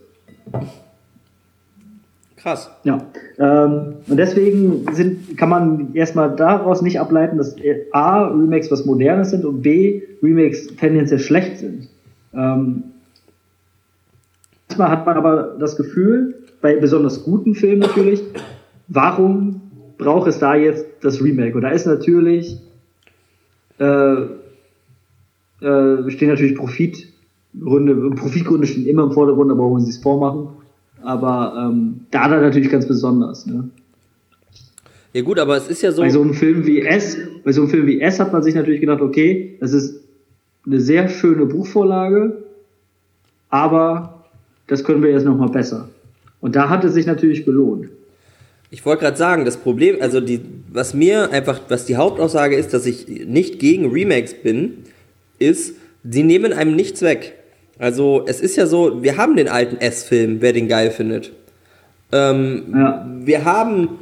Krass. 2.39 2.71
Ja. 2.85 3.03
Ähm, 3.39 3.97
und 4.09 4.17
deswegen 4.17 4.87
sind, 4.95 5.37
kann 5.37 5.51
man 5.51 5.95
erstmal 5.95 6.35
daraus 6.35 6.81
nicht 6.81 6.99
ableiten, 6.99 7.37
dass 7.37 7.55
A, 7.93 8.29
Remakes 8.29 8.71
was 8.71 8.87
Modernes 8.87 9.29
sind 9.29 9.45
und 9.45 9.61
B, 9.61 10.05
Remakes 10.23 10.69
tendenziell 10.79 11.21
schlecht 11.21 11.59
sind. 11.59 11.91
Ähm, 12.33 12.85
manchmal 14.69 14.91
hat 14.91 15.05
man 15.05 15.19
aber 15.19 15.57
das 15.61 15.77
Gefühl, 15.77 16.35
bei 16.63 16.77
besonders 16.77 17.25
guten 17.25 17.55
Filmen 17.55 17.81
natürlich, 17.81 18.23
warum 18.89 19.61
braucht 19.99 20.29
es 20.29 20.39
da 20.39 20.55
jetzt 20.55 20.87
das 21.03 21.23
Remake? 21.23 21.55
Und 21.55 21.61
da 21.61 21.69
ist 21.69 21.85
natürlich 21.85 22.59
äh, 23.81 24.23
äh, 25.65 26.11
stehen 26.11 26.29
natürlich 26.29 26.55
Profitgründe, 26.55 28.11
Profitgründe 28.15 28.67
stehen 28.67 28.87
immer 28.87 29.05
im 29.05 29.13
Vordergrund, 29.13 29.51
da 29.51 29.55
brauchen 29.55 29.81
sie 29.81 29.91
es 29.91 29.99
vormachen. 29.99 30.49
Aber 31.03 31.55
ähm, 31.57 32.01
da 32.11 32.29
dann 32.29 32.43
natürlich 32.43 32.71
ganz 32.71 32.87
besonders. 32.87 33.47
Ne? 33.47 33.71
Ja 35.13 35.23
gut, 35.23 35.39
aber 35.39 35.57
es 35.57 35.69
ist 35.69 35.83
ja 35.83 35.93
so. 35.93 36.03
Bei 36.03 36.11
so 36.11 36.21
einem 36.21 36.35
Film 36.35 36.67
wie 36.67 36.83
S, 36.83 37.17
bei 37.43 37.53
so 37.53 37.63
einem 37.63 37.71
Film 37.71 37.87
wie 37.87 38.01
S 38.01 38.21
hat 38.21 38.33
man 38.33 38.43
sich 38.43 38.55
natürlich 38.55 38.81
gedacht, 38.81 39.01
okay, 39.01 39.57
das 39.61 39.73
ist 39.73 40.05
eine 40.67 40.79
sehr 40.79 41.09
schöne 41.09 41.47
Buchvorlage. 41.47 42.45
aber 43.49 44.25
das 44.67 44.85
können 44.85 45.03
wir 45.03 45.11
jetzt 45.11 45.25
nochmal 45.25 45.49
besser. 45.49 45.89
Und 46.41 46.55
da 46.55 46.69
hat 46.69 46.85
es 46.85 46.93
sich 46.93 47.07
natürlich 47.07 47.45
gelohnt. 47.45 47.89
Ich 48.73 48.87
wollte 48.87 49.03
gerade 49.03 49.17
sagen, 49.17 49.45
das 49.45 49.57
Problem, 49.57 49.97
also 50.01 50.21
die, 50.21 50.41
was 50.73 50.95
mir 50.95 51.33
einfach, 51.33 51.61
was 51.69 51.87
die 51.87 51.97
Hauptaussage 51.97 52.55
ist, 52.55 52.73
dass 52.73 52.87
ich 52.87 53.09
nicht 53.09 53.59
gegen 53.59 53.91
Remakes 53.91 54.35
bin, 54.35 54.85
ist, 55.39 55.75
sie 56.09 56.23
nehmen 56.23 56.53
einem 56.53 56.77
nichts 56.77 57.03
weg. 57.03 57.35
Also 57.79 58.25
es 58.27 58.41
ist 58.41 58.57
ja 58.57 58.67
so, 58.67 59.03
wir 59.03 59.17
haben 59.17 59.37
den 59.37 59.49
alten 59.49 59.77
S-Film, 59.79 60.37
wer 60.41 60.53
den 60.53 60.69
geil 60.69 60.91
findet. 60.91 61.33
Ähm, 62.13 62.75
ja. 62.75 63.07
Wir 63.25 63.45
haben 63.45 63.99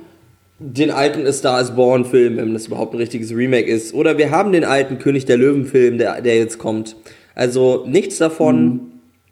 den 0.59 0.91
alten 0.91 1.27
A 1.27 1.33
Star 1.33 1.61
is 1.61 1.71
Born 1.71 2.05
Film, 2.05 2.37
wenn 2.37 2.53
das 2.53 2.67
überhaupt 2.67 2.93
ein 2.93 2.99
richtiges 2.99 3.35
Remake 3.35 3.71
ist. 3.71 3.95
Oder 3.95 4.19
wir 4.19 4.31
haben 4.31 4.53
den 4.53 4.65
alten 4.65 4.99
König 4.99 5.25
der 5.25 5.37
Löwen 5.37 5.65
Film, 5.65 5.99
der, 5.99 6.21
der 6.21 6.37
jetzt 6.37 6.59
kommt. 6.59 6.97
Also 7.35 7.85
nichts 7.87 8.19
davon 8.19 8.65
mhm. 8.65 8.81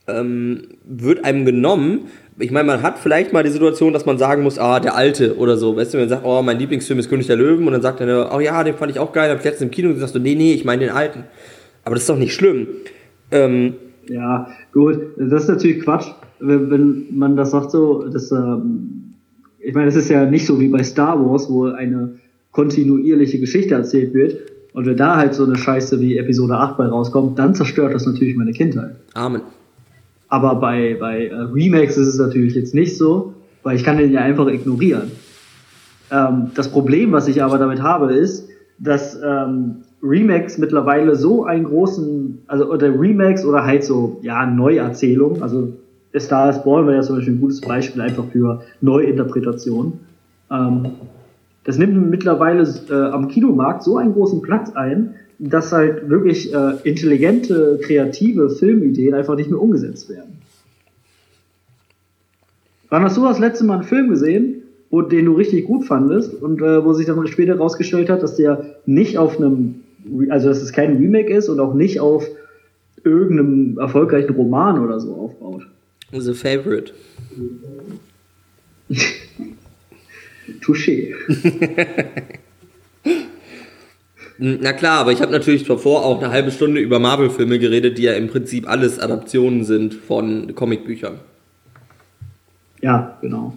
Ähm, 0.09 0.63
wird 0.85 1.25
einem 1.25 1.45
genommen. 1.45 2.07
Ich 2.39 2.51
meine, 2.51 2.67
man 2.67 2.83
hat 2.83 2.99
vielleicht 2.99 3.33
mal 3.33 3.43
die 3.43 3.51
Situation, 3.51 3.93
dass 3.93 4.07
man 4.07 4.19
sagen 4.19 4.43
muss, 4.43 4.59
ah, 4.59 4.79
der 4.79 4.95
alte 4.95 5.37
oder 5.37 5.57
so. 5.57 5.77
Weißt 5.77 5.95
du, 5.95 5.99
wenn 5.99 6.05
man 6.05 6.09
sagt, 6.11 6.25
oh, 6.25 6.43
mein 6.43 6.59
Lieblingsfilm 6.59 6.99
ist 6.99 7.09
König 7.09 7.27
der 7.27 7.37
Löwen 7.37 7.67
und 7.67 7.73
dann 7.73 7.83
sagt 7.83 8.01
er, 8.01 8.31
oh 8.35 8.41
ja, 8.41 8.63
den 8.63 8.75
fand 8.75 8.91
ich 8.91 8.99
auch 8.99 9.13
geil, 9.13 9.31
hab 9.31 9.39
ich 9.39 9.45
letztens 9.45 9.69
im 9.69 9.71
Kino 9.71 9.93
gesagt, 9.93 10.13
so, 10.13 10.19
nee, 10.19 10.35
nee, 10.35 10.53
ich 10.53 10.65
meine 10.65 10.85
den 10.85 10.95
alten. 10.95 11.25
Aber 11.85 11.95
das 11.95 12.03
ist 12.03 12.11
doch 12.11 12.19
nicht 12.19 12.35
schlimm. 12.35 12.67
Ähm, 13.31 13.75
ja, 14.09 14.49
gut, 14.73 15.01
das 15.17 15.45
ist 15.45 15.49
natürlich 15.49 15.83
Quatsch, 15.83 16.07
wenn, 16.41 16.71
wenn 16.71 17.07
man 17.13 17.37
das 17.37 17.51
sagt 17.51 17.71
so, 17.71 18.07
dass, 18.09 18.31
ähm, 18.31 19.15
ich 19.59 19.75
meine, 19.75 19.87
das 19.87 19.97
ist 19.97 20.11
ja 20.11 20.25
nicht 20.27 20.47
so 20.47 20.61
wie 20.61 20.69
bei 20.69 20.83
Star 20.83 21.19
Wars, 21.19 21.49
wo 21.51 21.67
eine 21.67 22.17
kontinuierliche 22.53 23.39
Geschichte 23.39 23.75
erzählt 23.75 24.15
wird. 24.15 24.39
Und 24.73 24.87
wenn 24.87 24.97
da 24.97 25.17
halt 25.17 25.35
so 25.35 25.45
eine 25.45 25.57
Scheiße 25.57 26.01
wie 26.01 26.19
Episode 26.19 26.55
8 26.55 26.77
bei 26.77 26.87
rauskommt, 26.87 27.39
dann 27.39 27.55
zerstört 27.55 27.95
das 27.95 28.07
natürlich 28.07 28.37
meine 28.37 28.53
Kindheit. 28.53 28.97
Amen. 29.15 29.41
Aber 30.37 30.57
bei, 30.57 30.95
bei 31.01 31.29
äh, 31.29 31.35
Remakes 31.35 31.97
ist 31.97 32.09
es 32.09 32.19
natürlich 32.19 32.55
jetzt 32.55 32.75
nicht 32.75 32.99
so, 32.99 33.33
weil 33.63 33.75
ich 33.75 33.85
kann 33.85 33.97
den 33.97 34.13
ja 34.13 34.21
einfach 34.21 34.47
ignorieren. 34.49 35.11
Ähm, 36.11 36.51
das 36.55 36.71
Problem, 36.71 37.11
was 37.13 37.27
ich 37.27 37.43
aber 37.43 37.57
damit 37.57 37.81
habe, 37.83 38.13
ist, 38.13 38.47
dass 38.79 39.19
ähm, 39.25 39.77
Remakes 40.03 40.59
mittlerweile 40.59 41.17
so 41.17 41.47
einen 41.47 41.65
großen, 41.65 42.43
also 42.49 42.71
oder 42.71 42.89
Remakes 42.89 43.47
oder 43.47 43.65
halt 43.65 43.83
so, 43.83 44.19
ja, 44.21 44.45
Neuerzählungen, 44.45 45.43
also 45.43 45.73
Star 46.19 46.51
is 46.51 46.63
Born 46.63 46.87
wäre 46.87 46.97
ja 46.97 47.03
zum 47.03 47.17
Beispiel 47.17 47.33
ein 47.33 47.41
gutes 47.41 47.63
Beispiel 47.63 48.03
einfach 48.03 48.27
für 48.31 48.61
Neuinterpretation. 48.83 49.95
Ähm, 50.51 50.91
das 51.65 51.79
nimmt 51.79 52.11
mittlerweile 52.11 52.69
äh, 52.91 53.11
am 53.11 53.29
Kinomarkt 53.29 53.85
so 53.85 53.97
einen 53.97 54.13
großen 54.13 54.43
Platz 54.43 54.71
ein, 54.75 55.15
dass 55.39 55.73
halt 55.73 56.09
wirklich 56.09 56.53
äh, 56.53 56.73
intelligente, 56.85 57.79
kreative 57.83 58.51
Filmideen 58.51 59.15
einfach 59.15 59.37
nicht 59.37 59.51
mehr 59.51 59.61
umgesetzt 59.61 60.09
werden. 60.09 60.39
Wann 62.89 63.03
hast 63.03 63.17
du 63.17 63.25
das 63.25 63.39
letzte 63.39 63.65
Mal 63.65 63.75
einen 63.75 63.83
Film 63.83 64.09
gesehen, 64.09 64.63
wo, 64.91 65.03
den 65.03 65.27
du 65.27 65.33
richtig 65.35 65.67
gut 65.67 65.85
fandest 65.85 66.35
und 66.35 66.63
äh, 66.63 66.85
wo 66.85 66.93
sich 66.93 67.07
dann 67.07 67.27
später 67.27 67.55
herausgestellt 67.55 68.09
hat, 68.09 68.23
dass 68.23 68.37
der 68.37 68.77
nicht 68.87 69.19
auf 69.19 69.39
einem, 69.39 69.83
also 70.31 70.49
dass 70.49 70.63
es 70.63 70.73
kein 70.73 70.97
Remake 70.97 71.33
ist 71.33 71.49
und 71.49 71.59
auch 71.61 71.75
nicht 71.75 72.01
auf 72.01 72.27
irgendeinem 73.05 73.79
erfolgreichen 73.79 74.35
Roman 74.35 74.81
oder 74.81 75.01
so 75.01 75.15
aufbaut? 75.15 75.67
The 76.13 76.35
Favorite. 76.35 76.93
Touché. 80.63 81.15
Na 84.39 84.73
klar, 84.75 85.01
aber 85.01 85.13
ich 85.13 85.23
habe 85.23 85.33
natürlich 85.33 85.65
davor 85.65 86.05
auch 86.05 86.21
eine 86.21 86.31
halbe 86.31 86.51
Stunde 86.51 86.81
über 86.81 86.99
Marvel-Filme 86.99 87.59
geredet, 87.59 87.97
die 87.97 88.03
ja 88.03 88.13
im 88.13 88.29
Prinzip 88.29 88.69
alles 88.69 88.99
Adaptionen 88.99 89.65
sind 89.65 89.95
von 89.95 90.55
Comicbüchern. 90.55 91.21
Ja, 92.83 93.17
genau. 93.23 93.55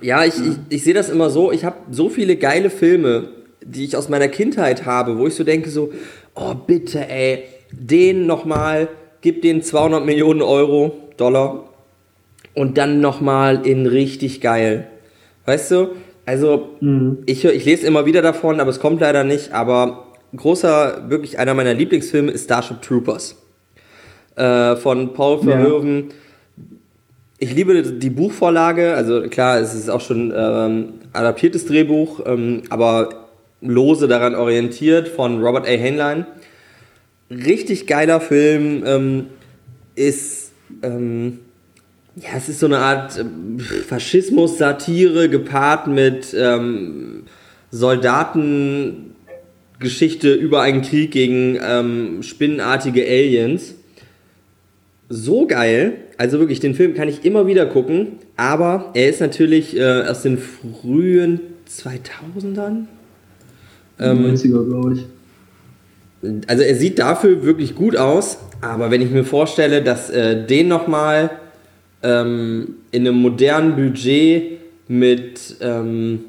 Ja, 0.00 0.24
ich, 0.24 0.34
ich, 0.34 0.56
ich 0.68 0.84
sehe 0.84 0.94
das 0.94 1.08
immer 1.08 1.30
so, 1.30 1.50
ich 1.50 1.64
habe 1.64 1.76
so 1.90 2.08
viele 2.08 2.36
geile 2.36 2.70
Filme, 2.70 3.28
die 3.62 3.84
ich 3.84 3.96
aus 3.96 4.08
meiner 4.08 4.28
Kindheit 4.28 4.86
habe, 4.86 5.18
wo 5.18 5.26
ich 5.26 5.34
so 5.34 5.42
denke 5.42 5.70
so, 5.70 5.92
oh 6.34 6.54
bitte 6.54 7.08
ey, 7.08 7.44
den 7.72 8.26
nochmal, 8.26 8.88
gib 9.20 9.42
den 9.42 9.62
200 9.62 10.04
Millionen 10.04 10.42
Euro, 10.42 10.96
Dollar 11.16 11.64
und 12.54 12.78
dann 12.78 13.00
nochmal 13.00 13.66
in 13.66 13.86
richtig 13.86 14.40
geil. 14.40 14.86
Weißt 15.46 15.70
du, 15.72 15.88
also, 16.26 16.70
mhm. 16.80 17.18
ich, 17.26 17.44
ich 17.44 17.64
lese 17.64 17.86
immer 17.86 18.06
wieder 18.06 18.22
davon, 18.22 18.60
aber 18.60 18.70
es 18.70 18.80
kommt 18.80 19.00
leider 19.00 19.24
nicht. 19.24 19.52
Aber 19.52 20.06
großer, 20.36 21.08
wirklich 21.08 21.38
einer 21.38 21.54
meiner 21.54 21.74
Lieblingsfilme 21.74 22.30
ist 22.30 22.44
Starship 22.44 22.82
Troopers. 22.82 23.36
Äh, 24.36 24.76
von 24.76 25.12
Paul 25.12 25.42
Verhoeven. 25.42 26.08
Ja. 26.08 26.14
Ich 27.38 27.54
liebe 27.54 27.82
die 27.82 28.10
Buchvorlage. 28.10 28.94
Also, 28.94 29.22
klar, 29.22 29.58
es 29.58 29.74
ist 29.74 29.88
auch 29.88 30.00
schon 30.00 30.32
ähm, 30.36 30.94
adaptiertes 31.12 31.66
Drehbuch, 31.66 32.20
ähm, 32.26 32.62
aber 32.68 33.26
lose 33.60 34.08
daran 34.08 34.34
orientiert 34.34 35.08
von 35.08 35.42
Robert 35.42 35.66
A. 35.66 35.70
Heinlein. 35.70 36.26
Richtig 37.30 37.86
geiler 37.86 38.20
Film. 38.20 38.82
Ähm, 38.86 39.26
ist. 39.94 40.52
Ja, 42.16 42.30
es 42.36 42.48
ist 42.48 42.58
so 42.60 42.66
eine 42.66 42.78
Art 42.78 43.18
ähm, 43.18 43.58
Faschismus-Satire 43.60 45.28
gepaart 45.28 45.86
mit 45.86 46.34
ähm, 46.36 47.24
Soldatengeschichte 47.70 50.34
über 50.34 50.62
einen 50.62 50.82
Krieg 50.82 51.12
gegen 51.12 51.56
ähm, 51.62 52.22
spinnenartige 52.22 53.04
Aliens. 53.04 53.74
So 55.08 55.46
geil. 55.46 55.92
Also 56.18 56.40
wirklich, 56.40 56.58
den 56.60 56.74
Film 56.74 56.94
kann 56.94 57.08
ich 57.08 57.24
immer 57.24 57.46
wieder 57.46 57.64
gucken. 57.66 58.18
Aber 58.36 58.90
er 58.94 59.08
ist 59.08 59.20
natürlich 59.20 59.76
äh, 59.76 60.02
aus 60.02 60.22
den 60.22 60.38
frühen 60.38 61.40
2000ern. 61.68 62.86
Ähm, 64.00 64.34
90er, 64.34 64.66
glaube 64.66 64.94
ich. 64.94 65.06
Also 66.48 66.64
er 66.64 66.74
sieht 66.74 66.98
dafür 66.98 67.44
wirklich 67.44 67.76
gut 67.76 67.96
aus. 67.96 68.38
Aber 68.60 68.90
wenn 68.90 69.00
ich 69.00 69.10
mir 69.10 69.24
vorstelle, 69.24 69.82
dass 69.82 70.10
äh, 70.10 70.44
den 70.44 70.68
nochmal 70.68 71.30
ähm, 72.02 72.76
in 72.90 73.06
einem 73.06 73.20
modernen 73.20 73.76
Budget 73.76 74.58
mit, 74.88 75.56
ähm, 75.60 76.20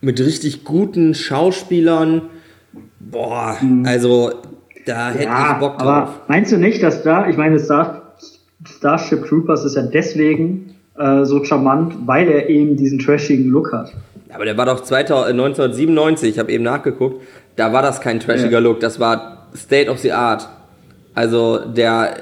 mit 0.00 0.20
richtig 0.20 0.64
guten 0.64 1.14
Schauspielern. 1.14 2.22
Boah, 2.98 3.56
mhm. 3.60 3.84
also 3.86 4.32
da 4.84 5.10
hätte 5.10 5.24
ja, 5.24 5.52
ich 5.52 5.58
Bock 5.58 5.78
drauf. 5.78 5.88
Aber 5.88 6.14
meinst 6.28 6.52
du 6.52 6.58
nicht, 6.58 6.82
dass 6.82 7.02
da, 7.02 7.28
ich 7.28 7.36
meine, 7.36 7.58
Star, 7.58 8.14
Starship 8.64 9.26
Troopers 9.26 9.64
ist 9.64 9.76
ja 9.76 9.82
deswegen 9.82 10.74
äh, 10.98 11.24
so 11.24 11.44
charmant, 11.44 11.94
weil 12.06 12.28
er 12.28 12.48
eben 12.48 12.76
diesen 12.76 12.98
trashigen 12.98 13.50
Look 13.50 13.72
hat. 13.72 13.92
Aber 14.32 14.44
der 14.44 14.56
war 14.56 14.66
doch 14.66 14.80
2000, 14.80 15.32
1997, 15.32 16.30
ich 16.30 16.38
habe 16.38 16.50
eben 16.52 16.64
nachgeguckt, 16.64 17.22
da 17.56 17.72
war 17.72 17.82
das 17.82 18.00
kein 18.00 18.20
trashiger 18.20 18.50
ja. 18.50 18.58
Look, 18.58 18.80
das 18.80 18.98
war 19.00 19.46
State 19.54 19.90
of 19.90 19.98
the 19.98 20.12
Art. 20.12 20.48
Also 21.14 21.58
der, 21.58 22.14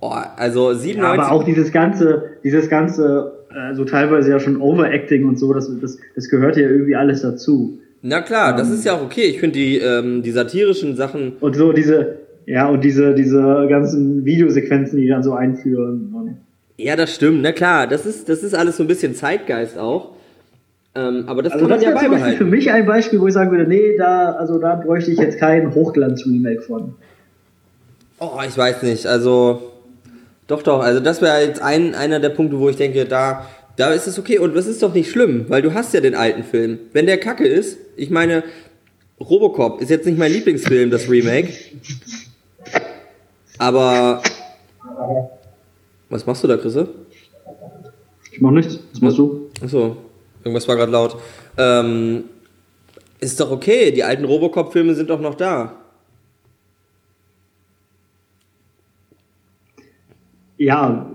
Oh, 0.00 0.12
also 0.36 0.72
97. 0.72 0.96
Ja, 0.96 1.12
aber 1.12 1.32
auch 1.32 1.44
dieses 1.44 1.72
ganze, 1.72 2.30
dieses 2.42 2.68
ganze, 2.68 3.32
also 3.50 3.84
teilweise 3.84 4.30
ja 4.30 4.40
schon 4.40 4.60
Overacting 4.60 5.28
und 5.28 5.38
so, 5.38 5.52
das, 5.52 5.70
das, 5.80 5.98
das 6.14 6.28
gehört 6.28 6.56
ja 6.56 6.68
irgendwie 6.68 6.96
alles 6.96 7.22
dazu. 7.22 7.78
Na 8.02 8.22
klar, 8.22 8.52
ähm, 8.52 8.56
das 8.56 8.70
ist 8.70 8.84
ja 8.84 8.94
auch 8.94 9.02
okay. 9.02 9.24
Ich 9.24 9.40
finde 9.40 9.58
die, 9.58 9.76
ähm, 9.78 10.22
die 10.22 10.30
satirischen 10.30 10.96
Sachen. 10.96 11.32
Und 11.40 11.54
so 11.54 11.72
diese, 11.72 12.16
ja, 12.46 12.66
und 12.68 12.82
diese, 12.82 13.14
diese 13.14 13.66
ganzen 13.68 14.24
Videosequenzen, 14.24 14.98
die 14.98 15.08
dann 15.08 15.22
so 15.22 15.34
einführen. 15.34 16.36
Ja, 16.78 16.96
das 16.96 17.14
stimmt. 17.14 17.42
Na 17.42 17.52
klar, 17.52 17.86
das 17.86 18.06
ist, 18.06 18.28
das 18.28 18.42
ist 18.42 18.54
alles 18.54 18.78
so 18.78 18.84
ein 18.84 18.86
bisschen 18.86 19.14
Zeitgeist 19.14 19.76
auch. 19.76 20.12
Ähm, 20.94 21.24
aber 21.26 21.42
das 21.42 21.52
also 21.52 21.66
kann 21.66 21.78
man 21.78 21.82
ja 21.82 21.94
beibehalten. 21.94 22.38
für 22.38 22.44
mich 22.44 22.70
ein 22.72 22.86
Beispiel, 22.86 23.20
wo 23.20 23.28
ich 23.28 23.34
sagen 23.34 23.50
würde, 23.50 23.66
nee, 23.66 23.96
da, 23.96 24.32
also 24.32 24.58
da 24.58 24.74
bräuchte 24.74 25.10
ich 25.10 25.18
jetzt 25.18 25.38
kein 25.38 25.72
Hochglanz-Remake 25.74 26.62
von. 26.62 26.94
Oh, 28.18 28.40
ich 28.46 28.56
weiß 28.56 28.82
nicht. 28.82 29.06
Also, 29.06 29.62
doch, 30.50 30.62
doch. 30.62 30.80
Also 30.80 31.00
das 31.00 31.22
wäre 31.22 31.44
jetzt 31.44 31.62
ein, 31.62 31.94
einer 31.94 32.18
der 32.18 32.30
Punkte, 32.30 32.58
wo 32.58 32.68
ich 32.68 32.76
denke, 32.76 33.04
da, 33.04 33.46
da 33.76 33.92
ist 33.92 34.06
es 34.06 34.18
okay. 34.18 34.38
Und 34.38 34.54
das 34.56 34.66
ist 34.66 34.82
doch 34.82 34.92
nicht 34.92 35.10
schlimm, 35.10 35.46
weil 35.48 35.62
du 35.62 35.74
hast 35.74 35.94
ja 35.94 36.00
den 36.00 36.14
alten 36.14 36.42
Film. 36.42 36.78
Wenn 36.92 37.06
der 37.06 37.18
kacke 37.18 37.46
ist, 37.46 37.78
ich 37.96 38.10
meine, 38.10 38.42
Robocop 39.20 39.80
ist 39.80 39.90
jetzt 39.90 40.06
nicht 40.06 40.18
mein 40.18 40.32
Lieblingsfilm, 40.32 40.90
das 40.90 41.08
Remake. 41.08 41.52
Aber. 43.58 44.22
Was 46.08 46.26
machst 46.26 46.42
du 46.42 46.48
da, 46.48 46.56
Chrisse? 46.56 46.88
Ich 48.32 48.40
mach 48.40 48.50
nichts. 48.50 48.80
Was 48.92 49.00
machst 49.00 49.18
du? 49.18 49.50
Achso, 49.62 49.96
irgendwas 50.42 50.66
war 50.66 50.74
gerade 50.74 50.90
laut. 50.90 51.16
Ähm, 51.56 52.24
ist 53.20 53.38
doch 53.38 53.52
okay, 53.52 53.92
die 53.92 54.02
alten 54.02 54.24
Robocop-Filme 54.24 54.94
sind 54.94 55.10
doch 55.10 55.20
noch 55.20 55.34
da. 55.36 55.79
Ja, 60.60 61.10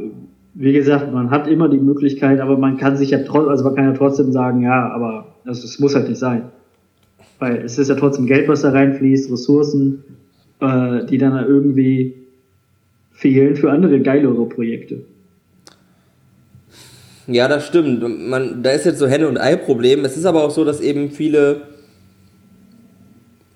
wie 0.56 0.74
gesagt, 0.74 1.14
man 1.14 1.30
hat 1.30 1.48
immer 1.48 1.70
die 1.70 1.78
Möglichkeit, 1.78 2.40
aber 2.40 2.58
man 2.58 2.78
kann 2.78 2.98
sich 2.98 3.12
ja 3.12 3.20
trotzdem, 3.20 3.50
also 3.50 3.64
man 3.64 3.76
kann 3.76 3.86
ja 3.86 3.94
trotzdem 3.94 4.32
sagen, 4.32 4.62
ja, 4.62 4.90
aber 4.90 5.36
es, 5.46 5.64
es 5.64 5.78
muss 5.80 5.94
halt 5.94 6.10
nicht 6.10 6.18
sein. 6.18 6.50
Weil 7.38 7.58
es 7.58 7.78
ist 7.78 7.90
ja 7.90 7.96
trotzdem 7.96 8.26
Geld, 8.26 8.48
was 8.48 8.64
da 8.64 8.72
reinfließt, 8.72 9.32
Ressourcen, 9.32 10.04
äh, 10.62 11.06
die 11.06 11.20
dann 11.20 11.46
irgendwie 11.46 12.16
fehlen 13.12 13.56
für 13.56 13.70
andere 13.70 14.00
geilere 14.00 14.48
Projekte. 14.48 15.02
Ja, 17.28 17.48
das 17.48 17.68
stimmt. 17.68 18.02
Man, 18.28 18.64
da 18.64 18.72
ist 18.72 18.86
jetzt 18.86 18.98
so 18.98 19.08
Henne- 19.08 19.28
und 19.28 19.38
Ei-Problem. 19.38 20.06
Es 20.06 20.18
ist 20.18 20.26
aber 20.26 20.44
auch 20.44 20.52
so, 20.52 20.66
dass 20.66 20.82
eben 20.82 21.12
viele, 21.12 21.68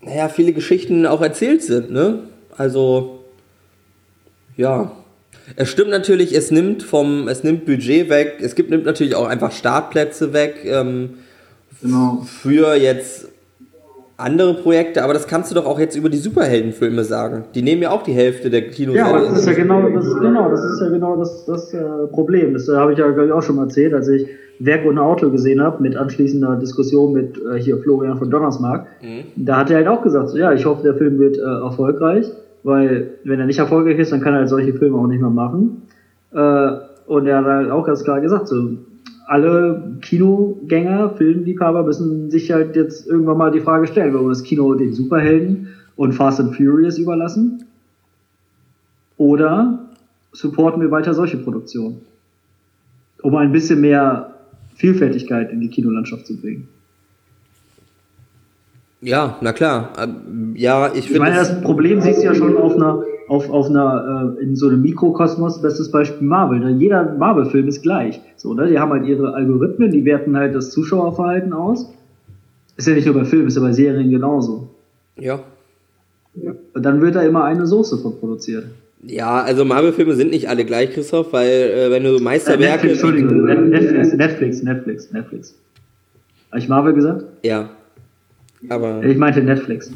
naja, 0.03 0.29
viele 0.29 0.53
Geschichten 0.53 1.07
auch 1.07 1.21
erzählt 1.21 1.63
sind, 1.63 1.89
ne? 1.89 2.19
Also, 2.55 3.21
ja. 4.55 4.91
Es 5.55 5.69
stimmt 5.69 5.89
natürlich, 5.89 6.35
es 6.35 6.51
nimmt 6.51 6.83
vom, 6.83 7.27
es 7.27 7.43
nimmt 7.43 7.65
Budget 7.65 8.09
weg, 8.09 8.37
es 8.41 8.55
gibt, 8.55 8.69
nimmt 8.69 8.85
natürlich 8.85 9.15
auch 9.15 9.27
einfach 9.27 9.51
Startplätze 9.51 10.33
weg, 10.33 10.61
ähm, 10.65 11.11
genau. 11.81 12.25
für 12.25 12.75
jetzt 12.75 13.29
andere 14.19 14.53
Projekte, 14.53 15.03
aber 15.03 15.13
das 15.13 15.27
kannst 15.27 15.49
du 15.49 15.55
doch 15.55 15.65
auch 15.65 15.79
jetzt 15.79 15.95
über 15.95 16.09
die 16.09 16.17
Superheldenfilme 16.17 17.03
sagen. 17.03 17.45
Die 17.55 17.61
nehmen 17.61 17.81
ja 17.81 17.91
auch 17.91 18.03
die 18.03 18.11
Hälfte 18.11 18.49
der 18.49 18.69
Kinos. 18.69 18.95
Ja, 18.95 19.07
aber 19.07 19.21
das 19.21 19.39
ist 19.39 19.47
ja 19.47 19.53
genau 19.53 19.87
das, 19.89 20.05
genau, 20.19 20.49
das 20.49 20.63
ist 20.63 20.81
ja 20.81 20.89
genau 20.89 21.15
das, 21.15 21.45
das 21.45 21.73
äh, 21.73 21.79
Problem. 22.11 22.53
Das 22.53 22.67
äh, 22.67 22.75
habe 22.75 22.91
ich 22.91 22.99
ja 22.99 23.09
glaube 23.09 23.27
ich 23.27 23.31
auch 23.31 23.41
schon 23.41 23.55
mal 23.55 23.63
erzählt, 23.63 23.93
als 23.93 24.09
ich 24.09 24.27
Werk 24.59 24.85
ohne 24.85 25.01
Auto 25.01 25.29
gesehen 25.29 25.61
habe, 25.61 25.81
mit 25.81 25.95
anschließender 25.95 26.57
Diskussion 26.57 27.13
mit 27.13 27.37
äh, 27.37 27.59
hier 27.59 27.77
Florian 27.77 28.17
von 28.17 28.29
Donnersmark. 28.29 28.87
Mhm. 29.01 29.23
Da 29.37 29.57
hat 29.57 29.69
er 29.69 29.77
halt 29.77 29.87
auch 29.87 30.01
gesagt, 30.01 30.29
so, 30.29 30.37
ja, 30.37 30.51
ich 30.51 30.65
hoffe, 30.65 30.83
der 30.83 30.95
Film 30.95 31.17
wird 31.17 31.37
äh, 31.37 31.41
erfolgreich, 31.41 32.29
weil 32.63 33.15
wenn 33.23 33.39
er 33.39 33.45
nicht 33.45 33.59
erfolgreich 33.59 33.97
ist, 33.99 34.11
dann 34.11 34.21
kann 34.21 34.33
er 34.33 34.39
halt 34.39 34.49
solche 34.49 34.73
Filme 34.73 34.97
auch 34.97 35.07
nicht 35.07 35.21
mehr 35.21 35.29
machen. 35.29 35.83
Äh, 36.31 36.71
und 37.07 37.25
er 37.25 37.37
hat 37.37 37.45
halt 37.45 37.71
auch 37.71 37.85
ganz 37.85 38.03
klar 38.03 38.21
gesagt, 38.21 38.47
so, 38.47 38.77
alle 39.25 39.97
Kinogänger, 40.01 41.11
Filmliebhaber 41.11 41.83
müssen 41.83 42.31
sich 42.31 42.51
halt 42.51 42.75
jetzt 42.75 43.07
irgendwann 43.07 43.37
mal 43.37 43.51
die 43.51 43.61
Frage 43.61 43.87
stellen, 43.87 44.13
wollen 44.13 44.25
wir 44.25 44.29
das 44.29 44.43
Kino 44.43 44.73
den 44.73 44.93
Superhelden 44.93 45.67
und 45.95 46.13
Fast 46.13 46.39
and 46.39 46.55
Furious 46.55 46.97
überlassen? 46.97 47.65
Oder 49.17 49.87
supporten 50.31 50.81
wir 50.81 50.89
weiter 50.89 51.13
solche 51.13 51.37
Produktionen? 51.37 52.01
Um 53.21 53.35
ein 53.35 53.51
bisschen 53.51 53.81
mehr 53.81 54.33
Vielfältigkeit 54.75 55.51
in 55.51 55.59
die 55.59 55.69
Kinolandschaft 55.69 56.25
zu 56.25 56.39
bringen. 56.39 56.67
Ja, 59.01 59.37
na 59.41 59.53
klar. 59.53 59.93
Ähm, 59.97 60.53
ja, 60.55 60.87
ich, 60.87 61.05
finde. 61.05 61.13
Ich 61.13 61.19
meine, 61.19 61.35
das 61.35 61.61
Problem 61.61 62.01
siehst 62.01 62.19
du 62.19 62.25
ja 62.25 62.35
schon 62.35 62.57
auf 62.57 62.75
einer, 62.75 63.03
auf, 63.29 63.49
auf 63.49 63.69
einer, 63.69 64.35
äh, 64.39 64.43
in 64.43 64.55
so 64.55 64.67
einem 64.67 64.81
Mikrokosmos, 64.81 65.61
bestes 65.61 65.89
Beispiel 65.89 66.27
Marvel. 66.27 66.59
Ne? 66.59 66.71
Jeder 66.71 67.15
Marvel-Film 67.17 67.67
ist 67.67 67.81
gleich. 67.81 68.19
So, 68.35 68.53
ne? 68.53 68.67
Die 68.67 68.77
haben 68.77 68.91
halt 68.91 69.05
ihre 69.05 69.33
Algorithmen, 69.33 69.91
die 69.91 70.03
werten 70.03 70.35
halt 70.35 70.53
das 70.53 70.71
Zuschauerverhalten 70.71 71.53
aus. 71.53 71.93
Ist 72.75 72.87
ja 72.87 72.93
nicht 72.93 73.05
nur 73.05 73.15
bei 73.15 73.25
Filmen, 73.25 73.47
ist 73.47 73.55
ja 73.55 73.61
bei 73.61 73.71
Serien 73.71 74.09
genauso. 74.09 74.69
Ja. 75.17 75.39
ja. 76.35 76.51
Und 76.73 76.83
dann 76.83 77.01
wird 77.01 77.15
da 77.15 77.21
immer 77.21 77.45
eine 77.45 77.67
Soße 77.67 77.97
von 77.99 78.19
produziert. 78.19 78.65
Ja, 79.01 79.41
also 79.43 79.63
Marvel-Filme 79.63 80.13
sind 80.15 80.31
nicht 80.31 80.49
alle 80.49 80.65
gleich, 80.65 80.91
Christoph, 80.91 81.31
weil 81.31 81.47
äh, 81.47 81.91
wenn 81.91 82.03
du 82.03 82.19
Meisterwerke. 82.19 82.65
Äh, 82.65 82.91
Netflix, 82.91 82.93
Entschuldigung, 82.93 83.45
Netflix, 83.69 84.13
Netflix, 84.13 84.63
Netflix, 84.63 85.11
Netflix. 85.11 85.55
Habe 86.51 86.59
ich 86.59 86.67
Marvel 86.67 86.93
gesagt? 86.93 87.23
Ja. 87.43 87.69
Aber. 88.67 89.03
Ich 89.03 89.17
meinte 89.17 89.41
Netflix. 89.41 89.91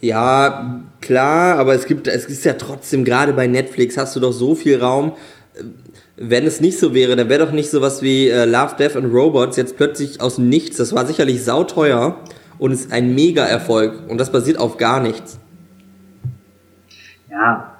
Ja, 0.00 0.82
klar, 1.00 1.58
aber 1.58 1.74
es 1.74 1.86
gibt, 1.86 2.06
es 2.06 2.26
ist 2.26 2.44
ja 2.44 2.52
trotzdem, 2.52 3.04
gerade 3.04 3.32
bei 3.32 3.46
Netflix 3.46 3.96
hast 3.96 4.14
du 4.14 4.20
doch 4.20 4.32
so 4.32 4.54
viel 4.54 4.78
Raum. 4.78 5.12
Wenn 6.16 6.46
es 6.46 6.60
nicht 6.60 6.78
so 6.78 6.94
wäre, 6.94 7.16
dann 7.16 7.28
wäre 7.28 7.44
doch 7.44 7.52
nicht 7.52 7.70
sowas 7.70 8.02
wie 8.02 8.28
äh, 8.28 8.44
Love, 8.44 8.76
Death 8.78 8.96
and 8.96 9.12
Robots 9.12 9.56
jetzt 9.56 9.76
plötzlich 9.76 10.20
aus 10.20 10.38
Nichts. 10.38 10.76
Das 10.76 10.94
war 10.94 11.06
sicherlich 11.06 11.44
sauteuer 11.44 12.20
und 12.58 12.72
ist 12.72 12.92
ein 12.92 13.14
Mega-Erfolg. 13.14 14.08
Und 14.08 14.18
das 14.18 14.30
basiert 14.30 14.58
auf 14.58 14.76
gar 14.76 15.00
nichts. 15.00 15.38
Ja, 17.30 17.72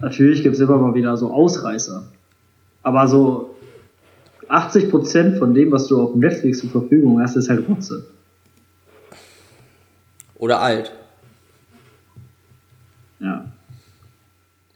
natürlich 0.00 0.42
gibt 0.42 0.54
es 0.54 0.60
immer 0.60 0.78
mal 0.78 0.94
wieder 0.94 1.16
so 1.16 1.32
Ausreißer. 1.32 2.02
Aber 2.82 3.08
so 3.08 3.49
80% 4.50 5.38
von 5.38 5.54
dem, 5.54 5.70
was 5.70 5.86
du 5.86 6.00
auf 6.00 6.14
Netflix 6.14 6.58
zur 6.58 6.70
Verfügung 6.70 7.20
hast, 7.20 7.36
ist 7.36 7.48
halt 7.48 7.68
Rotze. 7.68 8.04
Oder 10.38 10.60
alt. 10.60 10.92
Ja. 13.20 13.44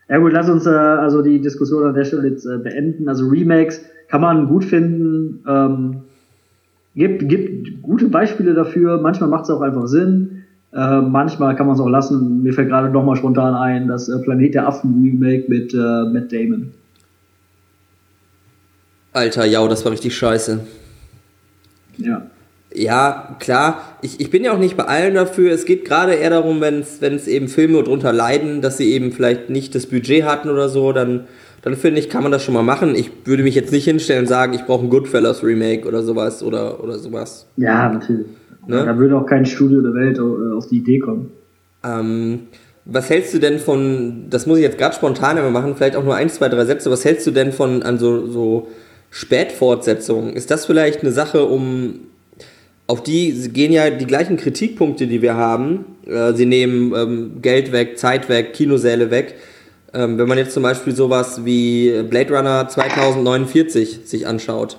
Ja 0.08 0.18
gut, 0.18 0.32
lass 0.32 0.48
uns 0.50 0.66
äh, 0.66 0.70
also 0.70 1.22
die 1.22 1.40
Diskussion 1.40 1.84
an 1.84 1.94
der 1.94 2.04
Stelle 2.04 2.28
jetzt 2.28 2.44
äh, 2.44 2.58
beenden. 2.58 3.08
Also 3.08 3.26
Remakes 3.26 3.80
kann 4.08 4.20
man 4.20 4.46
gut 4.46 4.64
finden. 4.64 5.42
Ähm, 5.48 6.02
gibt, 6.94 7.28
gibt 7.28 7.82
gute 7.82 8.08
Beispiele 8.08 8.54
dafür. 8.54 9.00
Manchmal 9.00 9.30
macht 9.30 9.44
es 9.44 9.50
auch 9.50 9.62
einfach 9.62 9.86
Sinn. 9.86 10.44
Äh, 10.72 11.00
manchmal 11.00 11.56
kann 11.56 11.66
man 11.66 11.76
es 11.76 11.80
auch 11.80 11.88
lassen. 11.88 12.42
Mir 12.42 12.52
fällt 12.52 12.68
gerade 12.68 12.90
nochmal 12.90 13.16
spontan 13.16 13.54
ein, 13.54 13.88
das 13.88 14.08
äh, 14.08 14.18
Planet 14.18 14.54
der 14.54 14.68
Affen 14.68 15.02
Remake 15.02 15.46
mit 15.48 15.72
äh, 15.72 15.76
Matt 16.12 16.32
Damon. 16.32 16.72
Alter, 19.14 19.44
ja, 19.44 19.66
das 19.68 19.84
war 19.84 19.92
richtig 19.92 20.14
scheiße. 20.16 20.60
Ja. 21.96 22.26
Ja, 22.74 23.36
klar. 23.38 23.96
Ich, 24.02 24.18
ich 24.20 24.30
bin 24.30 24.42
ja 24.44 24.52
auch 24.52 24.58
nicht 24.58 24.76
bei 24.76 24.84
allen 24.84 25.14
dafür. 25.14 25.52
Es 25.52 25.64
geht 25.64 25.84
gerade 25.84 26.14
eher 26.14 26.30
darum, 26.30 26.60
wenn 26.60 26.80
es 26.80 27.28
eben 27.28 27.46
Filme 27.46 27.80
drunter 27.84 28.12
leiden, 28.12 28.60
dass 28.60 28.76
sie 28.76 28.92
eben 28.92 29.12
vielleicht 29.12 29.48
nicht 29.48 29.76
das 29.76 29.86
Budget 29.86 30.24
hatten 30.24 30.50
oder 30.50 30.68
so, 30.68 30.92
dann, 30.92 31.26
dann 31.62 31.76
finde 31.76 32.00
ich, 32.00 32.10
kann 32.10 32.24
man 32.24 32.32
das 32.32 32.42
schon 32.42 32.54
mal 32.54 32.64
machen. 32.64 32.96
Ich 32.96 33.12
würde 33.24 33.44
mich 33.44 33.54
jetzt 33.54 33.70
nicht 33.70 33.84
hinstellen 33.84 34.22
und 34.22 34.26
sagen, 34.26 34.54
ich 34.54 34.64
brauche 34.64 34.84
ein 34.84 34.90
Goodfellas 34.90 35.44
Remake 35.44 35.86
oder 35.86 36.02
sowas 36.02 36.42
oder, 36.42 36.82
oder 36.82 36.98
sowas. 36.98 37.46
Ja, 37.56 37.92
natürlich. 37.92 38.26
Ne? 38.66 38.84
Da 38.84 38.98
würde 38.98 39.16
auch 39.16 39.26
kein 39.26 39.46
Studio 39.46 39.80
der 39.80 39.94
Welt 39.94 40.18
äh, 40.18 40.56
auf 40.56 40.66
die 40.66 40.78
Idee 40.78 40.98
kommen. 40.98 41.30
Ähm, 41.84 42.40
was 42.84 43.08
hältst 43.08 43.32
du 43.32 43.38
denn 43.38 43.60
von, 43.60 44.24
das 44.30 44.46
muss 44.46 44.58
ich 44.58 44.64
jetzt 44.64 44.78
gerade 44.78 44.96
spontan 44.96 45.36
immer 45.36 45.50
machen, 45.50 45.76
vielleicht 45.76 45.94
auch 45.94 46.04
nur 46.04 46.16
ein, 46.16 46.28
zwei, 46.28 46.48
drei 46.48 46.64
Sätze, 46.64 46.90
was 46.90 47.04
hältst 47.04 47.24
du 47.26 47.30
denn 47.30 47.52
von 47.52 47.84
an 47.84 47.98
so, 47.98 48.26
so 48.26 48.68
Spätfortsetzungen? 49.14 50.32
Ist 50.32 50.50
das 50.50 50.66
vielleicht 50.66 51.02
eine 51.02 51.12
Sache, 51.12 51.44
um 51.44 52.00
auf 52.88 53.04
die 53.04 53.48
gehen 53.52 53.72
ja 53.72 53.88
die 53.88 54.06
gleichen 54.06 54.36
Kritikpunkte, 54.36 55.06
die 55.06 55.22
wir 55.22 55.36
haben. 55.36 55.84
Äh, 56.04 56.32
sie 56.32 56.46
nehmen 56.46 56.92
ähm, 56.96 57.30
Geld 57.40 57.70
weg, 57.70 57.96
Zeit 57.96 58.28
weg, 58.28 58.54
Kinosäle 58.54 59.12
weg. 59.12 59.36
Ähm, 59.92 60.18
wenn 60.18 60.26
man 60.26 60.36
jetzt 60.36 60.52
zum 60.52 60.64
Beispiel 60.64 60.96
sowas 60.96 61.44
wie 61.44 62.02
Blade 62.02 62.36
Runner 62.36 62.66
2049 62.66 64.00
sich 64.04 64.26
anschaut. 64.26 64.78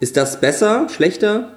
Ist 0.00 0.16
das 0.16 0.40
besser, 0.40 0.88
schlechter? 0.88 1.50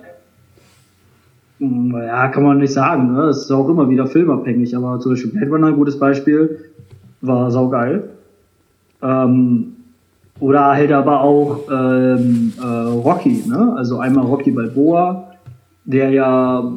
Naja, 1.58 2.28
kann 2.28 2.44
man 2.44 2.60
nicht 2.60 2.74
sagen. 2.74 3.14
Ne? 3.14 3.26
Das 3.26 3.46
ist 3.46 3.52
auch 3.52 3.68
immer 3.68 3.90
wieder 3.90 4.06
filmabhängig. 4.06 4.78
Aber 4.78 5.00
zum 5.00 5.14
Beispiel 5.14 5.32
Blade 5.32 5.50
Runner, 5.50 5.72
gutes 5.72 5.98
Beispiel, 5.98 6.66
war 7.22 7.50
saugeil. 7.50 8.10
Ähm, 9.02 9.77
oder 10.40 10.68
halt 10.68 10.92
aber 10.92 11.22
auch 11.22 11.64
ähm, 11.72 12.54
äh, 12.62 12.66
Rocky, 12.66 13.44
ne? 13.48 13.74
Also 13.78 14.00
einmal 14.00 14.26
Rocky 14.26 14.52
Balboa, 14.52 15.32
der 15.86 16.10
ja 16.12 16.72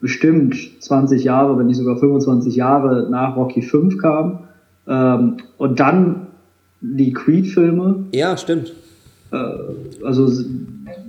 bestimmt 0.00 0.54
20 0.80 1.24
Jahre, 1.24 1.58
wenn 1.58 1.66
nicht 1.66 1.78
sogar 1.78 1.96
25 1.96 2.56
Jahre 2.56 3.08
nach 3.10 3.36
Rocky 3.36 3.62
5 3.62 3.98
kam. 3.98 4.40
Ähm, 4.86 5.38
und 5.56 5.80
dann 5.80 6.26
die 6.80 7.12
Creed-Filme. 7.12 8.04
Ja, 8.12 8.36
stimmt. 8.36 8.74
Äh, 9.32 9.36
also 10.04 10.28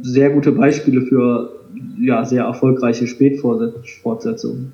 sehr 0.02 0.30
gute 0.30 0.52
Beispiele 0.53 1.02
für 1.02 1.52
ja, 1.99 2.23
sehr 2.23 2.43
erfolgreiche 2.43 3.07
Spätfortsetzungen. 3.07 4.73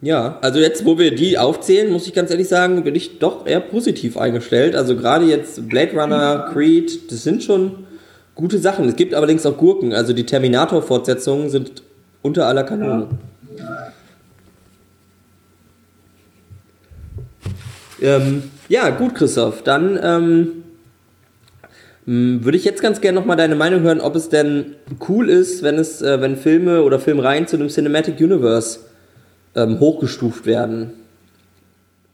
Ja, 0.00 0.38
also 0.42 0.60
jetzt, 0.60 0.84
wo 0.84 0.96
wir 0.96 1.14
die 1.14 1.38
aufzählen, 1.38 1.90
muss 1.90 2.06
ich 2.06 2.14
ganz 2.14 2.30
ehrlich 2.30 2.48
sagen, 2.48 2.84
bin 2.84 2.94
ich 2.94 3.18
doch 3.18 3.46
eher 3.46 3.60
positiv 3.60 4.16
eingestellt. 4.16 4.76
Also 4.76 4.94
gerade 4.96 5.24
jetzt 5.24 5.68
Blade 5.68 5.92
Runner, 5.92 6.50
Creed, 6.52 7.10
das 7.10 7.24
sind 7.24 7.42
schon 7.42 7.86
gute 8.36 8.58
Sachen. 8.58 8.88
Es 8.88 8.94
gibt 8.94 9.12
allerdings 9.12 9.44
auch 9.44 9.56
Gurken. 9.56 9.92
Also 9.92 10.12
die 10.12 10.24
Terminator-Fortsetzungen 10.24 11.50
sind 11.50 11.82
unter 12.22 12.46
aller 12.46 12.62
Kanone. 12.62 13.08
Ja, 18.00 18.16
ähm, 18.16 18.44
ja 18.68 18.90
gut, 18.90 19.16
Christoph. 19.16 19.62
Dann 19.62 19.98
ähm, 20.00 20.64
würde 22.06 22.56
ich 22.56 22.64
jetzt 22.64 22.82
ganz 22.82 23.00
gerne 23.00 23.18
nochmal 23.18 23.36
deine 23.36 23.56
Meinung 23.56 23.80
hören, 23.80 24.00
ob 24.00 24.14
es 24.14 24.28
denn 24.28 24.76
cool 25.08 25.28
ist, 25.28 25.64
wenn 25.64 25.74
es, 25.74 26.02
äh, 26.02 26.20
wenn 26.20 26.36
Filme 26.36 26.84
oder 26.84 27.00
Filmreihen 27.00 27.48
zu 27.48 27.56
einem 27.56 27.68
Cinematic 27.68 28.20
Universe 28.20 28.78
ähm, 29.58 29.80
hochgestuft 29.80 30.46
werden. 30.46 30.92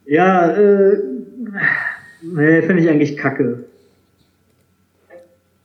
Ja, 0.06 0.50
äh, 0.50 0.98
nee, 2.22 2.62
finde 2.62 2.82
ich 2.82 2.88
eigentlich 2.88 3.16
kacke. 3.16 3.64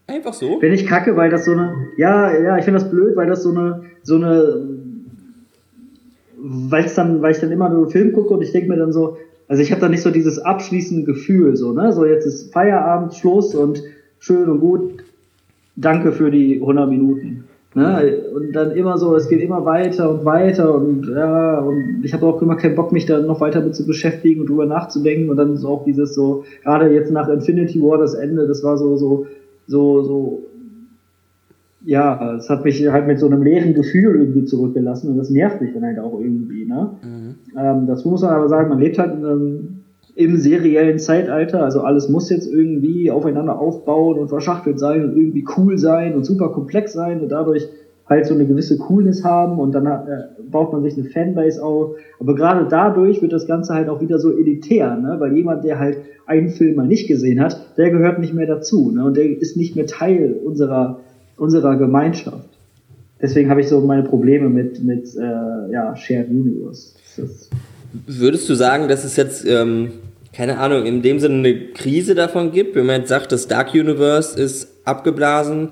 Einfach 0.07 0.33
so? 0.33 0.59
Finde 0.59 0.75
ich 0.75 0.87
kacke, 0.87 1.15
weil 1.15 1.29
das 1.29 1.45
so 1.45 1.51
eine, 1.51 1.75
ja, 1.97 2.35
ja, 2.37 2.57
ich 2.57 2.65
finde 2.65 2.79
das 2.79 2.89
blöd, 2.89 3.15
weil 3.15 3.27
das 3.27 3.43
so 3.43 3.51
eine, 3.51 3.83
so 4.01 4.15
eine, 4.15 4.67
weil 6.37 6.85
es 6.85 6.95
dann, 6.95 7.21
weil 7.21 7.31
ich 7.31 7.39
dann 7.39 7.51
immer 7.51 7.69
nur 7.69 7.83
einen 7.83 7.91
Film 7.91 8.13
gucke 8.13 8.33
und 8.33 8.41
ich 8.41 8.51
denke 8.51 8.69
mir 8.69 8.77
dann 8.77 8.91
so, 8.91 9.17
also 9.47 9.61
ich 9.61 9.71
habe 9.71 9.81
da 9.81 9.89
nicht 9.89 10.01
so 10.01 10.09
dieses 10.09 10.39
abschließende 10.39 11.05
Gefühl, 11.05 11.55
so, 11.55 11.73
ne, 11.73 11.93
so 11.93 12.05
jetzt 12.05 12.25
ist 12.25 12.51
Feierabend, 12.53 13.13
Schluss 13.13 13.53
und 13.53 13.83
schön 14.19 14.49
und 14.49 14.59
gut, 14.59 15.03
danke 15.75 16.11
für 16.11 16.31
die 16.31 16.55
100 16.55 16.89
Minuten. 16.89 17.48
Ne? 17.75 18.23
Und 18.33 18.53
dann 18.53 18.71
immer 18.71 18.97
so, 18.97 19.15
es 19.15 19.29
geht 19.29 19.41
immer 19.41 19.63
weiter 19.63 20.09
und 20.09 20.25
weiter 20.25 20.73
und 20.73 21.07
ja, 21.07 21.59
und 21.59 22.01
ich 22.03 22.13
habe 22.13 22.25
auch 22.25 22.41
immer 22.41 22.55
keinen 22.55 22.75
Bock, 22.75 22.91
mich 22.91 23.05
da 23.05 23.19
noch 23.19 23.41
weiter 23.41 23.61
mit 23.61 23.75
zu 23.75 23.85
beschäftigen 23.85 24.41
und 24.41 24.49
drüber 24.49 24.65
nachzudenken. 24.65 25.29
Und 25.29 25.37
dann 25.37 25.53
ist 25.53 25.65
auch 25.65 25.83
dieses 25.83 26.15
so, 26.15 26.43
gerade 26.63 26.91
jetzt 26.91 27.11
nach 27.11 27.29
Infinity 27.29 27.79
War 27.81 27.99
das 27.99 28.15
Ende, 28.15 28.47
das 28.47 28.63
war 28.63 28.77
so, 28.77 28.95
so, 28.97 29.27
so, 29.67 30.01
so, 30.01 30.43
ja, 31.85 32.35
es 32.35 32.49
hat 32.49 32.65
mich 32.65 32.85
halt 32.87 33.05
mit 33.05 33.19
so 33.19 33.27
einem 33.27 33.43
leeren 33.43 33.75
Gefühl 33.75 34.19
irgendwie 34.19 34.45
zurückgelassen 34.45 35.11
und 35.11 35.17
das 35.17 35.29
nervt 35.29 35.61
mich 35.61 35.73
dann 35.73 35.83
halt 35.83 35.99
auch 35.99 36.19
irgendwie, 36.19 36.65
ne? 36.65 36.89
Mhm. 37.03 37.35
Ähm, 37.57 37.87
dazu 37.87 38.09
muss 38.09 38.21
man 38.21 38.31
aber 38.31 38.49
sagen, 38.49 38.69
man 38.69 38.79
lebt 38.79 38.97
halt 38.97 39.13
in 39.13 39.25
einem 39.25 39.78
im 40.19 40.35
seriellen 40.35 40.99
Zeitalter. 40.99 41.63
Also 41.63 41.79
alles 41.79 42.09
muss 42.09 42.29
jetzt 42.29 42.45
irgendwie 42.45 43.09
aufeinander 43.09 43.57
aufbauen 43.57 44.19
und 44.19 44.27
verschachtelt 44.27 44.77
sein 44.77 45.05
und 45.05 45.15
irgendwie 45.15 45.45
cool 45.55 45.77
sein 45.77 46.13
und 46.13 46.25
super 46.25 46.49
komplex 46.49 46.91
sein 46.91 47.21
und 47.21 47.29
dadurch 47.29 47.69
halt 48.05 48.25
so 48.25 48.33
eine 48.33 48.45
gewisse 48.45 48.77
Coolness 48.77 49.23
haben 49.23 49.59
und 49.59 49.71
dann 49.71 49.85
äh, 49.85 50.25
baut 50.51 50.73
man 50.73 50.83
sich 50.83 50.97
eine 50.97 51.05
Fanbase 51.05 51.63
auf. 51.63 51.95
Aber 52.19 52.35
gerade 52.35 52.67
dadurch 52.69 53.21
wird 53.21 53.31
das 53.31 53.47
Ganze 53.47 53.73
halt 53.73 53.87
auch 53.87 54.01
wieder 54.01 54.19
so 54.19 54.37
elitär, 54.37 54.97
ne? 54.97 55.15
weil 55.19 55.37
jemand, 55.37 55.63
der 55.63 55.79
halt 55.79 55.99
einen 56.25 56.49
Film 56.49 56.75
mal 56.75 56.87
nicht 56.87 57.07
gesehen 57.07 57.39
hat, 57.39 57.77
der 57.77 57.89
gehört 57.89 58.19
nicht 58.19 58.33
mehr 58.33 58.47
dazu 58.47 58.91
ne? 58.91 59.05
und 59.05 59.15
der 59.15 59.25
ist 59.25 59.55
nicht 59.55 59.77
mehr 59.77 59.85
Teil 59.85 60.35
unserer, 60.43 60.99
unserer 61.37 61.77
Gemeinschaft. 61.77 62.49
Deswegen 63.21 63.49
habe 63.49 63.61
ich 63.61 63.69
so 63.69 63.79
meine 63.79 64.03
Probleme 64.03 64.49
mit, 64.49 64.83
mit 64.83 65.15
äh, 65.15 65.71
ja, 65.71 65.95
Shared 65.95 66.29
Universe. 66.29 66.95
Würdest 68.05 68.49
du 68.49 68.55
sagen, 68.55 68.89
dass 68.89 69.05
es 69.05 69.15
jetzt 69.15 69.45
ähm, 69.47 69.91
keine 70.33 70.59
Ahnung, 70.59 70.85
in 70.85 71.01
dem 71.01 71.19
Sinne 71.19 71.35
eine 71.35 71.65
Krise 71.73 72.15
davon 72.15 72.51
gibt, 72.51 72.75
wenn 72.75 72.85
man 72.85 73.01
jetzt 73.01 73.09
sagt, 73.09 73.31
das 73.31 73.47
Dark 73.47 73.73
Universe 73.73 74.39
ist 74.39 74.69
abgeblasen, 74.85 75.69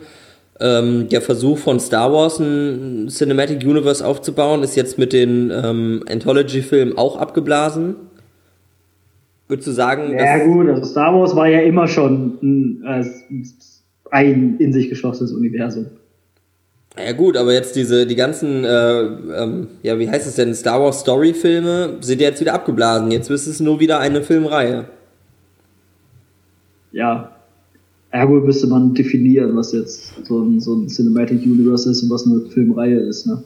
ähm, 0.60 1.08
der 1.10 1.22
Versuch 1.22 1.60
von 1.60 1.80
Star 1.80 2.12
Wars 2.12 2.40
ein 2.40 3.08
Cinematic 3.10 3.64
Universe 3.64 4.06
aufzubauen, 4.06 4.64
ist 4.64 4.76
jetzt 4.76 4.98
mit 4.98 5.14
den 5.14 5.52
ähm, 5.52 6.04
Anthology-Filmen 6.10 6.98
auch 6.98 7.18
abgeblasen. 7.18 7.96
Würdest 9.48 9.68
du 9.68 9.72
sagen? 9.72 10.18
Ja 10.18 10.44
gut, 10.44 10.68
also 10.68 10.84
Star 10.84 11.14
Wars 11.14 11.36
war 11.36 11.48
ja 11.48 11.62
immer 11.62 11.88
schon 11.88 12.38
ein, 12.42 12.84
äh, 12.86 13.06
ein 14.12 14.58
in 14.58 14.74
sich 14.74 14.90
geschlossenes 14.90 15.32
Universum. 15.32 15.86
Ja 16.98 17.12
gut, 17.14 17.38
aber 17.38 17.54
jetzt 17.54 17.76
diese, 17.76 18.08
die 18.08 18.16
ganzen, 18.16 18.64
äh, 18.64 19.02
ähm, 19.02 19.68
ja, 19.84 20.00
wie 20.00 20.10
heißt 20.10 20.28
es 20.28 20.36
denn, 20.36 20.54
Star 20.56 20.82
Wars 20.82 21.02
Story-Filme 21.02 21.98
sind 22.02 22.22
jetzt 22.22 22.42
wieder 22.42 22.54
abgeblasen. 22.54 23.12
Jetzt 23.12 23.30
ist 23.30 23.48
es 23.48 23.60
nur 23.60 23.80
wieder 23.80 24.00
eine 24.00 24.24
Filmreihe. 24.24 24.86
Ja. 26.92 27.32
Ergo 28.10 28.40
müsste 28.40 28.68
man 28.68 28.94
definieren, 28.94 29.56
was 29.56 29.74
jetzt 29.74 30.26
so 30.26 30.42
ein, 30.42 30.60
so 30.60 30.74
ein 30.74 30.88
Cinematic 30.88 31.44
Universe 31.46 31.92
ist 31.92 32.04
und 32.04 32.10
was 32.10 32.26
eine 32.26 32.42
Filmreihe 32.50 32.98
ist, 33.00 33.28
ne? 33.28 33.44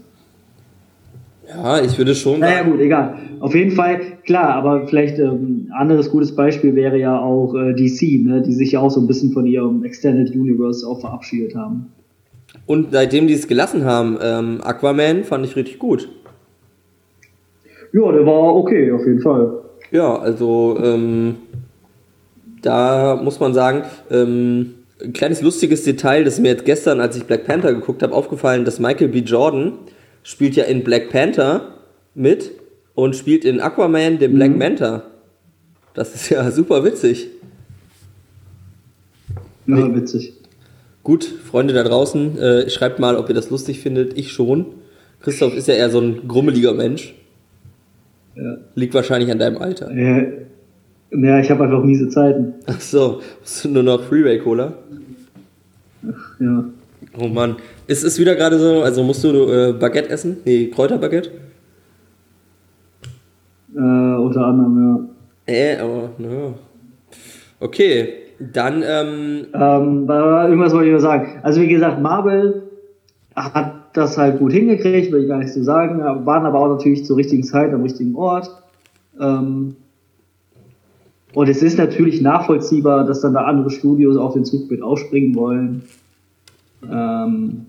Ja, 1.50 1.84
ich 1.84 1.98
würde 1.98 2.16
schon. 2.16 2.40
Naja, 2.40 2.64
gut, 2.64 2.80
egal. 2.80 3.18
Auf 3.42 3.54
jeden 3.54 3.72
Fall, 3.72 4.00
klar, 4.26 4.56
aber 4.56 4.88
vielleicht 4.88 5.20
ähm, 5.20 5.68
ein 5.68 5.72
anderes 5.74 6.10
gutes 6.10 6.34
Beispiel 6.34 6.76
wäre 6.76 6.98
ja 6.98 7.20
auch 7.20 7.54
äh, 7.56 7.74
DC, 7.74 8.24
ne, 8.24 8.42
die 8.42 8.54
sich 8.54 8.74
ja 8.74 8.80
auch 8.80 8.92
so 8.92 9.02
ein 9.02 9.08
bisschen 9.08 9.34
von 9.34 9.46
ihrem 9.46 9.84
Extended 9.84 10.34
Universe 10.34 10.88
auch 10.88 11.02
verabschiedet 11.02 11.56
haben. 11.56 11.88
Und 12.66 12.92
seitdem 12.92 13.28
die 13.28 13.34
es 13.34 13.48
gelassen 13.48 13.86
haben, 13.86 14.18
ähm, 14.22 14.60
Aquaman 14.64 15.24
fand 15.24 15.46
ich 15.46 15.56
richtig 15.56 15.80
gut. 15.80 16.08
Ja, 17.94 18.12
der 18.12 18.26
war 18.26 18.56
okay, 18.56 18.92
auf 18.92 19.06
jeden 19.06 19.22
Fall. 19.22 19.62
Ja, 19.92 20.18
also 20.18 20.78
ähm, 20.82 21.36
da 22.62 23.20
muss 23.22 23.40
man 23.40 23.54
sagen, 23.54 23.84
ähm, 24.10 24.76
ein 25.04 25.14
kleines 25.14 25.42
lustiges 25.42 25.84
Detail, 25.84 26.24
das 26.24 26.40
mir 26.40 26.50
jetzt 26.50 26.66
gestern, 26.66 27.02
als 27.02 27.18
ich 27.18 27.24
Black 27.24 27.46
Panther 27.46 27.74
geguckt 27.74 28.04
habe, 28.04 28.14
aufgefallen, 28.14 28.66
dass 28.66 28.80
Michael 28.80 29.10
B. 29.10 29.20
Jordan 29.20 29.74
spielt 30.24 30.56
ja 30.56 30.64
in 30.66 30.84
Black 30.84 31.10
Panther 31.10 31.76
mit 32.14 32.52
und 32.94 33.16
spielt 33.16 33.46
in 33.46 33.60
Aquaman 33.60 34.20
den 34.20 34.36
Black 34.36 34.52
mhm. 34.52 34.58
Manta. 34.60 35.04
Das 35.94 36.16
ist 36.16 36.30
ja 36.30 36.50
super 36.52 36.84
witzig. 36.84 37.30
Ja, 39.68 39.96
witzig. 39.96 40.34
Gut, 41.04 41.24
Freunde 41.24 41.74
da 41.74 41.84
draußen, 41.84 42.38
äh, 42.38 42.70
schreibt 42.70 43.00
mal, 43.00 43.16
ob 43.16 43.28
ihr 43.30 43.36
das 43.36 43.50
lustig 43.50 43.80
findet. 43.80 44.18
Ich 44.18 44.32
schon. 44.32 44.68
Christoph 45.22 45.56
ist 45.56 45.68
ja 45.68 45.74
eher 45.74 45.90
so 45.90 46.00
ein 46.00 46.28
grummeliger 46.28 46.74
Mensch. 46.74 47.16
Ja. 48.36 48.58
Liegt 48.76 48.94
wahrscheinlich 48.94 49.32
an 49.32 49.40
deinem 49.40 49.58
Alter. 49.58 49.92
Ja, 49.92 50.24
ja 51.12 51.40
ich 51.40 51.50
habe 51.50 51.64
einfach 51.64 51.84
miese 51.84 52.10
Zeiten. 52.10 52.54
Ach 52.68 52.80
so, 52.80 53.22
hast 53.42 53.66
du 53.66 53.70
nur 53.70 53.84
noch 53.84 54.04
Freeway 54.04 54.40
Cola? 54.40 54.74
Ach, 56.08 56.40
ja. 56.40 56.66
Oh 57.20 57.28
Mann. 57.28 57.56
Ist 57.88 58.04
es 58.04 58.20
wieder 58.20 58.36
gerade 58.36 58.58
so, 58.58 58.84
also 58.84 59.04
musst 59.04 59.24
du 59.24 59.52
äh, 59.52 59.74
Baguette 59.74 60.10
essen? 60.10 60.38
Nee, 60.46 60.68
Kräuterbaguette? 60.68 61.32
Äh, 63.76 63.80
unter 63.80 64.46
anderem, 64.46 65.10
ja. 65.48 65.54
Äh, 65.54 65.78
aber, 65.78 66.12
naja. 66.18 66.54
Okay, 67.60 68.21
dann, 68.54 68.84
ähm. 68.86 69.48
ähm 69.54 70.10
irgendwas 70.10 70.74
wollte 70.74 70.88
ich 70.88 70.92
nur 70.92 71.00
sagen. 71.00 71.40
Also, 71.44 71.62
wie 71.62 71.68
gesagt, 71.68 72.02
Marvel 72.02 72.64
hat 73.36 73.82
das 73.94 74.18
halt 74.18 74.40
gut 74.40 74.54
hingekriegt, 74.54 75.12
will 75.12 75.24
ich 75.24 75.28
gar 75.28 75.40
nicht 75.40 75.54
so 75.54 75.64
sagen, 75.64 76.00
waren 76.00 76.46
aber 76.46 76.60
auch 76.60 76.70
natürlich 76.70 77.06
zur 77.06 77.18
richtigen 77.18 77.44
Zeit 77.44 77.74
am 77.74 77.84
richtigen 77.84 78.16
Ort. 78.16 78.50
Ähm, 79.20 79.76
und 81.34 81.48
es 81.48 81.62
ist 81.62 81.78
natürlich 81.78 82.22
nachvollziehbar, 82.22 83.06
dass 83.06 83.22
dann 83.22 83.34
da 83.34 83.46
andere 83.46 83.70
Studios 83.70 84.18
auf 84.18 84.34
den 84.34 84.44
Zug 84.44 84.70
mit 84.70 84.82
aufspringen 84.82 85.36
wollen. 85.36 85.84
Ähm, 86.90 87.68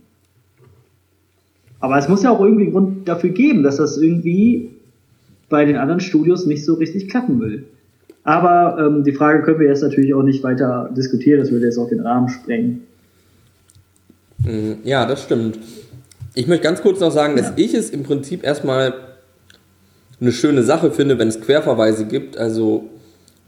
aber 1.78 1.98
es 1.98 2.08
muss 2.08 2.22
ja 2.22 2.30
auch 2.30 2.40
irgendwie 2.40 2.64
einen 2.64 2.72
Grund 2.72 3.08
dafür 3.08 3.30
geben, 3.30 3.62
dass 3.62 3.76
das 3.76 3.98
irgendwie 3.98 4.70
bei 5.48 5.64
den 5.64 5.76
anderen 5.76 6.00
Studios 6.00 6.46
nicht 6.46 6.64
so 6.64 6.74
richtig 6.74 7.08
klappen 7.08 7.40
will. 7.40 7.66
Aber 8.24 8.76
ähm, 8.78 9.04
die 9.04 9.12
Frage 9.12 9.42
können 9.42 9.58
wir 9.58 9.68
jetzt 9.68 9.82
natürlich 9.82 10.14
auch 10.14 10.22
nicht 10.22 10.42
weiter 10.44 10.90
diskutieren, 10.96 11.40
das 11.40 11.50
würde 11.50 11.66
jetzt 11.66 11.78
auch 11.78 11.88
den 11.88 12.00
Rahmen 12.00 12.28
sprengen. 12.28 12.82
Mhm, 14.38 14.78
ja, 14.84 15.06
das 15.06 15.22
stimmt. 15.22 15.58
Ich 16.34 16.46
möchte 16.46 16.64
ganz 16.64 16.82
kurz 16.82 17.00
noch 17.00 17.10
sagen, 17.10 17.36
dass 17.36 17.48
ja. 17.48 17.52
ich 17.56 17.74
es 17.74 17.90
im 17.90 18.04
Prinzip 18.04 18.44
erstmal 18.44 18.94
eine 20.20 20.32
schöne 20.32 20.62
Sache 20.62 20.92
finde, 20.92 21.18
wenn 21.18 21.28
es 21.28 21.40
Querverweise 21.40 22.06
gibt. 22.06 22.38
Also 22.38 22.84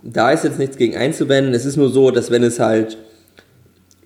da 0.03 0.33
ist 0.33 0.45
jetzt 0.45 0.59
nichts 0.59 0.77
gegen 0.77 0.97
einzuwenden. 0.97 1.55
Es 1.55 1.65
ist 1.65 1.77
nur 1.77 1.89
so, 1.89 2.11
dass 2.11 2.31
wenn 2.31 2.43
es 2.43 2.59
halt 2.59 2.99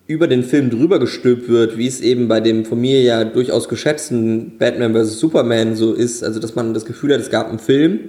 über 0.07 0.27
den 0.27 0.43
Film 0.43 0.71
drüber 0.71 0.99
gestülpt 0.99 1.49
wird, 1.49 1.77
wie 1.77 1.87
es 1.87 2.01
eben 2.01 2.29
bei 2.29 2.41
dem 2.41 2.65
von 2.65 2.81
mir 2.81 3.03
ja 3.03 3.25
durchaus 3.25 3.69
geschätzten 3.69 4.57
Batman 4.59 4.95
vs. 4.95 5.19
Superman 5.19 5.77
so 5.77 5.93
ist, 5.93 6.25
also 6.25 6.41
dass 6.41 6.55
man 6.55 6.73
das 6.73 6.85
Gefühl 6.85 7.13
hat, 7.13 7.21
es 7.21 7.31
gab 7.31 7.49
einen 7.49 7.59
Film 7.59 8.01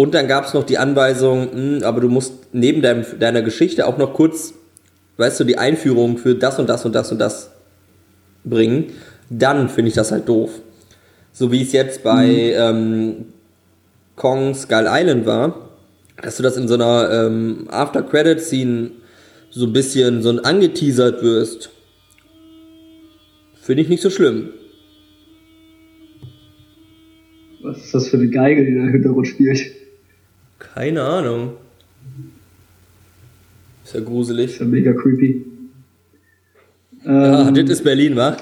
und 0.00 0.14
dann 0.14 0.28
gab 0.28 0.46
es 0.46 0.54
noch 0.54 0.64
die 0.64 0.78
Anweisung, 0.78 1.50
mh, 1.52 1.52
hm, 1.52 1.82
aber 1.82 2.00
du 2.00 2.08
musst 2.08 2.32
neben 2.52 2.80
deinem, 2.80 3.04
deiner 3.18 3.42
Geschichte 3.42 3.86
auch 3.86 3.98
noch 3.98 4.14
kurz, 4.14 4.54
weißt 5.18 5.40
du, 5.40 5.44
die 5.44 5.58
Einführung 5.58 6.16
für 6.16 6.34
das 6.34 6.58
und 6.58 6.70
das 6.70 6.86
und 6.86 6.94
das 6.94 7.12
und 7.12 7.18
das 7.18 7.50
bringen. 8.42 8.94
Dann 9.28 9.68
finde 9.68 9.90
ich 9.90 9.94
das 9.94 10.10
halt 10.10 10.26
doof. 10.26 10.52
So 11.34 11.52
wie 11.52 11.60
es 11.60 11.72
jetzt 11.72 12.02
bei 12.02 12.26
mhm. 12.26 12.54
ähm, 12.56 13.14
Kong 14.16 14.54
Skull 14.54 14.86
Island 14.88 15.26
war, 15.26 15.68
dass 16.22 16.38
du 16.38 16.42
das 16.42 16.56
in 16.56 16.66
so 16.66 16.74
einer 16.74 17.10
ähm, 17.12 17.66
After-Credit-Scene 17.68 18.92
so 19.50 19.66
ein 19.66 19.72
bisschen 19.74 20.22
so 20.22 20.30
angeteasert 20.30 21.22
wirst. 21.22 21.68
Finde 23.60 23.82
ich 23.82 23.90
nicht 23.90 24.02
so 24.02 24.08
schlimm. 24.08 24.48
Was 27.62 27.84
ist 27.84 27.92
das 27.92 28.08
für 28.08 28.16
eine 28.16 28.30
Geige, 28.30 28.64
die 28.64 28.74
da 28.74 28.80
im 28.80 28.92
Hintergrund 28.92 29.28
spielt? 29.28 29.79
Keine 30.80 31.02
Ahnung. 31.02 31.52
Ist 33.84 33.92
ja 33.92 34.00
gruselig. 34.00 34.52
Ist 34.52 34.60
ja 34.60 34.64
mega 34.64 34.94
creepy. 34.94 35.44
Ja, 37.04 37.48
ähm, 37.48 37.54
das 37.54 37.68
ist 37.68 37.84
Berlin, 37.84 38.16
wa? 38.16 38.34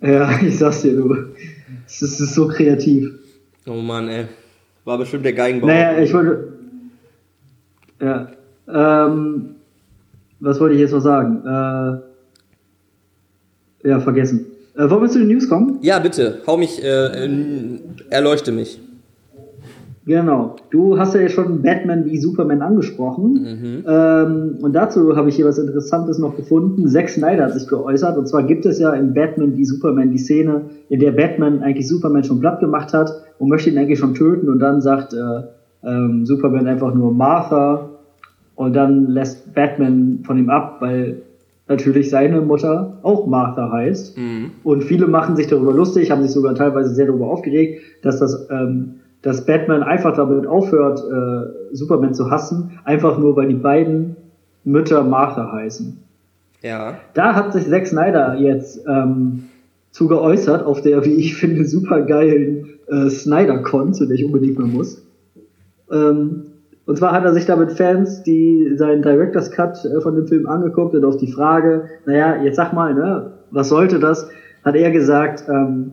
Ja, 0.00 0.40
ich 0.42 0.56
sag's 0.56 0.82
dir, 0.82 0.94
du. 0.94 1.12
Es 1.88 2.02
ist, 2.02 2.20
ist, 2.20 2.36
so 2.36 2.46
kreativ. 2.46 3.10
Oh 3.66 3.82
Mann, 3.82 4.08
ey. 4.08 4.26
War 4.84 4.96
bestimmt 4.96 5.24
der 5.24 5.32
Geigenbauer. 5.32 5.72
Naja, 5.72 5.98
ich 5.98 6.14
wollte. 6.14 6.52
Ja. 8.00 8.30
Ähm, 8.68 9.56
was 10.38 10.60
wollte 10.60 10.76
ich 10.76 10.80
jetzt 10.82 10.92
noch 10.92 11.00
sagen? 11.00 11.42
Äh, 11.44 11.98
ja, 13.88 13.98
vergessen. 13.98 14.46
Äh, 14.76 14.88
wollen 14.88 15.02
wir 15.02 15.08
zu 15.08 15.18
den 15.18 15.26
News 15.26 15.48
kommen? 15.48 15.80
Ja, 15.82 15.98
bitte. 15.98 16.42
Hau 16.46 16.56
mich, 16.56 16.80
äh, 16.80 17.28
erleuchte 18.08 18.52
mich. 18.52 18.78
Genau. 20.08 20.56
Du 20.70 20.98
hast 20.98 21.14
ja 21.14 21.28
schon 21.28 21.60
Batman 21.60 22.06
wie 22.06 22.16
Superman 22.16 22.62
angesprochen. 22.62 23.32
Mhm. 23.34 23.84
Ähm, 23.86 24.58
und 24.62 24.72
dazu 24.72 25.14
habe 25.14 25.28
ich 25.28 25.36
hier 25.36 25.44
was 25.44 25.58
Interessantes 25.58 26.18
noch 26.18 26.34
gefunden. 26.34 26.88
Zack 26.88 27.10
Snyder 27.10 27.44
hat 27.44 27.52
sich 27.52 27.68
geäußert. 27.68 28.16
Und 28.16 28.26
zwar 28.26 28.42
gibt 28.44 28.64
es 28.64 28.78
ja 28.78 28.94
in 28.94 29.12
Batman 29.12 29.58
wie 29.58 29.66
Superman 29.66 30.10
die 30.10 30.16
Szene, 30.16 30.62
in 30.88 31.00
der 31.00 31.12
Batman 31.12 31.62
eigentlich 31.62 31.86
Superman 31.86 32.24
schon 32.24 32.40
platt 32.40 32.60
gemacht 32.60 32.94
hat 32.94 33.12
und 33.38 33.50
möchte 33.50 33.68
ihn 33.68 33.76
eigentlich 33.76 33.98
schon 33.98 34.14
töten. 34.14 34.48
Und 34.48 34.60
dann 34.60 34.80
sagt 34.80 35.12
äh, 35.12 35.42
ähm, 35.86 36.24
Superman 36.24 36.66
einfach 36.66 36.94
nur 36.94 37.12
Martha. 37.12 37.90
Und 38.54 38.74
dann 38.74 39.08
lässt 39.08 39.54
Batman 39.54 40.20
von 40.24 40.38
ihm 40.38 40.48
ab, 40.48 40.78
weil 40.80 41.20
natürlich 41.68 42.08
seine 42.08 42.40
Mutter 42.40 42.96
auch 43.02 43.26
Martha 43.26 43.70
heißt. 43.70 44.16
Mhm. 44.16 44.52
Und 44.64 44.84
viele 44.84 45.06
machen 45.06 45.36
sich 45.36 45.48
darüber 45.48 45.74
lustig, 45.74 46.10
haben 46.10 46.22
sich 46.22 46.32
sogar 46.32 46.54
teilweise 46.54 46.94
sehr 46.94 47.06
darüber 47.06 47.26
aufgeregt, 47.26 47.82
dass 48.02 48.20
das, 48.20 48.48
ähm, 48.50 49.00
dass 49.22 49.44
Batman 49.46 49.82
einfach 49.82 50.16
damit 50.16 50.46
aufhört, 50.46 51.00
äh, 51.00 51.74
Superman 51.74 52.14
zu 52.14 52.30
hassen, 52.30 52.78
einfach 52.84 53.18
nur 53.18 53.36
weil 53.36 53.48
die 53.48 53.54
beiden 53.54 54.16
Mütter 54.64 55.02
Martha 55.02 55.52
heißen. 55.52 55.98
Ja. 56.62 56.98
Da 57.14 57.34
hat 57.34 57.52
sich 57.52 57.68
Zack 57.68 57.86
Snyder 57.86 58.36
jetzt 58.36 58.84
ähm, 58.86 59.44
zu 59.90 60.08
geäußert 60.08 60.64
auf 60.64 60.82
der, 60.82 61.04
wie 61.04 61.14
ich 61.14 61.36
finde, 61.36 61.64
supergeilen 61.64 62.78
äh, 62.88 63.08
Snyder-Con, 63.08 63.94
zu 63.94 64.06
der 64.06 64.16
ich 64.16 64.24
unbedingt 64.24 64.58
mal 64.58 64.66
muss. 64.66 65.04
Ähm, 65.90 66.44
und 66.86 66.96
zwar 66.96 67.12
hat 67.12 67.24
er 67.24 67.34
sich 67.34 67.46
da 67.46 67.56
mit 67.56 67.72
Fans, 67.72 68.22
die 68.22 68.72
seinen 68.76 69.02
Director's 69.02 69.50
Cut 69.50 69.84
äh, 69.84 70.00
von 70.00 70.16
dem 70.16 70.26
Film 70.26 70.46
angeguckt 70.46 70.94
und 70.94 71.04
auf 71.04 71.16
die 71.16 71.30
Frage, 71.30 71.84
naja, 72.06 72.42
jetzt 72.42 72.56
sag 72.56 72.72
mal, 72.72 72.94
ne, 72.94 73.32
was 73.50 73.68
sollte 73.68 73.98
das, 73.98 74.28
hat 74.64 74.74
er 74.74 74.90
gesagt, 74.90 75.44
ähm, 75.48 75.92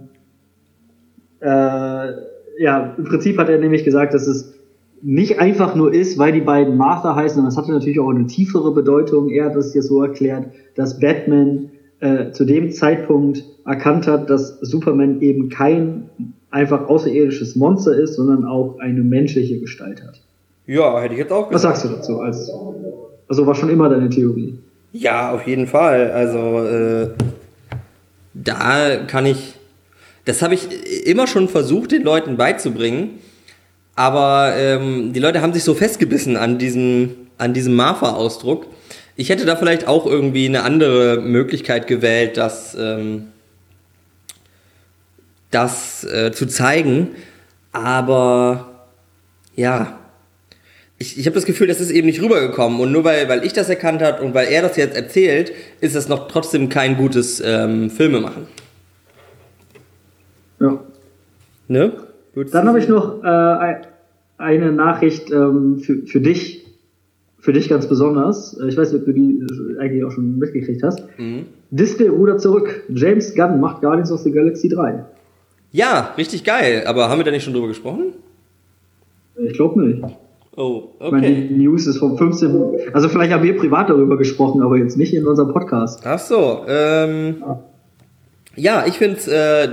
äh, 1.40 2.14
ja, 2.58 2.96
im 2.98 3.04
Prinzip 3.04 3.38
hat 3.38 3.50
er 3.50 3.60
nämlich 3.60 3.84
gesagt, 3.84 4.14
dass 4.14 4.28
es 4.28 4.54
nicht 5.02 5.40
einfach 5.40 5.76
nur 5.76 5.94
ist, 5.94 6.18
weil 6.18 6.32
die 6.32 6.42
beiden 6.42 6.78
Martha 6.78 7.16
heißen, 7.16 7.36
sondern 7.36 7.52
es 7.52 7.58
hatte 7.58 7.72
natürlich 7.72 8.00
auch 8.00 8.10
eine 8.10 8.28
tiefere 8.28 8.74
Bedeutung. 8.74 9.30
Er 9.30 9.46
hat 9.46 9.56
es 9.56 9.74
hier 9.74 9.84
so 9.84 10.02
erklärt, 10.02 10.48
dass 10.76 11.00
Batman 11.00 11.70
äh, 12.00 12.32
zu 12.32 12.46
dem 12.46 12.72
Zeitpunkt 12.72 13.44
erkannt 13.66 14.08
hat, 14.08 14.30
dass 14.30 14.60
Superman 14.62 15.22
eben 15.22 15.50
kein 15.50 16.10
einfach 16.50 16.88
außerirdisches 16.88 17.56
Monster 17.56 17.96
ist, 17.98 18.16
sondern 18.16 18.46
auch 18.46 18.80
eine 18.80 19.02
menschliche 19.02 19.60
Gestalt 19.60 20.02
hat. 20.02 20.22
Ja, 20.66 21.00
hätte 21.02 21.14
ich 21.14 21.20
jetzt 21.20 21.32
auch 21.32 21.50
gesagt. 21.50 21.54
Was 21.54 21.82
sagst 21.82 21.86
du 21.86 21.90
dazu? 21.90 22.20
Als, 22.22 22.52
also 23.28 23.46
war 23.46 23.56
schon 23.56 23.70
immer 23.70 23.90
deine 23.90 24.10
Theorie. 24.10 24.58
Ja, 24.92 25.32
auf 25.32 25.46
jeden 25.46 25.68
Fall. 25.68 26.12
Also 26.12 26.64
äh, 26.64 27.10
da 28.34 28.96
kann 29.08 29.26
ich, 29.26 29.55
das 30.26 30.42
habe 30.42 30.56
ich 30.56 31.06
immer 31.06 31.28
schon 31.28 31.48
versucht, 31.48 31.92
den 31.92 32.04
Leuten 32.04 32.36
beizubringen. 32.36 33.20
Aber 33.96 34.54
ähm, 34.58 35.14
die 35.14 35.20
Leute 35.20 35.42
haben 35.42 35.54
sich 35.54 35.64
so 35.64 35.74
festgebissen 35.74 36.36
an 36.36 36.58
diesem, 36.58 37.16
an 37.38 37.54
diesem 37.54 37.76
Marfa-Ausdruck. 37.76 38.66
Ich 39.16 39.30
hätte 39.30 39.46
da 39.46 39.56
vielleicht 39.56 39.88
auch 39.88 40.06
irgendwie 40.06 40.46
eine 40.46 40.64
andere 40.64 41.22
Möglichkeit 41.22 41.88
gewählt, 41.88 42.36
das, 42.36 42.76
ähm, 42.78 43.28
das 45.52 46.04
äh, 46.04 46.34
zu 46.34 46.48
zeigen. 46.48 47.12
Aber 47.72 48.88
ja, 49.56 50.00
ich, 50.98 51.18
ich 51.18 51.26
habe 51.28 51.36
das 51.36 51.46
Gefühl, 51.46 51.68
das 51.68 51.80
ist 51.80 51.92
eben 51.92 52.08
nicht 52.08 52.22
rübergekommen. 52.22 52.82
Und 52.82 52.92
nur 52.92 53.06
weil, 53.06 53.30
weil 53.30 53.46
ich 53.46 53.54
das 53.54 53.70
erkannt 53.70 54.02
habe 54.02 54.22
und 54.24 54.34
weil 54.34 54.48
er 54.48 54.64
das 54.64 54.76
jetzt 54.76 54.96
erzählt, 54.96 55.54
ist 55.80 55.96
das 55.96 56.10
noch 56.10 56.28
trotzdem 56.28 56.68
kein 56.68 56.98
gutes 56.98 57.42
ähm, 57.46 57.90
Filmemachen. 57.90 58.48
Ja. 58.48 58.65
Ne? 61.68 61.94
Dann 62.52 62.68
habe 62.68 62.80
ich 62.80 62.88
noch 62.88 63.24
äh, 63.24 63.76
eine 64.38 64.72
Nachricht 64.72 65.32
ähm, 65.32 65.80
für, 65.80 66.06
für 66.06 66.22
dich. 66.22 66.64
Für 67.40 67.54
dich 67.54 67.70
ganz 67.70 67.88
besonders. 67.88 68.60
Äh, 68.60 68.68
ich 68.68 68.78
weiß 68.78 68.92
nicht, 68.92 69.02
ob 69.02 69.06
du 69.06 69.14
die 69.14 69.40
äh, 69.40 69.80
eigentlich 69.80 70.04
auch 70.04 70.12
schon 70.12 70.38
mitgekriegt 70.38 70.84
hast. 70.84 71.04
Mhm. 71.18 71.46
Disney 71.72 72.08
rudert 72.08 72.42
zurück. 72.42 72.84
James 72.90 73.36
Gunn 73.36 73.60
macht 73.60 73.82
Guardians 73.82 74.12
of 74.12 74.22
the 74.22 74.32
Galaxy 74.32 74.70
3. 74.70 75.06
Ja, 75.72 76.14
richtig 76.18 76.44
geil. 76.44 76.84
Aber 76.88 77.10
haben 77.10 77.20
wir 77.20 77.26
da 77.26 77.32
nicht 77.32 77.44
schon 77.44 77.54
drüber 77.54 77.68
gesprochen? 77.68 78.14
Ich 79.38 79.54
glaube 79.54 79.82
nicht. 79.82 80.04
Oh, 80.56 80.90
okay. 81.00 81.06
Ich 81.06 81.12
meine, 81.12 81.36
die 81.48 81.54
News 81.56 81.86
ist 81.86 81.98
vom 81.98 82.18
15. 82.18 82.94
Also 82.94 83.10
vielleicht 83.10 83.34
haben 83.34 83.44
wir 83.44 83.58
privat 83.58 83.90
darüber 83.90 84.18
gesprochen, 84.18 84.62
aber 84.62 84.78
jetzt 84.78 84.98
nicht 84.98 85.14
in 85.14 85.28
unserem 85.28 85.52
Podcast. 85.52 86.02
Ach 86.06 86.20
so. 86.20 86.64
Ähm, 86.68 87.44
ja, 88.56 88.86
ich 88.88 88.94
finde 88.94 89.18
es 89.18 89.28
äh, 89.28 89.68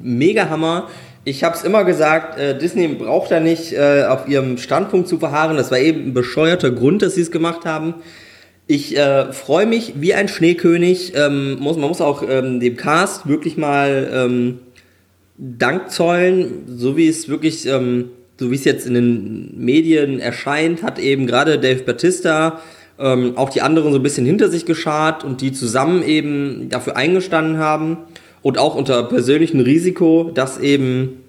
mega 0.00 0.50
Hammer. 0.50 0.88
Ich 1.24 1.42
habe 1.42 1.56
es 1.56 1.62
immer 1.62 1.84
gesagt, 1.84 2.38
äh, 2.38 2.56
Disney 2.58 2.88
braucht 2.88 3.30
da 3.30 3.40
nicht 3.40 3.72
äh, 3.72 4.04
auf 4.04 4.28
ihrem 4.28 4.58
Standpunkt 4.58 5.08
zu 5.08 5.18
verharren. 5.18 5.56
Das 5.56 5.70
war 5.70 5.78
eben 5.78 6.08
ein 6.08 6.14
bescheuerter 6.14 6.70
Grund, 6.70 7.02
dass 7.02 7.14
sie 7.14 7.22
es 7.22 7.30
gemacht 7.30 7.64
haben. 7.64 7.94
Ich 8.66 8.96
äh, 8.96 9.32
freue 9.32 9.66
mich 9.66 9.94
wie 9.96 10.14
ein 10.14 10.28
Schneekönig. 10.28 11.14
Ähm, 11.16 11.58
muss, 11.60 11.76
man 11.76 11.88
muss 11.88 12.00
auch 12.00 12.22
ähm, 12.28 12.60
dem 12.60 12.76
Cast 12.76 13.26
wirklich 13.26 13.56
mal 13.56 14.10
ähm, 14.12 14.58
Dank 15.36 15.90
zollen, 15.90 16.64
so 16.66 16.96
wie 16.96 17.08
es 17.08 17.28
wirklich 17.28 17.66
ähm, 17.66 18.10
so 18.38 18.50
wie 18.50 18.56
es 18.56 18.64
jetzt 18.64 18.86
in 18.86 18.94
den 18.94 19.64
Medien 19.64 20.18
erscheint, 20.18 20.82
hat 20.82 20.98
eben 20.98 21.26
gerade 21.26 21.58
Dave 21.58 21.82
Batista 21.82 22.60
ähm, 22.98 23.36
auch 23.36 23.50
die 23.50 23.62
anderen 23.62 23.92
so 23.92 23.98
ein 23.98 24.02
bisschen 24.02 24.26
hinter 24.26 24.48
sich 24.48 24.66
geschart 24.66 25.24
und 25.24 25.40
die 25.40 25.52
zusammen 25.52 26.02
eben 26.02 26.68
dafür 26.68 26.96
eingestanden 26.96 27.58
haben 27.58 27.98
und 28.44 28.58
auch 28.58 28.74
unter 28.74 29.02
persönlichem 29.04 29.60
Risiko, 29.60 30.30
dass 30.34 30.58
eben 30.58 31.22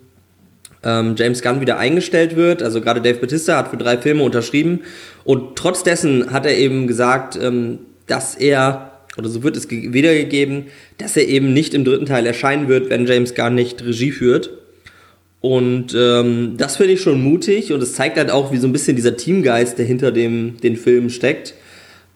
ähm, 0.83 1.15
James 1.17 1.41
Gunn 1.41 1.61
wieder 1.61 1.79
eingestellt 1.79 2.35
wird. 2.35 2.61
Also 2.61 2.81
gerade 2.81 3.01
Dave 3.01 3.19
Batista 3.19 3.57
hat 3.57 3.69
für 3.69 3.77
drei 3.77 3.97
Filme 3.97 4.21
unterschrieben 4.21 4.81
und 5.23 5.55
trotz 5.55 5.81
dessen 5.83 6.33
hat 6.33 6.45
er 6.45 6.57
eben 6.57 6.87
gesagt, 6.87 7.39
ähm, 7.41 7.79
dass 8.05 8.35
er 8.35 8.91
oder 9.17 9.29
so 9.29 9.43
wird 9.43 9.55
es 9.55 9.69
wiedergegeben, 9.69 10.65
dass 10.97 11.15
er 11.15 11.25
eben 11.29 11.53
nicht 11.53 11.73
im 11.73 11.85
dritten 11.85 12.05
Teil 12.05 12.25
erscheinen 12.25 12.67
wird, 12.67 12.89
wenn 12.89 13.05
James 13.05 13.33
Gunn 13.33 13.55
nicht 13.55 13.81
Regie 13.81 14.11
führt. 14.11 14.49
Und 15.39 15.95
ähm, 15.97 16.55
das 16.57 16.75
finde 16.75 16.93
ich 16.93 17.01
schon 17.01 17.23
mutig 17.23 17.71
und 17.71 17.81
es 17.81 17.93
zeigt 17.93 18.17
halt 18.17 18.29
auch, 18.29 18.51
wie 18.51 18.57
so 18.57 18.67
ein 18.67 18.73
bisschen 18.73 18.97
dieser 18.97 19.15
Teamgeist, 19.15 19.77
der 19.77 19.85
hinter 19.85 20.11
dem 20.11 20.57
den 20.61 20.75
Film 20.75 21.09
steckt, 21.09 21.53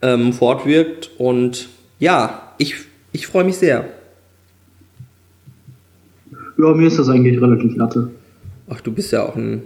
ähm, 0.02 0.34
fortwirkt. 0.34 1.12
Und 1.18 1.70
ja, 2.00 2.54
ich, 2.58 2.76
ich 3.14 3.28
freue 3.28 3.46
mich 3.46 3.56
sehr. 3.56 3.88
Ja, 6.60 6.74
mir 6.74 6.88
ist 6.88 7.00
das 7.00 7.08
eigentlich 7.08 7.42
relativ 7.42 7.78
latte. 7.78 8.10
Ach, 8.70 8.82
du 8.82 8.92
bist 8.92 9.14
ja 9.14 9.24
auch 9.24 9.36
ein, 9.38 9.64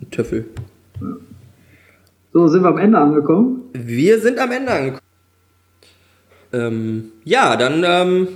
ein 0.00 0.10
Töffel. 0.12 0.46
Ja. 1.00 1.16
So, 2.32 2.46
sind 2.46 2.62
wir 2.62 2.68
am 2.68 2.78
Ende 2.78 2.98
angekommen? 2.98 3.62
Wir 3.72 4.20
sind 4.20 4.38
am 4.38 4.52
Ende 4.52 4.70
angekommen. 4.70 5.00
Ähm, 6.52 7.04
ja, 7.24 7.56
dann 7.56 7.82
ähm, 7.84 8.28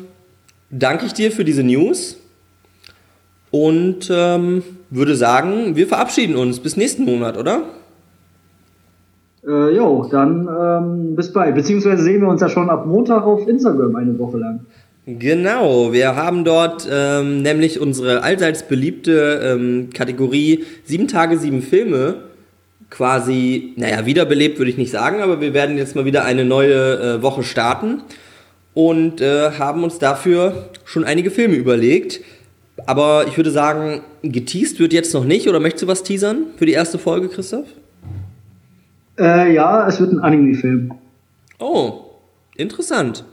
danke 0.71 1.07
ich 1.07 1.13
dir 1.13 1.31
für 1.31 1.45
diese 1.45 1.63
News 1.63 2.19
und 3.53 4.11
ähm, 4.13 4.65
würde 4.91 5.15
sagen, 5.15 5.77
wir 5.77 5.87
verabschieden 5.87 6.35
uns 6.35 6.59
bis 6.59 6.77
nächsten 6.77 7.05
Monat, 7.05 7.39
oder? 7.39 7.63
Äh, 9.47 9.77
jo, 9.77 10.09
dann 10.11 10.49
ähm, 10.49 11.15
bis 11.15 11.33
bald. 11.33 11.55
Beziehungsweise 11.55 12.03
sehen 12.03 12.23
wir 12.23 12.29
uns 12.29 12.41
ja 12.41 12.49
schon 12.49 12.71
ab 12.71 12.87
Montag 12.87 13.23
auf 13.25 13.47
Instagram 13.47 13.95
eine 13.95 14.19
Woche 14.19 14.39
lang. 14.39 14.67
Genau, 15.07 15.93
wir 15.93 16.17
haben 16.17 16.45
dort 16.45 16.89
ähm, 16.91 17.43
nämlich 17.43 17.79
unsere 17.79 18.23
allseits 18.23 18.63
beliebte 18.63 19.41
ähm, 19.45 19.91
Kategorie 19.93 20.65
sieben 20.85 21.09
Tage, 21.09 21.37
sieben 21.37 21.61
Filme 21.61 22.23
quasi, 22.89 23.75
naja, 23.77 24.07
wiederbelebt 24.07 24.59
würde 24.59 24.71
ich 24.71 24.79
nicht 24.79 24.91
sagen, 24.91 25.21
aber 25.21 25.41
wir 25.41 25.53
werden 25.53 25.77
jetzt 25.77 25.95
mal 25.95 26.05
wieder 26.07 26.25
eine 26.25 26.45
neue 26.45 27.19
äh, 27.19 27.23
Woche 27.23 27.43
starten 27.43 28.03
und 28.73 29.21
äh, 29.21 29.51
haben 29.59 29.85
uns 29.85 29.99
dafür 29.99 30.71
schon 30.85 31.05
einige 31.05 31.31
Filme 31.31 31.57
überlegt. 31.57 32.21
Aber 32.87 33.27
ich 33.29 33.37
würde 33.37 33.51
sagen, 33.51 34.01
geteased 34.23 34.81
wird 34.81 34.93
jetzt 34.93 35.15
noch 35.15 35.25
nicht. 35.25 35.49
Oder 35.49 35.61
möchtest 35.61 35.85
du 35.85 35.87
was 35.87 36.03
teasern 36.03 36.47
für 36.57 36.67
die 36.67 36.73
erste 36.73 36.99
Folge, 36.99 37.29
Christoph? 37.29 37.67
Äh, 39.19 39.55
ja, 39.55 39.87
es 39.87 40.01
wird 40.01 40.13
ein 40.13 40.19
Anime-Film. 40.19 40.93
Oh, 41.59 42.01
interessant. 42.57 43.25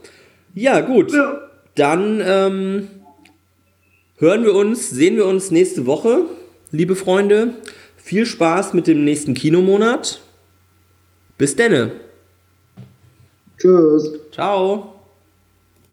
Ja, 0.54 0.80
gut. 0.80 1.12
Ja. 1.12 1.40
Dann 1.74 2.20
ähm, 2.24 2.88
hören 4.18 4.44
wir 4.44 4.54
uns, 4.54 4.90
sehen 4.90 5.16
wir 5.16 5.26
uns 5.26 5.50
nächste 5.50 5.86
Woche, 5.86 6.24
liebe 6.70 6.96
Freunde. 6.96 7.54
Viel 7.96 8.26
Spaß 8.26 8.74
mit 8.74 8.86
dem 8.86 9.04
nächsten 9.04 9.34
Kinomonat. 9.34 10.20
Bis 11.38 11.56
denne. 11.56 11.92
Tschüss. 13.58 14.12
Ciao. 14.32 14.91